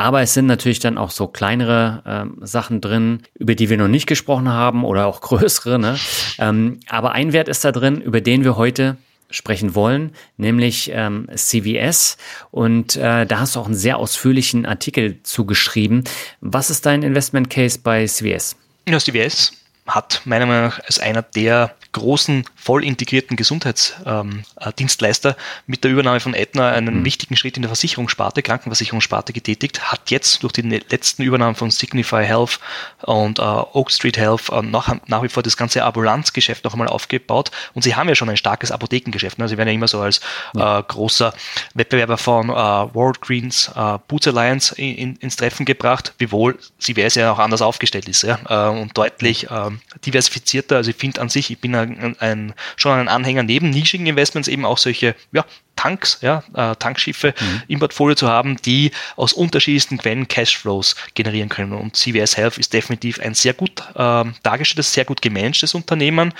Aber 0.00 0.22
es 0.22 0.32
sind 0.32 0.46
natürlich 0.46 0.78
dann 0.78 0.96
auch 0.96 1.10
so 1.10 1.26
kleinere 1.26 2.02
ähm, 2.06 2.38
Sachen 2.40 2.80
drin, 2.80 3.20
über 3.34 3.54
die 3.54 3.68
wir 3.68 3.76
noch 3.76 3.86
nicht 3.86 4.06
gesprochen 4.06 4.48
haben 4.48 4.82
oder 4.82 5.04
auch 5.04 5.20
größere. 5.20 5.78
Ne? 5.78 5.98
Ähm, 6.38 6.80
aber 6.88 7.12
ein 7.12 7.34
Wert 7.34 7.48
ist 7.48 7.66
da 7.66 7.70
drin, 7.70 8.00
über 8.00 8.22
den 8.22 8.42
wir 8.42 8.56
heute 8.56 8.96
sprechen 9.28 9.74
wollen, 9.74 10.12
nämlich 10.38 10.90
ähm, 10.94 11.28
CVS. 11.34 12.16
Und 12.50 12.96
äh, 12.96 13.26
da 13.26 13.40
hast 13.40 13.56
du 13.56 13.60
auch 13.60 13.66
einen 13.66 13.74
sehr 13.74 13.98
ausführlichen 13.98 14.64
Artikel 14.64 15.22
zugeschrieben. 15.22 16.04
Was 16.40 16.70
ist 16.70 16.86
dein 16.86 17.02
Investment 17.02 17.50
Case 17.50 17.78
bei 17.82 18.06
CVS? 18.06 18.56
Ja, 18.88 18.98
CVS 18.98 19.59
hat 19.86 20.22
meiner 20.24 20.46
Meinung 20.46 20.64
nach 20.66 20.80
als 20.80 20.98
einer 20.98 21.22
der 21.22 21.74
großen, 21.92 22.44
voll 22.54 22.84
integrierten 22.84 23.36
Gesundheitsdienstleister 23.36 25.28
ähm, 25.30 25.34
äh, 25.34 25.40
mit 25.66 25.82
der 25.82 25.90
Übernahme 25.90 26.20
von 26.20 26.34
Aetna 26.34 26.70
einen 26.70 27.00
mhm. 27.00 27.04
wichtigen 27.04 27.36
Schritt 27.36 27.56
in 27.56 27.62
der 27.62 27.68
Versicherungssparte, 27.68 28.42
Krankenversicherungssparte 28.42 29.32
getätigt, 29.32 29.90
hat 29.90 30.10
jetzt 30.10 30.42
durch 30.42 30.52
die 30.52 30.62
letzten 30.62 31.22
Übernahmen 31.22 31.56
von 31.56 31.70
Signify 31.70 32.24
Health 32.24 32.60
und 33.02 33.38
äh, 33.38 33.42
Oak 33.42 33.90
Street 33.90 34.18
Health 34.18 34.50
äh, 34.50 34.62
nach, 34.62 34.94
nach 35.06 35.22
wie 35.22 35.28
vor 35.28 35.42
das 35.42 35.56
ganze 35.56 35.82
Ambulanzgeschäft 35.82 36.64
noch 36.64 36.74
einmal 36.74 36.88
aufgebaut 36.88 37.50
und 37.74 37.82
sie 37.82 37.96
haben 37.96 38.08
ja 38.08 38.14
schon 38.14 38.28
ein 38.28 38.36
starkes 38.36 38.70
Apothekengeschäft. 38.70 39.38
Ne? 39.38 39.48
Sie 39.48 39.56
werden 39.58 39.68
ja 39.68 39.74
immer 39.74 39.88
so 39.88 40.00
als 40.00 40.20
äh, 40.54 40.82
großer 40.82 41.34
Wettbewerber 41.74 42.18
von 42.18 42.50
äh, 42.50 42.52
World 42.52 43.20
Greens, 43.20 43.70
äh, 43.74 43.98
Boots 44.06 44.28
Alliance 44.28 44.74
in, 44.76 44.94
in, 44.94 45.16
ins 45.16 45.36
Treffen 45.36 45.66
gebracht, 45.66 46.14
wiewohl 46.18 46.58
CVS 46.78 47.16
ja 47.16 47.32
auch 47.32 47.38
anders 47.38 47.62
aufgestellt 47.62 48.08
ist 48.08 48.22
ja? 48.22 48.68
und 48.68 48.96
deutlich 48.96 49.48
ähm, 49.50 49.69
diversifizierter. 50.04 50.76
Also 50.76 50.90
ich 50.90 50.96
finde 50.96 51.20
an 51.20 51.28
sich, 51.28 51.50
ich 51.50 51.58
bin 51.58 51.74
ein, 51.74 52.16
ein, 52.18 52.54
schon 52.76 52.92
ein 52.92 53.08
Anhänger 53.08 53.42
neben 53.42 53.70
nischigen 53.70 54.06
Investments 54.06 54.48
eben 54.48 54.64
auch 54.64 54.78
solche 54.78 55.14
ja, 55.32 55.44
Tanks, 55.76 56.18
ja, 56.20 56.42
äh, 56.54 56.76
Tankschiffe 56.76 57.34
mhm. 57.38 57.62
im 57.68 57.78
Portfolio 57.78 58.14
zu 58.14 58.28
haben, 58.28 58.56
die 58.58 58.90
aus 59.16 59.32
unterschiedlichsten 59.32 59.98
Quellen 59.98 60.28
Cashflows 60.28 60.96
generieren 61.14 61.48
können. 61.48 61.72
Und 61.72 61.96
CVS 61.96 62.36
Health 62.36 62.58
ist 62.58 62.72
definitiv 62.72 63.18
ein 63.20 63.34
sehr 63.34 63.54
gut 63.54 63.80
äh, 63.94 64.24
dargestelltes, 64.42 64.92
sehr 64.92 65.04
gut 65.04 65.22
gemanagtes 65.22 65.74
Unternehmen. 65.74 66.34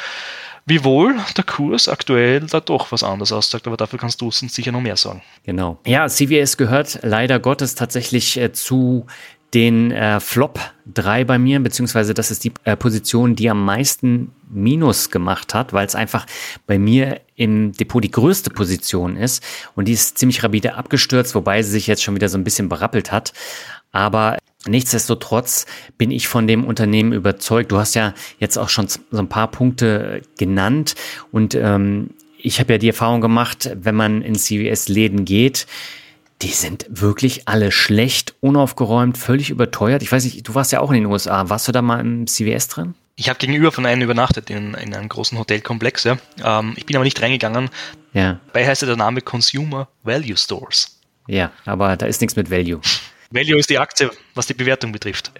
Wiewohl 0.66 1.16
der 1.36 1.44
Kurs 1.44 1.88
aktuell 1.88 2.40
da 2.40 2.60
doch 2.60 2.92
was 2.92 3.02
anderes 3.02 3.32
aussagt, 3.32 3.66
aber 3.66 3.76
dafür 3.76 3.98
kannst 3.98 4.20
du 4.20 4.26
uns 4.26 4.40
sicher 4.54 4.72
noch 4.72 4.80
mehr 4.80 4.96
sagen. 4.96 5.22
Genau. 5.44 5.78
Ja, 5.86 6.06
CVS 6.06 6.56
gehört 6.58 7.00
leider 7.02 7.40
Gottes 7.40 7.74
tatsächlich 7.74 8.36
äh, 8.36 8.52
zu 8.52 9.06
den 9.54 9.90
äh, 9.90 10.20
Flop 10.20 10.60
3 10.94 11.24
bei 11.24 11.38
mir, 11.38 11.60
beziehungsweise 11.60 12.14
das 12.14 12.30
ist 12.30 12.44
die 12.44 12.52
äh, 12.64 12.76
Position, 12.76 13.34
die 13.34 13.50
am 13.50 13.64
meisten 13.64 14.32
Minus 14.48 15.10
gemacht 15.10 15.54
hat, 15.54 15.72
weil 15.72 15.86
es 15.86 15.94
einfach 15.94 16.26
bei 16.66 16.78
mir 16.78 17.20
im 17.36 17.72
Depot 17.72 18.02
die 18.02 18.10
größte 18.10 18.50
Position 18.50 19.16
ist 19.16 19.44
und 19.74 19.86
die 19.88 19.92
ist 19.92 20.18
ziemlich 20.18 20.42
rapide 20.42 20.74
abgestürzt, 20.74 21.34
wobei 21.34 21.62
sie 21.62 21.70
sich 21.70 21.86
jetzt 21.86 22.02
schon 22.02 22.14
wieder 22.14 22.28
so 22.28 22.38
ein 22.38 22.44
bisschen 22.44 22.68
berappelt 22.68 23.12
hat. 23.12 23.32
Aber 23.92 24.38
nichtsdestotrotz 24.66 25.66
bin 25.98 26.10
ich 26.10 26.28
von 26.28 26.46
dem 26.46 26.64
Unternehmen 26.64 27.12
überzeugt. 27.12 27.72
Du 27.72 27.78
hast 27.78 27.94
ja 27.94 28.14
jetzt 28.38 28.56
auch 28.56 28.68
schon 28.68 28.88
so 28.88 28.98
ein 29.12 29.28
paar 29.28 29.50
Punkte 29.50 30.22
genannt 30.38 30.94
und 31.32 31.54
ähm, 31.54 32.10
ich 32.42 32.58
habe 32.58 32.72
ja 32.72 32.78
die 32.78 32.88
Erfahrung 32.88 33.20
gemacht, 33.20 33.70
wenn 33.74 33.94
man 33.94 34.22
in 34.22 34.34
CVS-Läden 34.34 35.24
geht, 35.24 35.66
die 36.42 36.48
sind 36.48 36.86
wirklich 36.88 37.46
alle 37.48 37.70
schlecht, 37.70 38.34
unaufgeräumt, 38.40 39.18
völlig 39.18 39.50
überteuert. 39.50 40.02
Ich 40.02 40.10
weiß 40.10 40.24
nicht, 40.24 40.48
du 40.48 40.54
warst 40.54 40.72
ja 40.72 40.80
auch 40.80 40.90
in 40.90 41.02
den 41.02 41.06
USA. 41.06 41.48
Warst 41.50 41.68
du 41.68 41.72
da 41.72 41.82
mal 41.82 42.00
im 42.00 42.26
CVS 42.26 42.68
drin? 42.68 42.94
Ich 43.16 43.28
habe 43.28 43.38
gegenüber 43.38 43.70
von 43.70 43.84
einem 43.84 44.02
übernachtet 44.02 44.48
in, 44.48 44.72
in 44.74 44.94
einem 44.94 45.08
großen 45.08 45.38
Hotelkomplex. 45.38 46.04
Ja. 46.04 46.16
Ähm, 46.42 46.72
ich 46.76 46.86
bin 46.86 46.96
aber 46.96 47.04
nicht 47.04 47.20
reingegangen. 47.20 47.68
Ja. 48.14 48.40
Dabei 48.46 48.66
heißt 48.66 48.80
ja 48.82 48.86
der 48.86 48.96
Name 48.96 49.20
Consumer 49.20 49.88
Value 50.02 50.36
Stores. 50.36 50.98
Ja, 51.28 51.52
aber 51.66 51.96
da 51.96 52.06
ist 52.06 52.22
nichts 52.22 52.36
mit 52.36 52.50
Value. 52.50 52.80
Value 53.30 53.58
ist 53.58 53.68
die 53.68 53.78
Aktie, 53.78 54.10
was 54.34 54.46
die 54.46 54.54
Bewertung 54.54 54.92
betrifft. 54.92 55.30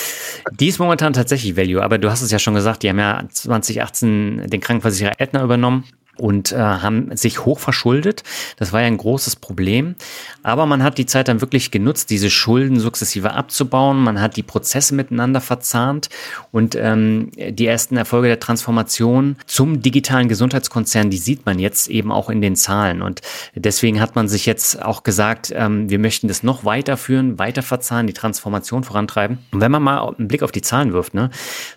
die 0.58 0.66
ist 0.66 0.80
momentan 0.80 1.12
tatsächlich 1.12 1.56
Value, 1.56 1.82
aber 1.82 1.98
du 1.98 2.10
hast 2.10 2.20
es 2.20 2.32
ja 2.32 2.40
schon 2.40 2.54
gesagt, 2.54 2.82
die 2.82 2.88
haben 2.88 2.98
ja 2.98 3.22
2018 3.30 4.48
den 4.48 4.60
Krankenversicherer 4.60 5.12
Aetna 5.18 5.42
übernommen 5.42 5.84
und 6.18 6.52
äh, 6.52 6.56
haben 6.56 7.16
sich 7.16 7.44
hoch 7.44 7.58
verschuldet. 7.58 8.22
Das 8.56 8.72
war 8.72 8.80
ja 8.80 8.86
ein 8.86 8.98
großes 8.98 9.36
Problem. 9.36 9.94
Aber 10.42 10.66
man 10.66 10.82
hat 10.82 10.98
die 10.98 11.06
Zeit 11.06 11.28
dann 11.28 11.40
wirklich 11.40 11.70
genutzt, 11.70 12.10
diese 12.10 12.30
Schulden 12.30 12.78
sukzessive 12.78 13.32
abzubauen. 13.32 13.98
Man 13.98 14.20
hat 14.20 14.36
die 14.36 14.42
Prozesse 14.42 14.94
miteinander 14.94 15.40
verzahnt 15.40 16.10
und 16.50 16.74
ähm, 16.74 17.30
die 17.36 17.66
ersten 17.66 17.96
Erfolge 17.96 18.28
der 18.28 18.40
Transformation 18.40 19.36
zum 19.46 19.80
digitalen 19.80 20.28
Gesundheitskonzern, 20.28 21.10
die 21.10 21.18
sieht 21.18 21.46
man 21.46 21.58
jetzt 21.58 21.88
eben 21.88 22.12
auch 22.12 22.28
in 22.28 22.42
den 22.42 22.56
Zahlen. 22.56 23.02
Und 23.02 23.22
deswegen 23.54 24.00
hat 24.00 24.14
man 24.14 24.28
sich 24.28 24.44
jetzt 24.46 24.82
auch 24.82 25.02
gesagt, 25.02 25.52
ähm, 25.56 25.88
wir 25.88 25.98
möchten 25.98 26.28
das 26.28 26.42
noch 26.42 26.64
weiterführen, 26.64 27.38
weiter 27.38 27.62
verzahnen, 27.62 28.06
die 28.06 28.12
Transformation 28.12 28.84
vorantreiben. 28.84 29.38
Und 29.50 29.60
wenn 29.60 29.72
man 29.72 29.82
mal 29.82 30.14
einen 30.18 30.28
Blick 30.28 30.42
auf 30.42 30.52
die 30.52 30.62
Zahlen 30.62 30.92
wirft, 30.92 31.14
ne, 31.14 31.30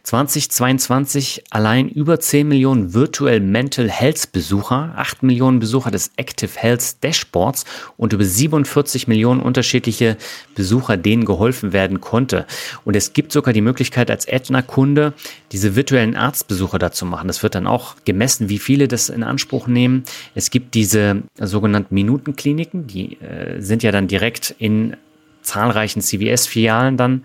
2022 0.04 1.46
allein 1.52 1.88
über 1.88 2.20
10 2.20 2.48
Millionen 2.48 2.94
virtuell 2.94 3.40
Mental 3.40 3.90
Health 3.90 4.32
Besucher, 4.36 4.92
8 4.98 5.24
Millionen 5.24 5.60
Besucher 5.60 5.92
des 5.92 6.12
Active 6.18 6.52
Health 6.56 7.02
Dashboards 7.02 7.64
und 7.96 8.12
über 8.12 8.26
47 8.26 9.08
Millionen 9.08 9.40
unterschiedliche 9.40 10.18
Besucher, 10.56 10.98
denen 10.98 11.24
geholfen 11.24 11.72
werden 11.72 12.02
konnte. 12.02 12.46
Und 12.84 12.98
es 12.98 13.14
gibt 13.14 13.32
sogar 13.32 13.54
die 13.54 13.62
Möglichkeit, 13.62 14.12
als 14.12 14.28
Aetna-Kunde 14.28 15.14
diese 15.54 15.78
virtuellen 15.78 16.18
Arztbesuche 16.18 16.78
dazu 16.80 17.06
machen. 17.06 17.30
Das 17.30 17.44
wird 17.44 17.56
dann 17.56 17.66
auch 17.66 17.96
gemessen, 18.04 18.50
wie 18.50 18.60
viele 18.60 18.90
das 18.90 19.08
in 19.08 19.24
Anspruch 19.24 19.68
nehmen. 19.68 20.04
Es 20.36 20.50
gibt 20.50 20.74
diese 20.74 21.24
sogenannten 21.40 21.96
Minutenkliniken, 21.96 22.88
die 22.88 23.14
äh, 23.22 23.62
sind 23.62 23.84
ja 23.84 23.94
dann 23.94 24.10
direkt 24.10 24.54
in 24.60 24.98
zahlreichen 25.44 26.02
CVS-Filialen 26.02 26.98
dann. 26.98 27.24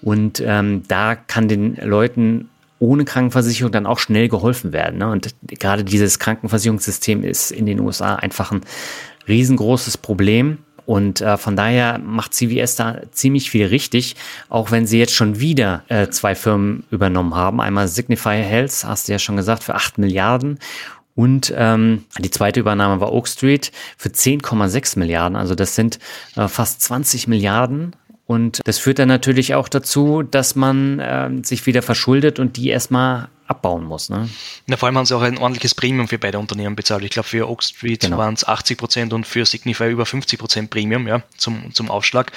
Und 0.00 0.42
ähm, 0.42 0.84
da 0.88 1.16
kann 1.16 1.48
den 1.48 1.76
Leuten 1.76 2.48
ohne 2.78 3.04
Krankenversicherung 3.04 3.72
dann 3.72 3.86
auch 3.86 3.98
schnell 3.98 4.28
geholfen 4.28 4.72
werden. 4.72 4.98
Ne? 4.98 5.08
Und 5.08 5.34
gerade 5.46 5.84
dieses 5.84 6.18
Krankenversicherungssystem 6.18 7.24
ist 7.24 7.50
in 7.50 7.66
den 7.66 7.80
USA 7.80 8.16
einfach 8.16 8.52
ein 8.52 8.60
riesengroßes 9.28 9.98
Problem. 9.98 10.58
Und 10.84 11.20
äh, 11.20 11.36
von 11.36 11.56
daher 11.56 11.98
macht 11.98 12.32
CVS 12.32 12.76
da 12.76 13.00
ziemlich 13.10 13.50
viel 13.50 13.66
richtig, 13.66 14.14
auch 14.48 14.70
wenn 14.70 14.86
sie 14.86 15.00
jetzt 15.00 15.14
schon 15.14 15.40
wieder 15.40 15.82
äh, 15.88 16.08
zwei 16.10 16.36
Firmen 16.36 16.84
übernommen 16.90 17.34
haben. 17.34 17.60
Einmal 17.60 17.88
Signify 17.88 18.40
Health, 18.40 18.84
hast 18.84 19.08
du 19.08 19.12
ja 19.12 19.18
schon 19.18 19.36
gesagt, 19.36 19.64
für 19.64 19.74
8 19.74 19.98
Milliarden. 19.98 20.60
Und 21.16 21.52
ähm, 21.56 22.04
die 22.18 22.30
zweite 22.30 22.60
Übernahme 22.60 23.00
war 23.00 23.12
Oak 23.12 23.26
Street 23.26 23.72
für 23.96 24.10
10,6 24.10 24.98
Milliarden. 24.98 25.34
Also 25.34 25.54
das 25.54 25.74
sind 25.74 25.98
äh, 26.36 26.46
fast 26.46 26.82
20 26.82 27.26
Milliarden 27.26 27.96
und 28.26 28.60
das 28.64 28.78
führt 28.78 28.98
dann 28.98 29.08
natürlich 29.08 29.54
auch 29.54 29.68
dazu, 29.68 30.22
dass 30.22 30.56
man 30.56 30.98
äh, 30.98 31.30
sich 31.42 31.64
wieder 31.66 31.82
verschuldet 31.82 32.38
und 32.40 32.56
die 32.56 32.68
erstmal 32.68 33.28
abbauen 33.46 33.84
muss. 33.84 34.08
Ne? 34.08 34.28
Na, 34.66 34.76
vor 34.76 34.88
allem 34.88 34.98
haben 34.98 35.06
sie 35.06 35.16
auch 35.16 35.22
ein 35.22 35.38
ordentliches 35.38 35.76
Premium 35.76 36.08
für 36.08 36.18
beide 36.18 36.40
Unternehmen 36.40 36.74
bezahlt. 36.74 37.04
Ich 37.04 37.10
glaube, 37.10 37.28
für 37.28 37.48
Oak 37.48 37.62
Street 37.62 38.00
genau. 38.00 38.18
waren 38.18 38.34
es 38.34 38.46
80 38.46 38.76
Prozent 38.76 39.12
und 39.12 39.26
für 39.26 39.46
Signify 39.46 39.88
über 39.88 40.04
50 40.04 40.40
Prozent 40.40 40.70
Premium 40.70 41.06
ja, 41.06 41.22
zum, 41.36 41.72
zum 41.72 41.88
Aufschlag. 41.88 42.32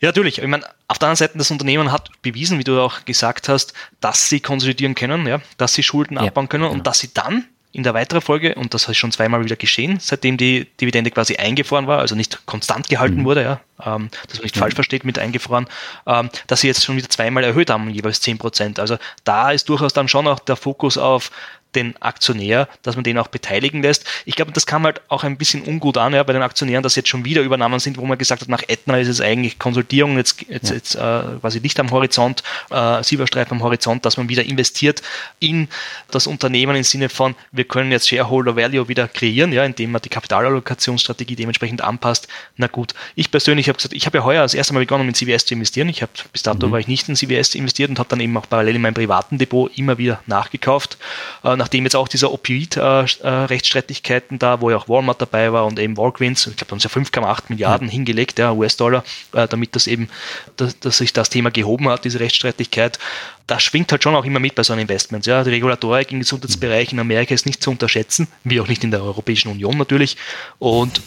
Ja, 0.00 0.08
natürlich. 0.08 0.38
Ich 0.38 0.46
meine, 0.48 0.64
auf 0.88 0.98
der 0.98 1.08
anderen 1.08 1.16
Seite, 1.16 1.38
das 1.38 1.52
Unternehmen 1.52 1.92
hat 1.92 2.10
bewiesen, 2.22 2.58
wie 2.58 2.64
du 2.64 2.80
auch 2.80 3.04
gesagt 3.04 3.48
hast, 3.48 3.74
dass 4.00 4.28
sie 4.28 4.40
konsolidieren 4.40 4.96
können, 4.96 5.26
ja, 5.28 5.40
dass 5.56 5.74
sie 5.74 5.84
Schulden 5.84 6.16
ja, 6.16 6.22
abbauen 6.22 6.48
können 6.48 6.64
genau. 6.64 6.74
und 6.74 6.86
dass 6.86 6.98
sie 6.98 7.14
dann 7.14 7.44
in 7.72 7.82
der 7.82 7.94
weiteren 7.94 8.20
Folge, 8.20 8.54
und 8.54 8.74
das 8.74 8.86
ist 8.86 8.98
schon 8.98 9.12
zweimal 9.12 9.44
wieder 9.44 9.56
geschehen, 9.56 9.98
seitdem 9.98 10.36
die 10.36 10.66
Dividende 10.80 11.10
quasi 11.10 11.36
eingefroren 11.36 11.86
war, 11.86 12.00
also 12.00 12.14
nicht 12.14 12.44
konstant 12.44 12.88
gehalten 12.88 13.20
mhm. 13.20 13.24
wurde, 13.24 13.42
ja, 13.42 13.60
ähm, 13.84 14.10
dass 14.28 14.38
man 14.38 14.44
nicht 14.44 14.56
mhm. 14.56 14.60
falsch 14.60 14.74
versteht 14.74 15.04
mit 15.04 15.18
eingefroren, 15.18 15.66
ähm, 16.06 16.28
dass 16.46 16.60
sie 16.60 16.66
jetzt 16.66 16.84
schon 16.84 16.96
wieder 16.96 17.08
zweimal 17.08 17.44
erhöht 17.44 17.70
haben, 17.70 17.88
jeweils 17.88 18.20
10 18.20 18.36
Prozent. 18.38 18.78
Also 18.78 18.98
da 19.24 19.52
ist 19.52 19.68
durchaus 19.70 19.94
dann 19.94 20.08
schon 20.08 20.26
auch 20.26 20.38
der 20.38 20.56
Fokus 20.56 20.98
auf 20.98 21.30
den 21.74 21.94
Aktionär, 22.00 22.68
dass 22.82 22.96
man 22.96 23.04
den 23.04 23.18
auch 23.18 23.28
beteiligen 23.28 23.82
lässt. 23.82 24.04
Ich 24.24 24.36
glaube, 24.36 24.52
das 24.52 24.66
kam 24.66 24.84
halt 24.84 25.00
auch 25.08 25.24
ein 25.24 25.36
bisschen 25.36 25.62
ungut 25.62 25.96
an 25.98 26.12
ja, 26.12 26.22
bei 26.22 26.32
den 26.32 26.42
Aktionären, 26.42 26.82
dass 26.82 26.96
jetzt 26.96 27.08
schon 27.08 27.24
wieder 27.24 27.42
Übernahmen 27.42 27.80
sind, 27.80 27.98
wo 27.98 28.04
man 28.04 28.18
gesagt 28.18 28.42
hat, 28.42 28.48
nach 28.48 28.62
Etna 28.68 28.98
ist 28.98 29.08
es 29.08 29.20
eigentlich 29.20 29.58
Konsultierung, 29.58 30.16
jetzt, 30.16 30.42
jetzt, 30.48 30.70
ja. 30.70 30.76
jetzt 30.76 30.94
äh, 30.94 31.38
quasi 31.40 31.58
Licht 31.58 31.80
am 31.80 31.90
Horizont, 31.90 32.42
äh, 32.70 33.02
Silberstreifen 33.02 33.58
am 33.58 33.62
Horizont, 33.62 34.04
dass 34.04 34.16
man 34.16 34.28
wieder 34.28 34.44
investiert 34.44 35.02
in 35.40 35.68
das 36.10 36.26
Unternehmen 36.26 36.76
im 36.76 36.84
Sinne 36.84 37.08
von, 37.08 37.34
wir 37.50 37.64
können 37.64 37.90
jetzt 37.92 38.08
Shareholder 38.08 38.56
Value 38.56 38.88
wieder 38.88 39.08
kreieren, 39.08 39.52
ja, 39.52 39.64
indem 39.64 39.92
man 39.92 40.02
die 40.02 40.08
Kapitalallokationsstrategie 40.08 41.36
dementsprechend 41.36 41.82
anpasst. 41.82 42.28
Na 42.56 42.66
gut, 42.66 42.94
ich 43.14 43.30
persönlich 43.30 43.68
habe 43.68 43.76
gesagt, 43.76 43.94
ich 43.94 44.06
habe 44.06 44.18
ja 44.18 44.24
heuer 44.24 44.42
das 44.42 44.54
erste 44.54 44.74
Mal 44.74 44.80
begonnen, 44.80 45.06
mit 45.06 45.16
CVS 45.16 45.46
zu 45.46 45.54
investieren. 45.54 45.88
Ich 45.88 46.02
habe 46.02 46.12
bis 46.32 46.42
dato 46.42 46.66
mhm. 46.66 46.72
war 46.72 46.78
ich 46.80 46.88
nicht 46.88 47.08
in 47.08 47.16
CVS 47.16 47.54
investiert 47.54 47.90
und 47.90 47.98
habe 47.98 48.08
dann 48.08 48.20
eben 48.20 48.36
auch 48.36 48.48
parallel 48.48 48.76
in 48.76 48.82
meinem 48.82 48.94
privaten 48.94 49.38
Depot 49.38 49.70
immer 49.76 49.98
wieder 49.98 50.22
nachgekauft. 50.26 50.98
Äh, 51.44 51.56
nachdem 51.62 51.84
jetzt 51.84 51.94
auch 51.94 52.08
dieser 52.08 52.32
Opioid-Rechtsstreitigkeiten 52.32 54.40
da, 54.40 54.60
wo 54.60 54.70
ja 54.70 54.76
auch 54.76 54.88
Walmart 54.88 55.20
dabei 55.20 55.52
war 55.52 55.64
und 55.64 55.78
eben 55.78 55.96
Walgreens, 55.96 56.48
ich 56.48 56.56
glaube, 56.56 56.66
da 56.66 56.72
haben 56.72 56.80
sie 56.80 56.88
ja 56.88 57.22
5,8 57.22 57.42
Milliarden 57.50 57.86
ja. 57.86 57.92
hingelegt, 57.92 58.40
ja, 58.40 58.52
US-Dollar, 58.52 59.04
äh, 59.32 59.46
damit 59.46 59.76
das 59.76 59.86
eben, 59.86 60.08
dass, 60.56 60.76
dass 60.80 60.98
sich 60.98 61.12
das 61.12 61.30
Thema 61.30 61.52
gehoben 61.52 61.88
hat, 61.88 62.04
diese 62.04 62.18
Rechtsstreitigkeit 62.18 62.98
das 63.46 63.62
schwingt 63.62 63.90
halt 63.92 64.02
schon 64.02 64.14
auch 64.14 64.24
immer 64.24 64.38
mit 64.38 64.54
bei 64.54 64.62
so 64.62 64.72
einem 64.72 64.82
Investments. 64.82 65.26
Ja. 65.26 65.44
Die 65.44 65.50
Regulatorik 65.50 66.12
im 66.12 66.20
Gesundheitsbereich 66.20 66.92
in 66.92 67.00
Amerika 67.00 67.34
ist 67.34 67.44
nicht 67.44 67.62
zu 67.62 67.70
unterschätzen, 67.70 68.28
wie 68.44 68.60
auch 68.60 68.68
nicht 68.68 68.84
in 68.84 68.90
der 68.90 69.02
Europäischen 69.02 69.50
Union 69.50 69.76
natürlich. 69.76 70.16
Und 70.58 71.02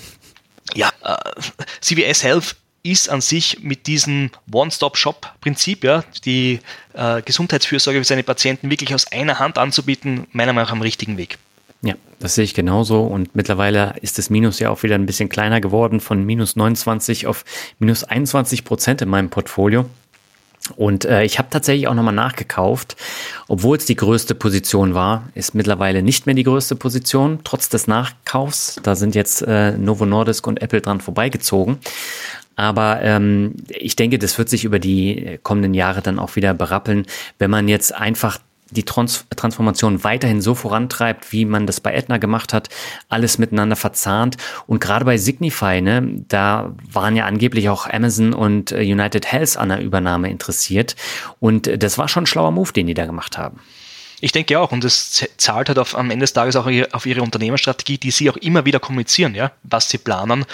ja, 0.75 0.91
äh, 1.01 1.15
CVS 1.81 2.23
Health 2.23 2.55
ist 2.85 3.09
an 3.09 3.21
sich 3.21 3.63
mit 3.63 3.87
diesem 3.87 4.29
One-Stop-Shop-Prinzip, 4.51 5.83
ja, 5.83 6.03
die 6.23 6.59
äh, 6.93 7.21
Gesundheitsfürsorge 7.21 7.99
für 7.99 8.05
seine 8.05 8.23
Patienten 8.23 8.69
wirklich 8.69 8.93
aus 8.93 9.11
einer 9.11 9.39
Hand 9.39 9.57
anzubieten, 9.57 10.27
meiner 10.31 10.53
Meinung 10.53 10.67
nach 10.67 10.73
am 10.73 10.81
richtigen 10.81 11.17
Weg. 11.17 11.37
Ja, 11.81 11.95
das 12.19 12.35
sehe 12.35 12.43
ich 12.43 12.53
genauso. 12.53 13.01
Und 13.01 13.35
mittlerweile 13.35 13.95
ist 14.01 14.17
das 14.17 14.29
Minus 14.29 14.59
ja 14.59 14.69
auch 14.69 14.83
wieder 14.83 14.95
ein 14.95 15.05
bisschen 15.05 15.29
kleiner 15.29 15.61
geworden, 15.61 15.99
von 15.99 16.23
minus 16.23 16.55
29 16.55 17.27
auf 17.27 17.43
minus 17.79 18.03
21 18.03 18.63
Prozent 18.63 19.01
in 19.01 19.09
meinem 19.09 19.29
Portfolio. 19.29 19.85
Und 20.75 21.05
äh, 21.05 21.23
ich 21.23 21.37
habe 21.37 21.49
tatsächlich 21.51 21.87
auch 21.87 21.93
nochmal 21.93 22.13
nachgekauft, 22.13 22.95
obwohl 23.47 23.77
es 23.77 23.85
die 23.85 23.95
größte 23.95 24.33
Position 24.33 24.95
war, 24.95 25.29
ist 25.35 25.53
mittlerweile 25.53 26.01
nicht 26.01 26.25
mehr 26.25 26.33
die 26.33 26.43
größte 26.43 26.75
Position, 26.75 27.39
trotz 27.43 27.69
des 27.69 27.85
Nachkaufs. 27.85 28.79
Da 28.81 28.95
sind 28.95 29.13
jetzt 29.13 29.43
äh, 29.43 29.77
Novo 29.77 30.07
Nordisk 30.07 30.47
und 30.47 30.61
Apple 30.63 30.81
dran 30.81 31.01
vorbeigezogen. 31.01 31.77
Aber 32.55 33.01
ähm, 33.01 33.55
ich 33.69 33.95
denke, 33.95 34.17
das 34.19 34.37
wird 34.37 34.49
sich 34.49 34.63
über 34.63 34.79
die 34.79 35.39
kommenden 35.43 35.73
Jahre 35.73 36.01
dann 36.01 36.19
auch 36.19 36.35
wieder 36.35 36.53
berappeln, 36.53 37.05
wenn 37.37 37.51
man 37.51 37.67
jetzt 37.67 37.93
einfach 37.93 38.39
die 38.71 38.83
Trans 38.83 39.25
Transformation 39.35 40.03
weiterhin 40.03 40.41
so 40.41 40.55
vorantreibt, 40.55 41.31
wie 41.31 41.45
man 41.45 41.67
das 41.67 41.79
bei 41.79 41.93
Aetna 41.93 42.17
gemacht 42.17 42.53
hat, 42.53 42.69
alles 43.09 43.37
miteinander 43.37 43.75
verzahnt. 43.75 44.37
Und 44.67 44.79
gerade 44.79 45.05
bei 45.05 45.17
Signify, 45.17 45.81
ne, 45.81 46.23
da 46.27 46.73
waren 46.91 47.15
ja 47.15 47.25
angeblich 47.25 47.69
auch 47.69 47.87
Amazon 47.87 48.33
und 48.33 48.71
äh, 48.71 48.81
United 48.81 49.31
Health 49.31 49.57
an 49.57 49.69
der 49.69 49.81
Übernahme 49.81 50.29
interessiert. 50.29 50.95
Und 51.39 51.67
äh, 51.67 51.77
das 51.77 51.97
war 51.97 52.07
schon 52.07 52.23
ein 52.23 52.27
schlauer 52.27 52.51
Move, 52.51 52.73
den 52.73 52.87
die 52.87 52.93
da 52.93 53.05
gemacht 53.05 53.37
haben. 53.37 53.59
Ich 54.21 54.31
denke 54.31 54.59
auch, 54.59 54.71
und 54.71 54.83
das 54.83 55.27
zahlt 55.37 55.67
halt 55.67 55.77
auf, 55.77 55.95
am 55.95 56.09
Ende 56.09 56.23
des 56.23 56.33
Tages 56.33 56.55
auch 56.55 56.67
auf 56.93 57.05
ihre 57.05 57.21
Unternehmensstrategie, 57.21 57.97
die 57.97 58.11
sie 58.11 58.29
auch 58.29 58.37
immer 58.37 58.65
wieder 58.65 58.79
kommunizieren, 58.79 59.35
ja, 59.35 59.51
was 59.63 59.89
sie 59.89 59.97
planen 59.97 60.45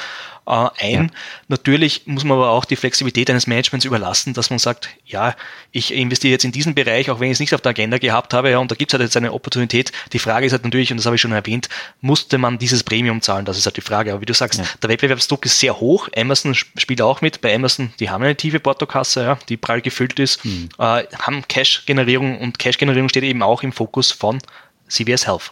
äh, 0.46 0.70
ein. 0.80 1.04
Ja. 1.06 1.08
Natürlich 1.48 2.04
muss 2.06 2.24
man 2.24 2.38
aber 2.38 2.50
auch 2.50 2.66
die 2.66 2.76
Flexibilität 2.76 3.30
eines 3.30 3.48
Managements 3.48 3.86
überlassen, 3.86 4.34
dass 4.34 4.50
man 4.50 4.60
sagt, 4.60 4.90
ja, 5.06 5.36
ich 5.72 5.94
investiere 5.94 6.32
jetzt 6.32 6.46
in 6.46 6.52
diesen 6.52 6.76
Bereich, 6.76 7.10
auch 7.10 7.20
wenn 7.20 7.28
ich 7.28 7.34
es 7.34 7.40
nicht 7.40 7.54
auf 7.54 7.62
der 7.62 7.72
Agenda 7.72 7.98
gehabt 7.98 8.34
habe, 8.34 8.50
ja, 8.50 8.58
und 8.60 8.72
da 8.72 8.76
gibt 8.76 8.92
es 8.92 8.94
halt 8.94 9.04
jetzt 9.04 9.18
eine 9.18 9.34
Opportunität. 9.34 9.92
Die 10.14 10.20
Frage 10.20 10.46
ist 10.46 10.52
halt 10.52 10.64
natürlich, 10.64 10.92
und 10.92 10.98
das 10.98 11.06
habe 11.06 11.16
ich 11.16 11.22
schon 11.22 11.32
erwähnt, 11.32 11.70
musste 12.02 12.38
man 12.38 12.58
dieses 12.58 12.84
Premium 12.84 13.22
zahlen? 13.22 13.46
Das 13.46 13.58
ist 13.58 13.66
halt 13.66 13.78
die 13.78 13.82
Frage. 13.82 14.12
Aber 14.12 14.22
wie 14.22 14.26
du 14.26 14.34
sagst, 14.34 14.60
ja. 14.60 14.66
der 14.82 14.90
Wettbewerbsdruck 14.90 15.46
ist 15.46 15.60
sehr 15.60 15.80
hoch. 15.80 16.10
Amazon 16.16 16.56
spielt 16.56 17.02
auch 17.02 17.22
mit. 17.22 17.42
Bei 17.42 17.54
Amazon, 17.54 17.94
die 18.00 18.10
haben 18.10 18.24
eine 18.24 18.36
tiefe 18.36 18.60
Portokasse, 18.60 19.24
ja, 19.24 19.40
die 19.50 19.58
prall 19.58 19.82
gefüllt 19.82 20.20
ist, 20.20 20.44
hm. 20.44 20.70
äh, 20.80 21.04
haben 21.20 21.48
Cash-Generierung 21.48 22.40
und 22.40 22.60
Cash-Generierung 22.60 23.10
steht 23.10 23.24
eben 23.24 23.44
auch 23.44 23.64
im 23.64 23.72
Fokus 23.72 24.12
von 24.12 24.40
CVS 24.88 25.28
Health. 25.28 25.52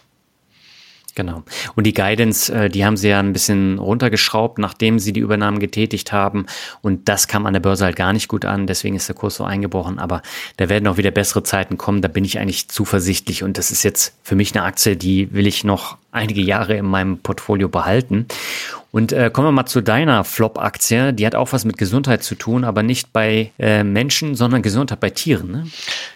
Genau. 1.14 1.42
Und 1.74 1.84
die 1.84 1.94
Guidance, 1.94 2.52
äh, 2.52 2.68
die 2.68 2.84
haben 2.84 2.96
sie 2.96 3.08
ja 3.08 3.18
ein 3.18 3.32
bisschen 3.32 3.78
runtergeschraubt, 3.78 4.58
nachdem 4.58 4.98
sie 4.98 5.12
die 5.12 5.20
Übernahmen 5.20 5.58
getätigt 5.58 6.12
haben. 6.12 6.46
Und 6.82 7.08
das 7.08 7.28
kam 7.28 7.46
an 7.46 7.52
der 7.52 7.60
Börse 7.60 7.84
halt 7.84 7.96
gar 7.96 8.12
nicht 8.12 8.28
gut 8.28 8.44
an. 8.44 8.66
Deswegen 8.66 8.96
ist 8.96 9.08
der 9.08 9.16
Kurs 9.16 9.36
so 9.36 9.44
eingebrochen. 9.44 9.98
Aber 9.98 10.22
da 10.56 10.68
werden 10.68 10.86
auch 10.86 10.96
wieder 10.96 11.10
bessere 11.10 11.42
Zeiten 11.42 11.78
kommen. 11.78 12.02
Da 12.02 12.08
bin 12.08 12.24
ich 12.24 12.38
eigentlich 12.38 12.68
zuversichtlich. 12.68 13.42
Und 13.42 13.58
das 13.58 13.70
ist 13.70 13.82
jetzt 13.82 14.14
für 14.22 14.34
mich 14.34 14.54
eine 14.54 14.64
Aktie, 14.64 14.96
die 14.96 15.32
will 15.32 15.46
ich 15.46 15.64
noch 15.64 15.96
einige 16.12 16.40
Jahre 16.40 16.76
in 16.76 16.86
meinem 16.86 17.18
Portfolio 17.18 17.68
behalten. 17.68 18.26
Und 18.92 19.12
äh, 19.12 19.30
kommen 19.32 19.48
wir 19.48 19.52
mal 19.52 19.66
zu 19.66 19.80
deiner 19.80 20.24
Flop-Aktie. 20.24 21.12
Die 21.12 21.26
hat 21.26 21.34
auch 21.34 21.52
was 21.52 21.64
mit 21.64 21.78
Gesundheit 21.78 22.24
zu 22.24 22.34
tun, 22.34 22.64
aber 22.64 22.82
nicht 22.82 23.12
bei 23.12 23.52
äh, 23.58 23.84
Menschen, 23.84 24.34
sondern 24.34 24.62
Gesundheit 24.62 25.00
bei 25.00 25.10
Tieren. 25.10 25.50
Ne? 25.50 25.66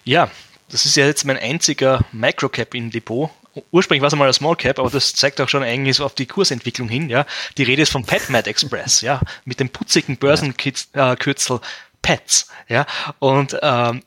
Ja, 0.04 0.28
das 0.70 0.86
ist 0.86 0.96
ja 0.96 1.06
jetzt 1.06 1.24
mein 1.24 1.36
einziger 1.36 2.04
Microcap 2.12 2.74
im 2.74 2.90
Depot 2.90 3.30
ursprünglich 3.70 4.02
war 4.02 4.08
es 4.08 4.12
einmal 4.12 4.28
ein 4.28 4.34
Small 4.34 4.56
Cap, 4.56 4.78
aber 4.78 4.90
das 4.90 5.12
zeigt 5.12 5.40
auch 5.40 5.48
schon 5.48 5.62
eigentlich 5.62 5.96
so 5.96 6.04
auf 6.04 6.14
die 6.14 6.26
Kursentwicklung 6.26 6.88
hin, 6.88 7.08
ja. 7.08 7.26
Die 7.56 7.62
Rede 7.62 7.82
ist 7.82 7.92
vom 7.92 8.04
PetMed 8.04 8.46
Express, 8.46 9.00
ja, 9.00 9.20
mit 9.44 9.60
dem 9.60 9.68
putzigen 9.68 10.16
Börsenkürzel 10.16 11.60
Pets, 12.02 12.48
ja. 12.68 12.86
Und 13.18 13.56
ähm, 13.62 14.02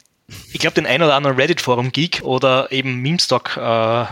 ich 0.52 0.60
glaube, 0.60 0.76
den 0.76 0.86
ein 0.86 1.02
oder 1.02 1.16
anderen 1.16 1.38
Reddit-Forum-Geek 1.38 2.22
oder 2.24 2.72
eben 2.72 3.02
Memestock 3.02 3.58
äh, 3.58 4.06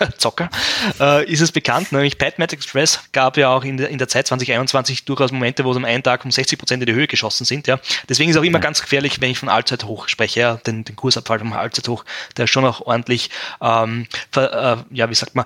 Zocker, 0.18 0.50
äh, 0.98 1.24
ist 1.30 1.40
es 1.40 1.52
bekannt. 1.52 1.92
Nämlich 1.92 2.18
PadMat 2.18 2.52
Express 2.52 3.00
gab 3.12 3.36
ja 3.36 3.50
auch 3.50 3.64
in 3.64 3.76
der, 3.76 3.88
in 3.88 3.98
der 3.98 4.08
Zeit 4.08 4.26
2021 4.26 5.04
durchaus 5.04 5.32
Momente, 5.32 5.64
wo 5.64 5.70
es 5.70 5.76
am 5.76 5.84
einen 5.84 6.02
Tag 6.02 6.24
um 6.24 6.30
60 6.30 6.58
Prozent 6.58 6.82
in 6.82 6.86
die 6.86 6.94
Höhe 6.94 7.06
geschossen 7.06 7.44
sind. 7.44 7.66
Ja. 7.66 7.78
Deswegen 8.08 8.30
ist 8.30 8.36
es 8.36 8.40
auch 8.40 8.44
immer 8.44 8.58
ja. 8.58 8.62
ganz 8.62 8.80
gefährlich, 8.80 9.20
wenn 9.20 9.30
ich 9.30 9.38
von 9.38 9.48
Allzeithoch 9.48 10.08
spreche, 10.08 10.40
ja, 10.40 10.54
den, 10.56 10.84
den 10.84 10.96
Kursabfall 10.96 11.38
vom 11.38 11.52
Allzeithoch, 11.52 12.04
der 12.36 12.44
ist 12.44 12.50
schon 12.50 12.64
auch 12.64 12.80
ordentlich, 12.82 13.30
ähm, 13.60 14.06
ver, 14.30 14.84
äh, 14.90 14.96
ja, 14.96 15.10
wie 15.10 15.14
sagt 15.14 15.34
man, 15.34 15.44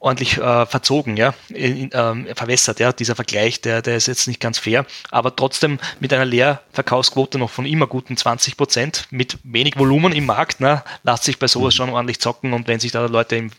ordentlich 0.00 0.38
äh, 0.38 0.66
verzogen, 0.66 1.16
ja, 1.16 1.34
in, 1.50 1.90
ähm, 1.92 2.26
verwässert, 2.34 2.80
ja, 2.80 2.92
dieser 2.92 3.14
Vergleich, 3.14 3.60
der, 3.60 3.82
der 3.82 3.96
ist 3.96 4.06
jetzt 4.06 4.26
nicht 4.26 4.40
ganz 4.40 4.58
fair, 4.58 4.86
aber 5.10 5.36
trotzdem 5.36 5.78
mit 6.00 6.12
einer 6.12 6.24
Leerverkaufsquote 6.24 7.38
noch 7.38 7.50
von 7.50 7.66
immer 7.66 7.86
guten 7.86 8.16
20 8.16 8.56
Prozent, 8.56 9.06
mit 9.10 9.38
wenig 9.44 9.78
Volumen 9.78 10.12
im 10.12 10.26
Markt, 10.26 10.60
ne, 10.60 10.82
lässt 11.02 11.24
sich 11.24 11.38
bei 11.38 11.46
sowas 11.46 11.74
schon 11.74 11.90
ordentlich 11.90 12.18
zocken 12.18 12.54
und 12.54 12.66
wenn 12.66 12.80
sich 12.80 12.92
da 12.92 13.04
Leute 13.04 13.36
im 13.36 13.50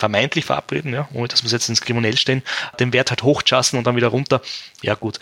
vermeintlich 0.00 0.44
verabreden, 0.44 0.92
ja, 0.92 1.08
ohne 1.12 1.28
dass 1.28 1.44
wir 1.44 1.50
jetzt 1.50 1.68
ins 1.68 1.82
Kriminell 1.82 2.16
stehen, 2.16 2.42
den 2.80 2.92
Wert 2.92 3.10
halt 3.10 3.22
hochjassen 3.22 3.78
und 3.78 3.86
dann 3.86 3.96
wieder 3.96 4.08
runter, 4.08 4.40
ja 4.82 4.94
gut. 4.94 5.20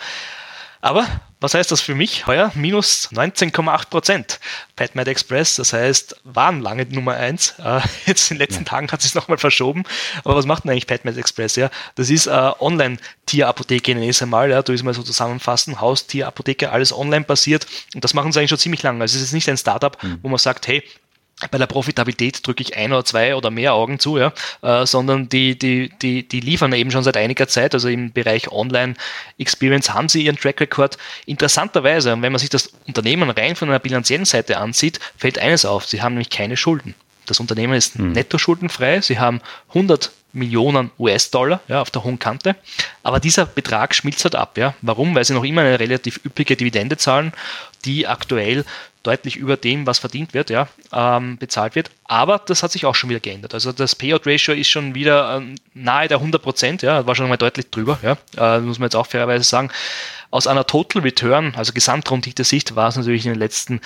Aber 0.81 1.07
was 1.41 1.55
heißt 1.55 1.70
das 1.72 1.81
für 1.81 1.95
mich? 1.95 2.26
Heuer 2.26 2.53
minus 2.55 3.11
19,8 3.12 3.91
Prozent. 3.91 4.41
PetMed 4.76 5.09
Express, 5.09 5.57
das 5.57 5.72
heißt, 5.72 6.20
waren 6.22 6.61
lange 6.61 6.87
Nummer 6.87 7.14
1. 7.14 7.57
Äh, 7.59 7.81
jetzt 8.07 8.31
in 8.31 8.37
den 8.37 8.43
letzten 8.43 8.64
ja. 8.64 8.70
Tagen 8.70 8.91
hat 8.91 9.05
es 9.05 9.14
nochmal 9.14 9.39
verschoben. 9.39 9.85
Aber 10.24 10.37
was 10.37 10.47
macht 10.47 10.64
denn 10.64 10.70
eigentlich 10.70 10.87
PetMed 10.87 11.16
Express? 11.16 11.57
Ja, 11.57 11.70
das 11.97 12.11
ist 12.11 12.26
äh, 12.26 12.31
Online-Tierapotheke 12.61 13.93
ich 13.93 14.09
es 14.09 14.22
einmal. 14.22 14.51
Ja, 14.51 14.62
du 14.62 14.72
ist 14.72 14.85
mal 14.85 14.95
so 14.95 15.03
zusammenfassen. 15.03 15.81
Haustierapotheke, 15.81 16.70
alles 16.70 16.93
online 16.93 17.24
basiert. 17.24 17.66
Und 17.95 18.05
das 18.05 18.14
machen 18.14 18.31
sie 18.31 18.39
eigentlich 18.39 18.51
schon 18.51 18.59
ziemlich 18.59 18.83
lange. 18.83 19.01
Also 19.01 19.16
es 19.16 19.24
ist 19.24 19.33
nicht 19.33 19.49
ein 19.49 19.59
Startup, 19.59 20.01
mhm. 20.03 20.20
wo 20.22 20.29
man 20.29 20.39
sagt, 20.39 20.68
hey, 20.68 20.85
bei 21.51 21.59
der 21.59 21.66
Profitabilität 21.66 22.47
drücke 22.47 22.62
ich 22.62 22.76
ein 22.76 22.93
oder 22.93 23.05
zwei 23.05 23.34
oder 23.34 23.51
mehr 23.51 23.74
Augen 23.74 23.99
zu, 23.99 24.18
ja, 24.18 24.32
äh, 24.62 24.84
sondern 24.86 25.28
die, 25.28 25.57
die, 25.57 25.91
die, 26.03 26.26
die 26.26 26.41
liefern 26.41 26.72
eben 26.72 26.91
schon 26.91 27.05
seit 27.05 27.16
einiger 27.16 27.47
Zeit, 27.47 27.74
also 27.74 27.89
im 27.89 28.12
Bereich 28.12 28.51
Online-Experience 28.51 29.95
haben 29.95 30.09
sie 30.09 30.24
ihren 30.24 30.36
Track 30.36 30.61
Record. 30.61 30.99
Interessanterweise, 31.26 32.11
wenn 32.11 32.32
man 32.32 32.39
sich 32.39 32.51
das 32.51 32.72
Unternehmen 32.86 33.30
rein 33.30 33.55
von 33.55 33.68
einer 33.68 33.78
bilanziellen 33.78 34.24
Seite 34.24 34.59
ansieht, 34.59 34.99
fällt 35.16 35.39
eines 35.39 35.64
auf, 35.64 35.86
sie 35.86 36.03
haben 36.03 36.14
nämlich 36.14 36.30
keine 36.30 36.57
Schulden. 36.57 36.95
Das 37.26 37.41
Unternehmen 37.41 37.74
ist 37.74 37.95
hm. 37.95 38.12
netto 38.12 38.39
schuldenfrei, 38.39 39.01
sie 39.01 39.18
haben 39.18 39.41
100 39.68 40.11
Millionen 40.32 40.91
US-Dollar 40.99 41.61
ja, 41.68 41.80
auf 41.80 41.91
der 41.91 42.05
hohen 42.05 42.18
Kante. 42.18 42.57
Aber 43.03 43.20
dieser 43.20 43.47
Betrag 43.47 43.95
schmilzt 43.95 44.24
halt 44.24 44.34
ab. 44.34 44.59
Ja. 44.59 44.74
Warum? 44.82 45.14
Weil 45.14 45.24
sie 45.24 45.34
noch 45.34 45.45
immer 45.45 45.62
eine 45.62 45.80
relativ 45.80 46.20
üppige 46.24 46.57
Dividende 46.57 46.97
zahlen, 46.97 47.32
die 47.84 48.07
aktuell 48.07 48.64
deutlich 49.03 49.36
über 49.36 49.57
dem, 49.57 49.86
was 49.86 49.99
verdient 49.99 50.34
wird, 50.34 50.51
ja, 50.51 50.68
ähm, 50.92 51.38
bezahlt 51.38 51.74
wird. 51.74 51.90
Aber 52.05 52.38
das 52.38 52.62
hat 52.62 52.72
sich 52.72 52.86
auch 52.86 52.94
schon 52.94 53.11
wieder 53.11 53.20
geändert. 53.20 53.55
Also 53.55 53.72
das 53.72 53.94
Payout-Ratio 53.94 54.55
ist 54.55 54.68
schon 54.68 54.94
wieder 54.94 55.36
ähm, 55.36 55.55
nahe 55.74 56.09
der 56.09 56.18
100 56.18 56.42
Prozent, 56.42 56.82
ja, 56.82 57.07
war 57.07 57.14
schon 57.14 57.28
mal 57.28 57.36
deutlich 57.36 57.70
drüber, 57.70 57.99
ja, 58.03 58.16
äh, 58.36 58.61
muss 58.61 58.78
man 58.78 58.86
jetzt 58.86 58.96
auch 58.96 59.07
fairerweise 59.07 59.44
sagen. 59.44 59.70
Aus 60.30 60.46
einer 60.46 60.66
Total 60.66 61.03
Return, 61.03 61.55
also 61.57 61.72
Gesamtrendite-Sicht, 61.72 62.76
war 62.76 62.88
es 62.88 62.96
natürlich 62.96 63.24
in 63.24 63.32
den 63.32 63.38
letzten 63.38 63.80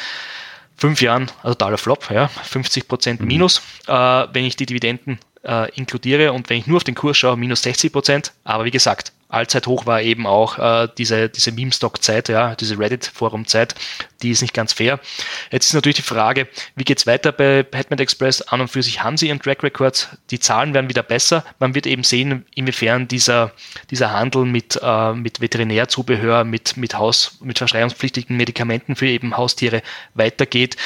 fünf 0.76 1.00
Jahren 1.00 1.30
ein 1.42 1.52
totaler 1.52 1.78
Flop, 1.78 2.10
ja, 2.10 2.28
50 2.28 2.88
Prozent 2.88 3.20
mhm. 3.20 3.26
minus, 3.28 3.62
äh, 3.86 3.92
wenn 3.92 4.44
ich 4.44 4.56
die 4.56 4.66
Dividenden 4.66 5.18
äh, 5.44 5.70
inkludiere 5.74 6.32
und 6.32 6.50
wenn 6.50 6.58
ich 6.58 6.66
nur 6.66 6.78
auf 6.78 6.84
den 6.84 6.94
Kurs 6.94 7.16
schaue, 7.16 7.36
minus 7.36 7.62
60 7.62 7.92
Prozent. 7.92 8.32
Aber 8.44 8.64
wie 8.64 8.70
gesagt, 8.70 9.12
Allzeithoch 9.32 9.86
war 9.86 10.02
eben 10.02 10.26
auch 10.26 10.58
äh, 10.58 10.88
diese, 10.98 11.28
diese 11.28 11.52
Meme-Stock-Zeit, 11.52 12.28
ja, 12.28 12.54
diese 12.54 12.78
Reddit-Forum-Zeit, 12.78 13.74
die 14.22 14.30
ist 14.30 14.42
nicht 14.42 14.54
ganz 14.54 14.72
fair. 14.72 15.00
Jetzt 15.50 15.66
ist 15.66 15.74
natürlich 15.74 15.96
die 15.96 16.02
Frage, 16.02 16.48
wie 16.76 16.84
geht's 16.84 17.06
weiter 17.06 17.32
bei 17.32 17.62
Batman 17.62 17.98
Express? 17.98 18.42
An 18.42 18.60
und 18.60 18.68
für 18.68 18.82
sich 18.82 19.02
haben 19.02 19.16
sie 19.16 19.28
ihren 19.28 19.40
Track 19.40 19.62
Record, 19.62 20.08
die 20.30 20.38
Zahlen 20.38 20.74
werden 20.74 20.88
wieder 20.88 21.02
besser. 21.02 21.44
Man 21.58 21.74
wird 21.74 21.86
eben 21.86 22.04
sehen, 22.04 22.44
inwiefern 22.54 23.08
dieser, 23.08 23.52
dieser 23.90 24.12
Handel 24.12 24.44
mit, 24.44 24.78
äh, 24.82 25.12
mit 25.12 25.40
Veterinärzubehör, 25.40 26.44
mit, 26.44 26.76
mit 26.76 26.94
Haus, 26.94 27.38
mit 27.40 27.58
verschreibungspflichtigen 27.58 28.36
Medikamenten 28.36 28.96
für 28.96 29.06
eben 29.06 29.36
Haustiere 29.36 29.82
weitergeht. 30.14 30.76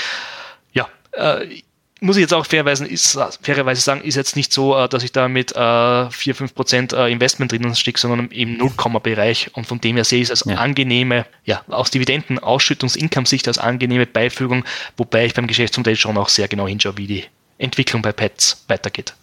Ja, 0.72 0.88
äh, 1.12 1.62
muss 2.06 2.16
ich 2.16 2.22
jetzt 2.22 2.32
auch 2.32 2.46
fairerweise, 2.46 2.86
ist, 2.86 3.18
fairerweise 3.42 3.80
sagen, 3.80 4.00
ist 4.00 4.14
jetzt 4.14 4.36
nicht 4.36 4.52
so, 4.52 4.76
äh, 4.76 4.88
dass 4.88 5.02
ich 5.02 5.12
da 5.12 5.28
mit 5.28 5.54
äh, 5.54 6.10
4, 6.10 6.34
5 6.34 6.54
Prozent 6.54 6.92
äh, 6.92 7.08
Investment 7.08 7.52
drinnen 7.52 7.74
stecke, 7.74 8.00
sondern 8.00 8.28
im 8.28 8.56
Nullkomma-Bereich. 8.56 9.50
Und 9.54 9.66
von 9.66 9.80
dem 9.80 9.96
her 9.96 10.04
sehe 10.04 10.22
ich 10.22 10.30
es 10.30 10.30
als 10.30 10.44
ja. 10.46 10.56
angenehme, 10.56 11.26
ja, 11.44 11.62
aus 11.68 11.90
Dividenden, 11.90 12.38
Ausschüttungs-Income-Sicht 12.38 13.46
als 13.48 13.58
angenehme 13.58 14.06
Beifügung, 14.06 14.64
wobei 14.96 15.26
ich 15.26 15.34
beim 15.34 15.46
Geschäftsmodell 15.46 15.96
schon 15.96 16.16
auch 16.16 16.28
sehr 16.28 16.48
genau 16.48 16.66
hinschaue, 16.66 16.96
wie 16.96 17.06
die 17.06 17.24
Entwicklung 17.58 18.02
bei 18.02 18.12
Pets 18.12 18.64
weitergeht. 18.68 19.14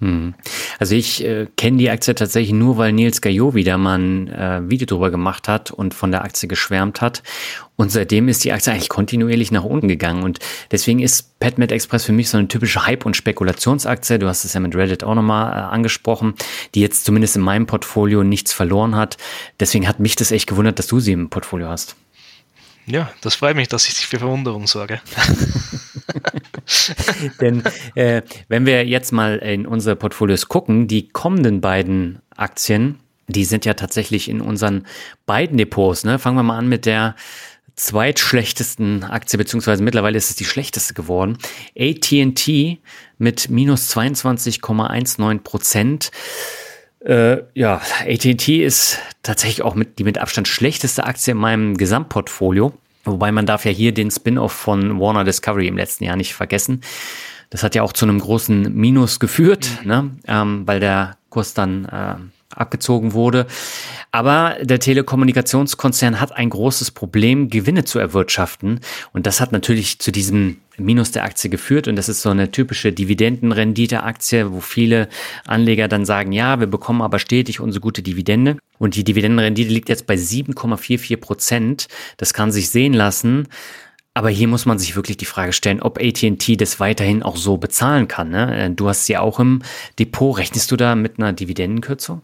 Hm. 0.00 0.34
Also 0.78 0.94
ich 0.94 1.22
äh, 1.24 1.46
kenne 1.56 1.76
die 1.76 1.90
Aktie 1.90 2.14
tatsächlich 2.14 2.54
nur, 2.54 2.78
weil 2.78 2.92
Nils 2.92 3.20
Gaillot 3.20 3.54
wieder 3.54 3.76
mal 3.76 3.98
ein 3.98 4.28
äh, 4.28 4.62
Video 4.64 4.86
drüber 4.86 5.10
gemacht 5.10 5.46
hat 5.46 5.70
und 5.70 5.92
von 5.92 6.10
der 6.10 6.24
Aktie 6.24 6.48
geschwärmt 6.48 7.02
hat. 7.02 7.22
Und 7.76 7.92
seitdem 7.92 8.28
ist 8.28 8.42
die 8.44 8.52
Aktie 8.52 8.72
eigentlich 8.72 8.88
kontinuierlich 8.88 9.52
nach 9.52 9.64
unten 9.64 9.88
gegangen. 9.88 10.22
Und 10.22 10.38
deswegen 10.70 11.00
ist 11.00 11.38
PetMed 11.38 11.70
Express 11.70 12.04
für 12.04 12.12
mich 12.12 12.30
so 12.30 12.38
eine 12.38 12.48
typische 12.48 12.86
Hype- 12.86 13.04
und 13.04 13.16
Spekulationsaktie. 13.16 14.18
Du 14.18 14.26
hast 14.26 14.44
es 14.44 14.54
ja 14.54 14.60
mit 14.60 14.74
Reddit 14.74 15.04
auch 15.04 15.14
nochmal 15.14 15.52
äh, 15.52 15.56
angesprochen, 15.66 16.34
die 16.74 16.80
jetzt 16.80 17.04
zumindest 17.04 17.36
in 17.36 17.42
meinem 17.42 17.66
Portfolio 17.66 18.24
nichts 18.24 18.54
verloren 18.54 18.96
hat. 18.96 19.18
Deswegen 19.60 19.86
hat 19.86 20.00
mich 20.00 20.16
das 20.16 20.30
echt 20.30 20.46
gewundert, 20.46 20.78
dass 20.78 20.86
du 20.86 21.00
sie 21.00 21.12
im 21.12 21.28
Portfolio 21.28 21.68
hast. 21.68 21.96
Ja, 22.86 23.10
das 23.20 23.34
freut 23.34 23.56
mich, 23.56 23.68
dass 23.68 23.86
ich 23.86 23.94
für 23.94 24.18
Verwunderung 24.18 24.66
sorge. 24.66 25.00
Denn 27.40 27.62
äh, 27.94 28.22
wenn 28.48 28.66
wir 28.66 28.86
jetzt 28.86 29.12
mal 29.12 29.38
in 29.38 29.66
unsere 29.66 29.96
Portfolios 29.96 30.48
gucken, 30.48 30.88
die 30.88 31.08
kommenden 31.08 31.60
beiden 31.60 32.20
Aktien, 32.36 33.00
die 33.28 33.44
sind 33.44 33.64
ja 33.64 33.74
tatsächlich 33.74 34.28
in 34.28 34.40
unseren 34.40 34.86
beiden 35.26 35.56
Depots. 35.56 36.04
Ne? 36.04 36.18
Fangen 36.18 36.36
wir 36.36 36.42
mal 36.42 36.58
an 36.58 36.68
mit 36.68 36.86
der 36.86 37.14
zweitschlechtesten 37.76 39.04
Aktie, 39.04 39.38
beziehungsweise 39.38 39.82
mittlerweile 39.82 40.18
ist 40.18 40.30
es 40.30 40.36
die 40.36 40.44
schlechteste 40.44 40.92
geworden. 40.92 41.38
ATT 41.78 42.78
mit 43.18 43.48
minus 43.48 43.96
22,19 43.96 45.38
Prozent. 45.40 46.10
Äh, 47.00 47.38
ja, 47.54 47.80
AT&T 48.06 48.62
ist 48.62 48.98
tatsächlich 49.22 49.62
auch 49.62 49.74
mit, 49.74 49.98
die 49.98 50.04
mit 50.04 50.18
Abstand 50.18 50.48
schlechteste 50.48 51.04
Aktie 51.04 51.32
in 51.32 51.38
meinem 51.38 51.76
Gesamtportfolio. 51.78 52.74
Wobei 53.04 53.32
man 53.32 53.46
darf 53.46 53.64
ja 53.64 53.70
hier 53.70 53.92
den 53.92 54.10
Spin-off 54.10 54.52
von 54.52 55.00
Warner 55.00 55.24
Discovery 55.24 55.66
im 55.66 55.76
letzten 55.76 56.04
Jahr 56.04 56.16
nicht 56.16 56.34
vergessen. 56.34 56.82
Das 57.48 57.62
hat 57.62 57.74
ja 57.74 57.82
auch 57.82 57.92
zu 57.92 58.04
einem 58.04 58.20
großen 58.20 58.72
Minus 58.74 59.18
geführt, 59.18 59.70
mhm. 59.82 59.88
ne? 59.88 60.10
ähm, 60.26 60.62
weil 60.66 60.80
der 60.80 61.16
Kurs 61.30 61.54
dann 61.54 61.84
äh, 61.86 62.14
abgezogen 62.54 63.12
wurde. 63.12 63.46
Aber 64.12 64.56
der 64.60 64.80
Telekommunikationskonzern 64.80 66.20
hat 66.20 66.32
ein 66.32 66.50
großes 66.50 66.90
Problem, 66.90 67.48
Gewinne 67.48 67.84
zu 67.84 67.98
erwirtschaften. 67.98 68.80
Und 69.12 69.26
das 69.26 69.40
hat 69.40 69.52
natürlich 69.52 69.98
zu 70.00 70.10
diesem 70.10 70.58
Minus 70.76 71.12
der 71.12 71.24
Aktie 71.24 71.50
geführt. 71.50 71.86
Und 71.86 71.96
das 71.96 72.08
ist 72.08 72.22
so 72.22 72.30
eine 72.30 72.50
typische 72.50 72.92
Dividendenrendite-Aktie, 72.92 74.52
wo 74.52 74.60
viele 74.60 75.08
Anleger 75.46 75.88
dann 75.88 76.04
sagen, 76.04 76.32
ja, 76.32 76.58
wir 76.58 76.66
bekommen 76.66 77.02
aber 77.02 77.18
stetig 77.18 77.60
unsere 77.60 77.80
gute 77.80 78.02
Dividende. 78.02 78.56
Und 78.78 78.96
die 78.96 79.04
Dividendenrendite 79.04 79.70
liegt 79.70 79.88
jetzt 79.88 80.06
bei 80.06 80.14
7,44 80.14 81.16
Prozent. 81.18 81.88
Das 82.16 82.34
kann 82.34 82.50
sich 82.50 82.70
sehen 82.70 82.94
lassen. 82.94 83.46
Aber 84.12 84.28
hier 84.28 84.48
muss 84.48 84.66
man 84.66 84.78
sich 84.78 84.96
wirklich 84.96 85.18
die 85.18 85.24
Frage 85.24 85.52
stellen, 85.52 85.80
ob 85.80 85.98
AT&T 86.00 86.56
das 86.56 86.80
weiterhin 86.80 87.22
auch 87.22 87.36
so 87.36 87.58
bezahlen 87.58 88.08
kann. 88.08 88.30
Ne? 88.30 88.72
Du 88.74 88.88
hast 88.88 89.06
sie 89.06 89.16
auch 89.16 89.38
im 89.38 89.62
Depot. 90.00 90.36
Rechnest 90.36 90.72
du 90.72 90.76
da 90.76 90.96
mit 90.96 91.18
einer 91.18 91.32
Dividendenkürzung? 91.32 92.22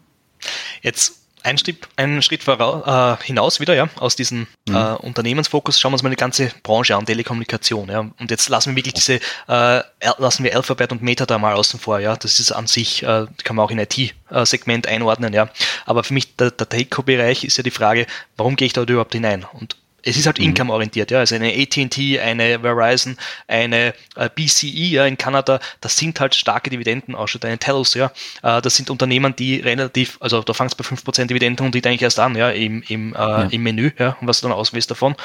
Jetzt 0.81 1.13
ein 1.47 1.57
Schritt, 1.57 1.87
einen 1.95 2.21
Schritt 2.21 2.43
voraus, 2.43 2.83
äh, 2.85 3.23
hinaus 3.23 3.59
wieder, 3.59 3.73
ja, 3.73 3.87
aus 3.99 4.15
diesem 4.15 4.47
mhm. 4.67 4.75
äh, 4.75 4.93
Unternehmensfokus, 4.95 5.79
schauen 5.79 5.91
wir 5.91 5.95
uns 5.95 6.03
mal 6.03 6.09
die 6.09 6.17
ganze 6.17 6.51
Branche 6.63 6.95
an, 6.95 7.05
Telekommunikation, 7.05 7.89
ja. 7.89 7.99
Und 7.99 8.31
jetzt 8.31 8.49
lassen 8.49 8.71
wir 8.71 8.75
wirklich 8.75 8.95
diese, 8.95 9.19
äh, 9.47 9.81
lassen 10.17 10.43
wir 10.43 10.55
Alphabet 10.55 10.91
und 10.91 11.01
Meta 11.01 11.25
da 11.25 11.37
mal 11.37 11.53
außen 11.53 11.79
vor, 11.79 11.99
ja. 11.99 12.15
Das 12.17 12.39
ist 12.39 12.51
an 12.51 12.67
sich, 12.67 13.03
äh, 13.03 13.27
kann 13.43 13.55
man 13.55 13.65
auch 13.65 13.71
in 13.71 13.79
IT-Segment 13.79 14.87
einordnen, 14.87 15.33
ja. 15.33 15.49
Aber 15.85 16.03
für 16.03 16.13
mich, 16.13 16.35
der, 16.35 16.51
der 16.51 16.67
Telco-Bereich 16.67 17.45
ist 17.45 17.57
ja 17.57 17.63
die 17.63 17.71
Frage, 17.71 18.07
warum 18.35 18.55
gehe 18.55 18.65
ich 18.65 18.73
da 18.73 18.81
überhaupt 18.81 19.13
hinein? 19.13 19.45
Und 19.53 19.77
es 20.07 20.15
ist 20.15 20.25
halt 20.25 20.39
mhm. 20.39 20.45
income-orientiert, 20.45 21.11
ja. 21.11 21.19
Also 21.19 21.35
eine 21.35 21.53
AT&T, 21.53 22.19
eine 22.19 22.59
Verizon, 22.61 23.17
eine 23.47 23.93
äh, 24.15 24.29
BCE 24.33 24.67
ja, 24.67 25.05
in 25.05 25.17
Kanada, 25.17 25.59
das 25.81 25.97
sind 25.97 26.19
halt 26.19 26.33
starke 26.33 26.69
Dividendenausschütte, 26.69 27.47
eine 27.47 27.57
Telos, 27.57 27.93
ja. 27.93 28.11
Äh, 28.41 28.61
das 28.61 28.75
sind 28.77 28.89
Unternehmen, 28.89 29.35
die 29.35 29.57
relativ, 29.57 30.17
also 30.21 30.41
da 30.41 30.53
fängt 30.53 30.71
es 30.71 30.75
bei 30.75 30.83
5% 30.83 31.25
Dividenden 31.25 31.65
und 31.65 31.75
die 31.75 31.85
eigentlich 31.85 32.01
erst 32.01 32.19
an, 32.19 32.35
ja, 32.35 32.49
im, 32.49 32.83
im, 32.87 33.13
äh, 33.13 33.17
ja. 33.17 33.41
im 33.43 33.63
Menü, 33.63 33.91
ja, 33.99 34.17
und 34.21 34.27
was 34.27 34.39
du 34.39 34.47
dann 34.47 34.55
auswählst 34.55 34.89
davon. 34.89 35.15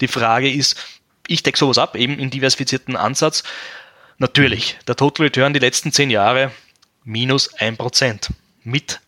Die 0.00 0.08
Frage 0.08 0.50
ist, 0.50 0.76
ich 1.26 1.42
decke 1.42 1.58
sowas 1.58 1.78
ab, 1.78 1.96
eben 1.96 2.18
in 2.18 2.30
diversifizierten 2.30 2.96
Ansatz. 2.96 3.44
Natürlich, 4.18 4.78
der 4.86 4.96
Total 4.96 5.26
Return 5.26 5.52
die 5.52 5.60
letzten 5.60 5.92
zehn 5.92 6.10
Jahre 6.10 6.50
minus 7.04 7.54
1% 7.54 8.30
mit 8.64 9.00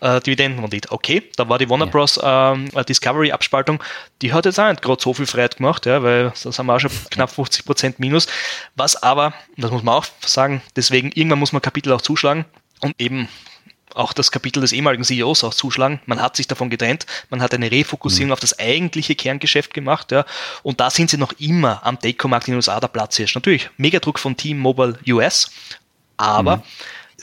äh, 0.00 0.20
Dividendenrendite. 0.20 0.90
Okay, 0.90 1.22
da 1.36 1.48
war 1.48 1.58
die 1.58 1.68
Warner 1.68 1.86
ja. 1.86 1.90
Bros. 1.90 2.18
Ähm, 2.22 2.70
Discovery-Abspaltung, 2.88 3.82
die 4.20 4.32
hat 4.32 4.44
jetzt 4.46 4.58
auch 4.58 4.68
nicht 4.68 4.82
gerade 4.82 5.00
so 5.00 5.14
viel 5.14 5.26
Freiheit 5.26 5.58
gemacht, 5.58 5.86
ja, 5.86 6.02
weil 6.02 6.32
das 6.42 6.58
haben 6.58 6.66
wir 6.66 6.74
auch 6.74 6.80
schon 6.80 6.90
knapp 7.10 7.30
50 7.30 7.64
Prozent 7.64 7.98
Minus. 8.00 8.26
Was 8.74 9.00
aber, 9.02 9.32
das 9.56 9.70
muss 9.70 9.82
man 9.82 9.94
auch 9.94 10.06
sagen, 10.24 10.62
deswegen 10.76 11.12
irgendwann 11.12 11.38
muss 11.38 11.52
man 11.52 11.62
Kapitel 11.62 11.92
auch 11.92 12.00
zuschlagen 12.00 12.44
und 12.80 12.94
eben 12.98 13.28
auch 13.94 14.14
das 14.14 14.32
Kapitel 14.32 14.60
des 14.62 14.72
ehemaligen 14.72 15.04
CEOs 15.04 15.44
auch 15.44 15.52
zuschlagen. 15.52 16.00
Man 16.06 16.20
hat 16.20 16.34
sich 16.36 16.48
davon 16.48 16.70
getrennt, 16.70 17.04
man 17.28 17.42
hat 17.42 17.52
eine 17.52 17.70
Refokussierung 17.70 18.28
mhm. 18.28 18.32
auf 18.32 18.40
das 18.40 18.58
eigentliche 18.58 19.14
Kerngeschäft 19.14 19.74
gemacht, 19.74 20.12
ja, 20.12 20.24
und 20.62 20.80
da 20.80 20.90
sind 20.90 21.10
sie 21.10 21.18
noch 21.18 21.32
immer 21.38 21.84
am 21.84 21.98
Deco-Markt 21.98 22.48
in 22.48 22.52
den 22.52 22.56
USA 22.56 22.80
der 22.80 22.88
Platz 22.88 23.18
ist. 23.18 23.34
Natürlich, 23.34 23.68
Megadruck 23.76 24.18
von 24.18 24.36
Team 24.36 24.58
Mobile 24.58 24.98
US, 25.06 25.50
aber 26.16 26.56
mhm 26.56 26.62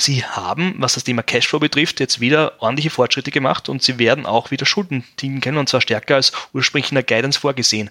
sie 0.02 0.24
haben, 0.26 0.76
was 0.78 0.93
das 0.93 1.04
Thema 1.04 1.24
Cashflow 1.24 1.60
betrifft, 1.60 2.00
jetzt 2.00 2.20
wieder 2.20 2.62
ordentliche 2.62 2.89
Fortschritte 2.89 3.32
gemacht 3.32 3.70
und 3.70 3.84
sie 3.84 4.00
werden 4.00 4.26
auch 4.26 4.52
wieder 4.52 4.66
Schulden 4.66 5.04
tilgen 5.18 5.41
können 5.41 5.58
und 5.58 5.70
zwar 5.70 5.82
stärker 5.82 6.16
als 6.16 6.32
ursprünglich 6.54 6.91
in 6.91 6.95
der 6.95 7.04
Guidance 7.04 7.39
vorgesehen. 7.39 7.89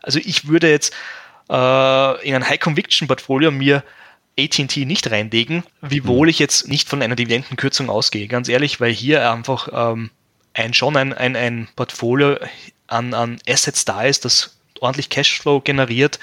Also 0.00 0.18
ich 0.18 0.48
würde 0.48 0.70
jetzt 0.70 0.92
äh, 1.50 2.26
in 2.28 2.34
ein 2.34 2.48
High 2.48 2.60
Conviction 2.60 3.08
Portfolio 3.08 3.50
mir 3.50 3.84
AT&T 4.38 4.84
nicht 4.86 5.10
reinlegen, 5.10 5.62
wiewohl 5.82 6.28
ich 6.28 6.38
jetzt 6.38 6.68
nicht 6.68 6.88
von 6.88 7.02
einer 7.02 7.16
Dividendenkürzung 7.16 7.90
ausgehe, 7.90 8.28
ganz 8.28 8.48
ehrlich, 8.48 8.80
weil 8.80 8.92
hier 8.92 9.30
einfach 9.30 9.68
ähm, 9.72 10.10
ein 10.54 10.74
schon 10.74 10.96
ein, 10.96 11.12
ein, 11.12 11.36
ein 11.36 11.68
Portfolio 11.76 12.38
an, 12.86 13.14
an 13.14 13.38
Assets 13.46 13.84
da 13.84 14.04
ist, 14.04 14.24
das 14.24 14.56
ordentlich 14.80 15.10
Cashflow 15.10 15.60
generiert, 15.60 16.18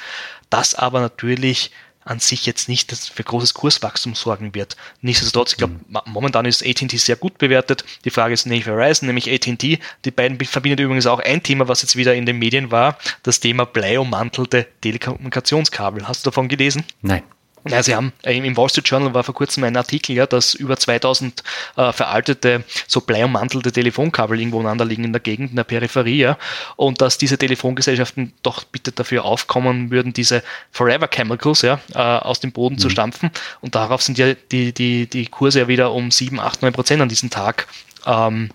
das 0.49 0.75
aber 0.75 0.99
natürlich 1.01 1.71
an 2.09 2.19
sich 2.19 2.45
jetzt 2.45 2.67
nicht 2.67 2.91
für 2.91 3.23
großes 3.23 3.53
Kurswachstum 3.53 4.15
sorgen 4.15 4.55
wird. 4.55 4.75
Nichtsdestotrotz, 5.01 5.51
ich 5.51 5.57
glaube, 5.57 5.75
mhm. 5.87 5.99
momentan 6.05 6.45
ist 6.45 6.65
AT&T 6.65 6.97
sehr 6.97 7.15
gut 7.15 7.37
bewertet. 7.37 7.85
Die 8.03 8.09
Frage 8.09 8.33
ist 8.33 8.47
nicht 8.47 8.63
Verizon, 8.63 9.07
nämlich 9.07 9.31
AT&T. 9.31 9.79
Die 10.05 10.11
beiden 10.11 10.43
verbindet 10.43 10.79
übrigens 10.79 11.05
auch 11.05 11.19
ein 11.19 11.43
Thema, 11.43 11.67
was 11.67 11.83
jetzt 11.83 11.95
wieder 11.95 12.15
in 12.15 12.25
den 12.25 12.39
Medien 12.39 12.71
war, 12.71 12.97
das 13.21 13.39
Thema 13.39 13.65
bleiummantelte 13.65 14.67
Telekommunikationskabel. 14.81 16.07
Hast 16.07 16.25
du 16.25 16.31
davon 16.31 16.47
gelesen? 16.47 16.83
Nein. 17.01 17.23
Ja, 17.67 17.83
sie 17.83 17.95
haben 17.95 18.13
äh, 18.23 18.37
im 18.37 18.55
Wall 18.55 18.69
Street 18.69 18.87
Journal 18.87 19.13
war 19.13 19.23
vor 19.23 19.35
kurzem 19.35 19.63
ein 19.63 19.75
Artikel, 19.75 20.15
ja, 20.15 20.25
dass 20.25 20.53
über 20.53 20.77
2000 20.77 21.43
äh, 21.75 21.91
veraltete, 21.91 22.63
so 22.87 23.01
bleiummantelte 23.01 23.71
Telefonkabel 23.71 24.39
irgendwo 24.39 24.59
einander 24.59 24.85
liegen 24.85 25.03
in 25.03 25.13
der 25.13 25.19
Gegend, 25.19 25.51
in 25.51 25.55
der 25.55 25.63
Peripherie, 25.63 26.19
ja, 26.19 26.37
und 26.75 27.01
dass 27.01 27.17
diese 27.17 27.37
Telefongesellschaften 27.37 28.33
doch 28.43 28.63
bitte 28.63 28.91
dafür 28.91 29.25
aufkommen 29.25 29.91
würden, 29.91 30.13
diese 30.13 30.43
Forever 30.71 31.07
Chemicals 31.07 31.61
ja, 31.61 31.79
äh, 31.93 31.97
aus 31.97 32.39
dem 32.39 32.51
Boden 32.51 32.75
mhm. 32.75 32.79
zu 32.79 32.89
stampfen. 32.89 33.31
Und 33.61 33.75
darauf 33.75 34.01
sind 34.01 34.17
ja 34.17 34.33
die, 34.51 34.73
die, 34.73 35.07
die 35.07 35.25
Kurse 35.27 35.59
ja 35.59 35.67
wieder 35.67 35.91
um 35.91 36.11
7, 36.11 36.39
8, 36.39 36.61
9 36.61 36.73
Prozent 36.73 37.01
an 37.01 37.09
diesem 37.09 37.29
Tag 37.29 37.67
ähm, 38.05 38.49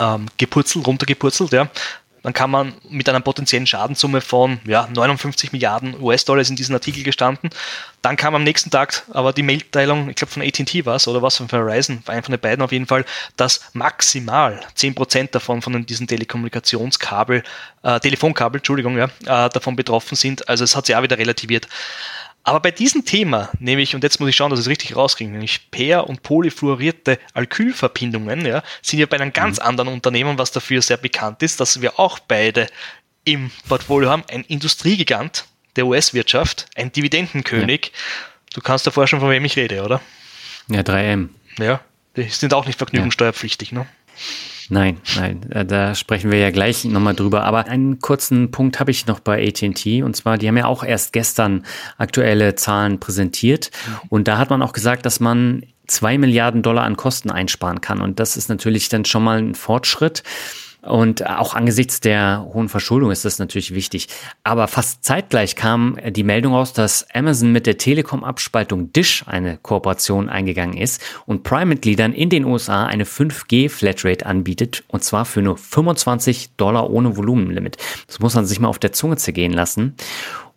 ähm, 0.00 0.26
gepurzelt, 0.38 0.86
runtergepurzelt, 0.86 1.52
ja 1.52 1.68
dann 2.22 2.32
kann 2.32 2.50
man 2.50 2.74
mit 2.88 3.08
einer 3.08 3.20
potenziellen 3.20 3.66
Schadenssumme 3.66 4.20
von 4.20 4.60
ja, 4.64 4.88
59 4.92 5.52
Milliarden 5.52 6.00
US-Dollar 6.00 6.48
in 6.48 6.56
diesem 6.56 6.74
Artikel 6.74 7.02
gestanden. 7.02 7.50
Dann 8.00 8.16
kam 8.16 8.34
am 8.34 8.44
nächsten 8.44 8.70
Tag 8.70 9.04
aber 9.12 9.32
die 9.32 9.42
Mailteilung, 9.42 10.10
ich 10.10 10.16
glaube 10.16 10.32
von 10.32 10.42
AT&T 10.42 10.86
war 10.86 10.96
es 10.96 11.08
oder 11.08 11.22
was 11.22 11.36
von 11.36 11.48
Verizon, 11.48 12.02
war 12.06 12.14
einer 12.14 12.22
von 12.22 12.32
den 12.32 12.40
beiden 12.40 12.62
auf 12.62 12.72
jeden 12.72 12.86
Fall, 12.86 13.04
dass 13.36 13.70
maximal 13.72 14.60
10% 14.76 15.30
davon 15.30 15.62
von 15.62 15.84
diesen 15.86 16.06
Telekommunikationskabel, 16.06 17.42
äh, 17.82 18.00
Telefonkabel, 18.00 18.58
Entschuldigung, 18.58 18.96
ja, 18.96 19.04
äh, 19.04 19.50
davon 19.50 19.76
betroffen 19.76 20.16
sind. 20.16 20.48
Also 20.48 20.64
es 20.64 20.76
hat 20.76 20.86
sich 20.86 20.96
auch 20.96 21.02
wieder 21.02 21.18
relativiert. 21.18 21.68
Aber 22.44 22.60
bei 22.60 22.72
diesem 22.72 23.04
Thema, 23.04 23.50
nämlich, 23.60 23.94
und 23.94 24.02
jetzt 24.02 24.18
muss 24.18 24.28
ich 24.28 24.36
schauen, 24.36 24.50
dass 24.50 24.58
ich 24.58 24.66
es 24.66 24.70
richtig 24.70 24.96
rauskriege, 24.96 25.30
nämlich 25.30 25.70
per- 25.70 26.08
und 26.08 26.22
polyfluorierte 26.22 27.18
Alkylverbindungen, 27.34 28.44
ja, 28.44 28.64
sind 28.82 28.98
ja 28.98 29.06
bei 29.06 29.16
einem 29.16 29.32
ganz 29.32 29.60
mhm. 29.60 29.66
anderen 29.66 29.88
Unternehmen, 29.88 30.38
was 30.38 30.50
dafür 30.50 30.82
sehr 30.82 30.96
bekannt 30.96 31.42
ist, 31.42 31.60
dass 31.60 31.80
wir 31.80 32.00
auch 32.00 32.18
beide 32.18 32.66
im 33.24 33.52
Portfolio 33.68 34.10
haben, 34.10 34.24
ein 34.28 34.42
Industriegigant 34.42 35.44
der 35.76 35.86
US-Wirtschaft, 35.86 36.66
ein 36.74 36.90
Dividendenkönig. 36.90 37.92
Ja. 37.92 37.98
Du 38.54 38.60
kannst 38.60 38.86
davor 38.86 39.06
schon, 39.06 39.20
von 39.20 39.30
wem 39.30 39.44
ich 39.44 39.56
rede, 39.56 39.82
oder? 39.82 40.00
Ja, 40.68 40.80
3M. 40.80 41.28
Ja, 41.58 41.80
die 42.16 42.24
sind 42.24 42.54
auch 42.54 42.66
nicht 42.66 42.78
vergnügungssteuerpflichtig, 42.78 43.72
ne? 43.72 43.86
Nein, 44.68 44.98
nein, 45.16 45.50
äh, 45.50 45.64
da 45.64 45.94
sprechen 45.94 46.30
wir 46.30 46.38
ja 46.38 46.50
gleich 46.50 46.84
nochmal 46.84 47.14
drüber. 47.14 47.44
Aber 47.44 47.66
einen 47.66 48.00
kurzen 48.00 48.50
Punkt 48.50 48.80
habe 48.80 48.90
ich 48.90 49.06
noch 49.06 49.20
bei 49.20 49.46
AT&T 49.46 50.02
und 50.02 50.16
zwar, 50.16 50.38
die 50.38 50.48
haben 50.48 50.56
ja 50.56 50.66
auch 50.66 50.84
erst 50.84 51.12
gestern 51.12 51.64
aktuelle 51.98 52.54
Zahlen 52.54 53.00
präsentiert 53.00 53.70
und 54.08 54.28
da 54.28 54.38
hat 54.38 54.50
man 54.50 54.62
auch 54.62 54.72
gesagt, 54.72 55.06
dass 55.06 55.20
man 55.20 55.64
zwei 55.86 56.16
Milliarden 56.18 56.62
Dollar 56.62 56.84
an 56.84 56.96
Kosten 56.96 57.30
einsparen 57.30 57.80
kann 57.80 58.00
und 58.00 58.20
das 58.20 58.36
ist 58.36 58.48
natürlich 58.48 58.88
dann 58.88 59.04
schon 59.04 59.24
mal 59.24 59.38
ein 59.38 59.54
Fortschritt. 59.54 60.22
Und 60.82 61.24
auch 61.24 61.54
angesichts 61.54 62.00
der 62.00 62.44
hohen 62.52 62.68
Verschuldung 62.68 63.12
ist 63.12 63.24
das 63.24 63.38
natürlich 63.38 63.72
wichtig. 63.72 64.08
Aber 64.42 64.66
fast 64.66 65.04
zeitgleich 65.04 65.54
kam 65.54 65.96
die 66.10 66.24
Meldung 66.24 66.54
raus, 66.54 66.72
dass 66.72 67.06
Amazon 67.14 67.52
mit 67.52 67.66
der 67.66 67.78
Telekom-Abspaltung 67.78 68.92
Dish 68.92 69.24
eine 69.26 69.58
Kooperation 69.58 70.28
eingegangen 70.28 70.76
ist 70.76 71.00
und 71.24 71.44
Prime-Mitgliedern 71.44 72.12
in 72.12 72.30
den 72.30 72.44
USA 72.44 72.84
eine 72.86 73.04
5G-Flatrate 73.04 74.26
anbietet 74.26 74.82
und 74.88 75.04
zwar 75.04 75.24
für 75.24 75.40
nur 75.40 75.56
25 75.56 76.56
Dollar 76.56 76.90
ohne 76.90 77.16
Volumenlimit. 77.16 77.76
Das 78.08 78.18
muss 78.18 78.34
man 78.34 78.44
sich 78.44 78.58
mal 78.58 78.68
auf 78.68 78.80
der 78.80 78.92
Zunge 78.92 79.16
zergehen 79.16 79.52
lassen. 79.52 79.94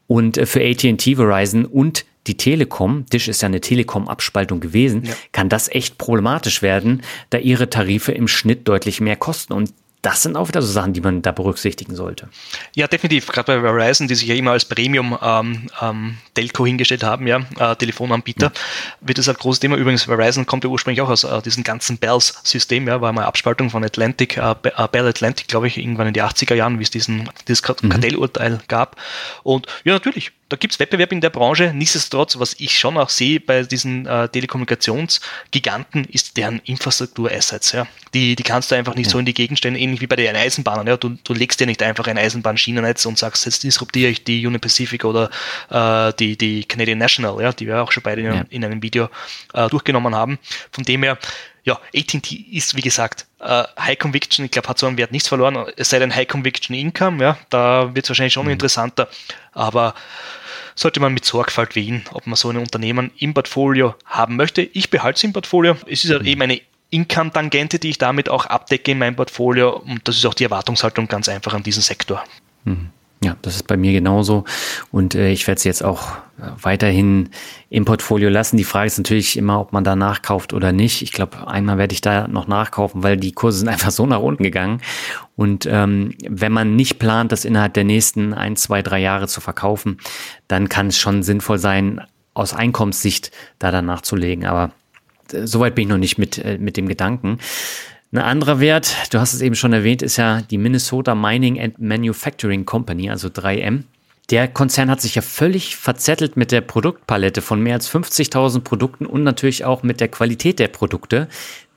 Und 0.08 0.38
für 0.48 0.64
AT&T, 0.64 1.16
Verizon 1.16 1.66
und 1.66 2.04
die 2.26 2.38
Telekom, 2.38 3.06
Dish 3.14 3.28
ist 3.28 3.42
ja 3.42 3.48
eine 3.48 3.62
Telekom-Abspaltung 3.62 4.60
gewesen, 4.60 5.04
ja. 5.04 5.14
kann 5.32 5.50
das 5.50 5.70
echt 5.70 6.00
problematisch 6.00 6.64
werden, 6.64 7.04
da 7.30 7.38
ihre 7.38 7.70
Tarife 7.70 8.12
im 8.12 8.28
Schnitt 8.28 8.68
deutlich 8.68 9.00
mehr 9.00 9.16
kosten. 9.16 9.54
Und 9.54 9.72
das 10.06 10.22
sind 10.22 10.38
auch 10.38 10.48
wieder 10.48 10.62
so 10.62 10.72
Sachen, 10.72 10.94
die 10.94 11.02
man 11.02 11.24
da 11.24 11.32
berücksichtigen 11.32 11.96
sollte. 11.96 12.30
Ja, 12.76 12.88
definitiv. 12.88 13.26
Gerade 13.26 13.60
bei 13.60 13.62
Verizon, 13.62 14.08
die 14.08 14.14
sich 14.14 14.28
ja 14.28 14.36
immer 14.36 14.52
als 14.52 14.64
Premium 14.64 15.18
ähm, 15.20 15.68
ähm, 15.82 16.18
Telco 16.36 16.64
hingestellt 16.64 17.04
haben, 17.04 17.26
ja, 17.26 17.40
äh, 17.58 17.76
Telefonanbieter, 17.76 18.52
ja. 18.54 18.62
wird 19.02 19.18
das 19.18 19.28
ein 19.28 19.36
großes 19.36 19.62
Thema. 19.62 19.78
Übrigens, 19.78 20.04
Verizon 20.04 20.46
kommt 20.46 20.64
ja 20.64 20.70
ursprünglich 20.70 21.02
auch 21.02 21.10
aus 21.10 21.24
äh, 21.24 21.42
diesem 21.42 21.64
ganzen 21.64 21.98
Bells-System, 21.98 22.88
ja, 22.88 23.02
war 23.02 23.14
mal 23.14 23.26
Abspaltung 23.26 23.72
von 23.72 23.84
Atlantic, 23.84 24.38
äh, 24.38 24.52
äh 24.64 24.88
Bell 24.92 25.08
Atlantic, 25.08 25.48
glaube 25.48 25.66
ich, 25.66 25.80
irgendwann 25.80 26.06
in 26.06 26.14
die 26.14 26.22
80er 26.22 26.54
Jahren, 26.54 26.78
wie 26.78 26.84
es 26.84 26.92
diesen, 26.92 27.28
dieses 27.48 27.64
mhm. 27.64 27.90
Kartellurteil 27.90 28.52
mhm. 28.52 28.60
gab. 28.68 28.98
Und 29.42 29.66
ja, 29.86 29.94
natürlich, 29.94 30.34
da 30.50 30.58
gibt 30.58 30.74
es 30.74 30.80
Wettbewerb 30.80 31.12
in 31.12 31.22
der 31.22 31.32
Branche. 31.32 31.72
Nichtsdestotrotz, 31.74 32.38
was 32.38 32.54
ich 32.60 32.78
schon 32.78 32.98
auch 32.98 33.10
sehe 33.10 33.40
bei 33.40 33.64
diesen 33.64 34.06
äh, 34.06 34.30
Telekommunikationsgiganten, 34.30 36.06
ist 36.06 36.38
deren 36.38 36.60
Infrastruktur-Assets. 36.66 37.72
Ja. 37.72 37.88
Die, 38.14 38.36
die 38.36 38.44
kannst 38.44 38.70
du 38.70 38.76
einfach 38.76 38.94
nicht 38.96 39.08
ja. 39.08 39.12
so 39.14 39.20
in 39.20 39.26
die 39.26 39.34
Gegend 39.34 39.58
stellen, 39.58 39.76
ähnlich 39.76 40.02
wie 40.02 40.08
bei 40.08 40.16
den 40.16 40.36
Eisenbahnen. 40.36 40.86
Ja. 40.86 40.98
Du, 40.98 41.18
du 41.24 41.34
legst 41.34 41.60
dir 41.60 41.66
nicht 41.66 41.82
einfach 41.82 42.06
ein 42.08 42.18
Eisenbahnschienennetz 42.18 43.06
und 43.06 43.18
sagst, 43.18 43.46
jetzt 43.46 43.64
disruptiere 43.64 44.12
ich 44.12 44.24
die 44.24 44.46
Union 44.46 44.62
Pacific 44.62 45.04
oder 45.04 45.32
äh, 45.70 46.14
die, 46.20 46.38
die 46.38 46.64
Canadian 46.64 47.00
National, 47.00 47.42
ja, 47.42 47.52
die 47.52 47.66
wir 47.66 47.82
auch 47.82 47.92
schon 47.92 48.04
beide 48.04 48.22
in, 48.22 48.46
in 48.50 48.64
einem 48.64 48.84
Video 48.84 49.10
äh, 49.54 49.68
durchgenommen 49.70 50.14
haben. 50.14 50.38
Von 50.72 50.84
dem 50.84 51.02
her, 51.02 51.18
ja, 51.66 51.80
AT&T 51.96 52.36
ist, 52.52 52.76
wie 52.76 52.82
gesagt, 52.82 53.26
äh, 53.40 53.64
High 53.80 53.98
Conviction, 53.98 54.46
ich 54.46 54.52
glaube, 54.52 54.70
hat 54.70 54.78
so 54.78 54.86
einen 54.86 54.98
Wert 54.98 55.12
nichts 55.12 55.28
verloren, 55.28 55.66
es 55.76 55.90
sei 55.90 56.00
denn 56.00 56.16
High 56.16 56.28
Conviction 56.28 56.76
Income, 56.76 57.22
ja, 57.22 57.38
da 57.50 57.94
wird 57.96 58.06
es 58.06 58.10
wahrscheinlich 58.10 58.34
schon 58.34 58.46
mhm. 58.46 58.52
interessanter, 58.52 59.10
aber 59.52 59.96
sollte 60.76 61.00
man 61.00 61.14
mit 61.14 61.26
Sorgfalt 61.26 61.76
wählen, 61.76 62.06
ob 62.14 62.28
man 62.28 62.36
so 62.36 62.50
ein 62.50 62.58
Unternehmen 62.58 63.12
im 63.18 63.34
Portfolio 63.34 63.96
haben 64.06 64.36
möchte. 64.36 64.62
Ich 64.62 64.90
behalte 64.90 65.18
es 65.18 65.24
im 65.24 65.34
Portfolio. 65.34 65.78
Es 65.88 66.04
ist 66.04 66.20
mhm. 66.20 66.26
eben 66.26 66.42
eine 66.44 66.62
Income-Tangente, 66.92 67.80
die 67.80 67.90
ich 67.90 67.98
damit 67.98 68.30
auch 68.30 68.46
abdecke 68.46 68.92
in 68.92 69.00
meinem 69.00 69.16
Portfolio 69.16 69.78
und 69.78 70.08
das 70.08 70.18
ist 70.18 70.26
auch 70.26 70.34
die 70.34 70.44
Erwartungshaltung 70.44 71.08
ganz 71.08 71.30
einfach 71.30 71.54
an 71.54 71.64
diesen 71.64 71.82
Sektor. 71.82 72.24
Mhm. 72.66 72.92
Ja, 73.26 73.36
das 73.42 73.56
ist 73.56 73.66
bei 73.66 73.76
mir 73.76 73.92
genauso. 73.92 74.44
Und 74.92 75.16
äh, 75.16 75.32
ich 75.32 75.48
werde 75.48 75.58
es 75.58 75.64
jetzt 75.64 75.84
auch 75.84 76.12
äh, 76.38 76.44
weiterhin 76.62 77.30
im 77.72 77.84
Portfolio 77.84 78.30
lassen. 78.30 78.56
Die 78.56 78.64
Frage 78.64 78.86
ist 78.86 79.00
natürlich 79.00 79.36
immer, 79.36 79.60
ob 79.60 79.74
man 79.74 79.84
da 79.84 79.96
nachkauft 79.96 80.54
oder 80.54 80.72
nicht. 80.72 81.02
Ich 81.02 81.12
glaube, 81.12 81.48
einmal 81.48 81.80
werde 81.80 81.94
ich 81.94 82.02
da 82.02 82.28
noch 82.28 82.46
nachkaufen, 82.48 83.02
weil 83.02 83.18
die 83.18 83.32
Kurse 83.32 83.58
sind 83.58 83.68
einfach 83.70 83.90
so 83.90 84.06
nach 84.06 84.20
unten 84.20 84.44
gegangen. 84.44 84.80
Und 85.36 85.66
ähm, 85.66 86.14
wenn 86.30 86.52
man 86.52 86.76
nicht 86.76 87.00
plant, 87.00 87.32
das 87.32 87.46
innerhalb 87.46 87.74
der 87.74 87.84
nächsten 87.84 88.36
ein, 88.36 88.56
zwei, 88.58 88.84
drei 88.84 89.00
Jahre 89.00 89.28
zu 89.28 89.42
verkaufen, 89.42 89.98
dann 90.48 90.70
kann 90.70 90.90
es 90.90 91.00
schon 91.00 91.24
sinnvoll 91.24 91.58
sein, 91.58 92.02
aus 92.36 92.54
Einkommenssicht 92.54 93.32
da 93.58 93.72
dann 93.72 93.88
nachzulegen. 93.88 94.46
Aber 94.46 94.70
äh, 95.34 95.48
soweit 95.48 95.74
bin 95.74 95.86
ich 95.86 95.90
noch 95.90 95.98
nicht 95.98 96.20
mit, 96.20 96.38
äh, 96.38 96.60
mit 96.60 96.78
dem 96.78 96.88
Gedanken. 96.88 97.40
Ein 98.16 98.22
anderer 98.22 98.62
Wert, 98.62 98.96
du 99.12 99.20
hast 99.20 99.34
es 99.34 99.42
eben 99.42 99.56
schon 99.56 99.74
erwähnt, 99.74 100.02
ist 100.02 100.16
ja 100.16 100.42
die 100.42 100.58
Minnesota 100.58 101.16
Mining 101.16 101.60
and 101.60 101.80
Manufacturing 101.80 102.66
Company, 102.66 103.10
also 103.10 103.28
3M. 103.28 103.84
Der 104.30 104.48
Konzern 104.48 104.90
hat 104.90 105.02
sich 105.02 105.16
ja 105.16 105.22
völlig 105.22 105.76
verzettelt 105.76 106.38
mit 106.38 106.54
der 106.54 106.62
Produktpalette 106.62 107.42
von 107.42 107.60
mehr 107.60 107.74
als 107.74 107.94
50.000 107.94 108.62
Produkten 108.62 109.06
und 109.06 109.24
natürlich 109.24 109.66
auch 109.66 109.84
mit 109.84 110.00
der 110.00 110.08
Qualität 110.08 110.60
der 110.60 110.70
Produkte, 110.70 111.28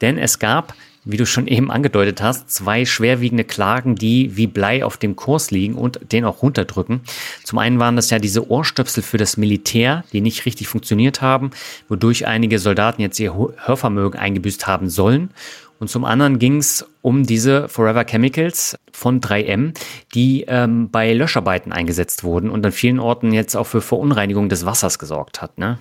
denn 0.00 0.16
es 0.16 0.38
gab, 0.38 0.74
wie 1.04 1.16
du 1.16 1.26
schon 1.26 1.48
eben 1.48 1.72
angedeutet 1.72 2.22
hast, 2.22 2.50
zwei 2.50 2.84
schwerwiegende 2.84 3.42
Klagen, 3.42 3.96
die 3.96 4.36
wie 4.36 4.46
Blei 4.46 4.84
auf 4.84 4.96
dem 4.96 5.16
Kurs 5.16 5.50
liegen 5.50 5.74
und 5.74 5.98
den 6.12 6.24
auch 6.24 6.42
runterdrücken. 6.42 7.00
Zum 7.42 7.58
einen 7.58 7.80
waren 7.80 7.96
das 7.96 8.10
ja 8.10 8.20
diese 8.20 8.48
Ohrstöpsel 8.48 9.02
für 9.02 9.16
das 9.16 9.38
Militär, 9.38 10.04
die 10.12 10.20
nicht 10.20 10.46
richtig 10.46 10.68
funktioniert 10.68 11.20
haben, 11.20 11.50
wodurch 11.88 12.28
einige 12.28 12.60
Soldaten 12.60 13.02
jetzt 13.02 13.18
ihr 13.18 13.34
Hörvermögen 13.34 14.20
eingebüßt 14.20 14.68
haben 14.68 14.88
sollen. 14.88 15.30
Und 15.78 15.88
zum 15.88 16.04
anderen 16.04 16.38
ging 16.38 16.58
es 16.58 16.84
um 17.02 17.24
diese 17.24 17.68
Forever 17.68 18.04
Chemicals 18.04 18.76
von 18.92 19.20
3M, 19.20 19.74
die 20.14 20.44
ähm, 20.48 20.90
bei 20.90 21.12
Löscharbeiten 21.12 21.72
eingesetzt 21.72 22.24
wurden 22.24 22.50
und 22.50 22.66
an 22.66 22.72
vielen 22.72 22.98
Orten 22.98 23.32
jetzt 23.32 23.56
auch 23.56 23.66
für 23.66 23.80
Verunreinigung 23.80 24.48
des 24.48 24.66
Wassers 24.66 24.98
gesorgt 24.98 25.40
hat. 25.40 25.58
Ne? 25.58 25.78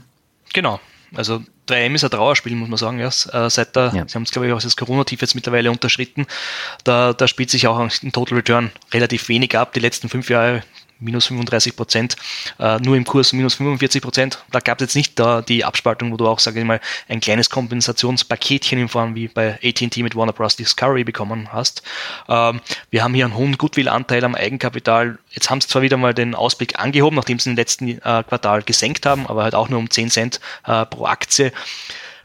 Genau. 0.53 0.79
Also 1.15 1.41
3M 1.67 1.95
ist 1.95 2.03
ein 2.03 2.11
Trauerspiel, 2.11 2.55
muss 2.55 2.69
man 2.69 2.77
sagen. 2.77 2.99
Ja. 2.99 3.07
Äh, 3.07 3.49
seit 3.49 3.75
der, 3.75 3.91
ja. 3.93 4.07
Sie 4.07 4.15
haben 4.15 4.23
es, 4.23 4.31
glaube 4.31 4.47
ich, 4.47 4.53
auch 4.53 4.61
das 4.61 4.77
Corona-Tief 4.77 5.21
jetzt 5.21 5.35
mittlerweile 5.35 5.71
unterschritten. 5.71 6.27
Da, 6.83 7.13
da 7.13 7.27
spielt 7.27 7.49
sich 7.49 7.67
auch 7.67 7.79
ein 7.79 8.11
Total 8.11 8.37
Return 8.37 8.71
relativ 8.93 9.29
wenig 9.29 9.57
ab. 9.57 9.73
Die 9.73 9.79
letzten 9.79 10.09
fünf 10.09 10.29
Jahre 10.29 10.63
minus 10.99 11.27
35 11.27 11.75
Prozent, 11.75 12.15
äh, 12.59 12.79
nur 12.79 12.95
im 12.95 13.03
Kurs 13.03 13.33
minus 13.33 13.55
45 13.55 14.01
Prozent. 14.01 14.43
Da 14.51 14.59
gab 14.59 14.79
es 14.79 14.87
jetzt 14.87 14.95
nicht 14.95 15.19
da 15.19 15.41
die 15.41 15.63
Abspaltung, 15.63 16.11
wo 16.11 16.17
du 16.17 16.27
auch, 16.27 16.39
sage 16.39 16.59
ich 16.59 16.65
mal, 16.65 16.79
ein 17.07 17.19
kleines 17.19 17.49
Kompensationspaketchen 17.49 18.79
in 18.79 18.89
Form 18.89 19.15
wie 19.15 19.27
bei 19.27 19.59
AT&T 19.63 20.01
mit 20.03 20.15
Warner 20.15 20.33
Bros. 20.33 20.55
Discovery 20.55 21.03
bekommen 21.03 21.49
hast. 21.51 21.83
Ähm, 22.27 22.61
wir 22.89 23.03
haben 23.03 23.13
hier 23.13 23.25
einen 23.25 23.35
hohen 23.35 23.57
Goodwill-Anteil 23.57 24.23
am 24.23 24.35
Eigenkapital. 24.35 25.19
Jetzt 25.31 25.49
haben 25.49 25.61
sie 25.61 25.67
zwar 25.67 25.81
wieder 25.81 25.97
mal 25.97 26.13
den 26.13 26.35
Ausblick 26.35 26.79
angehoben, 26.79 27.15
nachdem 27.15 27.39
sie 27.39 27.49
im 27.49 27.55
letzten 27.55 27.89
äh, 27.89 27.99
Quartal 27.99 28.63
gesenkt 28.63 29.05
haben, 29.05 29.27
aber 29.27 29.43
halt 29.43 29.55
auch 29.55 29.69
nur 29.69 29.79
um 29.79 29.89
10 29.89 30.09
Cent 30.09 30.39
äh, 30.65 30.85
pro 30.85 31.05
Aktie. 31.05 31.51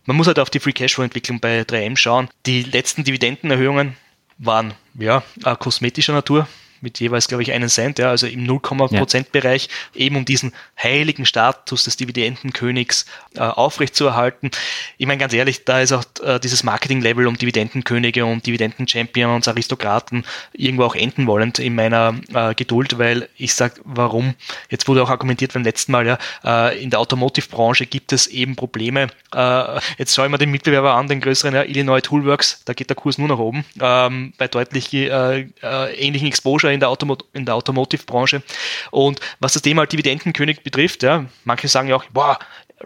Man 0.04 0.16
muss 0.16 0.26
halt 0.26 0.38
auf 0.38 0.50
die 0.50 0.58
Free 0.58 0.72
Cashflow-Entwicklung 0.72 1.40
bei 1.40 1.60
3M 1.62 1.96
schauen. 1.96 2.28
Die 2.46 2.62
letzten 2.62 3.04
Dividendenerhöhungen 3.04 3.96
waren 4.38 4.74
ja 4.94 5.22
kosmetischer 5.60 6.12
Natur 6.12 6.48
mit 6.82 7.00
jeweils, 7.00 7.28
glaube 7.28 7.42
ich, 7.42 7.52
einen 7.52 7.68
Cent, 7.68 7.98
ja, 7.98 8.10
also 8.10 8.26
im 8.26 8.46
0,%-Bereich, 8.46 9.68
ja. 9.94 10.00
eben 10.00 10.16
um 10.16 10.24
diesen 10.24 10.52
heiligen 10.80 11.24
Status 11.24 11.84
des 11.84 11.96
Dividendenkönigs 11.96 13.06
äh, 13.34 13.40
aufrechtzuerhalten. 13.40 14.50
Ich 14.98 15.06
meine, 15.06 15.18
ganz 15.18 15.32
ehrlich, 15.32 15.64
da 15.64 15.80
ist 15.80 15.92
auch 15.92 16.04
äh, 16.22 16.38
dieses 16.40 16.64
Marketing-Level 16.64 17.26
um 17.26 17.38
Dividendenkönige 17.38 18.26
und 18.26 18.46
Dividenden-Champions, 18.46 19.48
Aristokraten 19.48 20.24
irgendwo 20.52 20.84
auch 20.84 20.94
enden 20.94 21.26
wollend 21.26 21.58
in 21.58 21.74
meiner 21.74 22.14
äh, 22.34 22.54
Geduld, 22.54 22.98
weil 22.98 23.28
ich 23.36 23.54
sage, 23.54 23.80
warum? 23.84 24.34
Jetzt 24.68 24.88
wurde 24.88 25.02
auch 25.02 25.10
argumentiert 25.10 25.52
beim 25.52 25.62
letzten 25.62 25.92
Mal, 25.92 26.06
ja, 26.06 26.18
äh, 26.44 26.82
in 26.82 26.90
der 26.90 26.98
Automotive-Branche 26.98 27.86
gibt 27.86 28.12
es 28.12 28.26
eben 28.26 28.56
Probleme. 28.56 29.08
Äh, 29.34 29.80
jetzt 29.98 30.14
schaue 30.14 30.26
ich 30.26 30.30
mir 30.30 30.38
den 30.38 30.50
Mitbewerber 30.50 30.94
an, 30.94 31.08
den 31.08 31.20
größeren 31.20 31.54
ja, 31.54 31.62
Illinois 31.62 32.00
Toolworks, 32.00 32.62
da 32.64 32.72
geht 32.72 32.90
der 32.90 32.96
Kurs 32.96 33.18
nur 33.18 33.28
nach 33.28 33.38
oben, 33.38 33.64
ähm, 33.80 34.32
bei 34.36 34.48
deutlich 34.48 34.92
äh, 34.92 35.46
ähnlichen 35.62 36.26
Exposure 36.26 36.71
in 36.72 36.80
der, 36.80 36.88
Automo 36.88 37.18
in 37.32 37.44
der 37.44 37.54
Automotive-Branche. 37.54 38.42
Und 38.90 39.20
was 39.40 39.54
das 39.54 39.62
Thema 39.62 39.86
Dividendenkönig 39.86 40.62
betrifft, 40.62 41.02
ja, 41.02 41.26
manche 41.44 41.68
sagen 41.68 41.88
ja 41.88 41.96
auch, 41.96 42.04
boah, 42.06 42.38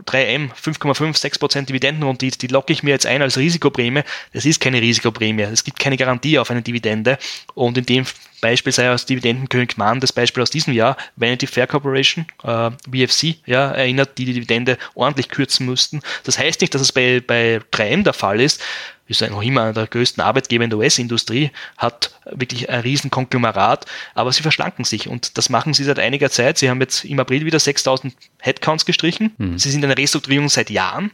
3M 0.05 0.51
5,5, 0.53 1.17
6% 1.17 1.67
Dividendenrendite, 1.67 2.39
die 2.39 2.47
locke 2.49 2.73
ich 2.73 2.83
mir 2.83 2.91
jetzt 2.91 3.07
ein 3.07 3.23
als 3.23 3.39
Risikoprämie. 3.39 4.03
Das 4.33 4.45
ist 4.45 4.61
keine 4.61 4.81
Risikoprämie. 4.81 5.43
Es 5.43 5.65
gibt 5.65 5.79
keine 5.79 5.97
Garantie 5.97 6.39
auf 6.39 6.51
eine 6.51 6.63
Dividende. 6.63 7.19
Und 7.55 7.79
in 7.79 7.87
dem 7.87 8.07
Beispiel 8.41 8.73
sei 8.73 8.93
aus 8.93 9.07
Dividendenkönig 9.07 9.77
Mann 9.77 10.01
das 10.01 10.13
Beispiel 10.13 10.43
aus 10.43 10.51
diesem 10.51 10.75
Jahr, 10.75 10.97
Vanity 11.17 11.47
Fair 11.47 11.67
Corporation, 11.67 12.27
äh, 12.43 12.71
VFC, 12.91 13.37
ja, 13.47 13.71
erinnert, 13.71 14.19
die 14.19 14.27
die 14.27 14.35
Dividende 14.35 14.77
ordentlich 14.95 15.29
kürzen 15.29 15.67
mussten. 15.67 16.03
Das 16.25 16.39
heißt 16.39 16.61
nicht, 16.61 16.75
dass 16.75 16.83
es 16.83 16.93
bei, 16.93 17.23
bei 17.27 17.61
3M 17.73 18.03
der 18.03 18.13
Fall 18.13 18.41
ist 18.41 18.63
ist 19.09 19.21
noch 19.21 19.43
immer 19.43 19.63
einer 19.63 19.73
der 19.73 19.87
größten 19.87 20.23
Arbeitgeber 20.23 20.65
in 20.65 20.71
der 20.71 20.81
US-Industrie, 20.81 21.51
hat 21.77 22.15
wirklich 22.31 22.69
ein 22.69 22.81
riesen 22.81 23.11
Konglomerat, 23.11 23.86
aber 24.15 24.32
sie 24.32 24.43
verschlanken 24.43 24.85
sich 24.85 25.09
und 25.09 25.39
das 25.39 25.48
machen 25.48 25.74
sie 25.74 25.85
seit 25.85 25.98
einiger 25.98 26.31
Zeit. 26.31 26.59
Sie 26.59 26.69
haben 26.69 26.81
jetzt 26.81 27.05
im 27.05 27.19
April 27.20 27.44
wieder 27.44 27.59
6000 27.59 28.15
Headcounts 28.40 28.85
gestrichen. 28.85 29.32
Mhm. 29.39 29.59
Sie 29.59 29.70
sind 29.70 29.82
in 29.82 29.89
der 29.89 29.98
Restrukturierung 29.98 30.48
seit 30.48 30.70
Jahren. 30.70 31.11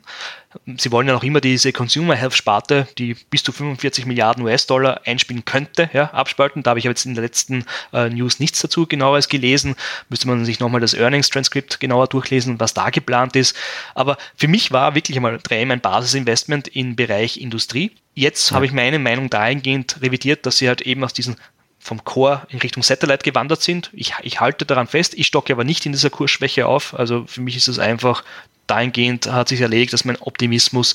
Sie 0.76 0.92
wollen 0.92 1.06
ja 1.06 1.14
noch 1.14 1.22
immer 1.22 1.40
diese 1.40 1.72
Consumer 1.72 2.14
Health 2.14 2.34
Sparte, 2.34 2.86
die 2.98 3.14
bis 3.30 3.42
zu 3.42 3.52
45 3.52 4.04
Milliarden 4.06 4.44
US-Dollar 4.44 5.00
einspielen 5.06 5.44
könnte, 5.44 5.88
ja, 5.92 6.10
abspalten. 6.10 6.62
Da 6.62 6.70
habe 6.70 6.78
ich 6.78 6.84
jetzt 6.84 7.06
in 7.06 7.14
der 7.14 7.24
letzten 7.24 7.64
äh, 7.92 8.10
News 8.10 8.38
nichts 8.38 8.60
dazu 8.60 8.86
genaueres 8.86 9.28
gelesen. 9.28 9.76
Müsste 10.08 10.28
man 10.28 10.44
sich 10.44 10.60
nochmal 10.60 10.80
das 10.80 10.94
Earnings 10.94 11.30
Transcript 11.30 11.80
genauer 11.80 12.08
durchlesen, 12.08 12.60
was 12.60 12.74
da 12.74 12.90
geplant 12.90 13.34
ist. 13.36 13.56
Aber 13.94 14.18
für 14.36 14.48
mich 14.48 14.72
war 14.72 14.94
wirklich 14.94 15.16
einmal 15.16 15.36
3M 15.36 15.72
ein 15.72 15.80
Basisinvestment 15.80 16.68
im 16.68 16.96
Bereich 16.96 17.40
Industrie. 17.40 17.92
Jetzt 18.14 18.50
ja. 18.50 18.56
habe 18.56 18.66
ich 18.66 18.72
meine 18.72 18.98
Meinung 18.98 19.30
dahingehend 19.30 20.00
revidiert, 20.02 20.46
dass 20.46 20.58
sie 20.58 20.68
halt 20.68 20.82
eben 20.82 21.04
aus 21.04 21.12
diesen 21.12 21.36
vom 21.78 22.04
Core 22.04 22.46
in 22.48 22.60
Richtung 22.60 22.84
Satellite 22.84 23.24
gewandert 23.24 23.60
sind. 23.60 23.90
Ich, 23.92 24.14
ich 24.22 24.40
halte 24.40 24.64
daran 24.64 24.86
fest, 24.86 25.14
ich 25.14 25.26
stocke 25.26 25.52
aber 25.52 25.64
nicht 25.64 25.84
in 25.84 25.90
dieser 25.90 26.10
Kursschwäche 26.10 26.66
auf. 26.66 26.94
Also 26.94 27.26
für 27.26 27.40
mich 27.40 27.56
ist 27.56 27.66
es 27.66 27.80
einfach 27.80 28.22
dahingehend 28.68 29.26
hat 29.26 29.48
sich 29.48 29.60
erlegt, 29.60 29.92
dass 29.92 30.04
mein 30.04 30.16
Optimismus 30.20 30.94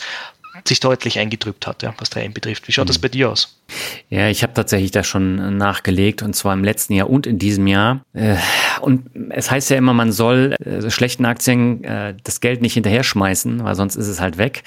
sich 0.65 0.79
deutlich 0.79 1.19
eingedrückt 1.19 1.67
hat, 1.67 1.83
ja, 1.83 1.93
was 1.97 2.11
3M 2.11 2.33
betrifft. 2.33 2.67
Wie 2.67 2.71
schaut 2.71 2.85
mhm. 2.85 2.87
das 2.87 2.99
bei 2.99 3.09
dir 3.09 3.29
aus? 3.29 3.56
Ja, 4.09 4.29
ich 4.29 4.43
habe 4.43 4.53
tatsächlich 4.53 4.91
da 4.91 5.03
schon 5.03 5.57
nachgelegt 5.57 6.21
und 6.21 6.35
zwar 6.35 6.53
im 6.53 6.63
letzten 6.63 6.93
Jahr 6.93 7.09
und 7.09 7.27
in 7.27 7.39
diesem 7.39 7.67
Jahr. 7.67 8.01
Äh, 8.13 8.35
und 8.81 9.09
es 9.31 9.51
heißt 9.51 9.69
ja 9.69 9.77
immer, 9.77 9.93
man 9.93 10.11
soll 10.11 10.55
äh, 10.63 10.89
schlechten 10.89 11.25
Aktien 11.25 11.83
äh, 11.83 12.15
das 12.23 12.39
Geld 12.39 12.61
nicht 12.61 12.73
hinterher 12.73 13.03
schmeißen, 13.03 13.63
weil 13.63 13.75
sonst 13.75 13.95
ist 13.95 14.07
es 14.07 14.21
halt 14.21 14.37
weg. 14.37 14.63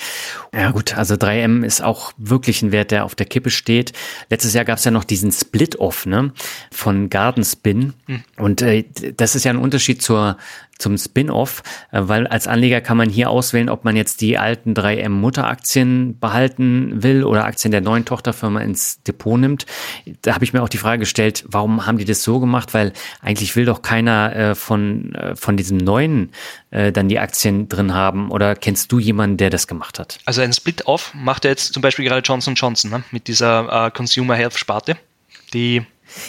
Ja 0.54 0.70
gut, 0.70 0.96
also 0.96 1.14
3M 1.14 1.64
ist 1.64 1.82
auch 1.82 2.12
wirklich 2.18 2.62
ein 2.62 2.72
Wert, 2.72 2.90
der 2.90 3.04
auf 3.04 3.14
der 3.14 3.26
Kippe 3.26 3.50
steht. 3.50 3.92
Letztes 4.28 4.54
Jahr 4.54 4.64
gab 4.64 4.78
es 4.78 4.84
ja 4.84 4.90
noch 4.90 5.04
diesen 5.04 5.32
Split-Off 5.32 6.06
ne, 6.06 6.32
von 6.70 7.08
Garden 7.08 7.44
Spin. 7.44 7.94
Mhm. 8.06 8.24
Und 8.36 8.62
äh, 8.62 8.84
das 9.16 9.34
ist 9.34 9.44
ja 9.44 9.52
ein 9.52 9.58
Unterschied 9.58 10.02
zur 10.02 10.36
zum 10.80 10.98
Spin-off, 10.98 11.62
äh, 11.92 12.00
weil 12.02 12.26
als 12.26 12.48
Anleger 12.48 12.80
kann 12.80 12.96
man 12.96 13.08
hier 13.08 13.30
auswählen, 13.30 13.68
ob 13.68 13.84
man 13.84 13.96
jetzt 13.96 14.20
die 14.20 14.38
alten 14.38 14.74
3M 14.74 15.10
Mutteraktien 15.10 16.18
behalten 16.18 17.02
will 17.02 17.24
oder 17.24 17.44
Aktien 17.44 17.70
der 17.70 17.80
neuen 17.80 18.04
Tochterfirma 18.04 18.60
ins 18.60 18.89
Depot 19.02 19.38
nimmt. 19.38 19.66
Da 20.22 20.34
habe 20.34 20.44
ich 20.44 20.52
mir 20.52 20.62
auch 20.62 20.68
die 20.68 20.78
Frage 20.78 21.00
gestellt, 21.00 21.44
warum 21.46 21.86
haben 21.86 21.98
die 21.98 22.04
das 22.04 22.22
so 22.22 22.40
gemacht? 22.40 22.74
Weil 22.74 22.92
eigentlich 23.20 23.56
will 23.56 23.64
doch 23.64 23.82
keiner 23.82 24.34
äh, 24.34 24.54
von, 24.54 25.14
äh, 25.14 25.36
von 25.36 25.56
diesem 25.56 25.78
neuen 25.78 26.32
äh, 26.70 26.92
dann 26.92 27.08
die 27.08 27.18
Aktien 27.18 27.68
drin 27.68 27.94
haben. 27.94 28.30
Oder 28.30 28.54
kennst 28.54 28.92
du 28.92 28.98
jemanden, 28.98 29.36
der 29.36 29.50
das 29.50 29.66
gemacht 29.66 29.98
hat? 29.98 30.18
Also 30.24 30.42
ein 30.42 30.52
Split-off 30.52 31.12
macht 31.14 31.44
ja 31.44 31.50
jetzt 31.50 31.72
zum 31.72 31.82
Beispiel 31.82 32.04
gerade 32.04 32.22
Johnson 32.22 32.54
Johnson 32.54 32.90
ne? 32.90 33.04
mit 33.10 33.28
dieser 33.28 33.86
äh, 33.86 33.90
Consumer 33.90 34.34
Health 34.34 34.58
Sparte, 34.58 34.96
die 35.52 35.82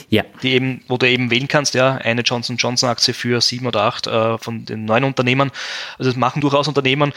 ja. 0.09 0.23
Die 0.43 0.51
eben, 0.51 0.83
wo 0.87 0.97
du 0.97 1.09
eben 1.09 1.31
wählen 1.31 1.47
kannst, 1.47 1.73
ja, 1.73 1.95
eine 1.95 2.21
Johnson 2.21 2.57
Johnson 2.57 2.89
Aktie 2.89 3.13
für 3.13 3.41
sieben 3.41 3.65
oder 3.65 3.81
acht 3.81 4.07
äh, 4.07 4.37
von 4.37 4.65
den 4.65 4.85
neuen 4.85 5.03
Unternehmern. 5.03 5.51
Also 5.97 6.11
das 6.11 6.17
machen 6.17 6.41
durchaus 6.41 6.67
Unternehmen. 6.67 7.13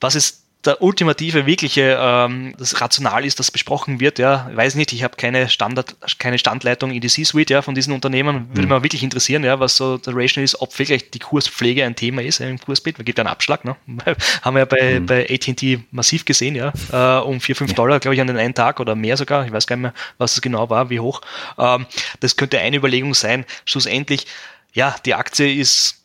Was 0.00 0.14
ist 0.14 0.44
der 0.64 0.82
ultimative, 0.82 1.46
wirkliche, 1.46 1.96
ähm, 2.00 2.52
das 2.58 2.80
rational 2.80 3.24
ist, 3.24 3.38
das 3.38 3.52
besprochen 3.52 4.00
wird, 4.00 4.18
ja, 4.18 4.50
weiß 4.52 4.74
nicht, 4.74 4.92
ich 4.92 5.04
habe 5.04 5.14
keine 5.16 5.48
Standard, 5.48 5.96
keine 6.18 6.36
Standleitung 6.36 6.90
in 6.90 7.00
die 7.00 7.08
C-Suite, 7.08 7.50
ja, 7.50 7.62
von 7.62 7.76
diesen 7.76 7.92
Unternehmen, 7.92 8.48
würde 8.48 8.66
mhm. 8.66 8.74
mich 8.74 8.82
wirklich 8.82 9.04
interessieren, 9.04 9.44
ja, 9.44 9.60
was 9.60 9.76
so 9.76 9.98
der 9.98 10.16
Rational 10.16 10.44
ist, 10.44 10.60
ob 10.60 10.76
wirklich 10.76 11.10
die 11.10 11.20
Kurspflege 11.20 11.84
ein 11.84 11.94
Thema 11.94 12.22
ist 12.22 12.38
ja, 12.40 12.48
im 12.48 12.58
Kursbild, 12.58 12.98
man 12.98 13.04
gibt 13.04 13.20
einen 13.20 13.28
Abschlag, 13.28 13.64
ne, 13.64 13.76
haben 14.42 14.54
wir 14.54 14.60
ja 14.60 14.64
bei, 14.64 14.98
mhm. 14.98 15.06
bei 15.06 15.28
AT&T 15.30 15.84
massiv 15.92 16.24
gesehen, 16.24 16.56
ja, 16.56 16.72
äh, 16.92 17.22
um 17.22 17.40
4, 17.40 17.54
5 17.54 17.70
ja. 17.70 17.76
Dollar, 17.76 18.00
glaube 18.00 18.16
ich, 18.16 18.20
an 18.20 18.26
den 18.26 18.36
einen 18.36 18.54
Tag 18.54 18.80
oder 18.80 18.96
mehr 18.96 19.16
sogar, 19.16 19.46
ich 19.46 19.52
weiß 19.52 19.68
gar 19.68 19.76
nicht 19.76 19.82
mehr, 19.82 19.94
was 20.18 20.34
es 20.34 20.42
genau 20.42 20.68
war, 20.70 20.90
wie 20.90 20.98
hoch, 20.98 21.20
ähm, 21.56 21.86
das 22.18 22.34
könnte 22.34 22.58
eine 22.58 22.76
Überlegung 22.76 23.14
sein, 23.14 23.44
schlussendlich, 23.64 24.26
ja, 24.72 24.96
die 25.04 25.14
Aktie 25.14 25.54
ist 25.54 26.02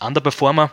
Underperformer, 0.00 0.72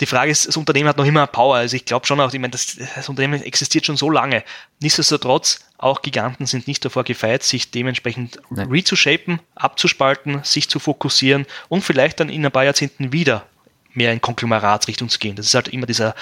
die 0.00 0.06
Frage 0.06 0.30
ist, 0.30 0.48
das 0.48 0.56
Unternehmen 0.56 0.88
hat 0.88 0.96
noch 0.96 1.04
immer 1.04 1.26
Power. 1.26 1.56
Also 1.56 1.76
ich 1.76 1.84
glaube 1.84 2.06
schon 2.06 2.20
auch, 2.20 2.32
ich 2.32 2.40
meine, 2.40 2.50
das, 2.50 2.76
das, 2.94 3.08
Unternehmen 3.08 3.42
existiert 3.42 3.86
schon 3.86 3.96
so 3.96 4.10
lange. 4.10 4.42
Nichtsdestotrotz, 4.80 5.60
auch 5.78 6.02
Giganten 6.02 6.46
sind 6.46 6.66
nicht 6.66 6.84
davor 6.84 7.04
gefeit, 7.04 7.42
sich 7.42 7.70
dementsprechend 7.70 8.40
Nein. 8.50 8.68
reshapen, 8.70 9.40
abzuspalten, 9.54 10.42
sich 10.42 10.68
zu 10.68 10.78
fokussieren 10.78 11.46
und 11.68 11.82
vielleicht 11.82 12.20
dann 12.20 12.28
in 12.28 12.44
ein 12.44 12.52
paar 12.52 12.64
Jahrzehnten 12.64 13.12
wieder 13.12 13.46
mehr 13.92 14.12
in 14.12 14.20
Konglomeratsrichtung 14.20 15.08
zu 15.08 15.18
gehen. 15.18 15.36
Das 15.36 15.46
ist 15.46 15.54
halt 15.54 15.68
immer 15.68 15.86
dieser, 15.86 16.14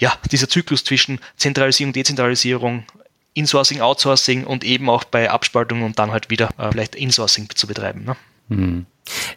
ja, 0.00 0.12
dieser 0.32 0.48
Zyklus 0.48 0.82
zwischen 0.82 1.20
Zentralisierung, 1.36 1.92
Dezentralisierung, 1.92 2.84
Insourcing, 3.34 3.80
Outsourcing 3.80 4.44
und 4.44 4.64
eben 4.64 4.88
auch 4.90 5.04
bei 5.04 5.30
Abspaltung 5.30 5.82
und 5.82 5.98
dann 5.98 6.10
halt 6.10 6.30
wieder 6.30 6.48
äh, 6.58 6.70
vielleicht 6.72 6.96
Insourcing 6.96 7.48
zu 7.54 7.66
betreiben. 7.66 8.04
Ne? 8.04 8.16
Hm. 8.48 8.86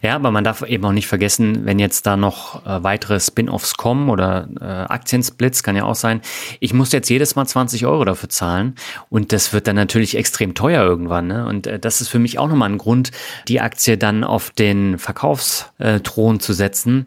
Ja, 0.02 0.14
aber 0.14 0.30
man 0.30 0.44
darf 0.44 0.62
eben 0.62 0.84
auch 0.84 0.92
nicht 0.92 1.06
vergessen, 1.06 1.64
wenn 1.64 1.78
jetzt 1.78 2.06
da 2.06 2.16
noch 2.16 2.64
äh, 2.66 2.82
weitere 2.82 3.20
Spin-offs 3.20 3.74
kommen 3.74 4.08
oder 4.08 4.48
äh, 4.60 4.64
Aktiensplits, 4.64 5.62
kann 5.62 5.76
ja 5.76 5.84
auch 5.84 5.94
sein. 5.94 6.20
Ich 6.60 6.74
muss 6.74 6.92
jetzt 6.92 7.08
jedes 7.08 7.36
Mal 7.36 7.46
20 7.46 7.86
Euro 7.86 8.04
dafür 8.04 8.28
zahlen 8.28 8.74
und 9.08 9.32
das 9.32 9.52
wird 9.52 9.66
dann 9.66 9.76
natürlich 9.76 10.16
extrem 10.16 10.54
teuer 10.54 10.82
irgendwann. 10.84 11.26
Ne? 11.26 11.46
Und 11.46 11.66
äh, 11.66 11.78
das 11.78 12.00
ist 12.00 12.08
für 12.08 12.18
mich 12.18 12.38
auch 12.38 12.48
nochmal 12.48 12.70
ein 12.70 12.78
Grund, 12.78 13.10
die 13.48 13.60
Aktie 13.60 13.98
dann 13.98 14.24
auf 14.24 14.50
den 14.50 14.98
Verkaufsthron 14.98 16.40
zu 16.40 16.52
setzen. 16.52 17.06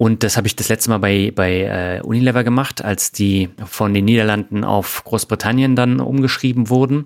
Und 0.00 0.22
das 0.22 0.38
habe 0.38 0.46
ich 0.46 0.56
das 0.56 0.70
letzte 0.70 0.88
Mal 0.88 0.98
bei, 0.98 1.30
bei 1.34 1.98
äh, 1.98 2.00
Unilever 2.02 2.42
gemacht, 2.42 2.82
als 2.82 3.12
die 3.12 3.50
von 3.66 3.92
den 3.92 4.06
Niederlanden 4.06 4.64
auf 4.64 5.04
Großbritannien 5.04 5.76
dann 5.76 6.00
umgeschrieben 6.00 6.70
wurden. 6.70 7.04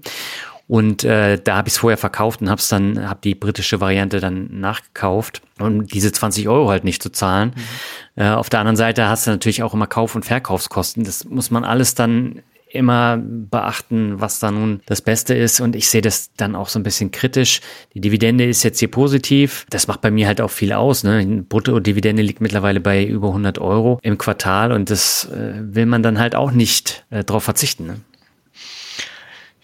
Und 0.67 1.05
äh, 1.05 1.39
da 1.43 1.57
habe 1.57 1.69
ich 1.69 1.75
es 1.75 1.79
vorher 1.79 1.99
verkauft 1.99 2.41
und 2.41 2.49
habe 2.49 2.63
dann, 2.71 3.09
habe 3.09 3.21
die 3.23 3.35
britische 3.35 3.81
Variante 3.81 4.21
dann 4.21 4.49
nachgekauft, 4.61 5.43
um 5.59 5.87
diese 5.87 6.11
20 6.11 6.49
Euro 6.49 6.71
halt 6.71 6.85
nicht 6.85 7.03
zu 7.03 7.11
zahlen. 7.11 7.53
Mhm. 7.55 8.23
Äh, 8.23 8.29
auf 8.31 8.49
der 8.49 8.61
anderen 8.61 8.77
Seite 8.77 9.09
hast 9.09 9.27
du 9.27 9.31
natürlich 9.31 9.63
auch 9.63 9.75
immer 9.75 9.87
Kauf- 9.87 10.15
und 10.15 10.25
Verkaufskosten. 10.25 11.05
Das 11.05 11.25
muss 11.25 11.51
man 11.51 11.65
alles 11.65 11.95
dann 11.95 12.43
immer 12.75 13.19
beachten, 13.23 14.21
was 14.21 14.41
da 14.41 14.51
nun 14.51 14.81
das 14.87 15.01
Beste 15.01 15.35
ist. 15.35 15.61
Und 15.61 15.77
ich 15.77 15.89
sehe 15.89 16.03
das 16.03 16.31
dann 16.37 16.57
auch 16.57 16.69
so 16.69 16.79
ein 16.79 16.83
bisschen 16.83 17.13
kritisch. 17.13 17.61
Die 17.95 18.01
Dividende 18.01 18.45
ist 18.45 18.65
jetzt 18.65 18.81
hier 18.81 18.91
positiv. 18.91 19.67
Das 19.71 19.87
macht 19.87 20.01
bei 20.01 20.11
mir 20.11 20.27
halt 20.27 20.41
auch 20.41 20.51
viel 20.51 20.73
aus. 20.73 21.05
Ne? 21.05 21.45
Brutto-Dividende 21.49 22.23
liegt 22.23 22.41
mittlerweile 22.41 22.81
bei 22.81 23.05
über 23.05 23.29
100 23.29 23.59
Euro 23.59 24.01
im 24.03 24.19
Quartal 24.19 24.73
und 24.73 24.91
das 24.91 25.27
äh, 25.27 25.55
will 25.57 25.87
man 25.87 26.03
dann 26.03 26.19
halt 26.19 26.35
auch 26.35 26.51
nicht 26.51 27.05
äh, 27.11 27.23
drauf 27.23 27.45
verzichten. 27.45 27.87
Ne? 27.87 28.01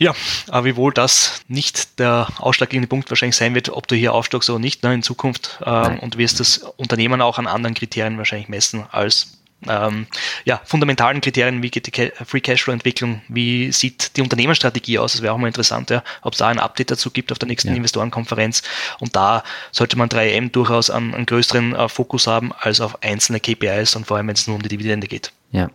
Ja, 0.01 0.15
aber 0.49 0.65
wiewohl 0.65 0.95
das 0.95 1.43
nicht 1.47 1.99
der 1.99 2.27
ausschlaggebende 2.39 2.89
Punkt 2.89 3.11
wahrscheinlich 3.11 3.37
sein 3.37 3.55
wird, 3.55 3.69
ob 3.69 3.87
du 3.87 3.95
hier 3.95 4.15
aufstockst 4.15 4.49
oder 4.49 4.59
nicht 4.59 4.83
ne, 4.83 4.95
in 4.95 5.03
Zukunft 5.03 5.61
ähm, 5.63 5.99
und 5.99 6.17
wirst 6.17 6.41
das 6.41 6.59
Unternehmen 6.79 7.21
auch 7.21 7.39
an 7.39 7.47
anderen 7.47 7.75
Kriterien 7.75 8.17
wahrscheinlich 8.17 8.49
messen 8.49 8.87
als 8.91 9.40
ähm, 9.69 10.07
ja, 10.45 10.61
fundamentalen 10.65 11.21
Kriterien, 11.21 11.63
wie 11.63 11.71
geht 11.71 11.87
die 11.87 12.13
Free 12.25 12.41
Cashflow 12.41 12.73
Entwicklung, 12.73 13.23
wie 13.29 13.73
sieht 13.73 14.17
die 14.17 14.23
Unternehmensstrategie 14.23 14.99
aus, 14.99 15.13
das 15.13 15.23
wäre 15.23 15.35
auch 15.35 15.39
mal 15.39 15.49
interessant, 15.49 15.91
ja, 15.91 16.03
ob 16.23 16.33
es 16.33 16.39
da 16.39 16.49
ein 16.49 16.59
Update 16.59 16.91
dazu 16.91 17.11
gibt 17.11 17.33
auf 17.33 17.39
der 17.39 17.49
nächsten 17.49 17.69
ja. 17.69 17.77
Investorenkonferenz 17.77 18.63
und 19.01 19.17
da 19.17 19.43
sollte 19.71 19.99
man 19.99 20.09
3M 20.09 20.51
durchaus 20.51 20.91
einen, 20.91 21.15
einen 21.15 21.27
größeren 21.27 21.75
äh, 21.75 21.89
Fokus 21.89 22.27
haben 22.27 22.53
als 22.59 22.81
auf 22.81 23.03
einzelne 23.03 23.41
KPIs 23.41 23.97
und 23.97 24.07
vor 24.07 24.17
allem, 24.17 24.29
wenn 24.29 24.35
es 24.35 24.47
nur 24.47 24.57
um 24.57 24.63
die 24.63 24.69
Dividende 24.69 25.07
geht. 25.07 25.33
Ja. 25.53 25.71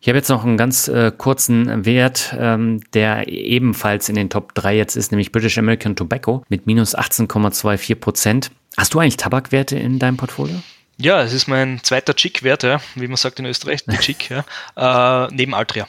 Ich 0.00 0.08
habe 0.08 0.18
jetzt 0.18 0.28
noch 0.28 0.44
einen 0.44 0.56
ganz 0.56 0.88
äh, 0.88 1.10
kurzen 1.16 1.84
Wert, 1.84 2.34
ähm, 2.38 2.80
der 2.92 3.28
ebenfalls 3.28 4.08
in 4.08 4.14
den 4.14 4.30
Top 4.30 4.54
3 4.54 4.76
jetzt 4.76 4.96
ist, 4.96 5.10
nämlich 5.10 5.32
British 5.32 5.58
American 5.58 5.96
Tobacco 5.96 6.44
mit 6.48 6.66
minus 6.66 6.96
18,24 6.96 7.94
Prozent. 7.96 8.50
Hast 8.76 8.94
du 8.94 9.00
eigentlich 9.00 9.16
Tabakwerte 9.16 9.76
in 9.76 9.98
deinem 9.98 10.16
Portfolio? 10.16 10.60
Ja, 10.98 11.22
es 11.22 11.32
ist 11.32 11.46
mein 11.46 11.82
zweiter 11.82 12.14
Chick-Wert, 12.14 12.62
ja, 12.62 12.80
wie 12.94 13.06
man 13.06 13.16
sagt 13.16 13.38
in 13.38 13.44
Österreich, 13.46 13.84
die 13.84 13.98
Chick, 13.98 14.30
ja, 14.30 14.44
äh, 15.26 15.34
neben 15.34 15.54
Altria. 15.54 15.86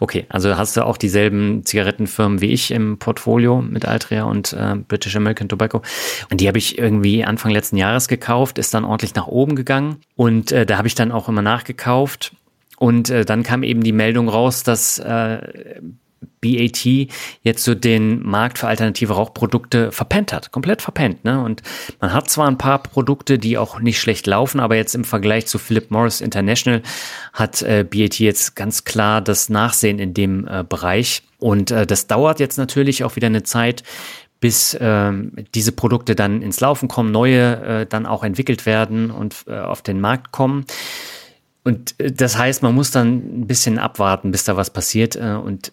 Okay, 0.00 0.26
also 0.28 0.56
hast 0.56 0.76
du 0.76 0.84
auch 0.84 0.96
dieselben 0.96 1.64
Zigarettenfirmen 1.64 2.40
wie 2.40 2.52
ich 2.52 2.72
im 2.72 2.98
Portfolio 2.98 3.62
mit 3.62 3.86
Altria 3.86 4.24
und 4.24 4.52
äh, 4.52 4.74
British 4.76 5.14
American 5.16 5.48
Tobacco. 5.48 5.82
Und 6.30 6.40
die 6.40 6.48
habe 6.48 6.58
ich 6.58 6.78
irgendwie 6.78 7.24
Anfang 7.24 7.52
letzten 7.52 7.76
Jahres 7.76 8.08
gekauft, 8.08 8.58
ist 8.58 8.74
dann 8.74 8.84
ordentlich 8.84 9.14
nach 9.14 9.28
oben 9.28 9.54
gegangen. 9.54 9.98
Und 10.16 10.52
äh, 10.52 10.66
da 10.66 10.76
habe 10.76 10.88
ich 10.88 10.96
dann 10.96 11.12
auch 11.12 11.28
immer 11.28 11.42
nachgekauft. 11.42 12.32
Und 12.78 13.10
äh, 13.10 13.24
dann 13.24 13.42
kam 13.42 13.62
eben 13.62 13.82
die 13.82 13.92
Meldung 13.92 14.28
raus, 14.28 14.62
dass 14.62 14.98
äh, 14.98 15.80
BAT 16.40 16.84
jetzt 17.42 17.64
so 17.64 17.74
den 17.74 18.22
Markt 18.26 18.58
für 18.58 18.68
alternative 18.68 19.14
Rauchprodukte 19.14 19.92
verpennt 19.92 20.32
hat, 20.32 20.52
komplett 20.52 20.82
verpennt. 20.82 21.24
Ne? 21.24 21.42
Und 21.42 21.62
man 22.00 22.12
hat 22.12 22.30
zwar 22.30 22.48
ein 22.48 22.58
paar 22.58 22.82
Produkte, 22.82 23.38
die 23.38 23.58
auch 23.58 23.80
nicht 23.80 24.00
schlecht 24.00 24.26
laufen, 24.26 24.60
aber 24.60 24.76
jetzt 24.76 24.94
im 24.94 25.04
Vergleich 25.04 25.46
zu 25.46 25.58
Philip 25.58 25.90
Morris 25.90 26.20
International 26.20 26.82
hat 27.32 27.62
äh, 27.62 27.84
BAT 27.84 28.18
jetzt 28.18 28.56
ganz 28.56 28.84
klar 28.84 29.20
das 29.20 29.48
Nachsehen 29.48 29.98
in 29.98 30.14
dem 30.14 30.46
äh, 30.46 30.64
Bereich. 30.66 31.22
Und 31.38 31.70
äh, 31.70 31.86
das 31.86 32.06
dauert 32.06 32.40
jetzt 32.40 32.58
natürlich 32.58 33.04
auch 33.04 33.16
wieder 33.16 33.26
eine 33.26 33.42
Zeit, 33.42 33.82
bis 34.40 34.76
ähm, 34.80 35.32
diese 35.54 35.72
Produkte 35.72 36.14
dann 36.14 36.40
ins 36.42 36.60
Laufen 36.60 36.88
kommen, 36.88 37.12
neue 37.12 37.82
äh, 37.82 37.86
dann 37.86 38.06
auch 38.06 38.24
entwickelt 38.24 38.64
werden 38.64 39.10
und 39.10 39.44
äh, 39.46 39.58
auf 39.58 39.82
den 39.82 40.00
Markt 40.00 40.32
kommen. 40.32 40.64
Und 41.62 41.94
äh, 42.00 42.10
das 42.10 42.38
heißt, 42.38 42.62
man 42.62 42.74
muss 42.74 42.90
dann 42.90 43.40
ein 43.40 43.46
bisschen 43.46 43.78
abwarten, 43.78 44.32
bis 44.32 44.44
da 44.44 44.56
was 44.56 44.70
passiert. 44.70 45.16
Äh, 45.16 45.34
und 45.34 45.72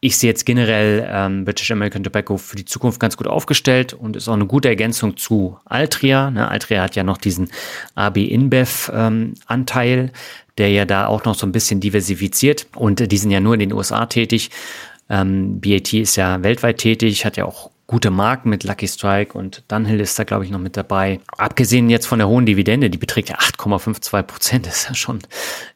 ich 0.00 0.16
sehe 0.16 0.30
jetzt 0.30 0.46
generell 0.46 1.08
ähm, 1.10 1.44
British 1.44 1.70
American 1.70 2.04
Tobacco 2.04 2.36
für 2.36 2.56
die 2.56 2.64
Zukunft 2.64 3.00
ganz 3.00 3.16
gut 3.16 3.26
aufgestellt 3.26 3.94
und 3.94 4.14
ist 4.14 4.28
auch 4.28 4.34
eine 4.34 4.46
gute 4.46 4.68
Ergänzung 4.68 5.16
zu 5.16 5.58
Altria. 5.64 6.30
Ne, 6.30 6.48
Altria 6.48 6.82
hat 6.82 6.94
ja 6.94 7.02
noch 7.02 7.18
diesen 7.18 7.50
AB 7.96 8.18
InBev 8.18 8.92
ähm, 8.94 9.34
Anteil, 9.46 10.12
der 10.56 10.70
ja 10.70 10.84
da 10.84 11.06
auch 11.08 11.24
noch 11.24 11.34
so 11.34 11.46
ein 11.46 11.52
bisschen 11.52 11.80
diversifiziert 11.80 12.68
und 12.76 13.00
äh, 13.00 13.08
die 13.08 13.18
sind 13.18 13.32
ja 13.32 13.40
nur 13.40 13.54
in 13.54 13.60
den 13.60 13.72
USA 13.72 14.06
tätig. 14.06 14.50
Ähm, 15.10 15.60
BAT 15.60 15.92
ist 15.92 16.16
ja 16.16 16.42
weltweit 16.44 16.78
tätig, 16.78 17.24
hat 17.24 17.36
ja 17.36 17.44
auch 17.44 17.70
gute 17.88 18.10
Marken 18.10 18.50
mit 18.50 18.64
Lucky 18.64 18.86
Strike 18.86 19.36
und 19.36 19.64
Dunhill 19.68 20.00
ist 20.00 20.18
da, 20.18 20.24
glaube 20.24 20.44
ich, 20.44 20.50
noch 20.50 20.58
mit 20.58 20.76
dabei. 20.76 21.20
Abgesehen 21.38 21.88
jetzt 21.88 22.06
von 22.06 22.18
der 22.18 22.28
hohen 22.28 22.44
Dividende, 22.44 22.90
die 22.90 22.98
beträgt 22.98 23.30
ja 23.30 23.36
8,52 23.36 24.22
Prozent, 24.22 24.66
ist 24.68 24.88
ja 24.88 24.94
schon 24.94 25.20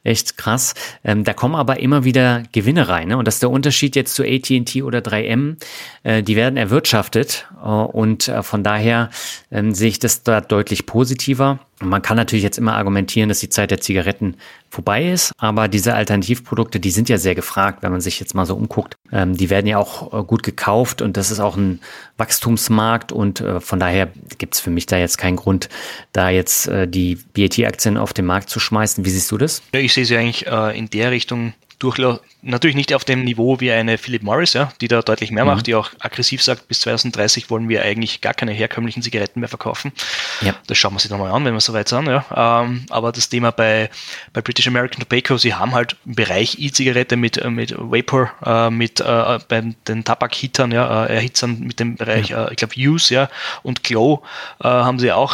echt 0.05 0.37
krass. 0.37 0.75
Ähm, 1.05 1.25
da 1.25 1.33
kommen 1.33 1.55
aber 1.55 1.81
immer 1.81 2.05
wieder 2.05 2.43
Gewinne 2.53 2.89
rein. 2.89 3.09
Ne? 3.09 3.17
Und 3.17 3.27
das 3.27 3.37
ist 3.37 3.43
der 3.43 3.51
Unterschied 3.51 3.97
jetzt 3.97 4.15
zu 4.15 4.25
AT&T 4.25 4.83
oder 4.83 4.99
3M. 4.99 5.57
Äh, 6.03 6.23
die 6.23 6.37
werden 6.37 6.59
erwirtschaftet 6.59 7.49
äh, 7.63 7.67
und 7.67 8.29
äh, 8.29 8.43
von 8.43 8.63
daher 8.63 9.09
ähm, 9.51 9.75
sehe 9.75 9.89
ich 9.89 9.99
das 9.99 10.23
da 10.23 10.43
deutlich 10.43 10.85
positiver. 10.85 11.61
Man 11.85 12.03
kann 12.03 12.17
natürlich 12.17 12.43
jetzt 12.43 12.59
immer 12.59 12.75
argumentieren, 12.75 13.29
dass 13.29 13.41
die 13.41 13.49
Zeit 13.49 13.71
der 13.71 13.81
Zigaretten 13.81 14.37
vorbei 14.71 15.11
ist, 15.11 15.33
aber 15.39 15.69
diese 15.69 15.95
Alternativprodukte, 15.95 16.81
die 16.81 16.91
sind 16.91 17.09
ja 17.09 17.19
sehr 17.19 17.35
gefragt, 17.35 17.83
wenn 17.83 17.93
man 17.93 18.01
sich 18.01 18.19
jetzt 18.21 18.35
mal 18.35 18.47
so 18.47 18.55
umguckt. 18.55 18.95
Ähm, 19.13 19.37
die 19.37 19.51
werden 19.51 19.67
ja 19.67 19.79
auch 19.79 20.13
äh, 20.13 20.25
gut 20.25 20.43
gekauft 20.43 21.03
und 21.03 21.17
das 21.17 21.31
ist 21.31 21.41
auch 21.41 21.57
ein 21.57 21.81
Wachstumsmarkt 22.17 23.13
und 23.13 23.41
äh, 23.41 23.61
von 23.61 23.79
daher 23.79 24.09
gibt 24.39 24.55
es 24.55 24.61
für 24.61 24.71
mich 24.71 24.87
da 24.87 24.97
jetzt 24.97 25.19
keinen 25.19 25.37
Grund, 25.37 25.69
da 26.13 26.31
jetzt 26.31 26.69
äh, 26.69 26.89
die 26.89 27.19
BAT-Aktien 27.35 27.97
auf 27.97 28.13
den 28.13 28.27
Markt 28.27 28.49
zu 28.49 28.61
schmeißen. 28.61 29.05
Wie 29.05 29.11
siehst 29.11 29.31
du 29.31 29.39
das? 29.39 29.63
Ja, 29.75 29.81
ich 29.81 29.93
sehe 29.93 30.05
sie 30.05 30.17
eigentlich 30.17 30.47
äh, 30.47 30.79
in 30.79 30.89
der 30.89 31.11
Richtung 31.11 31.53
durchlaufen 31.79 32.21
natürlich 32.43 32.75
nicht 32.75 32.93
auf 32.93 33.05
dem 33.05 33.25
Niveau 33.25 33.61
wie 33.61 33.71
eine 33.71 33.99
Philip 33.99 34.23
Morris, 34.23 34.53
ja, 34.53 34.73
die 34.81 34.89
da 34.89 35.01
deutlich 35.01 35.31
mehr 35.31 35.45
mhm. 35.45 35.51
macht, 35.51 35.67
die 35.69 35.75
auch 35.77 35.91
aggressiv 36.01 36.43
sagt, 36.43 36.67
bis 36.69 36.81
2030 36.81 37.51
wollen 37.51 37.69
wir 37.69 37.83
eigentlich 37.83 38.21
gar 38.21 38.35
keine 38.35 38.53
herkömmlichen 38.53 39.03
Zigaretten 39.03 39.41
mehr 39.41 39.49
verkaufen. 39.49 39.93
Ja. 40.41 40.55
Das 40.67 40.77
schauen 40.77 40.93
wir 40.93 40.99
sich 40.99 41.11
nochmal 41.11 41.31
an, 41.31 41.45
wenn 41.45 41.55
wir 41.55 41.61
soweit 41.61 41.89
sind. 41.89 42.07
Ja. 42.07 42.25
Ähm, 42.63 42.87
aber 42.91 43.13
das 43.13 43.29
Thema 43.29 43.53
bei, 43.53 43.91
bei 44.33 44.43
British 44.43 44.67
American 44.67 45.01
Tobacco, 45.01 45.39
sie 45.39 45.55
haben 45.55 45.73
halt 45.73 45.97
im 46.05 46.17
Bereich 46.17 46.59
E-Zigarette 46.59 47.17
mit, 47.17 47.39
äh, 47.39 47.49
mit 47.49 47.75
Vapor, 47.79 48.33
äh, 48.45 48.71
mit 48.71 49.01
äh, 49.01 49.39
bei 49.49 49.75
den 49.87 50.05
Tabakhittern, 50.05 50.73
ja, 50.73 51.07
äh, 51.07 51.15
Erhitzern 51.15 51.61
mit 51.61 51.79
dem 51.79 51.97
Bereich, 51.97 52.31
ja. 52.31 52.47
äh, 52.47 52.51
ich 52.53 52.57
glaube, 52.57 52.75
Use, 52.77 53.15
ja, 53.15 53.29
und 53.63 53.85
Glow 53.85 54.23
äh, 54.63 54.69
haben 54.69 54.99
sie 54.99 55.13
auch 55.13 55.33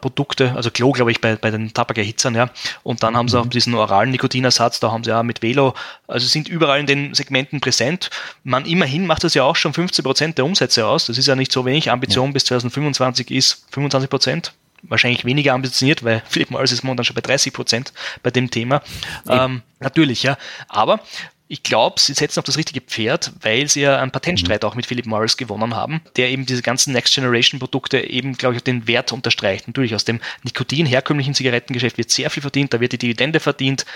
Produkte, 0.00 0.52
also 0.54 0.70
Glow, 0.70 0.92
glaube 0.92 1.10
ich, 1.10 1.20
bei, 1.20 1.36
bei 1.36 1.50
den 1.50 1.72
Tabakerhitzern, 1.72 2.34
ja. 2.34 2.50
Und 2.82 3.02
dann 3.02 3.16
haben 3.16 3.28
sie 3.28 3.38
auch 3.38 3.44
mhm. 3.44 3.50
diesen 3.50 3.74
oralen 3.74 4.10
Nikotinersatz, 4.10 4.80
da 4.80 4.90
haben 4.90 5.04
sie 5.04 5.16
auch 5.16 5.22
mit 5.22 5.42
Velo 5.42 5.74
also 6.08 6.26
sind 6.26 6.48
überall 6.48 6.80
in 6.80 6.86
den 6.86 7.14
Segmenten 7.14 7.60
präsent. 7.60 8.10
Man 8.42 8.64
immerhin 8.64 9.06
macht 9.06 9.24
das 9.24 9.34
ja 9.34 9.44
auch 9.44 9.56
schon 9.56 9.74
15 9.74 10.02
Prozent 10.02 10.38
der 10.38 10.46
Umsätze 10.46 10.86
aus. 10.86 11.06
Das 11.06 11.18
ist 11.18 11.28
ja 11.28 11.36
nicht 11.36 11.52
so 11.52 11.64
wenig. 11.64 11.90
Ambition 11.90 12.26
ja. 12.26 12.32
bis 12.32 12.46
2025 12.46 13.30
ist 13.30 13.66
25 13.70 14.10
Prozent 14.10 14.52
wahrscheinlich 14.82 15.24
weniger 15.24 15.54
ambitioniert, 15.54 16.02
weil 16.04 16.22
Philip 16.28 16.50
Morris 16.50 16.72
ist 16.72 16.82
momentan 16.82 17.04
schon 17.04 17.14
bei 17.14 17.20
30 17.20 17.52
Prozent 17.52 17.92
bei 18.22 18.30
dem 18.30 18.50
Thema. 18.50 18.82
Ähm, 19.28 19.62
natürlich, 19.80 20.22
ja. 20.22 20.38
Aber 20.68 21.00
ich 21.48 21.62
glaube, 21.62 21.98
sie 21.98 22.12
setzen 22.12 22.38
auf 22.38 22.44
das 22.44 22.58
richtige 22.58 22.82
Pferd, 22.82 23.32
weil 23.40 23.68
sie 23.68 23.80
ja 23.80 23.98
einen 23.98 24.10
Patentstreit 24.10 24.62
mhm. 24.62 24.68
auch 24.68 24.74
mit 24.74 24.86
Philip 24.86 25.06
Morris 25.06 25.36
gewonnen 25.36 25.74
haben, 25.74 26.02
der 26.16 26.28
eben 26.28 26.44
diese 26.44 26.62
ganzen 26.62 26.92
Next 26.92 27.14
Generation 27.14 27.58
Produkte 27.58 27.98
eben, 27.98 28.34
glaube 28.34 28.56
ich, 28.56 28.62
den 28.62 28.86
Wert 28.86 29.12
unterstreicht. 29.12 29.66
Natürlich 29.66 29.94
aus 29.94 30.04
dem 30.04 30.20
Nikotin 30.42 30.84
herkömmlichen 30.84 31.34
Zigarettengeschäft 31.34 31.96
wird 31.96 32.10
sehr 32.10 32.28
viel 32.28 32.42
verdient, 32.42 32.74
da 32.74 32.80
wird 32.80 32.92
die 32.92 32.98
Dividende 32.98 33.40
verdient, 33.40 33.86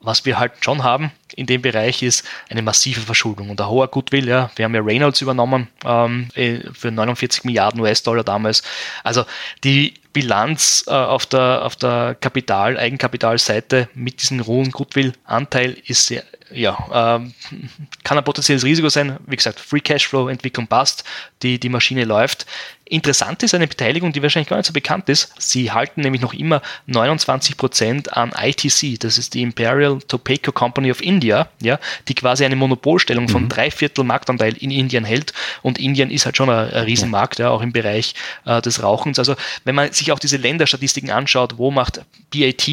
was 0.00 0.24
wir 0.24 0.38
halt 0.38 0.52
schon 0.60 0.82
haben 0.82 1.12
in 1.36 1.46
dem 1.46 1.62
Bereich 1.62 2.02
ist 2.02 2.24
eine 2.48 2.62
massive 2.62 3.00
Verschuldung 3.00 3.50
und 3.50 3.60
ein 3.60 3.68
hoher 3.68 3.88
Goodwill. 3.88 4.28
Ja. 4.28 4.50
Wir 4.56 4.64
haben 4.64 4.74
ja 4.74 4.80
Reynolds 4.80 5.20
übernommen 5.20 5.68
ähm, 5.84 6.28
äh, 6.34 6.60
für 6.72 6.90
49 6.90 7.44
Milliarden 7.44 7.80
US-Dollar 7.80 8.24
damals. 8.24 8.62
Also 9.04 9.24
die 9.64 9.94
Bilanz 10.12 10.84
äh, 10.86 10.90
auf 10.90 11.26
der, 11.26 11.64
auf 11.64 11.76
der 11.76 12.16
Kapital, 12.20 12.76
Eigenkapitalseite 12.76 13.88
mit 13.94 14.22
diesem 14.22 14.44
hohen 14.46 14.70
Goodwill-Anteil 14.72 15.76
ist 15.86 16.06
sehr, 16.06 16.24
ja, 16.50 17.16
ähm, 17.16 17.32
kann 18.02 18.18
ein 18.18 18.24
potenzielles 18.24 18.64
Risiko 18.64 18.88
sein. 18.88 19.18
Wie 19.26 19.36
gesagt, 19.36 19.60
Free 19.60 19.80
Cashflow, 19.80 20.28
Entwicklung 20.28 20.66
passt, 20.66 21.04
die, 21.42 21.60
die 21.60 21.68
Maschine 21.68 22.04
läuft. 22.04 22.46
Interessant 22.90 23.44
ist 23.44 23.54
eine 23.54 23.68
Beteiligung, 23.68 24.12
die 24.12 24.20
wahrscheinlich 24.20 24.48
gar 24.48 24.56
nicht 24.56 24.66
so 24.66 24.72
bekannt 24.72 25.08
ist. 25.08 25.32
Sie 25.38 25.70
halten 25.70 26.00
nämlich 26.00 26.20
noch 26.20 26.34
immer 26.34 26.60
29% 26.88 28.08
an 28.08 28.32
ITC, 28.36 28.98
das 28.98 29.16
ist 29.16 29.34
die 29.34 29.42
Imperial 29.42 30.00
Tobacco 30.08 30.50
Company 30.50 30.90
of 30.90 31.00
India, 31.00 31.48
ja, 31.62 31.78
die 32.08 32.14
quasi 32.14 32.44
eine 32.44 32.56
Monopolstellung 32.56 33.28
von 33.28 33.44
mhm. 33.44 33.48
drei 33.48 33.70
Viertel 33.70 34.02
Marktanteil 34.02 34.56
in 34.56 34.72
Indien 34.72 35.04
hält. 35.04 35.32
Und 35.62 35.78
Indien 35.78 36.10
ist 36.10 36.26
halt 36.26 36.36
schon 36.36 36.50
ein, 36.50 36.68
ein 36.72 36.84
Riesenmarkt, 36.84 37.38
ja, 37.38 37.50
auch 37.50 37.62
im 37.62 37.70
Bereich 37.70 38.14
äh, 38.44 38.60
des 38.60 38.82
Rauchens. 38.82 39.20
Also 39.20 39.36
wenn 39.64 39.76
man 39.76 39.92
sich 39.92 40.10
auch 40.10 40.18
diese 40.18 40.38
Länderstatistiken 40.38 41.10
anschaut, 41.10 41.58
wo 41.58 41.70
macht 41.70 42.00
BAT 42.34 42.66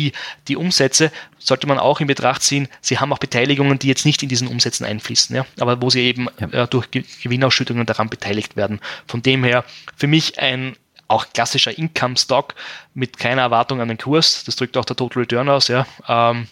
die 0.48 0.56
Umsätze, 0.56 1.12
sollte 1.40 1.68
man 1.68 1.80
auch 1.80 2.02
in 2.02 2.08
Betracht 2.08 2.44
ziehen, 2.44 2.68
sie 2.82 3.00
haben 3.00 3.14
auch 3.14 3.20
Beteiligungen, 3.20 3.80
die 3.80 3.88
jetzt 3.88 4.06
nicht 4.06 4.22
in 4.22 4.30
diesen 4.30 4.48
Umsätzen 4.48 4.86
einfließen, 4.86 5.36
ja, 5.36 5.46
aber 5.60 5.82
wo 5.82 5.90
sie 5.90 6.02
eben 6.02 6.28
ja. 6.40 6.64
äh, 6.64 6.68
durch 6.68 6.88
Gewinnausschüttungen 6.92 7.86
daran 7.86 8.10
beteiligt 8.10 8.56
werden. 8.56 8.80
Von 9.08 9.22
dem 9.22 9.44
her 9.44 9.64
für 9.96 10.07
mich 10.08 10.40
ein 10.40 10.76
auch 11.08 11.28
klassischer 11.34 11.78
Income-Stock 11.78 12.54
mit 12.94 13.18
keiner 13.18 13.42
Erwartung 13.42 13.82
an 13.82 13.88
den 13.88 13.98
Kurs. 13.98 14.44
Das 14.44 14.56
drückt 14.56 14.78
auch 14.78 14.86
der 14.86 14.96
Total 14.96 15.22
Return 15.22 15.50
aus, 15.50 15.68
ja, 15.68 15.86
ähm, 16.08 16.48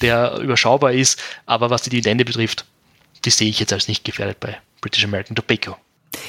der 0.00 0.38
überschaubar 0.38 0.92
ist. 0.92 1.22
Aber 1.46 1.70
was 1.70 1.82
die 1.82 1.90
Dividende 1.90 2.24
betrifft, 2.24 2.64
die 3.24 3.30
sehe 3.30 3.48
ich 3.48 3.60
jetzt 3.60 3.72
als 3.72 3.88
nicht 3.88 4.04
gefährdet 4.04 4.40
bei 4.40 4.58
British 4.80 5.04
American 5.04 5.36
Tobacco. 5.36 5.76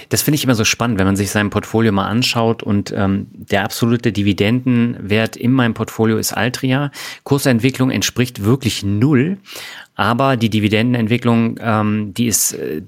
Das 0.10 0.22
finde 0.22 0.36
ich 0.36 0.44
immer 0.44 0.54
so 0.54 0.64
spannend, 0.64 1.00
wenn 1.00 1.08
man 1.08 1.16
sich 1.16 1.32
sein 1.32 1.50
Portfolio 1.50 1.92
mal 1.92 2.08
anschaut 2.08 2.62
und 2.62 2.94
ähm, 2.96 3.28
der 3.32 3.64
absolute 3.64 4.12
Dividendenwert 4.12 5.36
in 5.36 5.52
meinem 5.52 5.74
Portfolio 5.74 6.18
ist 6.18 6.34
Altria. 6.34 6.92
Kursentwicklung 7.24 7.90
entspricht 7.90 8.44
wirklich 8.44 8.84
null, 8.84 9.40
aber 9.96 10.38
die 10.38 10.50
Dividendenentwicklung, 10.50 11.60
ähm, 11.62 12.14
die 12.14 12.28
ist 12.28 12.54
äh, 12.54 12.84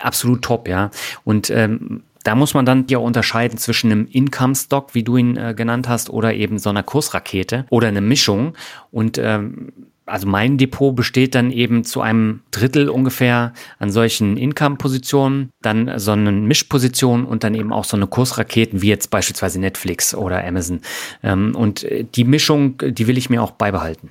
absolut 0.00 0.42
top, 0.42 0.66
ja. 0.66 0.90
Und 1.22 1.48
ähm, 1.50 2.02
da 2.22 2.34
muss 2.34 2.54
man 2.54 2.64
dann 2.64 2.86
ja 2.88 2.98
unterscheiden 2.98 3.58
zwischen 3.58 3.90
einem 3.90 4.06
Income-Stock, 4.06 4.94
wie 4.94 5.02
du 5.02 5.16
ihn 5.16 5.36
äh, 5.36 5.54
genannt 5.56 5.88
hast, 5.88 6.10
oder 6.10 6.34
eben 6.34 6.58
so 6.58 6.70
einer 6.70 6.82
Kursrakete 6.82 7.66
oder 7.70 7.88
eine 7.88 8.00
Mischung. 8.00 8.54
Und 8.90 9.18
ähm, 9.18 9.72
also 10.06 10.26
mein 10.26 10.58
Depot 10.58 10.94
besteht 10.94 11.34
dann 11.34 11.50
eben 11.50 11.84
zu 11.84 12.00
einem 12.00 12.42
Drittel 12.50 12.88
ungefähr 12.88 13.52
an 13.78 13.90
solchen 13.90 14.36
Income-Positionen, 14.36 15.50
dann 15.62 15.98
so 15.98 16.12
eine 16.12 16.32
Mischposition 16.32 17.24
und 17.24 17.44
dann 17.44 17.54
eben 17.54 17.72
auch 17.72 17.84
so 17.84 17.96
eine 17.96 18.06
Kursraketen 18.06 18.82
wie 18.82 18.88
jetzt 18.88 19.10
beispielsweise 19.10 19.60
Netflix 19.60 20.14
oder 20.14 20.44
Amazon. 20.44 20.80
Ähm, 21.22 21.54
und 21.54 21.84
äh, 21.84 22.04
die 22.04 22.24
Mischung, 22.24 22.78
die 22.78 23.06
will 23.06 23.16
ich 23.16 23.30
mir 23.30 23.42
auch 23.42 23.52
beibehalten. 23.52 24.10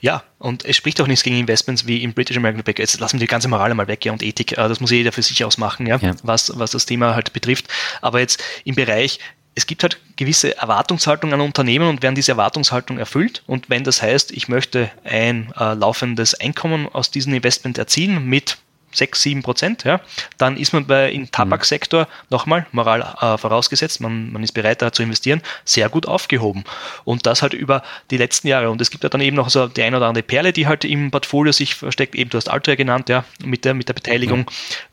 Ja, 0.00 0.22
und 0.38 0.66
es 0.66 0.76
spricht 0.76 1.00
auch 1.00 1.06
nichts 1.06 1.24
gegen 1.24 1.38
Investments 1.38 1.86
wie 1.86 2.02
im 2.02 2.12
British 2.12 2.36
American 2.36 2.62
Tobacco. 2.62 2.82
Jetzt 2.82 3.00
lassen 3.00 3.14
wir 3.14 3.20
die 3.20 3.26
ganze 3.26 3.48
Moral 3.48 3.72
mal 3.74 3.88
weg 3.88 4.04
ja, 4.04 4.12
und 4.12 4.22
Ethik. 4.22 4.52
Äh, 4.52 4.68
das 4.68 4.80
muss 4.80 4.90
jeder 4.90 5.12
für 5.12 5.22
sich 5.22 5.42
ausmachen, 5.44 5.86
ja, 5.86 5.96
ja. 5.96 6.14
Was, 6.22 6.52
was 6.58 6.72
das 6.72 6.84
Thema 6.84 7.14
halt 7.14 7.32
betrifft. 7.32 7.68
Aber 8.02 8.20
jetzt 8.20 8.42
im 8.64 8.74
Bereich 8.74 9.20
es 9.54 9.66
gibt 9.66 9.82
halt 9.82 9.98
gewisse 10.16 10.56
Erwartungshaltungen 10.56 11.34
an 11.34 11.46
Unternehmen 11.46 11.88
und 11.88 12.02
werden 12.02 12.14
diese 12.14 12.32
Erwartungshaltung 12.32 12.98
erfüllt. 12.98 13.42
Und 13.46 13.70
wenn 13.70 13.84
das 13.84 14.02
heißt, 14.02 14.32
ich 14.32 14.48
möchte 14.48 14.90
ein 15.04 15.52
äh, 15.58 15.74
laufendes 15.74 16.34
Einkommen 16.34 16.88
aus 16.88 17.10
diesem 17.10 17.34
Investment 17.34 17.78
erzielen 17.78 18.26
mit 18.26 18.58
6, 18.94 19.22
7 19.22 19.42
Prozent, 19.42 19.84
ja, 19.84 20.00
dann 20.38 20.56
ist 20.56 20.72
man 20.72 20.86
bei 20.86 21.10
im 21.10 21.30
Tabaksektor, 21.30 22.08
nochmal, 22.30 22.66
Moral 22.72 23.02
äh, 23.20 23.38
vorausgesetzt, 23.38 24.00
man, 24.00 24.32
man 24.32 24.42
ist 24.42 24.52
bereit 24.52 24.82
da 24.82 24.92
zu 24.92 25.02
investieren, 25.02 25.42
sehr 25.64 25.88
gut 25.88 26.06
aufgehoben. 26.06 26.64
Und 27.04 27.26
das 27.26 27.42
halt 27.42 27.54
über 27.54 27.82
die 28.10 28.16
letzten 28.16 28.48
Jahre. 28.48 28.70
Und 28.70 28.80
es 28.80 28.90
gibt 28.90 29.02
ja 29.02 29.08
dann 29.08 29.20
eben 29.20 29.36
noch 29.36 29.48
so 29.48 29.66
die 29.68 29.82
ein 29.82 29.94
oder 29.94 30.06
andere 30.06 30.22
Perle, 30.22 30.52
die 30.52 30.66
halt 30.66 30.84
im 30.84 31.10
Portfolio 31.10 31.52
sich 31.52 31.74
versteckt, 31.74 32.14
eben 32.14 32.30
du 32.30 32.36
hast 32.36 32.48
Altria 32.48 32.74
genannt, 32.74 33.08
ja, 33.08 33.24
mit 33.44 33.64
der, 33.64 33.74
mit 33.74 33.88
der 33.88 33.94
Beteiligung, 33.94 34.40
mhm. 34.40 34.46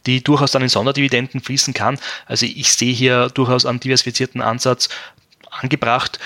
die 0.06 0.24
durchaus 0.24 0.52
dann 0.52 0.62
in 0.62 0.70
Sonderdividenden 0.70 1.42
fließen 1.42 1.74
kann. 1.74 1.98
Also 2.26 2.46
ich 2.46 2.74
sehe 2.74 2.94
hier 2.94 3.30
durchaus 3.30 3.66
einen 3.66 3.80
diversifizierten 3.80 4.42
Ansatz 4.42 4.90
angebracht. 5.50 6.20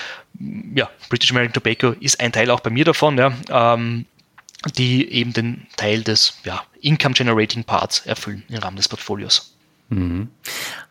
Ja, 0.73 0.89
British 1.10 1.31
American 1.31 1.53
Tobacco 1.53 1.91
ist 1.99 2.19
ein 2.19 2.31
Teil 2.31 2.52
auch 2.52 2.60
bei 2.60 2.69
mir 2.69 2.85
davon, 2.85 3.18
ja. 3.18 3.34
Ähm, 3.49 4.06
die 4.71 5.11
eben 5.11 5.33
den 5.33 5.67
Teil 5.77 6.03
des 6.03 6.39
ja, 6.43 6.63
Income-Generating 6.81 7.63
Parts 7.63 8.05
erfüllen 8.05 8.43
im 8.49 8.57
Rahmen 8.57 8.77
des 8.77 8.89
Portfolios. 8.89 9.55
Mhm. 9.89 10.29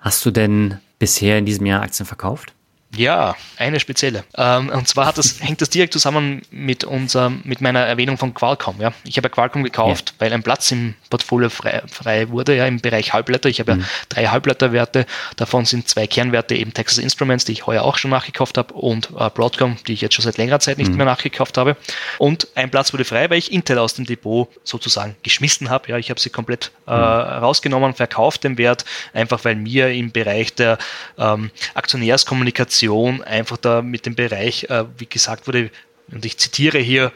Hast 0.01 0.25
du 0.25 0.31
denn 0.31 0.79
bisher 0.99 1.39
in 1.39 1.47
diesem 1.47 1.67
Jahr 1.67 1.83
Aktien 1.83 2.07
verkauft? 2.07 2.53
Ja, 2.97 3.35
eine 3.57 3.81
spezielle. 3.81 4.25
Ähm, 4.37 4.69
und 4.69 4.89
zwar 4.89 5.13
das, 5.13 5.41
hängt 5.43 5.61
das 5.61 5.71
direkt 5.71 5.93
zusammen 5.93 6.43
mit 6.51 6.85
unser, 6.85 7.31
mit 7.31 7.61
meiner 7.61 7.81
Erwähnung 7.81 8.19
von 8.19 8.35
Qualcomm. 8.35 8.81
Ja. 8.81 8.93
Ich 9.05 9.17
habe 9.17 9.27
ja 9.27 9.31
Qualcomm 9.31 9.65
gekauft, 9.65 10.11
ja. 10.11 10.25
weil 10.25 10.33
ein 10.33 10.43
Platz 10.43 10.71
im 10.73 10.95
Portfolio 11.11 11.51
frei, 11.51 11.83
frei 11.87 12.29
wurde, 12.29 12.57
ja, 12.57 12.67
im 12.67 12.81
Bereich 12.81 13.13
Halbleiter. 13.13 13.49
Ich 13.49 13.61
habe 13.61 13.75
mhm. 13.75 13.81
ja 13.81 13.87
drei 14.09 14.27
Halbleiterwerte, 14.27 15.07
davon 15.37 15.65
sind 15.65 15.89
zwei 15.89 16.07
Kernwerte 16.07 16.55
eben 16.55 16.73
Texas 16.75 16.99
Instruments, 16.99 17.45
die 17.45 17.53
ich 17.53 17.67
heuer 17.67 17.83
auch 17.83 17.99
schon 17.99 18.11
nachgekauft 18.11 18.59
habe, 18.59 18.75
und 18.75 19.11
äh, 19.19 19.31
Broadcom, 19.31 19.77
die 19.87 19.93
ich 19.93 20.01
jetzt 20.01 20.15
schon 20.15 20.25
seit 20.25 20.39
längerer 20.39 20.61
Zeit 20.61 20.79
nicht 20.79 20.91
mhm. 20.91 20.97
mehr 20.99 21.07
nachgekauft 21.07 21.59
habe. 21.59 21.77
Und 22.19 22.49
ein 22.55 22.71
Platz 22.71 22.93
wurde 22.93 23.05
frei, 23.05 23.31
weil 23.31 23.39
ich 23.39 23.53
Intel 23.53 23.79
aus 23.79 23.95
dem 23.95 24.07
Depot 24.07 24.49
sozusagen 24.65 25.17
geschmissen 25.23 25.71
habe. 25.71 25.89
Ja, 25.91 25.99
ich 25.99 26.11
habe 26.11 26.21
sie 26.21 26.31
komplett 26.31 26.71
äh, 26.87 26.91
mhm. 26.91 26.99
rausgenommen, 26.99 27.95
verkauft 27.95 28.45
den 28.45 28.59
Wert, 28.59 28.85
einfach 29.13 29.45
weil 29.45 29.57
mir 29.57 29.91
im 29.91 30.13
Bereich 30.13 30.55
der 30.55 30.79
ähm, 31.19 31.51
Aktionärskommunikation 31.75 32.84
Diskussion 32.85 33.23
einfach 33.23 33.57
da 33.57 33.83
mit 33.83 34.07
dem 34.07 34.15
Bereich, 34.15 34.65
äh, 34.65 34.85
wie 34.99 35.07
gesagt 35.07 35.47
wurde, 35.47 35.71
und 36.13 36.25
ich 36.25 36.37
zitiere 36.39 36.79
hier, 36.79 37.13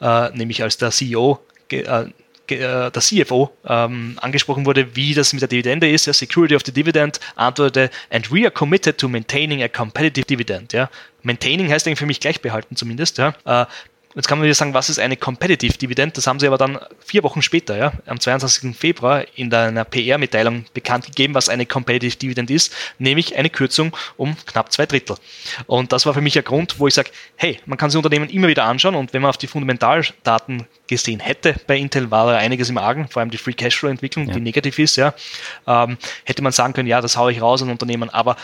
äh, 0.00 0.30
nämlich 0.30 0.62
als 0.62 0.76
der 0.76 0.90
CEO, 0.90 1.40
äh, 1.72 1.76
äh, 1.76 2.90
der 2.90 2.92
CFO 2.92 3.50
ähm, 3.66 4.18
angesprochen 4.20 4.66
wurde, 4.66 4.94
wie 4.94 5.14
das 5.14 5.32
mit 5.32 5.40
der 5.40 5.48
Dividende 5.48 5.90
ist, 5.90 6.06
ja, 6.06 6.12
Security 6.12 6.54
of 6.54 6.62
the 6.64 6.72
Dividend, 6.72 7.18
antwortete, 7.36 7.90
and 8.10 8.30
we 8.30 8.42
are 8.42 8.50
committed 8.50 8.98
to 8.98 9.08
maintaining 9.08 9.62
a 9.62 9.68
competitive 9.68 10.26
dividend. 10.26 10.72
Ja. 10.72 10.90
Maintaining 11.22 11.70
heißt 11.70 11.86
eigentlich 11.86 11.98
für 11.98 12.06
mich 12.06 12.20
gleich 12.20 12.40
behalten 12.40 12.76
zumindest. 12.76 13.18
Ja. 13.18 13.34
Äh, 13.44 13.66
Jetzt 14.14 14.28
kann 14.28 14.38
man 14.38 14.44
wieder 14.44 14.54
sagen, 14.54 14.74
was 14.74 14.88
ist 14.88 15.00
eine 15.00 15.16
Competitive 15.16 15.76
Dividend? 15.76 16.16
Das 16.16 16.28
haben 16.28 16.38
sie 16.38 16.46
aber 16.46 16.56
dann 16.56 16.78
vier 17.04 17.24
Wochen 17.24 17.42
später, 17.42 17.76
ja, 17.76 17.92
am 18.06 18.20
22. 18.20 18.76
Februar 18.76 19.24
in 19.34 19.52
einer 19.52 19.84
PR-Mitteilung 19.84 20.66
bekannt 20.72 21.06
gegeben, 21.06 21.34
was 21.34 21.48
eine 21.48 21.66
Competitive 21.66 22.16
Dividend 22.16 22.48
ist, 22.50 22.72
nämlich 22.98 23.36
eine 23.36 23.50
Kürzung 23.50 23.96
um 24.16 24.36
knapp 24.46 24.72
zwei 24.72 24.86
Drittel. 24.86 25.16
Und 25.66 25.92
das 25.92 26.06
war 26.06 26.14
für 26.14 26.20
mich 26.20 26.38
ein 26.38 26.44
Grund, 26.44 26.78
wo 26.78 26.86
ich 26.86 26.94
sage, 26.94 27.10
hey, 27.34 27.58
man 27.66 27.76
kann 27.76 27.90
sich 27.90 27.96
Unternehmen 27.96 28.30
immer 28.30 28.46
wieder 28.46 28.64
anschauen 28.64 28.94
und 28.94 29.12
wenn 29.12 29.22
man 29.22 29.30
auf 29.30 29.36
die 29.36 29.48
Fundamentaldaten 29.48 30.66
gesehen 30.86 31.18
hätte 31.18 31.56
bei 31.66 31.76
Intel, 31.76 32.10
war 32.12 32.30
da 32.30 32.38
einiges 32.38 32.70
im 32.70 32.78
Argen, 32.78 33.08
vor 33.08 33.20
allem 33.20 33.30
die 33.30 33.38
Free 33.38 33.52
Cashflow-Entwicklung, 33.52 34.28
ja. 34.28 34.34
die 34.34 34.40
negativ 34.40 34.78
ist, 34.78 34.94
ja, 34.94 35.12
ähm, 35.66 35.98
hätte 36.24 36.42
man 36.42 36.52
sagen 36.52 36.72
können, 36.72 36.88
ja, 36.88 37.00
das 37.00 37.16
haue 37.16 37.32
ich 37.32 37.42
raus 37.42 37.62
an 37.62 37.70
Unternehmen, 37.70 38.10
aber 38.10 38.36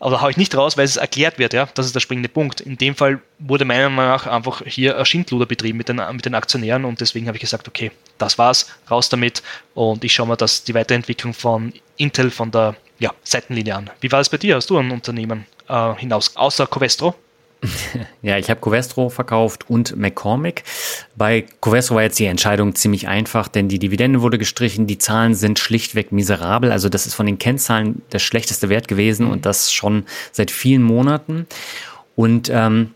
oder 0.00 0.20
haue 0.20 0.30
ich 0.30 0.36
nicht 0.36 0.54
raus, 0.56 0.76
weil 0.76 0.84
es 0.84 0.96
erklärt 0.96 1.38
wird, 1.38 1.52
ja, 1.52 1.68
das 1.74 1.86
ist 1.86 1.94
der 1.94 2.00
springende 2.00 2.28
Punkt. 2.28 2.60
In 2.60 2.76
dem 2.76 2.94
Fall 2.94 3.20
wurde 3.38 3.64
meiner 3.64 3.88
Meinung 3.88 4.12
nach 4.12 4.26
einfach 4.26 4.62
hier 4.66 4.98
ein 4.98 5.06
Schindluder 5.06 5.46
betrieben 5.46 5.78
mit 5.78 5.88
den, 5.88 6.00
mit 6.12 6.24
den 6.24 6.34
Aktionären 6.34 6.84
und 6.84 7.00
deswegen 7.00 7.26
habe 7.26 7.36
ich 7.36 7.42
gesagt, 7.42 7.68
okay, 7.68 7.90
das 8.18 8.38
war's, 8.38 8.70
raus 8.90 9.08
damit 9.08 9.42
und 9.74 10.04
ich 10.04 10.12
schaue 10.12 10.28
mir 10.28 10.36
das, 10.36 10.64
die 10.64 10.74
Weiterentwicklung 10.74 11.34
von 11.34 11.72
Intel 11.96 12.30
von 12.30 12.50
der 12.50 12.76
ja, 12.98 13.12
Seitenlinie 13.22 13.74
an. 13.74 13.90
Wie 14.00 14.12
war 14.12 14.20
es 14.20 14.28
bei 14.28 14.38
dir? 14.38 14.56
Hast 14.56 14.70
du 14.70 14.78
ein 14.78 14.90
Unternehmen 14.90 15.46
äh, 15.68 15.94
hinaus, 15.94 16.36
außer 16.36 16.66
Covestro? 16.66 17.14
Ja, 18.22 18.38
ich 18.38 18.50
habe 18.50 18.60
Covestro 18.60 19.08
verkauft 19.08 19.68
und 19.70 19.96
McCormick. 19.96 20.64
Bei 21.16 21.44
Covestro 21.60 21.96
war 21.96 22.02
jetzt 22.02 22.18
die 22.18 22.26
Entscheidung 22.26 22.74
ziemlich 22.74 23.08
einfach, 23.08 23.48
denn 23.48 23.68
die 23.68 23.78
Dividende 23.78 24.22
wurde 24.22 24.38
gestrichen, 24.38 24.86
die 24.86 24.98
Zahlen 24.98 25.34
sind 25.34 25.58
schlichtweg 25.58 26.12
miserabel. 26.12 26.72
Also 26.72 26.88
das 26.88 27.06
ist 27.06 27.14
von 27.14 27.26
den 27.26 27.38
Kennzahlen 27.38 28.02
der 28.12 28.18
schlechteste 28.18 28.68
Wert 28.68 28.88
gewesen 28.88 29.26
und 29.26 29.46
das 29.46 29.72
schon 29.72 30.04
seit 30.32 30.50
vielen 30.50 30.82
Monaten. 30.82 31.46
Und 32.14 32.50
ähm, 32.52 32.92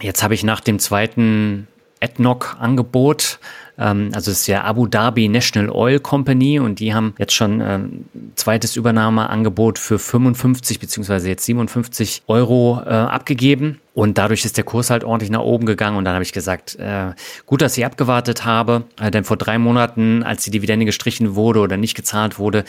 jetzt 0.00 0.22
habe 0.22 0.34
ich 0.34 0.44
nach 0.44 0.60
dem 0.60 0.78
zweiten 0.78 1.66
AdNoc-Angebot 2.00 3.38
ähm, 3.78 4.10
also 4.14 4.30
es 4.30 4.40
ist 4.40 4.46
ja 4.46 4.64
Abu 4.64 4.86
Dhabi 4.86 5.28
National 5.28 5.70
Oil 5.70 5.98
Company 5.98 6.58
und 6.58 6.80
die 6.80 6.94
haben 6.94 7.14
jetzt 7.18 7.34
schon 7.34 7.60
ähm, 7.60 8.04
zweites 8.36 8.76
Übernahmeangebot 8.76 9.78
für 9.78 9.98
55 9.98 10.78
beziehungsweise 10.78 11.28
jetzt 11.28 11.44
57 11.44 12.22
Euro 12.26 12.80
äh, 12.84 12.90
abgegeben. 12.90 13.80
Und 13.94 14.16
dadurch 14.16 14.44
ist 14.46 14.56
der 14.56 14.64
Kurs 14.64 14.88
halt 14.88 15.04
ordentlich 15.04 15.30
nach 15.30 15.40
oben 15.40 15.66
gegangen. 15.66 15.98
Und 15.98 16.04
dann 16.04 16.14
habe 16.14 16.22
ich 16.22 16.32
gesagt, 16.32 16.76
äh, 16.76 17.12
gut, 17.44 17.60
dass 17.60 17.76
ich 17.76 17.84
abgewartet 17.84 18.44
habe. 18.44 18.84
Äh, 18.98 19.10
denn 19.10 19.24
vor 19.24 19.36
drei 19.36 19.58
Monaten, 19.58 20.22
als 20.22 20.44
die 20.44 20.50
Dividende 20.50 20.86
gestrichen 20.86 21.34
wurde 21.34 21.60
oder 21.60 21.76
nicht 21.76 21.94
gezahlt 21.94 22.38
wurde, 22.38 22.64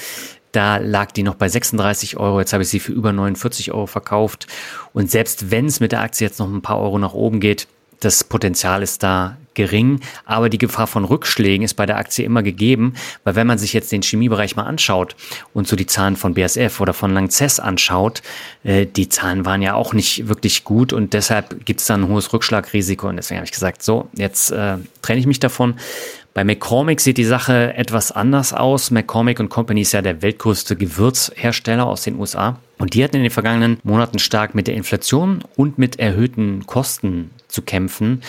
da 0.51 0.77
lag 0.77 1.11
die 1.11 1.23
noch 1.23 1.35
bei 1.35 1.47
36 1.47 2.17
Euro. 2.17 2.39
Jetzt 2.39 2.53
habe 2.53 2.63
ich 2.63 2.69
sie 2.69 2.79
für 2.79 2.91
über 2.91 3.13
49 3.13 3.71
Euro 3.71 3.87
verkauft. 3.87 4.47
Und 4.91 5.09
selbst 5.09 5.49
wenn 5.49 5.65
es 5.65 5.79
mit 5.79 5.93
der 5.93 6.01
Aktie 6.01 6.27
jetzt 6.27 6.39
noch 6.39 6.47
ein 6.47 6.61
paar 6.61 6.79
Euro 6.79 6.99
nach 6.99 7.13
oben 7.13 7.39
geht, 7.39 7.67
das 7.99 8.23
Potenzial 8.23 8.83
ist 8.83 9.03
da 9.03 9.37
gering, 9.53 9.99
aber 10.25 10.49
die 10.49 10.57
Gefahr 10.57 10.87
von 10.87 11.05
Rückschlägen 11.05 11.63
ist 11.63 11.75
bei 11.75 11.85
der 11.85 11.97
Aktie 11.97 12.25
immer 12.25 12.43
gegeben, 12.43 12.93
weil 13.23 13.35
wenn 13.35 13.47
man 13.47 13.57
sich 13.57 13.73
jetzt 13.73 13.91
den 13.91 14.01
Chemiebereich 14.01 14.55
mal 14.55 14.63
anschaut 14.63 15.15
und 15.53 15.67
so 15.67 15.75
die 15.75 15.85
Zahlen 15.85 16.15
von 16.15 16.33
BSF 16.33 16.79
oder 16.81 16.93
von 16.93 17.13
Lanxess 17.13 17.59
anschaut, 17.59 18.21
äh, 18.63 18.85
die 18.85 19.09
Zahlen 19.09 19.45
waren 19.45 19.61
ja 19.61 19.75
auch 19.75 19.93
nicht 19.93 20.27
wirklich 20.27 20.63
gut 20.63 20.93
und 20.93 21.13
deshalb 21.13 21.65
gibt 21.65 21.81
es 21.81 21.87
dann 21.87 22.03
ein 22.03 22.09
hohes 22.09 22.33
Rückschlagrisiko 22.33 23.09
und 23.09 23.17
deswegen 23.17 23.37
habe 23.37 23.45
ich 23.45 23.51
gesagt, 23.51 23.83
so, 23.83 24.09
jetzt 24.15 24.51
äh, 24.51 24.77
trenne 25.01 25.19
ich 25.19 25.27
mich 25.27 25.39
davon. 25.39 25.75
Bei 26.33 26.43
McCormick 26.43 26.99
sieht 26.99 27.17
die 27.17 27.25
Sache 27.25 27.75
etwas 27.75 28.11
anders 28.11 28.53
aus. 28.53 28.89
McCormick 28.89 29.37
Company 29.49 29.81
ist 29.81 29.91
ja 29.91 30.01
der 30.01 30.23
weltgrößte 30.23 30.75
Gewürzhersteller 30.75 31.85
aus 31.85 32.01
den 32.01 32.19
USA. 32.19 32.57
Und 32.79 32.95
die 32.95 33.03
hatten 33.03 33.17
in 33.17 33.21
den 33.21 33.31
vergangenen 33.31 33.77
Monaten 33.83 34.17
stark 34.17 34.55
mit 34.55 34.65
der 34.65 34.73
Inflation 34.73 35.43
und 35.55 35.77
mit 35.77 35.99
erhöhten 35.99 36.65
Kosten 36.65 37.29
zu 37.53 37.61
kämpfen. 37.61 38.21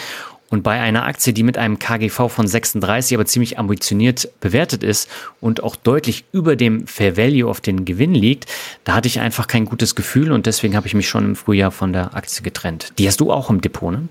Und 0.51 0.63
bei 0.63 0.81
einer 0.81 1.05
Aktie, 1.05 1.33
die 1.33 1.43
mit 1.43 1.59
einem 1.59 1.81
KGV 1.81 2.29
von 2.29 2.47
36 2.47 3.17
aber 3.17 3.27
ziemlich 3.27 3.59
ambitioniert 3.59 4.29
bewertet 4.41 4.85
ist 4.85 5.11
und 5.41 5.63
auch 5.63 5.75
deutlich 5.75 6.27
über 6.31 6.55
dem 6.55 6.87
Fair 6.87 7.17
Value 7.17 7.51
auf 7.51 7.61
den 7.61 7.85
Gewinn 7.85 8.15
liegt, 8.15 8.47
da 8.85 8.95
hatte 8.95 9.09
ich 9.09 9.19
einfach 9.19 9.49
kein 9.49 9.65
gutes 9.65 9.97
Gefühl 9.97 10.31
und 10.31 10.47
deswegen 10.47 10.77
habe 10.77 10.87
ich 10.87 10.95
mich 10.95 11.09
schon 11.09 11.25
im 11.25 11.35
Frühjahr 11.35 11.73
von 11.73 11.93
der 11.93 12.15
Aktie 12.15 12.43
getrennt. 12.43 12.93
Die 12.99 13.09
hast 13.09 13.21
du 13.21 13.33
auch 13.33 13.51
im 13.51 13.63
Depot, 13.63 13.91
ne? 13.91 14.07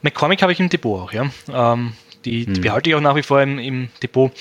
McCormick 0.00 0.40
habe 0.40 0.52
ich 0.52 0.60
im 0.60 0.70
Depot 0.70 1.00
auch, 1.00 1.12
ja. 1.12 1.30
Ähm, 1.52 1.92
die, 2.24 2.46
die 2.46 2.54
hm. 2.54 2.60
behalte 2.62 2.90
ich 2.90 2.96
auch 2.96 3.00
nach 3.00 3.16
wie 3.16 3.22
vor 3.22 3.42
im, 3.42 3.58
im 3.58 3.88
Depot. 4.02 4.32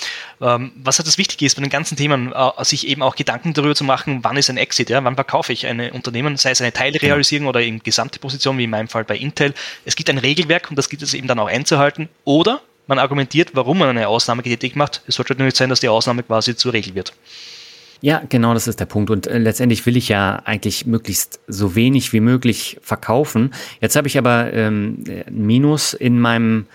Ähm, 0.41 0.71
was 0.75 0.97
halt 0.99 1.07
das 1.07 1.17
Wichtige 1.17 1.45
ist 1.45 1.55
bei 1.55 1.61
den 1.61 1.69
ganzen 1.69 1.97
Themen, 1.97 2.33
äh, 2.33 2.63
sich 2.63 2.87
eben 2.87 3.01
auch 3.01 3.15
Gedanken 3.15 3.53
darüber 3.53 3.75
zu 3.75 3.83
machen, 3.83 4.19
wann 4.23 4.37
ist 4.37 4.49
ein 4.49 4.57
Exit, 4.57 4.89
ja? 4.89 5.03
wann 5.03 5.15
verkaufe 5.15 5.53
ich 5.53 5.67
ein 5.67 5.91
Unternehmen, 5.91 6.37
sei 6.37 6.51
es 6.51 6.61
eine 6.61 6.73
Teilrealisierung 6.73 7.47
oder 7.47 7.61
in 7.61 7.83
gesamte 7.83 8.19
Position, 8.19 8.57
wie 8.57 8.65
in 8.65 8.69
meinem 8.69 8.87
Fall 8.87 9.03
bei 9.03 9.17
Intel. 9.17 9.53
Es 9.85 9.95
gibt 9.95 10.09
ein 10.09 10.17
Regelwerk 10.17 10.69
und 10.69 10.75
das 10.75 10.89
gibt 10.89 11.03
es 11.03 11.13
eben 11.13 11.27
dann 11.27 11.39
auch 11.39 11.47
einzuhalten. 11.47 12.09
Oder 12.23 12.61
man 12.87 12.99
argumentiert, 12.99 13.51
warum 13.53 13.79
man 13.79 13.89
eine 13.89 14.07
Ausnahme 14.07 14.43
getätigt 14.43 14.75
macht. 14.75 15.01
Es 15.07 15.15
sollte 15.15 15.35
nur 15.35 15.45
nicht 15.45 15.57
sein, 15.57 15.69
dass 15.69 15.79
die 15.79 15.89
Ausnahme 15.89 16.23
quasi 16.23 16.55
zur 16.55 16.73
Regel 16.73 16.95
wird. 16.95 17.13
Ja, 18.01 18.23
genau, 18.27 18.55
das 18.55 18.67
ist 18.67 18.79
der 18.79 18.87
Punkt. 18.87 19.11
Und 19.11 19.27
äh, 19.27 19.37
letztendlich 19.37 19.85
will 19.85 19.95
ich 19.95 20.09
ja 20.09 20.41
eigentlich 20.45 20.87
möglichst 20.87 21.39
so 21.47 21.75
wenig 21.75 22.13
wie 22.13 22.19
möglich 22.19 22.79
verkaufen. 22.81 23.53
Jetzt 23.79 23.95
habe 23.95 24.07
ich 24.07 24.17
aber 24.17 24.51
ähm, 24.53 25.03
ein 25.07 25.45
Minus 25.45 25.93
in 25.93 26.19
meinem 26.19 26.65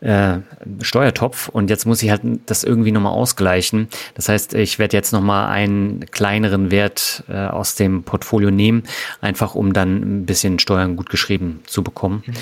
äh, 0.00 0.38
Steuertopf 0.80 1.48
und 1.48 1.70
jetzt 1.70 1.86
muss 1.86 2.02
ich 2.02 2.10
halt 2.10 2.22
das 2.46 2.64
irgendwie 2.64 2.92
nochmal 2.92 3.12
ausgleichen. 3.12 3.88
Das 4.14 4.28
heißt, 4.28 4.54
ich 4.54 4.78
werde 4.78 4.96
jetzt 4.96 5.12
nochmal 5.12 5.48
einen 5.48 6.06
kleineren 6.10 6.70
Wert 6.70 7.24
äh, 7.28 7.46
aus 7.46 7.74
dem 7.74 8.04
Portfolio 8.04 8.50
nehmen, 8.50 8.84
einfach 9.20 9.54
um 9.54 9.72
dann 9.72 10.20
ein 10.20 10.26
bisschen 10.26 10.58
Steuern 10.58 10.96
gut 10.96 11.10
geschrieben 11.10 11.62
zu 11.66 11.82
bekommen. 11.82 12.22
Mhm. 12.26 12.32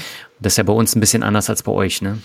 Das 0.40 0.52
ist 0.52 0.56
ja 0.58 0.64
bei 0.64 0.72
uns 0.72 0.94
ein 0.94 1.00
bisschen 1.00 1.22
anders 1.22 1.48
als 1.48 1.62
bei 1.62 1.72
euch, 1.72 2.02
ne? 2.02 2.18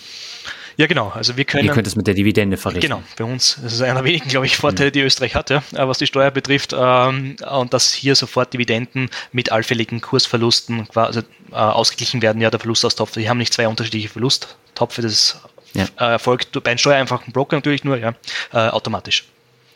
Ja, 0.77 0.87
genau. 0.87 1.09
Also 1.09 1.37
wir 1.37 1.45
können. 1.45 1.65
Ihr 1.65 1.73
könnt 1.73 1.87
es 1.87 1.95
mit 1.95 2.07
der 2.07 2.13
Dividende 2.13 2.57
verrichten. 2.57 2.81
Genau. 2.81 3.03
Bei 3.17 3.23
uns, 3.23 3.59
das 3.61 3.73
ist 3.73 3.81
einer 3.81 3.95
der 3.95 4.03
wenigen, 4.05 4.29
glaube 4.29 4.45
ich, 4.45 4.57
Vorteile, 4.57 4.89
mhm. 4.89 4.93
die 4.93 5.01
Österreich 5.01 5.35
hat, 5.35 5.49
ja, 5.49 5.63
was 5.71 5.97
die 5.97 6.07
Steuer 6.07 6.31
betrifft. 6.31 6.73
Ähm, 6.77 7.35
und 7.49 7.73
dass 7.73 7.93
hier 7.93 8.15
sofort 8.15 8.53
Dividenden 8.53 9.09
mit 9.31 9.51
allfälligen 9.51 10.01
Kursverlusten 10.01 10.87
quasi 10.87 11.21
äh, 11.51 11.55
ausgeglichen 11.55 12.21
werden. 12.21 12.41
Ja, 12.41 12.49
der 12.49 12.59
Verlustaustopf. 12.59 13.15
Wir 13.15 13.29
haben 13.29 13.37
nicht 13.37 13.53
zwei 13.53 13.67
unterschiedliche 13.67 14.09
Verlust 14.09 14.55
Topfe, 14.75 15.01
das 15.01 15.39
ja. 15.73 15.85
äh, 15.99 16.11
erfolgt 16.11 16.51
bei 16.63 16.71
einem 16.71 16.77
steuereinfachen 16.77 17.33
Broker 17.33 17.55
natürlich 17.57 17.83
nur, 17.83 17.97
ja, 17.97 18.13
äh, 18.53 18.69
automatisch. 18.69 19.25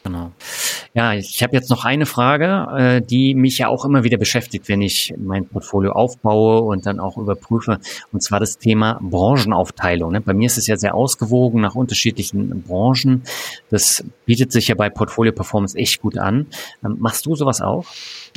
Genau. 0.06 0.32
Ja, 0.94 1.14
ich 1.14 1.41
habe 1.41 1.56
jetzt 1.56 1.72
noch 1.72 1.84
eine 1.84 2.06
Frage, 2.06 2.68
äh, 2.77 3.02
die 3.02 3.34
mich 3.34 3.57
ja 3.57 3.69
auch 3.69 3.86
immer 3.86 4.03
wieder 4.03 4.19
beschäftigt, 4.19 4.69
wenn 4.69 4.84
ich 4.84 5.15
mein 5.18 5.48
Portfolio 5.48 5.94
aufbaue 5.94 6.61
und 6.61 6.86
dann 6.86 6.99
auch 6.99 7.18
überprüfe, 7.18 7.80
und 8.14 8.22
zwar 8.22 8.40
das 8.40 8.60
Thema 8.60 8.99
Branchenaufteilung. 9.02 10.11
Ne? 10.11 10.22
Bei 10.22 10.36
mir 10.36 10.45
ist 10.45 10.60
es 10.60 10.68
ja 10.68 10.77
sehr 10.77 10.94
ausgewogen 10.94 11.60
nach 11.60 11.73
unterschiedlichen 11.73 12.61
Branchen. 12.61 13.23
Das 13.72 14.06
bietet 14.27 14.52
sich 14.52 14.68
ja 14.68 14.76
bei 14.76 14.91
Portfolio 14.91 15.34
Performance 15.34 15.76
echt 15.76 16.02
gut 16.03 16.19
an. 16.19 16.45
Ähm, 16.86 16.98
machst 16.99 17.26
du 17.26 17.36
sowas 17.36 17.61
auch? 17.61 17.88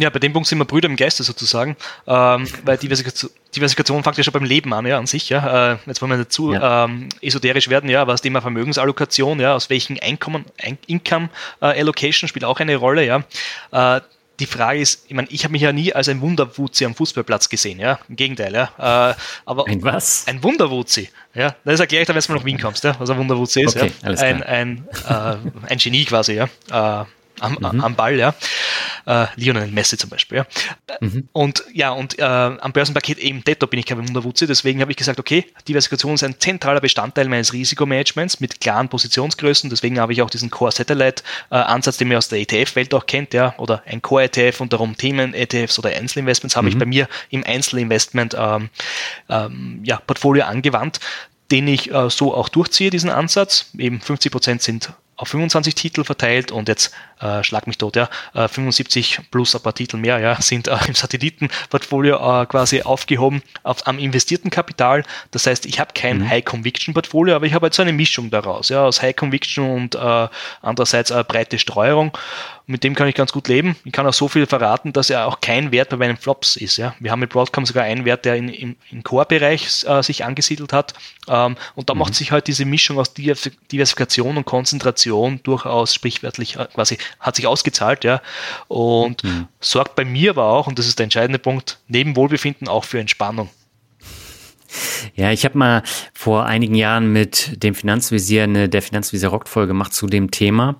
Ja, 0.00 0.08
bei 0.08 0.18
dem 0.18 0.32
Punkt 0.32 0.48
sind 0.48 0.58
wir 0.58 0.64
Brüder 0.64 0.88
im 0.88 0.96
Geiste 0.96 1.24
sozusagen, 1.24 1.76
ähm, 2.06 2.46
weil 2.64 2.78
Diversifikation, 2.78 3.30
Diversifikation 3.54 4.02
fängt 4.02 4.16
ja 4.16 4.24
schon 4.24 4.32
beim 4.32 4.44
Leben 4.44 4.72
an, 4.72 4.86
ja, 4.86 4.98
an 4.98 5.06
sich, 5.06 5.28
ja. 5.28 5.72
Äh, 5.72 5.78
jetzt 5.86 6.00
wollen 6.00 6.12
wir 6.12 6.18
nicht 6.18 6.32
zu 6.32 6.52
ja. 6.52 6.84
ähm, 6.84 7.08
esoterisch 7.20 7.68
werden, 7.68 7.90
ja, 7.90 8.02
aber 8.02 8.12
das 8.12 8.22
Thema 8.22 8.40
Vermögensallokation, 8.40 9.40
ja, 9.40 9.54
aus 9.54 9.70
welchen 9.70 9.98
Einkommen, 9.98 10.44
Ein 10.62 10.78
Income 10.86 11.30
äh, 11.60 11.80
Allocation 11.80 12.28
spielt 12.28 12.44
auch 12.44 12.60
eine 12.60 12.76
Rolle, 12.76 13.04
ja. 13.04 13.24
Äh, 13.72 14.00
die 14.40 14.46
Frage 14.46 14.80
ist, 14.80 15.06
ich 15.08 15.14
meine, 15.14 15.28
ich 15.30 15.42
habe 15.42 15.52
mich 15.52 15.62
ja 15.62 15.72
nie 15.72 15.92
als 15.92 16.08
ein 16.08 16.20
Wunderwuzi 16.20 16.84
am 16.84 16.94
Fußballplatz 16.94 17.48
gesehen, 17.48 17.80
ja, 17.80 17.98
im 18.08 18.16
Gegenteil, 18.16 18.54
ja. 18.54 19.10
Äh, 19.10 19.14
aber 19.44 19.66
ein 19.66 19.82
was? 19.82 20.26
Ein 20.28 20.42
Wunderwuzi, 20.42 21.10
ja. 21.34 21.56
Das 21.64 21.80
erkläre 21.80 22.02
ich 22.02 22.06
dann, 22.06 22.16
wenn 22.16 22.22
du 22.22 22.32
nach 22.34 22.44
Wien 22.44 22.60
kommst, 22.60 22.84
ja, 22.84 22.94
was 23.00 23.10
ein 23.10 23.18
Wunderwuzi 23.18 23.62
ist, 23.62 23.76
okay, 23.76 23.90
ja. 24.02 24.10
Ein, 24.10 24.42
ein, 24.42 24.88
äh, 25.08 25.36
ein 25.68 25.78
Genie 25.78 26.04
quasi, 26.04 26.34
ja. 26.34 27.06
Am, 27.40 27.58
mhm. 27.60 27.80
am 27.80 27.94
Ball, 27.94 28.16
ja. 28.16 28.34
Äh, 29.06 29.26
Lionel 29.36 29.68
Messi 29.68 29.96
zum 29.96 30.10
Beispiel, 30.10 30.38
ja. 30.38 30.46
Mhm. 31.00 31.28
Und 31.32 31.64
ja, 31.72 31.90
und 31.90 32.18
äh, 32.18 32.22
am 32.22 32.72
Börsenpaket 32.72 33.18
eben 33.18 33.44
Detto 33.44 33.66
bin 33.66 33.80
ich 33.80 33.86
kein 33.86 33.98
Wunderwutze, 33.98 34.46
deswegen 34.46 34.80
habe 34.80 34.90
ich 34.90 34.96
gesagt, 34.96 35.18
okay, 35.18 35.46
Diversifikation 35.66 36.14
ist 36.14 36.24
ein 36.24 36.38
zentraler 36.38 36.80
Bestandteil 36.80 37.28
meines 37.28 37.52
Risikomanagements 37.52 38.40
mit 38.40 38.60
klaren 38.60 38.88
Positionsgrößen, 38.88 39.70
deswegen 39.70 39.98
habe 39.98 40.12
ich 40.12 40.22
auch 40.22 40.30
diesen 40.30 40.50
Core 40.50 40.72
Satellite 40.72 41.22
äh, 41.50 41.56
Ansatz, 41.56 41.96
den 41.96 42.08
man 42.08 42.16
aus 42.16 42.28
der 42.28 42.40
ETF-Welt 42.40 42.92
auch 42.94 43.06
kennt, 43.06 43.34
ja, 43.34 43.54
oder 43.58 43.82
ein 43.86 44.02
Core 44.02 44.24
ETF 44.24 44.60
und 44.60 44.72
darum 44.72 44.96
Themen-ETFs 44.96 45.78
oder 45.78 45.90
Einzelinvestments 45.90 46.56
habe 46.56 46.66
mhm. 46.66 46.72
ich 46.72 46.78
bei 46.78 46.86
mir 46.86 47.08
im 47.30 47.44
Einzelinvestment 47.44 48.36
ähm, 48.38 48.70
ähm, 49.28 49.80
ja, 49.84 49.96
Portfolio 50.06 50.44
angewandt 50.44 51.00
den 51.50 51.66
ich 51.68 51.90
äh, 51.92 52.10
so 52.10 52.34
auch 52.34 52.48
durchziehe, 52.48 52.90
diesen 52.90 53.10
Ansatz. 53.10 53.70
Eben 53.78 54.00
50 54.00 54.32
Prozent 54.32 54.62
sind 54.62 54.92
auf 55.18 55.28
25 55.28 55.74
Titel 55.74 56.04
verteilt 56.04 56.52
und 56.52 56.68
jetzt 56.68 56.94
äh, 57.20 57.42
schlag 57.42 57.66
mich 57.66 57.76
tot, 57.76 57.96
ja, 57.96 58.08
äh, 58.34 58.46
75 58.46 59.20
plus 59.30 59.54
ein 59.54 59.62
paar 59.62 59.74
Titel 59.74 59.96
mehr, 59.96 60.18
ja, 60.20 60.36
sind 60.40 60.68
äh, 60.68 60.76
im 60.86 60.94
Satellitenportfolio 60.94 62.42
äh, 62.42 62.46
quasi 62.46 62.82
aufgehoben 62.82 63.42
auf, 63.64 63.86
am 63.86 63.98
investierten 63.98 64.50
Kapital. 64.50 65.04
Das 65.32 65.46
heißt, 65.46 65.66
ich 65.66 65.80
habe 65.80 65.90
kein 65.92 66.18
mhm. 66.18 66.30
High 66.30 66.44
Conviction 66.44 66.94
Portfolio, 66.94 67.34
aber 67.34 67.46
ich 67.46 67.52
habe 67.52 67.64
halt 67.64 67.74
so 67.74 67.82
eine 67.82 67.92
Mischung 67.92 68.30
daraus, 68.30 68.68
ja, 68.68 68.84
aus 68.84 69.02
High 69.02 69.16
Conviction 69.16 69.68
und 69.68 69.96
äh, 69.96 70.28
andererseits 70.62 71.10
eine 71.10 71.24
breite 71.24 71.58
Streuerung 71.58 72.16
mit 72.68 72.84
dem 72.84 72.94
kann 72.94 73.08
ich 73.08 73.14
ganz 73.14 73.32
gut 73.32 73.48
leben. 73.48 73.76
Ich 73.84 73.92
kann 73.92 74.06
auch 74.06 74.12
so 74.12 74.28
viel 74.28 74.46
verraten, 74.46 74.92
dass 74.92 75.08
er 75.08 75.26
auch 75.26 75.40
kein 75.40 75.72
Wert 75.72 75.88
bei 75.88 75.96
meinen 75.96 76.18
Flops 76.18 76.54
ist. 76.54 76.76
Ja. 76.76 76.94
Wir 77.00 77.10
haben 77.10 77.20
mit 77.20 77.30
Broadcom 77.30 77.64
sogar 77.64 77.84
einen 77.84 78.04
Wert, 78.04 78.26
der 78.26 78.36
in, 78.36 78.50
im, 78.50 78.76
im 78.90 79.02
Core-Bereich 79.02 79.86
äh, 79.86 80.02
sich 80.02 80.24
angesiedelt 80.24 80.74
hat. 80.74 80.92
Ähm, 81.28 81.56
und 81.74 81.88
da 81.88 81.94
mhm. 81.94 82.00
macht 82.00 82.14
sich 82.14 82.30
halt 82.30 82.46
diese 82.46 82.66
Mischung 82.66 82.98
aus 82.98 83.14
Diversifikation 83.14 84.36
und 84.36 84.44
Konzentration 84.44 85.40
durchaus 85.42 85.94
sprichwörtlich 85.94 86.56
äh, 86.56 86.66
quasi 86.74 86.98
hat 87.18 87.36
sich 87.36 87.46
ausgezahlt. 87.46 88.04
Ja. 88.04 88.20
Und 88.68 89.24
mhm. 89.24 89.48
sorgt 89.60 89.96
bei 89.96 90.04
mir 90.04 90.30
aber 90.30 90.44
auch, 90.44 90.66
und 90.66 90.78
das 90.78 90.86
ist 90.86 90.98
der 90.98 91.04
entscheidende 91.04 91.38
Punkt, 91.38 91.78
neben 91.88 92.16
Wohlbefinden 92.16 92.68
auch 92.68 92.84
für 92.84 93.00
Entspannung. 93.00 93.48
Ja, 95.14 95.32
ich 95.32 95.44
habe 95.44 95.56
mal 95.56 95.82
vor 96.12 96.46
einigen 96.46 96.74
Jahren 96.74 97.12
mit 97.12 97.62
dem 97.62 97.74
Finanzvisier 97.74 98.44
eine 98.44 98.68
der 98.68 98.82
Finanzvisier 98.82 99.28
Rock 99.28 99.48
Folge 99.48 99.68
gemacht 99.68 99.94
zu 99.94 100.06
dem 100.06 100.30
Thema 100.30 100.76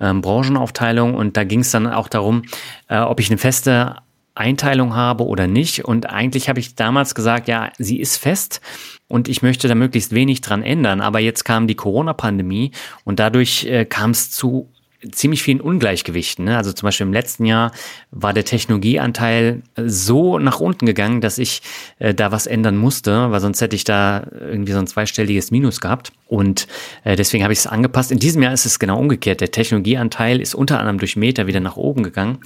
ähm, 0.00 0.20
Branchenaufteilung 0.20 1.14
und 1.14 1.36
da 1.36 1.44
ging 1.44 1.60
es 1.60 1.70
dann 1.70 1.86
auch 1.86 2.08
darum, 2.08 2.42
äh, 2.88 2.98
ob 2.98 3.20
ich 3.20 3.30
eine 3.30 3.38
feste 3.38 3.96
Einteilung 4.38 4.94
habe 4.94 5.26
oder 5.26 5.46
nicht. 5.46 5.84
Und 5.84 6.08
eigentlich 6.08 6.48
habe 6.48 6.60
ich 6.60 6.76
damals 6.76 7.14
gesagt, 7.14 7.48
ja, 7.48 7.72
sie 7.78 7.98
ist 7.98 8.16
fest 8.16 8.60
und 9.08 9.28
ich 9.28 9.42
möchte 9.42 9.68
da 9.68 9.74
möglichst 9.74 10.14
wenig 10.14 10.40
dran 10.40 10.62
ändern. 10.62 11.00
Aber 11.00 11.18
jetzt 11.18 11.44
kam 11.44 11.66
die 11.66 11.74
Corona-Pandemie 11.74 12.70
und 13.04 13.18
dadurch 13.18 13.64
äh, 13.64 13.84
kam 13.84 14.10
es 14.10 14.30
zu 14.30 14.70
ziemlich 15.12 15.42
vielen 15.42 15.60
Ungleichgewichten. 15.60 16.44
Ne? 16.44 16.56
Also 16.56 16.72
zum 16.72 16.86
Beispiel 16.86 17.06
im 17.06 17.12
letzten 17.12 17.44
Jahr 17.44 17.70
war 18.10 18.32
der 18.32 18.44
Technologieanteil 18.44 19.62
so 19.76 20.38
nach 20.38 20.58
unten 20.58 20.86
gegangen, 20.86 21.20
dass 21.20 21.38
ich 21.38 21.62
äh, 21.98 22.14
da 22.14 22.32
was 22.32 22.46
ändern 22.46 22.76
musste, 22.76 23.30
weil 23.30 23.40
sonst 23.40 23.60
hätte 23.60 23.76
ich 23.76 23.84
da 23.84 24.26
irgendwie 24.40 24.72
so 24.72 24.80
ein 24.80 24.88
zweistelliges 24.88 25.50
Minus 25.50 25.80
gehabt. 25.80 26.12
Und 26.26 26.66
äh, 27.04 27.14
deswegen 27.14 27.44
habe 27.44 27.52
ich 27.52 27.60
es 27.60 27.66
angepasst. 27.66 28.10
In 28.10 28.18
diesem 28.18 28.42
Jahr 28.42 28.52
ist 28.52 28.66
es 28.66 28.78
genau 28.78 28.98
umgekehrt. 28.98 29.40
Der 29.40 29.52
Technologieanteil 29.52 30.40
ist 30.40 30.54
unter 30.54 30.78
anderem 30.80 30.98
durch 30.98 31.16
Meta 31.16 31.46
wieder 31.46 31.60
nach 31.60 31.76
oben 31.76 32.02
gegangen. 32.02 32.38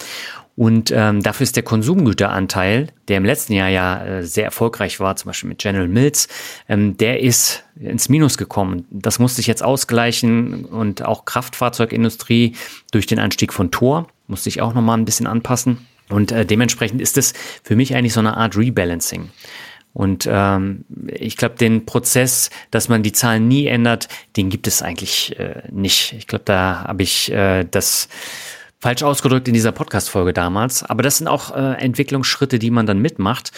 Und 0.54 0.90
ähm, 0.94 1.22
dafür 1.22 1.44
ist 1.44 1.56
der 1.56 1.62
Konsumgüteranteil, 1.62 2.88
der 3.08 3.16
im 3.16 3.24
letzten 3.24 3.54
Jahr 3.54 3.68
ja 3.68 4.04
äh, 4.04 4.22
sehr 4.22 4.44
erfolgreich 4.44 5.00
war, 5.00 5.16
zum 5.16 5.30
Beispiel 5.30 5.48
mit 5.48 5.58
General 5.58 5.88
Mills, 5.88 6.28
ähm, 6.68 6.96
der 6.98 7.20
ist 7.20 7.64
ins 7.80 8.10
Minus 8.10 8.36
gekommen. 8.36 8.86
Das 8.90 9.18
musste 9.18 9.40
ich 9.40 9.46
jetzt 9.46 9.62
ausgleichen 9.62 10.66
und 10.66 11.04
auch 11.04 11.24
Kraftfahrzeugindustrie 11.24 12.54
durch 12.90 13.06
den 13.06 13.18
Anstieg 13.18 13.52
von 13.52 13.70
Tor 13.70 14.08
musste 14.26 14.50
ich 14.50 14.60
auch 14.60 14.74
nochmal 14.74 14.98
ein 14.98 15.04
bisschen 15.04 15.26
anpassen. 15.26 15.86
Und 16.10 16.32
äh, 16.32 16.44
dementsprechend 16.44 17.00
ist 17.00 17.16
es 17.16 17.32
für 17.62 17.76
mich 17.76 17.94
eigentlich 17.94 18.12
so 18.12 18.20
eine 18.20 18.36
Art 18.36 18.56
Rebalancing. 18.56 19.30
Und 19.94 20.26
ähm, 20.30 20.84
ich 21.06 21.36
glaube, 21.36 21.56
den 21.56 21.84
Prozess, 21.84 22.50
dass 22.70 22.88
man 22.88 23.02
die 23.02 23.12
Zahlen 23.12 23.48
nie 23.48 23.66
ändert, 23.66 24.08
den 24.36 24.48
gibt 24.48 24.66
es 24.66 24.82
eigentlich 24.82 25.38
äh, 25.38 25.62
nicht. 25.70 26.14
Ich 26.14 26.26
glaube, 26.26 26.44
da 26.44 26.84
habe 26.86 27.02
ich 27.02 27.30
äh, 27.30 27.64
das 27.64 28.08
falsch 28.82 29.04
ausgedrückt 29.04 29.46
in 29.46 29.54
dieser 29.54 29.70
Podcast-Folge 29.70 30.32
damals. 30.32 30.82
Aber 30.82 31.04
das 31.04 31.18
sind 31.18 31.28
auch 31.28 31.54
äh, 31.54 31.74
Entwicklungsschritte, 31.80 32.59
die 32.59 32.72
man 32.72 32.84
dann 32.84 32.98
mitmacht. 32.98 33.52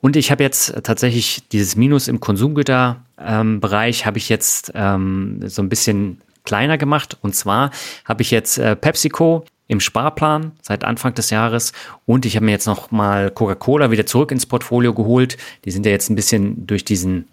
Und 0.00 0.14
ich 0.14 0.30
habe 0.30 0.44
jetzt 0.44 0.72
tatsächlich 0.84 1.42
dieses 1.48 1.74
Minus 1.74 2.06
im 2.06 2.20
Konsumgüterbereich 2.20 4.00
ähm, 4.00 4.06
habe 4.06 4.18
ich 4.18 4.28
jetzt 4.28 4.70
ähm, 4.76 5.40
so 5.46 5.62
ein 5.62 5.68
bisschen 5.68 6.20
kleiner 6.44 6.78
gemacht. 6.78 7.18
Und 7.22 7.34
zwar 7.34 7.72
habe 8.04 8.22
ich 8.22 8.30
jetzt 8.30 8.58
äh, 8.58 8.76
PepsiCo 8.76 9.44
im 9.66 9.80
Sparplan 9.80 10.52
seit 10.62 10.84
Anfang 10.84 11.12
des 11.12 11.30
Jahres 11.30 11.72
und 12.06 12.24
ich 12.24 12.36
habe 12.36 12.46
mir 12.46 12.52
jetzt 12.52 12.66
noch 12.66 12.90
mal 12.90 13.30
Coca-Cola 13.30 13.90
wieder 13.90 14.06
zurück 14.06 14.30
ins 14.30 14.46
Portfolio 14.46 14.94
geholt. 14.94 15.36
Die 15.64 15.72
sind 15.72 15.84
ja 15.84 15.92
jetzt 15.92 16.08
ein 16.08 16.14
bisschen 16.14 16.66
durch 16.68 16.84
diesen 16.84 17.26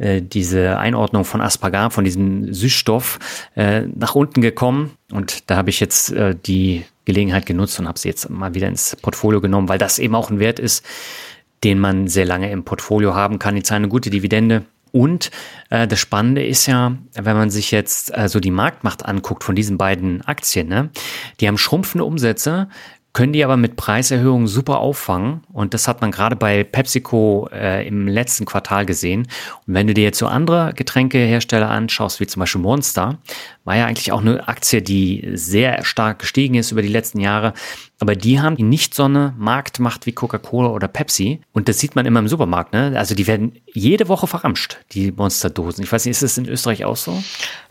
äh, 0.00 0.22
diese 0.22 0.78
Einordnung 0.78 1.24
von 1.24 1.40
Aspargan, 1.40 1.90
von 1.90 2.04
diesem 2.04 2.52
Süßstoff, 2.52 3.18
äh, 3.54 3.82
nach 3.82 4.14
unten 4.14 4.40
gekommen. 4.40 4.92
Und 5.12 5.50
da 5.50 5.56
habe 5.56 5.70
ich 5.70 5.78
jetzt 5.78 6.10
äh, 6.12 6.34
die 6.34 6.84
Gelegenheit 7.04 7.46
genutzt 7.46 7.78
und 7.78 7.86
habe 7.86 7.98
sie 7.98 8.08
jetzt 8.08 8.30
mal 8.30 8.54
wieder 8.54 8.68
ins 8.68 8.96
Portfolio 8.96 9.40
genommen, 9.40 9.68
weil 9.68 9.78
das 9.78 9.98
eben 9.98 10.14
auch 10.14 10.30
ein 10.30 10.38
Wert 10.38 10.58
ist, 10.58 10.84
den 11.64 11.78
man 11.78 12.08
sehr 12.08 12.24
lange 12.24 12.50
im 12.50 12.64
Portfolio 12.64 13.14
haben 13.14 13.38
kann. 13.38 13.54
Die 13.54 13.62
zahlen 13.62 13.82
eine 13.82 13.90
gute 13.90 14.10
Dividende. 14.10 14.64
Und 14.92 15.30
äh, 15.68 15.86
das 15.86 16.00
Spannende 16.00 16.44
ist 16.44 16.66
ja, 16.66 16.96
wenn 17.14 17.36
man 17.36 17.50
sich 17.50 17.70
jetzt 17.70 18.16
äh, 18.16 18.28
so 18.28 18.40
die 18.40 18.50
Marktmacht 18.50 19.04
anguckt 19.04 19.44
von 19.44 19.54
diesen 19.54 19.78
beiden 19.78 20.22
Aktien, 20.22 20.68
ne, 20.68 20.90
die 21.38 21.46
haben 21.46 21.58
schrumpfende 21.58 22.04
Umsätze, 22.04 22.68
können 23.12 23.32
die 23.32 23.44
aber 23.44 23.56
mit 23.56 23.76
Preiserhöhungen 23.76 24.46
super 24.46 24.78
auffangen. 24.78 25.42
Und 25.52 25.74
das 25.74 25.88
hat 25.88 26.00
man 26.00 26.12
gerade 26.12 26.36
bei 26.36 26.62
PepsiCo 26.62 27.48
äh, 27.52 27.86
im 27.86 28.06
letzten 28.06 28.44
Quartal 28.44 28.86
gesehen. 28.86 29.22
Und 29.66 29.74
wenn 29.74 29.86
du 29.86 29.94
dir 29.94 30.04
jetzt 30.04 30.18
so 30.18 30.26
andere 30.26 30.72
Getränkehersteller 30.74 31.68
anschaust, 31.68 32.20
wie 32.20 32.26
zum 32.26 32.40
Beispiel 32.40 32.60
Monster, 32.60 33.18
war 33.64 33.76
ja 33.76 33.86
eigentlich 33.86 34.12
auch 34.12 34.20
eine 34.20 34.46
Aktie, 34.46 34.80
die 34.80 35.28
sehr 35.34 35.84
stark 35.84 36.20
gestiegen 36.20 36.54
ist 36.54 36.70
über 36.70 36.82
die 36.82 36.88
letzten 36.88 37.20
Jahre. 37.20 37.52
Aber 38.00 38.16
die 38.16 38.40
haben 38.40 38.54
nicht 38.54 38.94
so 38.94 39.04
eine 39.04 39.34
Marktmacht 39.36 40.06
wie 40.06 40.12
Coca-Cola 40.12 40.70
oder 40.70 40.88
Pepsi. 40.88 41.42
Und 41.52 41.68
das 41.68 41.78
sieht 41.78 41.94
man 41.94 42.06
immer 42.06 42.20
im 42.20 42.28
Supermarkt. 42.28 42.72
Ne? 42.72 42.94
Also 42.96 43.14
die 43.14 43.26
werden 43.26 43.60
jede 43.74 44.08
Woche 44.08 44.26
verramscht, 44.26 44.78
die 44.92 45.12
Monsterdosen. 45.12 45.84
Ich 45.84 45.92
weiß 45.92 46.06
nicht, 46.06 46.12
ist 46.12 46.22
das 46.22 46.38
in 46.38 46.48
Österreich 46.48 46.86
auch 46.86 46.96
so? 46.96 47.22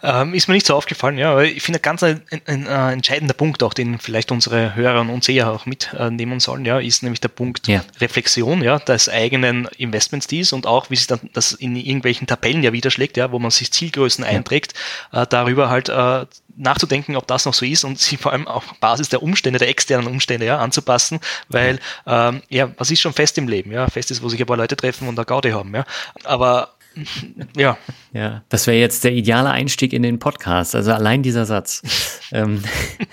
Ähm, 0.03 0.35
ist 0.35 0.47
mir 0.47 0.53
nicht 0.53 0.67
so 0.67 0.75
aufgefallen, 0.75 1.17
ja. 1.17 1.31
Aber 1.31 1.45
ich 1.45 1.63
finde, 1.63 1.79
ganz 1.79 2.03
ein, 2.03 2.21
ein, 2.29 2.41
ein, 2.45 2.67
äh, 2.67 2.93
entscheidender 2.93 3.33
Punkt, 3.33 3.63
auch 3.63 3.73
den 3.73 3.97
vielleicht 3.97 4.31
unsere 4.31 4.75
Hörer 4.75 5.01
und 5.01 5.23
Seher 5.23 5.51
auch 5.51 5.65
mitnehmen 5.65 6.39
sollen, 6.39 6.63
ja, 6.63 6.79
ist 6.79 7.01
nämlich 7.01 7.21
der 7.21 7.29
Punkt 7.29 7.67
ja. 7.67 7.83
Reflexion 7.99 8.61
ja, 8.61 8.77
des 8.77 9.09
eigenen 9.09 9.67
Investmentstils 9.77 10.53
und 10.53 10.67
auch, 10.67 10.91
wie 10.91 10.95
sich 10.95 11.07
dann 11.07 11.21
das 11.33 11.53
in 11.53 11.75
irgendwelchen 11.75 12.27
Tabellen 12.27 12.61
ja 12.61 12.71
widerschlägt, 12.71 13.17
ja, 13.17 13.31
wo 13.31 13.39
man 13.39 13.49
sich 13.49 13.73
Zielgrößen 13.73 14.23
ja. 14.23 14.29
einträgt, 14.29 14.75
äh, 15.11 15.25
darüber 15.27 15.69
halt 15.69 15.89
äh, 15.89 16.27
nachzudenken, 16.59 17.15
ob 17.15 17.25
das 17.27 17.45
noch 17.45 17.53
so 17.53 17.65
ist 17.65 17.83
und 17.83 17.99
sie 17.99 18.17
vor 18.17 18.31
allem 18.31 18.47
auf 18.47 18.75
Basis 18.79 19.09
der 19.09 19.23
Umstände, 19.23 19.59
der 19.59 19.69
externen 19.69 20.07
Umstände 20.07 20.45
ja, 20.45 20.59
anzupassen, 20.59 21.19
weil 21.47 21.79
ähm, 22.05 22.41
ja, 22.49 22.69
was 22.77 22.91
ist 22.91 23.01
schon 23.01 23.13
fest 23.13 23.37
im 23.37 23.47
Leben? 23.47 23.71
Ja, 23.71 23.87
fest 23.87 24.11
ist, 24.11 24.21
wo 24.21 24.29
sich 24.29 24.39
ein 24.39 24.45
paar 24.45 24.57
Leute 24.57 24.75
treffen 24.75 25.07
und 25.07 25.17
eine 25.17 25.25
Gaudi 25.25 25.51
haben. 25.51 25.73
Ja, 25.73 25.85
aber 26.23 26.73
ja. 27.55 27.77
Ja, 28.13 28.43
das 28.49 28.67
wäre 28.67 28.77
jetzt 28.77 29.03
der 29.03 29.13
ideale 29.13 29.51
Einstieg 29.51 29.93
in 29.93 30.03
den 30.03 30.19
Podcast. 30.19 30.75
Also 30.75 30.91
allein 30.91 31.23
dieser 31.23 31.45
Satz. 31.45 31.81
ähm, 32.31 32.63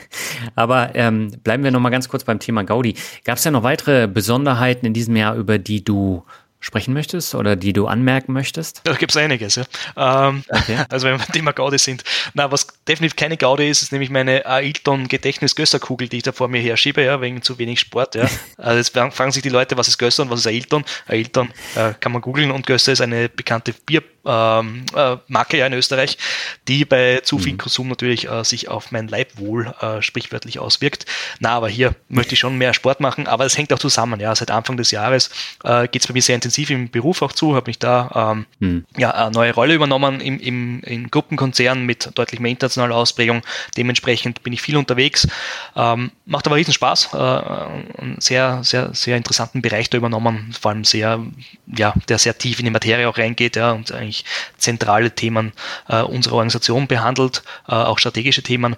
aber 0.55 0.95
ähm, 0.95 1.33
bleiben 1.43 1.65
wir 1.65 1.71
noch 1.71 1.81
mal 1.81 1.91
ganz 1.91 2.09
kurz 2.09 2.25
beim 2.25 2.39
Thema 2.39 2.65
Gaudi. 2.65 2.95
Gab 3.25 3.39
es 3.39 3.45
ja 3.45 3.51
noch 3.51 3.63
weitere 3.63 4.09
Besonderheiten 4.09 4.87
in 4.87 4.95
diesem 4.95 5.17
Jahr, 5.17 5.37
über 5.37 5.59
die 5.59 5.85
du 5.85 6.25
sprechen 6.67 6.93
möchtest 6.93 7.35
oder 7.37 7.55
die 7.55 7.73
du 7.73 7.87
anmerken 7.87 8.33
möchtest? 8.33 8.81
Da 8.83 8.95
gibt 8.95 9.13
es 9.13 9.17
einiges, 9.17 9.55
ja. 9.55 9.65
Ähm, 9.97 10.43
okay. 10.49 10.79
Also 10.89 11.07
wenn 11.07 11.19
wir 11.19 11.27
Thema 11.27 11.53
Gaudi 11.53 11.79
sind. 11.79 12.03
Na, 12.35 12.51
was 12.51 12.67
definitiv 12.89 13.17
keine 13.17 13.37
Gaudi 13.37 13.69
ist, 13.69 13.83
ist 13.83 13.93
nämlich 13.93 14.11
meine 14.11 14.45
Ailton 14.47 15.07
Gedächtnis 15.09 15.55
Gösser-Kugel, 15.55 16.09
die 16.09 16.19
ich 16.19 16.23
da 16.25 16.33
vor 16.33 16.49
mir 16.49 16.61
her 16.61 16.77
schiebe, 16.77 17.03
ja, 17.03 17.21
wegen 17.21 17.43
zu 17.43 17.59
wenig 17.59 17.81
Sport. 17.81 18.15
Ja. 18.17 18.29
Also 18.59 18.79
jetzt 18.79 19.15
fragen 19.15 19.33
sich 19.33 19.43
die 19.43 19.49
Leute, 19.49 19.77
was 19.77 19.87
ist 19.87 19.99
Gösser 19.99 20.23
und 20.23 20.31
was 20.31 20.41
ist 20.41 20.47
Ailton? 20.47 20.85
Ailton 21.07 21.51
äh, 21.75 21.93
kann 22.01 22.11
man 22.11 22.23
googeln 22.23 22.51
und 22.51 22.67
Gösser 22.67 22.93
ist 22.93 23.01
eine 23.01 23.29
bekannte 23.29 23.73
Bier 23.73 24.03
ähm, 24.27 24.85
äh, 24.95 25.67
in 25.67 25.73
Österreich, 25.73 26.19
die 26.69 26.85
bei 26.85 27.21
zu 27.23 27.39
viel 27.39 27.53
mhm. 27.53 27.59
Konsum 27.59 27.89
natürlich 27.89 28.29
äh, 28.29 28.45
sich 28.45 28.69
auf 28.69 28.93
mein 28.93 29.09
Leibwohl 29.09 29.73
äh, 29.81 30.03
sprichwörtlich 30.03 30.59
auswirkt. 30.59 31.07
Na, 31.39 31.51
aber 31.51 31.69
hier 31.69 31.95
möchte 32.09 32.35
ich 32.35 32.41
schon 32.41 32.59
mehr 32.59 32.75
Sport 32.75 33.01
machen, 33.01 33.27
aber 33.27 33.45
es 33.45 33.57
hängt 33.57 33.73
auch 33.73 33.79
zusammen. 33.79 34.21
Ja, 34.21 34.35
seit 34.35 34.51
Anfang 34.51 34.77
des 34.77 34.91
Jahres 34.91 35.31
äh, 35.65 35.87
geht 35.89 36.03
es 36.03 36.09
bei 36.09 36.15
mir 36.15 36.23
sehr 36.23 36.35
intensiv 36.35 36.56
intensiv 36.57 36.71
im 36.71 36.91
Beruf 36.91 37.23
auch 37.23 37.33
zu, 37.33 37.55
habe 37.55 37.69
mich 37.69 37.79
da 37.79 38.33
ähm, 38.33 38.47
hm. 38.61 38.85
ja, 38.97 39.11
eine 39.11 39.31
neue 39.31 39.55
Rolle 39.55 39.75
übernommen 39.75 40.21
im, 40.21 40.41
im, 40.41 40.81
in 40.81 41.11
Gruppenkonzernen 41.11 41.85
mit 41.85 42.11
deutlich 42.15 42.41
mehr 42.41 42.51
internationaler 42.51 42.97
Ausprägung. 42.97 43.43
Dementsprechend 43.77 44.43
bin 44.43 44.53
ich 44.53 44.63
viel 44.63 44.77
unterwegs. 44.77 45.29
Ähm, 45.75 46.11
macht 46.25 46.47
aber 46.47 46.57
riesen 46.57 46.73
Spaß. 46.73 47.11
Äh, 47.13 47.17
einen 47.17 48.17
sehr, 48.19 48.61
sehr, 48.65 48.95
sehr 48.95 49.17
interessanten 49.17 49.63
Bereich 49.63 49.91
da 49.91 49.99
übernommen, 49.99 50.55
vor 50.59 50.71
allem 50.71 50.85
sehr, 50.85 51.21
ja, 51.67 51.95
der 52.09 52.19
sehr 52.19 52.37
tief 52.39 52.59
in 52.59 52.65
die 52.65 52.71
Materie 52.71 53.09
auch 53.09 53.19
reingeht 53.19 53.57
ja, 53.57 53.73
und 53.73 53.93
eigentlich 53.93 54.25
zentrale 54.57 55.11
Themen 55.11 55.53
äh, 55.89 56.03
unserer 56.03 56.37
Organisation 56.37 56.87
behandelt, 56.87 57.43
äh, 57.69 57.73
auch 57.73 57.99
strategische 57.99 58.43
Themen. 58.43 58.77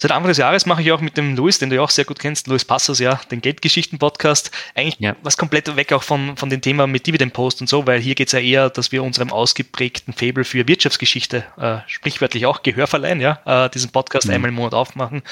Seit 0.00 0.12
Anfang 0.12 0.28
des 0.28 0.38
Jahres 0.38 0.64
mache 0.64 0.80
ich 0.80 0.92
auch 0.92 1.00
mit 1.00 1.16
dem 1.16 1.34
Luis, 1.34 1.58
den 1.58 1.70
du 1.70 1.76
ja 1.76 1.82
auch 1.82 1.90
sehr 1.90 2.04
gut 2.04 2.20
kennst, 2.20 2.46
Luis 2.46 2.64
Passos, 2.64 3.00
ja, 3.00 3.20
den 3.32 3.40
Geldgeschichten-Podcast. 3.40 4.52
Eigentlich 4.76 5.00
ja. 5.00 5.16
was 5.22 5.36
komplett 5.36 5.74
weg 5.74 5.92
auch 5.92 6.04
von, 6.04 6.36
von 6.36 6.50
dem 6.50 6.60
Thema 6.60 6.86
mit 6.86 7.04
Dividend 7.08 7.32
Post 7.32 7.60
und 7.60 7.68
so, 7.68 7.84
weil 7.84 7.98
hier 7.98 8.14
geht 8.14 8.28
es 8.28 8.32
ja 8.32 8.38
eher, 8.38 8.70
dass 8.70 8.92
wir 8.92 9.02
unserem 9.02 9.32
ausgeprägten 9.32 10.14
Fable 10.14 10.44
für 10.44 10.68
Wirtschaftsgeschichte 10.68 11.44
äh, 11.56 11.78
sprichwörtlich 11.88 12.46
auch 12.46 12.62
Gehör 12.62 12.86
verleihen, 12.86 13.20
ja, 13.20 13.40
äh, 13.44 13.70
diesen 13.70 13.90
Podcast 13.90 14.28
mhm. 14.28 14.34
einmal 14.34 14.50
im 14.50 14.54
Monat 14.54 14.74
aufmachen, 14.74 15.22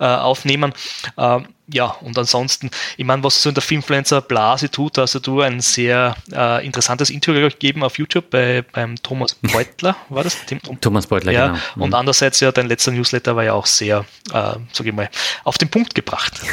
äh, 0.00 0.04
aufnehmen. 0.04 0.72
Äh, 1.16 1.40
ja, 1.68 1.86
und 2.00 2.16
ansonsten, 2.16 2.70
ich 2.96 3.04
meine, 3.04 3.24
was 3.24 3.42
so 3.42 3.48
in 3.48 3.54
der 3.54 3.62
Filmfluencer-Blase 3.62 4.70
tut, 4.70 4.98
also 4.98 5.18
du 5.18 5.40
ein 5.40 5.60
sehr 5.60 6.14
äh, 6.32 6.64
interessantes 6.64 7.10
Interview 7.10 7.48
gegeben 7.48 7.82
auf 7.82 7.98
YouTube 7.98 8.30
bei, 8.30 8.62
beim 8.72 8.96
Thomas 9.02 9.34
Beutler, 9.42 9.96
war 10.08 10.22
das? 10.22 10.36
Thomas 10.80 11.06
Beutler, 11.08 11.32
ja. 11.32 11.46
genau. 11.48 11.58
Mhm. 11.74 11.82
Und 11.82 11.94
andererseits 11.94 12.38
ja, 12.40 12.52
dein 12.52 12.68
letzter 12.68 12.92
Newsletter 12.92 13.34
war 13.34 13.44
ja 13.44 13.52
auch 13.54 13.66
sehr, 13.66 14.04
äh, 14.32 14.54
sag 14.72 14.86
ich 14.86 14.92
mal, 14.92 15.10
auf 15.44 15.58
den 15.58 15.68
Punkt 15.68 15.94
gebracht. 15.94 16.40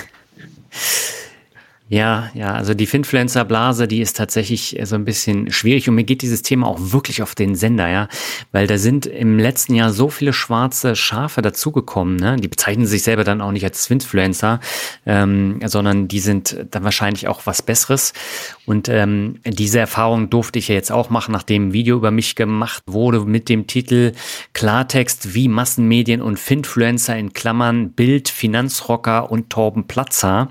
Ja, 1.94 2.32
ja, 2.34 2.56
also 2.56 2.74
die 2.74 2.88
Finfluencer-Blase, 2.88 3.88
die 3.88 4.02
ist 4.02 4.18
tatsächlich 4.18 4.80
so 4.82 4.95
ein 4.95 5.06
bisschen 5.06 5.52
schwierig. 5.52 5.88
Und 5.88 5.94
mir 5.94 6.03
geht 6.03 6.24
dieses 6.24 6.41
Thema 6.41 6.65
auch 6.65 6.80
wirklich 6.80 7.22
auf 7.22 7.36
den 7.36 7.53
Sender, 7.53 7.88
ja, 7.88 8.07
weil 8.52 8.65
da 8.65 8.80
sind 8.80 9.06
im 9.06 9.38
letzten 9.38 9.76
Jahr 9.76 9.94
so 9.94 10.10
viele 10.10 10.34
schwarze 10.34 10.95
Schafe 10.95 11.44
dazugekommen, 11.44 12.15
ne? 12.15 12.38
Die 12.38 12.48
bezeichnen 12.48 12.88
sich 12.88 13.03
selber 13.03 13.24
dann 13.24 13.41
auch 13.41 13.52
nicht 13.52 13.64
als 13.64 13.86
Finfluencer, 13.86 14.60
ähm, 15.06 15.60
sondern 15.65 16.07
die 16.07 16.18
sind 16.18 16.65
dann 16.72 16.84
wahrscheinlich 16.84 17.28
auch 17.28 17.45
was 17.45 17.61
Besseres 17.61 18.14
und 18.65 18.88
ähm, 18.88 19.40
diese 19.45 19.80
Erfahrung 19.80 20.30
durfte 20.30 20.60
ich 20.60 20.69
ja 20.69 20.76
jetzt 20.76 20.91
auch 20.91 21.10
machen, 21.10 21.31
nachdem 21.31 21.68
ein 21.68 21.73
Video 21.73 21.98
über 21.98 22.11
mich 22.11 22.35
gemacht 22.35 22.84
wurde 22.88 23.22
mit 23.22 23.49
dem 23.49 23.68
Titel 23.68 24.14
Klartext 24.53 25.34
wie 25.34 25.48
Massenmedien 25.48 26.22
und 26.22 26.40
Finfluencer 26.40 27.18
in 27.18 27.34
Klammern 27.34 27.91
Bild, 27.91 28.30
Finanzrocker 28.30 29.30
und 29.31 29.49
Torben 29.49 29.88
Platzer. 29.88 30.49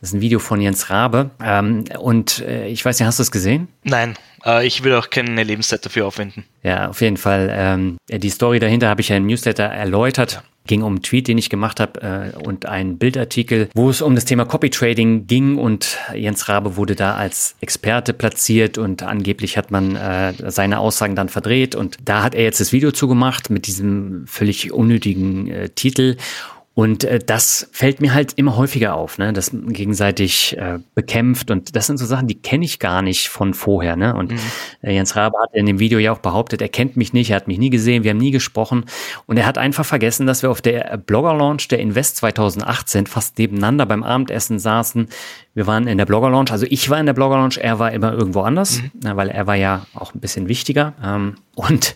Das 0.00 0.10
ist 0.10 0.14
ein 0.14 0.20
Video 0.20 0.38
von 0.38 0.60
Jens 0.60 0.90
Rabe. 0.90 1.30
Ähm, 1.42 1.84
und 1.98 2.40
äh, 2.40 2.66
ich 2.68 2.84
weiß 2.84 2.98
nicht, 2.98 3.06
hast 3.06 3.18
du 3.18 3.22
es 3.22 3.30
gesehen? 3.30 3.68
Nein, 3.84 4.14
ich 4.62 4.84
will 4.84 4.94
auch 4.94 5.10
keine 5.10 5.42
Lebenszeit 5.42 5.84
dafür 5.84 6.06
aufwenden. 6.06 6.44
Ja, 6.62 6.88
auf 6.88 7.00
jeden 7.00 7.16
Fall. 7.16 7.50
Ähm, 7.52 7.96
die 8.10 8.30
Story 8.30 8.58
dahinter 8.58 8.88
habe 8.88 9.00
ich 9.00 9.08
ja 9.08 9.16
im 9.16 9.26
Newsletter 9.26 9.64
erläutert. 9.64 10.42
Ging 10.66 10.82
um 10.82 10.94
einen 10.94 11.02
Tweet, 11.02 11.28
den 11.28 11.36
ich 11.36 11.50
gemacht 11.50 11.78
habe 11.78 12.32
äh, 12.34 12.38
und 12.42 12.64
einen 12.64 12.96
Bildartikel, 12.96 13.68
wo 13.74 13.90
es 13.90 14.00
um 14.00 14.14
das 14.14 14.24
Thema 14.24 14.46
Copy 14.46 14.70
Trading 14.70 15.26
ging. 15.26 15.58
Und 15.58 15.98
Jens 16.14 16.48
Rabe 16.48 16.76
wurde 16.76 16.94
da 16.94 17.16
als 17.16 17.54
Experte 17.60 18.14
platziert 18.14 18.78
und 18.78 19.02
angeblich 19.02 19.58
hat 19.58 19.70
man 19.70 19.94
äh, 19.94 20.32
seine 20.50 20.78
Aussagen 20.78 21.16
dann 21.16 21.28
verdreht. 21.28 21.74
Und 21.74 21.98
da 22.04 22.22
hat 22.22 22.34
er 22.34 22.44
jetzt 22.44 22.60
das 22.60 22.72
Video 22.72 22.92
zugemacht 22.92 23.50
mit 23.50 23.66
diesem 23.66 24.26
völlig 24.26 24.72
unnötigen 24.72 25.48
äh, 25.48 25.68
Titel 25.68 26.16
und 26.76 27.04
äh, 27.04 27.20
das 27.24 27.68
fällt 27.70 28.00
mir 28.00 28.14
halt 28.14 28.32
immer 28.34 28.56
häufiger 28.56 28.96
auf, 28.96 29.16
ne? 29.16 29.32
man 29.52 29.72
gegenseitig 29.72 30.56
äh, 30.58 30.80
bekämpft. 30.96 31.52
Und 31.52 31.76
das 31.76 31.86
sind 31.86 31.98
so 31.98 32.04
Sachen, 32.04 32.26
die 32.26 32.34
kenne 32.34 32.64
ich 32.64 32.80
gar 32.80 33.00
nicht 33.00 33.28
von 33.28 33.54
vorher. 33.54 33.94
Ne? 33.94 34.14
Und 34.14 34.32
mhm. 34.32 34.38
äh, 34.82 34.92
Jens 34.92 35.14
Rabe 35.14 35.38
hat 35.40 35.54
in 35.54 35.66
dem 35.66 35.78
Video 35.78 36.00
ja 36.00 36.10
auch 36.10 36.18
behauptet, 36.18 36.60
er 36.60 36.68
kennt 36.68 36.96
mich 36.96 37.12
nicht, 37.12 37.30
er 37.30 37.36
hat 37.36 37.46
mich 37.46 37.58
nie 37.58 37.70
gesehen, 37.70 38.02
wir 38.02 38.10
haben 38.10 38.18
nie 38.18 38.32
gesprochen. 38.32 38.86
Und 39.26 39.36
er 39.36 39.46
hat 39.46 39.56
einfach 39.56 39.86
vergessen, 39.86 40.26
dass 40.26 40.42
wir 40.42 40.50
auf 40.50 40.62
der 40.62 40.96
Blogger-Launch 40.96 41.68
der 41.68 41.78
Invest 41.78 42.16
2018 42.16 43.06
fast 43.06 43.38
nebeneinander 43.38 43.86
beim 43.86 44.02
Abendessen 44.02 44.58
saßen. 44.58 45.08
Wir 45.54 45.68
waren 45.68 45.86
in 45.86 45.96
der 45.96 46.06
Blogger-Launch, 46.06 46.50
also 46.50 46.66
ich 46.68 46.90
war 46.90 46.98
in 46.98 47.06
der 47.06 47.12
Blogger-Launch, 47.12 47.58
er 47.58 47.78
war 47.78 47.92
immer 47.92 48.12
irgendwo 48.12 48.40
anders, 48.40 48.82
mhm. 48.82 48.90
ne? 49.04 49.16
weil 49.16 49.28
er 49.28 49.46
war 49.46 49.54
ja 49.54 49.86
auch 49.94 50.12
ein 50.12 50.20
bisschen 50.20 50.48
wichtiger. 50.48 50.94
Ähm, 51.00 51.36
und 51.54 51.94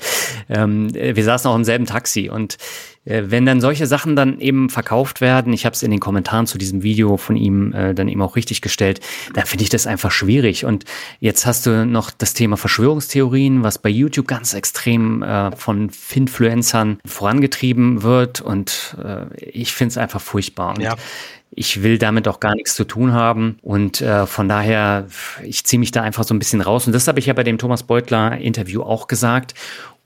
ähm, 0.49 0.93
wir 0.95 1.25
saßen 1.25 1.51
auch 1.51 1.57
im 1.57 1.65
selben 1.65 1.87
Taxi. 1.87 2.31
Und 2.31 2.57
äh, 3.05 3.25
wenn 3.27 3.47
dann 3.47 3.61
solche 3.61 3.87
Sachen 3.87 4.17
dann 4.17 4.41
eben 4.41 4.71
verkauft 4.71 5.21
werden, 5.21 5.53
ich 5.53 5.65
habe 5.65 5.75
es 5.75 5.83
in 5.83 5.91
den 5.91 6.01
Kommentaren 6.01 6.47
zu 6.47 6.59
diesem 6.59 6.83
Video 6.83 7.17
von 7.17 7.37
ihm 7.37 7.73
äh, 7.73 7.95
dann 7.95 8.09
eben 8.09 8.23
auch 8.23 8.37
richtig 8.37 8.61
gestellt, 8.61 9.01
dann 9.35 9.47
finde 9.47 9.65
ich 9.65 9.71
das 9.71 9.87
einfach 9.87 10.11
schwierig. 10.11 10.65
Und 10.65 10.85
jetzt 11.21 11.47
hast 11.47 11.67
du 11.67 11.87
noch 11.87 12.11
das 12.11 12.35
Thema 12.35 12.57
Verschwörungstheorien, 12.57 13.63
was 13.63 13.79
bei 13.79 13.89
YouTube 13.89 14.29
ganz 14.29 14.55
extrem 14.55 15.23
äh, 15.23 15.55
von 15.57 15.91
Finfluencern 15.91 17.01
vorangetrieben 17.05 18.03
wird. 18.03 18.41
Und 18.41 18.97
äh, 19.03 19.27
ich 19.45 19.73
finde 19.73 19.93
es 19.93 19.99
einfach 19.99 20.21
furchtbar. 20.21 20.75
Und 20.77 20.83
ja. 20.83 20.95
Ich 21.51 21.83
will 21.83 21.99
damit 21.99 22.29
auch 22.29 22.41
gar 22.41 22.55
nichts 22.55 22.75
zu 22.75 22.85
tun 22.85 23.13
haben. 23.15 23.59
Und 23.63 24.01
äh, 24.01 24.27
von 24.27 24.49
daher, 24.49 25.07
ich 25.43 25.65
ziehe 25.65 25.81
mich 25.81 25.91
da 25.91 26.03
einfach 26.03 26.25
so 26.25 26.35
ein 26.35 26.39
bisschen 26.39 26.61
raus. 26.61 26.87
Und 26.87 26.93
das 26.93 27.09
habe 27.09 27.19
ich 27.19 27.27
ja 27.27 27.33
bei 27.33 27.43
dem 27.43 27.59
Thomas 27.59 27.83
Beutler 27.83 28.39
Interview 28.39 28.83
auch 28.83 29.09
gesagt. 29.09 29.55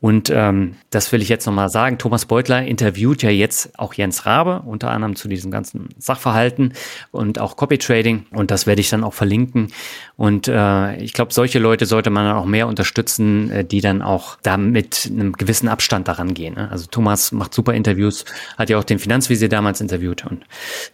Und 0.02 0.30
ähm, 0.30 0.74
das 0.90 1.12
will 1.12 1.22
ich 1.22 1.28
jetzt 1.28 1.46
nochmal 1.46 1.68
sagen. 1.68 1.96
Thomas 1.96 2.26
Beutler 2.26 2.66
interviewt 2.66 3.22
ja 3.22 3.30
jetzt 3.30 3.78
auch 3.78 3.94
Jens 3.94 4.26
Rabe, 4.26 4.62
unter 4.66 4.90
anderem 4.90 5.14
zu 5.14 5.28
diesem 5.28 5.52
ganzen 5.52 5.90
Sachverhalten 5.96 6.72
und 7.12 7.38
auch 7.38 7.56
Copy 7.56 7.78
Trading. 7.78 8.26
Und 8.32 8.50
das 8.50 8.66
werde 8.66 8.80
ich 8.80 8.90
dann 8.90 9.04
auch 9.04 9.14
verlinken. 9.14 9.68
Und 10.16 10.48
äh, 10.48 10.96
ich 10.96 11.12
glaube, 11.12 11.32
solche 11.32 11.60
Leute 11.60 11.86
sollte 11.86 12.10
man 12.10 12.24
dann 12.24 12.36
auch 12.36 12.46
mehr 12.46 12.66
unterstützen, 12.66 13.48
äh, 13.52 13.64
die 13.64 13.80
dann 13.80 14.02
auch 14.02 14.38
da 14.42 14.56
mit 14.56 15.08
einem 15.08 15.34
gewissen 15.34 15.68
Abstand 15.68 16.08
daran 16.08 16.34
gehen. 16.34 16.54
Ne? 16.54 16.68
Also 16.68 16.86
Thomas 16.86 17.30
macht 17.30 17.54
super 17.54 17.72
Interviews, 17.72 18.24
hat 18.58 18.70
ja 18.70 18.78
auch 18.78 18.84
den 18.84 18.98
Finanzvisier 18.98 19.48
damals 19.48 19.80
interviewt. 19.80 20.26
Und 20.26 20.44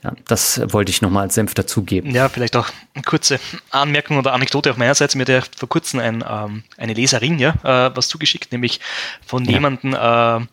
ja, 0.05 0.13
das 0.27 0.61
wollte 0.71 0.91
ich 0.91 1.01
nochmal 1.01 1.23
als 1.23 1.35
Senf 1.35 1.55
dazugeben. 1.55 2.11
Ja, 2.11 2.29
vielleicht 2.29 2.57
auch 2.57 2.69
eine 2.93 3.05
kurze 3.05 3.41
Anmerkung 3.71 4.19
oder 4.19 4.35
Anekdote 4.35 4.71
auf 4.71 4.77
meinerseits. 4.77 5.15
Mir 5.15 5.23
hat 5.23 5.29
ja 5.31 5.41
vor 5.57 5.71
kurzem 5.71 6.01
ein, 6.01 6.23
ähm, 6.29 6.63
eine 6.77 6.93
Leserin 6.93 7.39
ja, 7.39 7.55
äh, 7.63 7.97
was 7.97 8.09
zugeschickt, 8.09 8.53
nämlich 8.53 8.81
von 9.27 9.45
ja. 9.45 9.53
jemandem, 9.53 9.95
äh, 9.95 10.47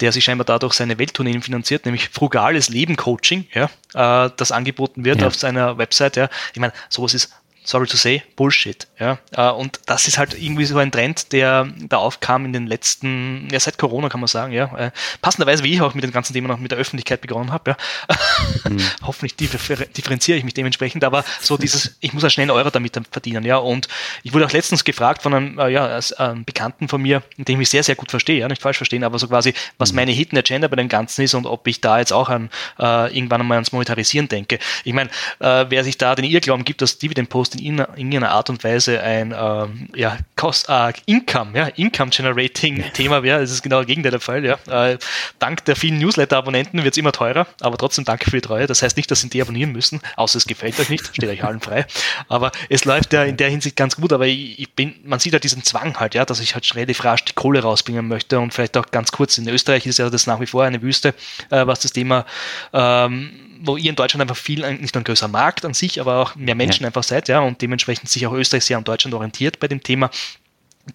der 0.00 0.12
sich 0.12 0.24
scheinbar 0.24 0.44
dadurch 0.44 0.74
seine 0.74 0.98
Welttourneen 0.98 1.42
finanziert, 1.42 1.84
nämlich 1.84 2.08
frugales 2.08 2.68
Leben 2.68 2.96
Coaching, 2.96 3.46
ja, 3.52 4.26
äh, 4.26 4.30
das 4.36 4.52
angeboten 4.52 5.04
wird 5.04 5.20
ja. 5.20 5.26
auf 5.26 5.34
seiner 5.34 5.78
Website. 5.78 6.16
Ja. 6.16 6.28
Ich 6.52 6.60
meine, 6.60 6.72
sowas 6.88 7.14
ist 7.14 7.32
sorry 7.64 7.86
to 7.86 7.96
say, 7.96 8.22
Bullshit. 8.36 8.86
Ja? 8.98 9.18
Äh, 9.32 9.50
und 9.50 9.80
das 9.86 10.08
ist 10.08 10.18
halt 10.18 10.40
irgendwie 10.40 10.64
so 10.64 10.78
ein 10.78 10.90
Trend, 10.90 11.32
der 11.32 11.68
da 11.88 11.98
aufkam 11.98 12.44
in 12.44 12.52
den 12.52 12.66
letzten, 12.66 13.48
ja 13.50 13.60
seit 13.60 13.78
Corona 13.78 14.08
kann 14.08 14.20
man 14.20 14.28
sagen, 14.28 14.52
ja. 14.52 14.76
Äh, 14.76 14.90
passenderweise, 15.20 15.62
wie 15.62 15.72
ich 15.74 15.80
auch 15.80 15.94
mit 15.94 16.04
dem 16.04 16.12
ganzen 16.12 16.32
Thema 16.32 16.48
noch 16.48 16.58
mit 16.58 16.70
der 16.70 16.78
Öffentlichkeit 16.78 17.20
begonnen 17.20 17.52
habe, 17.52 17.72
ja. 17.72 17.76
Mhm. 18.64 18.80
Hoffentlich 19.02 19.34
differenziere 19.34 20.38
ich 20.38 20.44
mich 20.44 20.54
dementsprechend, 20.54 21.02
aber 21.02 21.24
so 21.40 21.56
dieses, 21.56 21.96
ich 22.00 22.12
muss 22.12 22.22
ja 22.22 22.30
schnell 22.30 22.44
einen 22.44 22.56
Euro 22.56 22.70
damit 22.70 22.98
verdienen, 23.10 23.44
ja. 23.44 23.56
Und 23.56 23.88
ich 24.22 24.32
wurde 24.32 24.46
auch 24.46 24.52
letztens 24.52 24.84
gefragt 24.84 25.22
von 25.22 25.34
einem, 25.34 25.58
äh, 25.58 25.68
ja, 25.68 25.98
einem 26.18 26.44
Bekannten 26.44 26.88
von 26.88 27.02
mir, 27.02 27.22
den 27.36 27.54
ich 27.54 27.56
mich 27.56 27.70
sehr, 27.70 27.82
sehr 27.82 27.96
gut 27.96 28.10
verstehe, 28.10 28.38
ja, 28.38 28.48
nicht 28.48 28.62
falsch 28.62 28.76
verstehen, 28.76 29.04
aber 29.04 29.18
so 29.18 29.28
quasi, 29.28 29.54
was 29.78 29.92
mhm. 29.92 29.96
meine 29.96 30.12
Hidden 30.12 30.38
Agenda 30.38 30.68
bei 30.68 30.76
dem 30.76 30.88
Ganzen 30.88 31.22
ist 31.22 31.34
und 31.34 31.46
ob 31.46 31.66
ich 31.66 31.80
da 31.80 31.98
jetzt 31.98 32.12
auch 32.12 32.28
an 32.28 32.50
äh, 32.78 33.16
irgendwann 33.16 33.40
einmal 33.40 33.56
ans 33.56 33.72
Monetarisieren 33.72 34.28
denke. 34.28 34.58
Ich 34.84 34.92
meine, 34.92 35.10
äh, 35.40 35.66
wer 35.68 35.82
sich 35.82 35.98
da 35.98 36.14
den 36.14 36.24
Irrglauben 36.24 36.64
gibt, 36.64 36.82
dass 36.82 36.98
Dividend 36.98 37.28
Post 37.28 37.51
in 37.54 37.78
irgendeiner 37.78 38.30
Art 38.30 38.50
und 38.50 38.62
Weise 38.64 39.02
ein 39.02 39.34
ähm, 39.36 39.88
ja, 39.94 40.18
Cost, 40.36 40.68
äh, 40.68 40.92
Income, 41.06 41.56
ja, 41.56 41.66
Income 41.68 42.10
Generating 42.10 42.84
Thema 42.92 43.22
wäre. 43.22 43.40
Das 43.40 43.50
ist 43.50 43.62
genau 43.62 43.78
das 43.78 43.86
Gegenteil 43.86 44.10
der 44.10 44.20
Fall. 44.20 44.44
Ja. 44.44 44.58
Äh, 44.68 44.98
dank 45.38 45.64
der 45.64 45.76
vielen 45.76 45.98
Newsletter-Abonnenten 45.98 46.84
wird 46.84 46.94
es 46.94 46.98
immer 46.98 47.12
teurer, 47.12 47.46
aber 47.60 47.76
trotzdem 47.76 48.04
danke 48.04 48.30
für 48.30 48.36
die 48.36 48.46
Treue. 48.46 48.66
Das 48.66 48.82
heißt 48.82 48.96
nicht, 48.96 49.10
dass 49.10 49.20
Sie 49.20 49.30
die 49.30 49.40
abonnieren 49.40 49.72
müssen, 49.72 50.00
außer 50.16 50.38
es 50.38 50.46
gefällt 50.46 50.78
euch 50.80 50.88
nicht, 50.88 51.06
steht 51.14 51.28
euch 51.28 51.44
allen 51.44 51.60
frei. 51.60 51.86
Aber 52.28 52.52
es 52.68 52.84
läuft 52.84 53.12
ja 53.12 53.24
in 53.24 53.36
der 53.36 53.50
Hinsicht 53.50 53.76
ganz 53.76 53.96
gut, 53.96 54.12
aber 54.12 54.26
ich, 54.26 54.58
ich 54.58 54.72
bin, 54.72 54.94
man 55.04 55.18
sieht 55.18 55.32
ja 55.32 55.38
diesen 55.38 55.62
Zwang 55.62 55.98
halt, 55.98 56.14
ja, 56.14 56.24
dass 56.24 56.40
ich 56.40 56.54
halt 56.54 56.74
relativ 56.74 57.04
rasch 57.04 57.24
die 57.24 57.32
Kohle 57.34 57.62
rausbringen 57.62 58.06
möchte 58.06 58.38
und 58.38 58.52
vielleicht 58.54 58.76
auch 58.76 58.90
ganz 58.90 59.12
kurz. 59.12 59.38
In 59.38 59.48
Österreich 59.48 59.86
ist 59.86 59.98
ja 59.98 60.10
das 60.10 60.26
nach 60.26 60.40
wie 60.40 60.46
vor 60.46 60.64
eine 60.64 60.82
Wüste, 60.82 61.14
äh, 61.50 61.66
was 61.66 61.80
das 61.80 61.92
Thema 61.92 62.26
ähm, 62.72 63.51
wo 63.64 63.76
ihr 63.76 63.90
in 63.90 63.96
Deutschland 63.96 64.22
einfach 64.22 64.36
viel, 64.36 64.60
nicht 64.74 64.94
nur 64.94 65.02
ein 65.02 65.04
größerer 65.04 65.28
Markt 65.28 65.64
an 65.64 65.74
sich, 65.74 66.00
aber 66.00 66.16
auch 66.18 66.34
mehr 66.34 66.54
Menschen 66.54 66.82
ja. 66.82 66.88
einfach 66.88 67.02
seid, 67.02 67.28
ja, 67.28 67.40
und 67.40 67.62
dementsprechend 67.62 68.08
sich 68.08 68.26
auch 68.26 68.32
Österreich 68.32 68.64
sehr 68.64 68.78
an 68.78 68.84
Deutschland 68.84 69.14
orientiert 69.14 69.60
bei 69.60 69.68
dem 69.68 69.82
Thema 69.82 70.10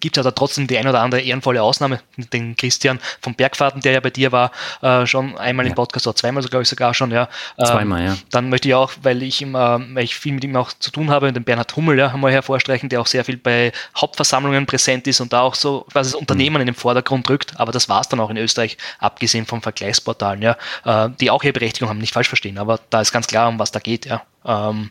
gibt 0.00 0.16
es 0.16 0.24
aber 0.24 0.34
trotzdem 0.34 0.66
die 0.66 0.76
ein 0.76 0.86
oder 0.86 1.00
andere 1.00 1.20
ehrenvolle 1.20 1.62
Ausnahme. 1.62 2.00
Den 2.32 2.56
Christian 2.56 2.98
vom 3.20 3.34
Bergfahrten, 3.34 3.80
der 3.80 3.92
ja 3.92 4.00
bei 4.00 4.10
dir 4.10 4.32
war, 4.32 4.52
äh, 4.82 5.06
schon 5.06 5.36
einmal 5.38 5.64
ja. 5.66 5.70
im 5.70 5.74
Podcast 5.74 6.06
oder 6.06 6.16
zweimal, 6.16 6.42
so 6.42 6.48
glaube 6.48 6.62
ich 6.62 6.68
sogar 6.68 6.94
schon, 6.94 7.10
ja. 7.10 7.28
Äh, 7.56 7.64
zweimal, 7.64 8.04
ja. 8.04 8.16
Dann 8.30 8.50
möchte 8.50 8.68
ich 8.68 8.74
auch, 8.74 8.92
weil 9.02 9.22
ich 9.22 9.40
immer, 9.42 9.80
weil 9.92 10.04
ich 10.04 10.16
viel 10.16 10.32
mit 10.32 10.44
ihm 10.44 10.54
auch 10.56 10.72
zu 10.72 10.90
tun 10.90 11.10
habe, 11.10 11.32
den 11.32 11.44
Bernhard 11.44 11.74
Hummel, 11.76 11.98
ja, 11.98 12.14
wir 12.14 12.30
hervorstreichen, 12.30 12.88
der 12.88 13.00
auch 13.00 13.06
sehr 13.06 13.24
viel 13.24 13.36
bei 13.36 13.72
Hauptversammlungen 13.96 14.66
präsent 14.66 15.06
ist 15.06 15.20
und 15.20 15.32
da 15.32 15.40
auch 15.40 15.54
so 15.54 15.86
quasi 15.90 16.12
das 16.12 16.20
Unternehmen 16.20 16.56
mhm. 16.56 16.62
in 16.62 16.66
den 16.66 16.74
Vordergrund 16.74 17.28
rückt. 17.30 17.58
Aber 17.58 17.72
das 17.72 17.88
war 17.88 18.00
es 18.00 18.08
dann 18.08 18.20
auch 18.20 18.30
in 18.30 18.36
Österreich, 18.36 18.76
abgesehen 18.98 19.46
von 19.46 19.62
Vergleichsportalen, 19.62 20.42
ja, 20.42 20.56
äh, 20.84 21.10
die 21.20 21.30
auch 21.30 21.42
ihre 21.44 21.52
Berechtigung 21.52 21.88
haben, 21.88 21.98
nicht 21.98 22.12
falsch 22.12 22.28
verstehen, 22.28 22.58
aber 22.58 22.80
da 22.90 23.00
ist 23.00 23.12
ganz 23.12 23.26
klar, 23.26 23.48
um 23.48 23.58
was 23.58 23.72
da 23.72 23.78
geht, 23.78 24.06
ja. 24.06 24.22
Ähm, 24.48 24.90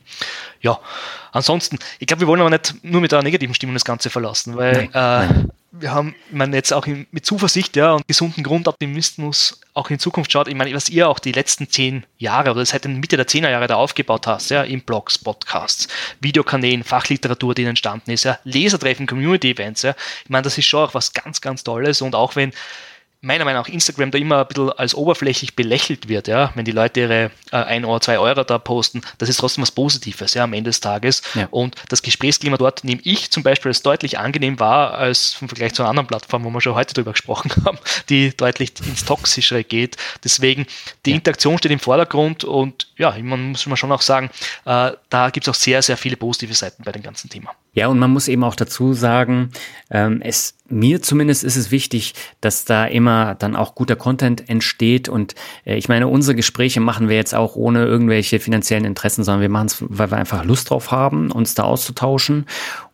ja, 0.61 0.79
ansonsten, 1.31 1.79
ich 1.99 2.07
glaube, 2.07 2.21
wir 2.21 2.27
wollen 2.27 2.41
aber 2.41 2.51
nicht 2.51 2.75
nur 2.83 3.01
mit 3.01 3.11
einer 3.11 3.23
negativen 3.23 3.55
Stimmung 3.55 3.73
das 3.73 3.85
Ganze 3.85 4.09
verlassen, 4.09 4.55
weil 4.55 4.89
äh, 4.93 5.27
wir 5.71 5.91
haben, 5.91 6.15
ich 6.29 6.35
meine, 6.35 6.55
jetzt 6.55 6.71
auch 6.71 6.85
in, 6.85 7.07
mit 7.11 7.25
Zuversicht 7.25 7.75
ja, 7.75 7.93
und 7.93 8.07
gesunden 8.07 8.43
Grundoptimismus 8.43 9.59
auch 9.73 9.89
in 9.89 9.99
Zukunft 9.99 10.31
schaut. 10.31 10.47
Ich 10.47 10.55
meine, 10.55 10.73
was 10.73 10.89
ihr 10.89 11.09
auch 11.09 11.19
die 11.19 11.31
letzten 11.31 11.69
zehn 11.69 12.05
Jahre 12.17 12.51
oder 12.51 12.65
seit 12.65 12.83
der 12.83 12.91
Mitte 12.91 13.17
der 13.17 13.27
zehner 13.27 13.49
Jahre 13.49 13.67
da 13.67 13.75
aufgebaut 13.75 14.27
hast, 14.27 14.49
ja, 14.49 14.63
in 14.63 14.81
Blogs, 14.81 15.17
Podcasts, 15.17 15.87
Videokanälen, 16.19 16.83
Fachliteratur, 16.83 17.55
die 17.55 17.65
entstanden 17.65 18.11
ist, 18.11 18.23
ja, 18.23 18.39
Lesertreffen, 18.43 19.07
Community-Events, 19.07 19.81
ja. 19.81 19.95
Ich 20.23 20.29
meine, 20.29 20.43
das 20.43 20.57
ist 20.57 20.65
schon 20.65 20.87
auch 20.87 20.93
was 20.93 21.13
ganz, 21.13 21.41
ganz 21.41 21.63
Tolles 21.63 22.01
und 22.01 22.15
auch 22.15 22.35
wenn 22.35 22.53
meiner 23.21 23.45
Meinung 23.45 23.63
nach 23.63 23.69
Instagram 23.69 24.11
da 24.11 24.17
immer 24.17 24.41
ein 24.41 24.47
bisschen 24.47 24.71
als 24.71 24.93
oberflächlich 24.93 25.55
belächelt 25.55 26.07
wird, 26.07 26.27
ja, 26.27 26.51
wenn 26.55 26.65
die 26.65 26.71
Leute 26.71 27.01
ihre 27.01 27.31
äh, 27.51 27.57
1 27.57 27.85
oder 27.85 27.99
2 27.99 28.19
Euro 28.19 28.43
da 28.43 28.59
posten, 28.59 29.01
das 29.17 29.29
ist 29.29 29.37
trotzdem 29.37 29.63
was 29.63 29.71
Positives, 29.71 30.35
ja, 30.35 30.43
am 30.43 30.53
Ende 30.53 30.69
des 30.69 30.79
Tages. 30.79 31.23
Ja. 31.33 31.47
Und 31.49 31.75
das 31.89 32.01
Gesprächsklima 32.01 32.57
dort 32.57 32.83
nehme 32.83 33.01
ich 33.03 33.31
zum 33.31 33.43
Beispiel 33.43 33.69
als 33.69 33.81
deutlich 33.81 34.19
angenehm 34.19 34.59
wahr, 34.59 34.93
als 34.93 35.37
im 35.41 35.49
Vergleich 35.49 35.73
zu 35.73 35.81
einer 35.81 35.89
anderen 35.89 36.07
Plattform, 36.07 36.43
wo 36.43 36.49
wir 36.49 36.61
schon 36.61 36.75
heute 36.75 36.93
drüber 36.93 37.11
gesprochen 37.11 37.51
haben, 37.65 37.79
die 38.09 38.35
deutlich 38.35 38.73
ins 38.85 39.05
Toxischere 39.05 39.63
geht. 39.63 39.97
Deswegen, 40.23 40.67
die 41.05 41.11
ja. 41.11 41.15
Interaktion 41.15 41.57
steht 41.57 41.71
im 41.71 41.79
Vordergrund 41.79 42.43
und 42.43 42.87
ja, 42.97 43.15
man 43.21 43.51
muss 43.51 43.65
man 43.65 43.77
schon 43.77 43.91
auch 43.91 44.01
sagen, 44.01 44.29
äh, 44.65 44.91
da 45.09 45.29
gibt 45.31 45.47
es 45.47 45.51
auch 45.51 45.59
sehr, 45.59 45.81
sehr 45.81 45.97
viele 45.97 46.17
positive 46.17 46.53
Seiten 46.53 46.83
bei 46.83 46.91
dem 46.91 47.01
ganzen 47.01 47.29
Thema. 47.29 47.51
Ja, 47.73 47.87
und 47.87 47.99
man 47.99 48.11
muss 48.11 48.27
eben 48.27 48.43
auch 48.43 48.55
dazu 48.55 48.93
sagen, 48.93 49.51
ähm, 49.91 50.21
es 50.23 50.56
mir 50.69 51.01
zumindest 51.01 51.43
ist 51.43 51.55
es 51.55 51.71
wichtig, 51.71 52.13
dass 52.41 52.65
da 52.65 52.85
immer 52.85 53.35
dann 53.35 53.55
auch 53.55 53.75
guter 53.75 53.95
Content 53.95 54.49
entsteht. 54.49 55.09
Und 55.09 55.35
äh, 55.65 55.75
ich 55.75 55.89
meine, 55.89 56.07
unsere 56.07 56.35
Gespräche 56.35 56.79
machen 56.79 57.09
wir 57.09 57.15
jetzt 57.15 57.35
auch 57.35 57.55
ohne 57.55 57.85
irgendwelche 57.85 58.39
finanziellen 58.39 58.85
Interessen, 58.85 59.23
sondern 59.23 59.41
wir 59.41 59.49
machen 59.49 59.67
es, 59.67 59.77
weil 59.87 60.11
wir 60.11 60.17
einfach 60.17 60.43
Lust 60.43 60.69
drauf 60.69 60.91
haben, 60.91 61.31
uns 61.31 61.55
da 61.55 61.63
auszutauschen. 61.63 62.45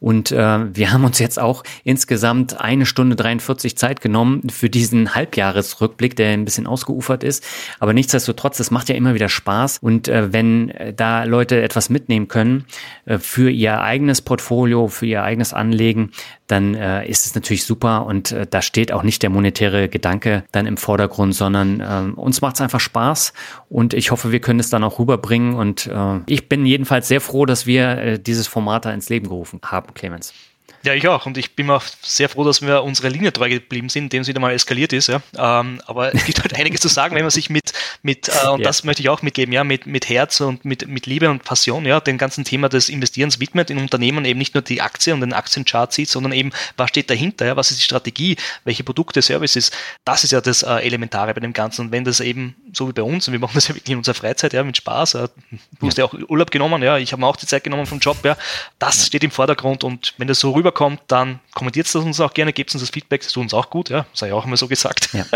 Und 0.03 0.33
äh, 0.33 0.75
wir 0.75 0.91
haben 0.91 1.05
uns 1.05 1.17
jetzt 1.19 1.39
auch 1.39 1.63
insgesamt 1.85 2.59
eine 2.59 2.85
Stunde 2.85 3.15
43 3.15 3.77
Zeit 3.77 4.01
genommen 4.01 4.49
für 4.49 4.69
diesen 4.69 5.15
Halbjahresrückblick, 5.15 6.17
der 6.17 6.31
ein 6.31 6.43
bisschen 6.43 6.67
ausgeufert 6.67 7.23
ist. 7.23 7.41
Aber 7.79 7.93
nichtsdestotrotz, 7.93 8.57
das 8.57 8.69
macht 8.69 8.89
ja 8.89 8.95
immer 8.95 9.13
wieder 9.13 9.29
Spaß. 9.29 9.77
Und 9.81 10.09
äh, 10.09 10.33
wenn 10.33 10.71
äh, 10.71 10.93
da 10.93 11.23
Leute 11.23 11.61
etwas 11.61 11.89
mitnehmen 11.89 12.27
können 12.27 12.65
äh, 13.05 13.17
für 13.17 13.49
ihr 13.49 13.79
eigenes 13.79 14.21
Portfolio, 14.21 14.89
für 14.89 15.05
ihr 15.05 15.23
eigenes 15.23 15.53
Anlegen, 15.53 16.11
dann 16.47 16.75
äh, 16.75 17.07
ist 17.07 17.25
es 17.25 17.35
natürlich 17.35 17.65
super 17.65 18.05
und 18.05 18.31
äh, 18.31 18.45
da 18.47 18.61
steht 18.61 18.91
auch 18.91 19.03
nicht 19.03 19.23
der 19.23 19.29
monetäre 19.29 19.87
Gedanke 19.87 20.43
dann 20.51 20.65
im 20.65 20.77
Vordergrund, 20.77 21.33
sondern 21.33 21.79
äh, 21.79 22.19
uns 22.19 22.41
macht 22.41 22.55
es 22.55 22.61
einfach 22.61 22.79
Spaß 22.79 23.33
und 23.69 23.93
ich 23.93 24.11
hoffe, 24.11 24.31
wir 24.31 24.41
können 24.41 24.59
es 24.59 24.69
dann 24.69 24.83
auch 24.83 24.99
rüberbringen 24.99 25.55
und 25.55 25.87
äh, 25.87 26.19
ich 26.27 26.49
bin 26.49 26.65
jedenfalls 26.65 27.07
sehr 27.07 27.21
froh, 27.21 27.45
dass 27.45 27.65
wir 27.65 27.97
äh, 27.97 28.19
dieses 28.19 28.47
Format 28.47 28.85
da 28.85 28.91
ins 28.91 29.09
Leben 29.09 29.29
gerufen 29.29 29.61
haben, 29.63 29.92
Clemens. 29.93 30.33
Ja, 30.85 30.93
ich 30.93 31.07
auch. 31.07 31.25
Und 31.25 31.37
ich 31.37 31.55
bin 31.55 31.69
auch 31.69 31.83
sehr 32.01 32.27
froh, 32.27 32.43
dass 32.43 32.61
wir 32.61 32.83
unsere 32.83 33.07
Linie 33.07 33.31
treu 33.31 33.47
geblieben 33.47 33.87
sind, 33.87 34.05
indem 34.05 34.23
sie 34.25 34.29
wieder 34.29 34.41
mal 34.41 34.51
eskaliert 34.51 34.91
ist. 34.91 35.07
Ja. 35.07 35.21
Ähm, 35.37 35.81
aber 35.85 36.13
es 36.13 36.25
gibt 36.25 36.41
halt 36.41 36.53
einiges 36.59 36.81
zu 36.81 36.89
sagen, 36.89 37.15
wenn 37.15 37.21
man 37.21 37.31
sich 37.31 37.49
mit, 37.49 37.71
mit 38.01 38.27
äh, 38.27 38.49
und 38.49 38.59
ja. 38.59 38.65
das 38.65 38.83
möchte 38.83 39.01
ich 39.01 39.07
auch 39.07 39.21
mitgeben, 39.21 39.53
ja, 39.53 39.63
mit, 39.63 39.87
mit 39.87 40.09
Herz 40.09 40.41
und 40.41 40.65
mit, 40.65 40.85
mit 40.89 41.05
Liebe 41.05 41.29
und 41.29 41.45
Passion, 41.45 41.85
ja, 41.85 42.01
dem 42.01 42.17
ganzen 42.17 42.43
Thema 42.43 42.67
des 42.67 42.89
Investierens 42.89 43.39
widmet 43.39 43.69
in 43.69 43.77
Unternehmen 43.77 44.25
eben 44.25 44.37
nicht 44.37 44.55
nur 44.55 44.61
die 44.61 44.81
Aktie 44.81 45.13
und 45.13 45.21
den 45.21 45.31
Aktienchart 45.31 45.93
sieht, 45.93 46.09
sondern 46.09 46.33
eben, 46.33 46.51
was 46.75 46.89
steht 46.89 47.09
dahinter, 47.09 47.45
ja, 47.45 47.55
was 47.55 47.71
ist 47.71 47.79
die 47.79 47.85
Strategie, 47.85 48.35
welche 48.65 48.83
Produkte, 48.83 49.21
Services, 49.21 49.71
das 50.03 50.25
ist 50.25 50.31
ja 50.31 50.41
das 50.41 50.63
äh, 50.63 50.75
Elementare 50.79 51.33
bei 51.33 51.39
dem 51.39 51.53
Ganzen. 51.53 51.85
Und 51.85 51.91
wenn 51.93 52.03
das 52.03 52.19
eben, 52.19 52.55
so 52.73 52.89
wie 52.89 52.93
bei 52.93 53.03
uns, 53.03 53.25
und 53.27 53.31
wir 53.31 53.39
machen 53.39 53.55
das 53.55 53.67
ja 53.69 53.75
wirklich 53.75 53.91
in 53.91 53.99
unserer 53.99 54.15
Freizeit, 54.15 54.51
ja, 54.51 54.63
mit 54.63 54.75
Spaß, 54.75 55.15
äh, 55.15 55.27
du 55.79 55.87
hast 55.87 55.97
ja 55.97 56.03
auch 56.03 56.13
Urlaub 56.27 56.51
genommen, 56.51 56.83
ja, 56.83 56.97
ich 56.97 57.13
habe 57.13 57.21
mir 57.21 57.27
auch 57.27 57.37
die 57.37 57.47
Zeit 57.47 57.63
genommen 57.63 57.85
vom 57.85 57.99
Job, 57.99 58.17
ja, 58.25 58.35
das 58.79 59.07
steht 59.07 59.23
im 59.23 59.31
Vordergrund 59.31 59.85
und 59.85 60.13
wenn 60.17 60.27
das 60.27 60.39
so 60.39 60.51
rüber 60.51 60.72
rüberkommt, 60.73 61.01
dann 61.07 61.39
kommentiert 61.53 61.87
es 61.87 61.95
uns 61.95 62.19
auch 62.19 62.33
gerne, 62.33 62.53
gebt 62.53 62.73
uns 62.73 62.81
das 62.81 62.89
Feedback, 62.89 63.21
das 63.21 63.31
tut 63.31 63.43
uns 63.43 63.53
auch 63.53 63.69
gut, 63.69 63.89
ja, 63.89 64.05
sei 64.13 64.33
auch 64.33 64.45
immer 64.45 64.57
so 64.57 64.67
gesagt. 64.67 65.09
Ja. 65.13 65.25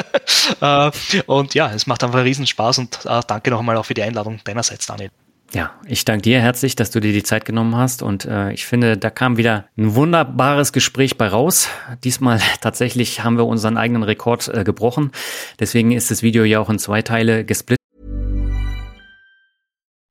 Äh, 0.61 0.91
und 1.25 1.53
ja, 1.53 1.71
es 1.73 1.87
macht 1.87 2.03
einfach 2.03 2.23
riesen 2.23 2.47
Spaß 2.47 2.77
und 2.77 3.05
äh, 3.05 3.19
danke 3.27 3.51
nochmal 3.51 3.75
auch 3.75 3.85
für 3.85 3.93
die 3.93 4.01
Einladung 4.01 4.39
deinerseits, 4.45 4.85
Daniel. 4.85 5.11
Ja, 5.53 5.71
ich 5.85 6.05
danke 6.05 6.21
dir 6.21 6.39
herzlich, 6.39 6.75
dass 6.75 6.89
du 6.89 7.01
dir 7.01 7.11
die 7.11 7.23
Zeit 7.23 7.43
genommen 7.43 7.75
hast 7.75 8.01
und 8.01 8.25
äh, 8.25 8.51
ich 8.53 8.65
finde, 8.65 8.97
da 8.97 9.09
kam 9.09 9.35
wieder 9.35 9.65
ein 9.77 9.93
wunderbares 9.95 10.71
Gespräch 10.71 11.17
bei 11.17 11.27
raus. 11.27 11.67
Diesmal 12.03 12.39
tatsächlich 12.61 13.23
haben 13.23 13.37
wir 13.37 13.45
unseren 13.45 13.77
eigenen 13.77 14.03
Rekord 14.03 14.47
äh, 14.47 14.63
gebrochen. 14.63 15.11
Deswegen 15.59 15.91
ist 15.91 16.11
das 16.11 16.23
Video 16.23 16.43
ja 16.43 16.59
auch 16.59 16.69
in 16.69 16.79
zwei 16.79 17.01
Teile 17.01 17.43
gesplittet. 17.43 17.76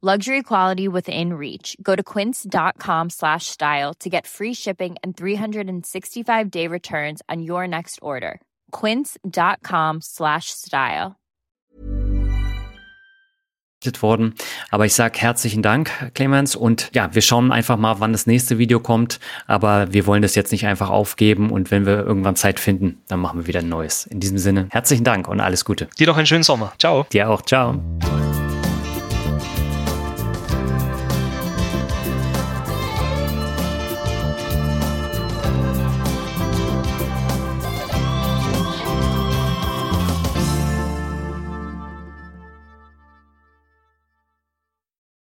Luxury 0.00 0.44
quality 0.44 0.86
within 0.86 1.32
reach. 1.32 1.76
Go 1.82 1.96
to 1.96 2.04
quince.com 2.04 3.10
slash 3.10 3.46
style 3.46 3.94
to 3.94 4.08
get 4.08 4.28
free 4.28 4.54
shipping 4.54 4.94
and 5.02 5.16
365 5.16 6.50
day 6.52 6.68
returns 6.68 7.20
on 7.28 7.42
your 7.42 7.66
next 7.66 7.98
order. 8.00 8.40
Quince.com 8.70 10.00
slash 10.00 10.50
style. 10.50 11.16
worden. 14.00 14.34
Aber 14.70 14.86
ich 14.86 14.94
sage 14.94 15.18
herzlichen 15.20 15.62
Dank, 15.62 16.12
Clemens. 16.14 16.54
Und 16.56 16.90
ja, 16.94 17.14
wir 17.14 17.22
schauen 17.22 17.52
einfach 17.52 17.76
mal, 17.76 18.00
wann 18.00 18.12
das 18.12 18.26
nächste 18.26 18.58
Video 18.58 18.80
kommt. 18.80 19.18
Aber 19.46 19.92
wir 19.92 20.06
wollen 20.06 20.22
das 20.22 20.34
jetzt 20.34 20.52
nicht 20.52 20.66
einfach 20.66 20.90
aufgeben. 20.90 21.50
Und 21.50 21.70
wenn 21.70 21.86
wir 21.86 22.04
irgendwann 22.04 22.36
Zeit 22.36 22.60
finden, 22.60 23.02
dann 23.08 23.20
machen 23.20 23.40
wir 23.40 23.46
wieder 23.46 23.60
ein 23.60 23.68
neues. 23.68 24.06
In 24.06 24.20
diesem 24.20 24.38
Sinne, 24.38 24.68
herzlichen 24.70 25.04
Dank 25.04 25.28
und 25.28 25.40
alles 25.40 25.64
Gute. 25.64 25.88
Dir 25.98 26.06
noch 26.06 26.16
einen 26.16 26.26
schönen 26.26 26.44
Sommer. 26.44 26.72
Ciao. 26.78 27.06
Dir 27.12 27.30
auch. 27.30 27.42
Ciao. 27.42 27.80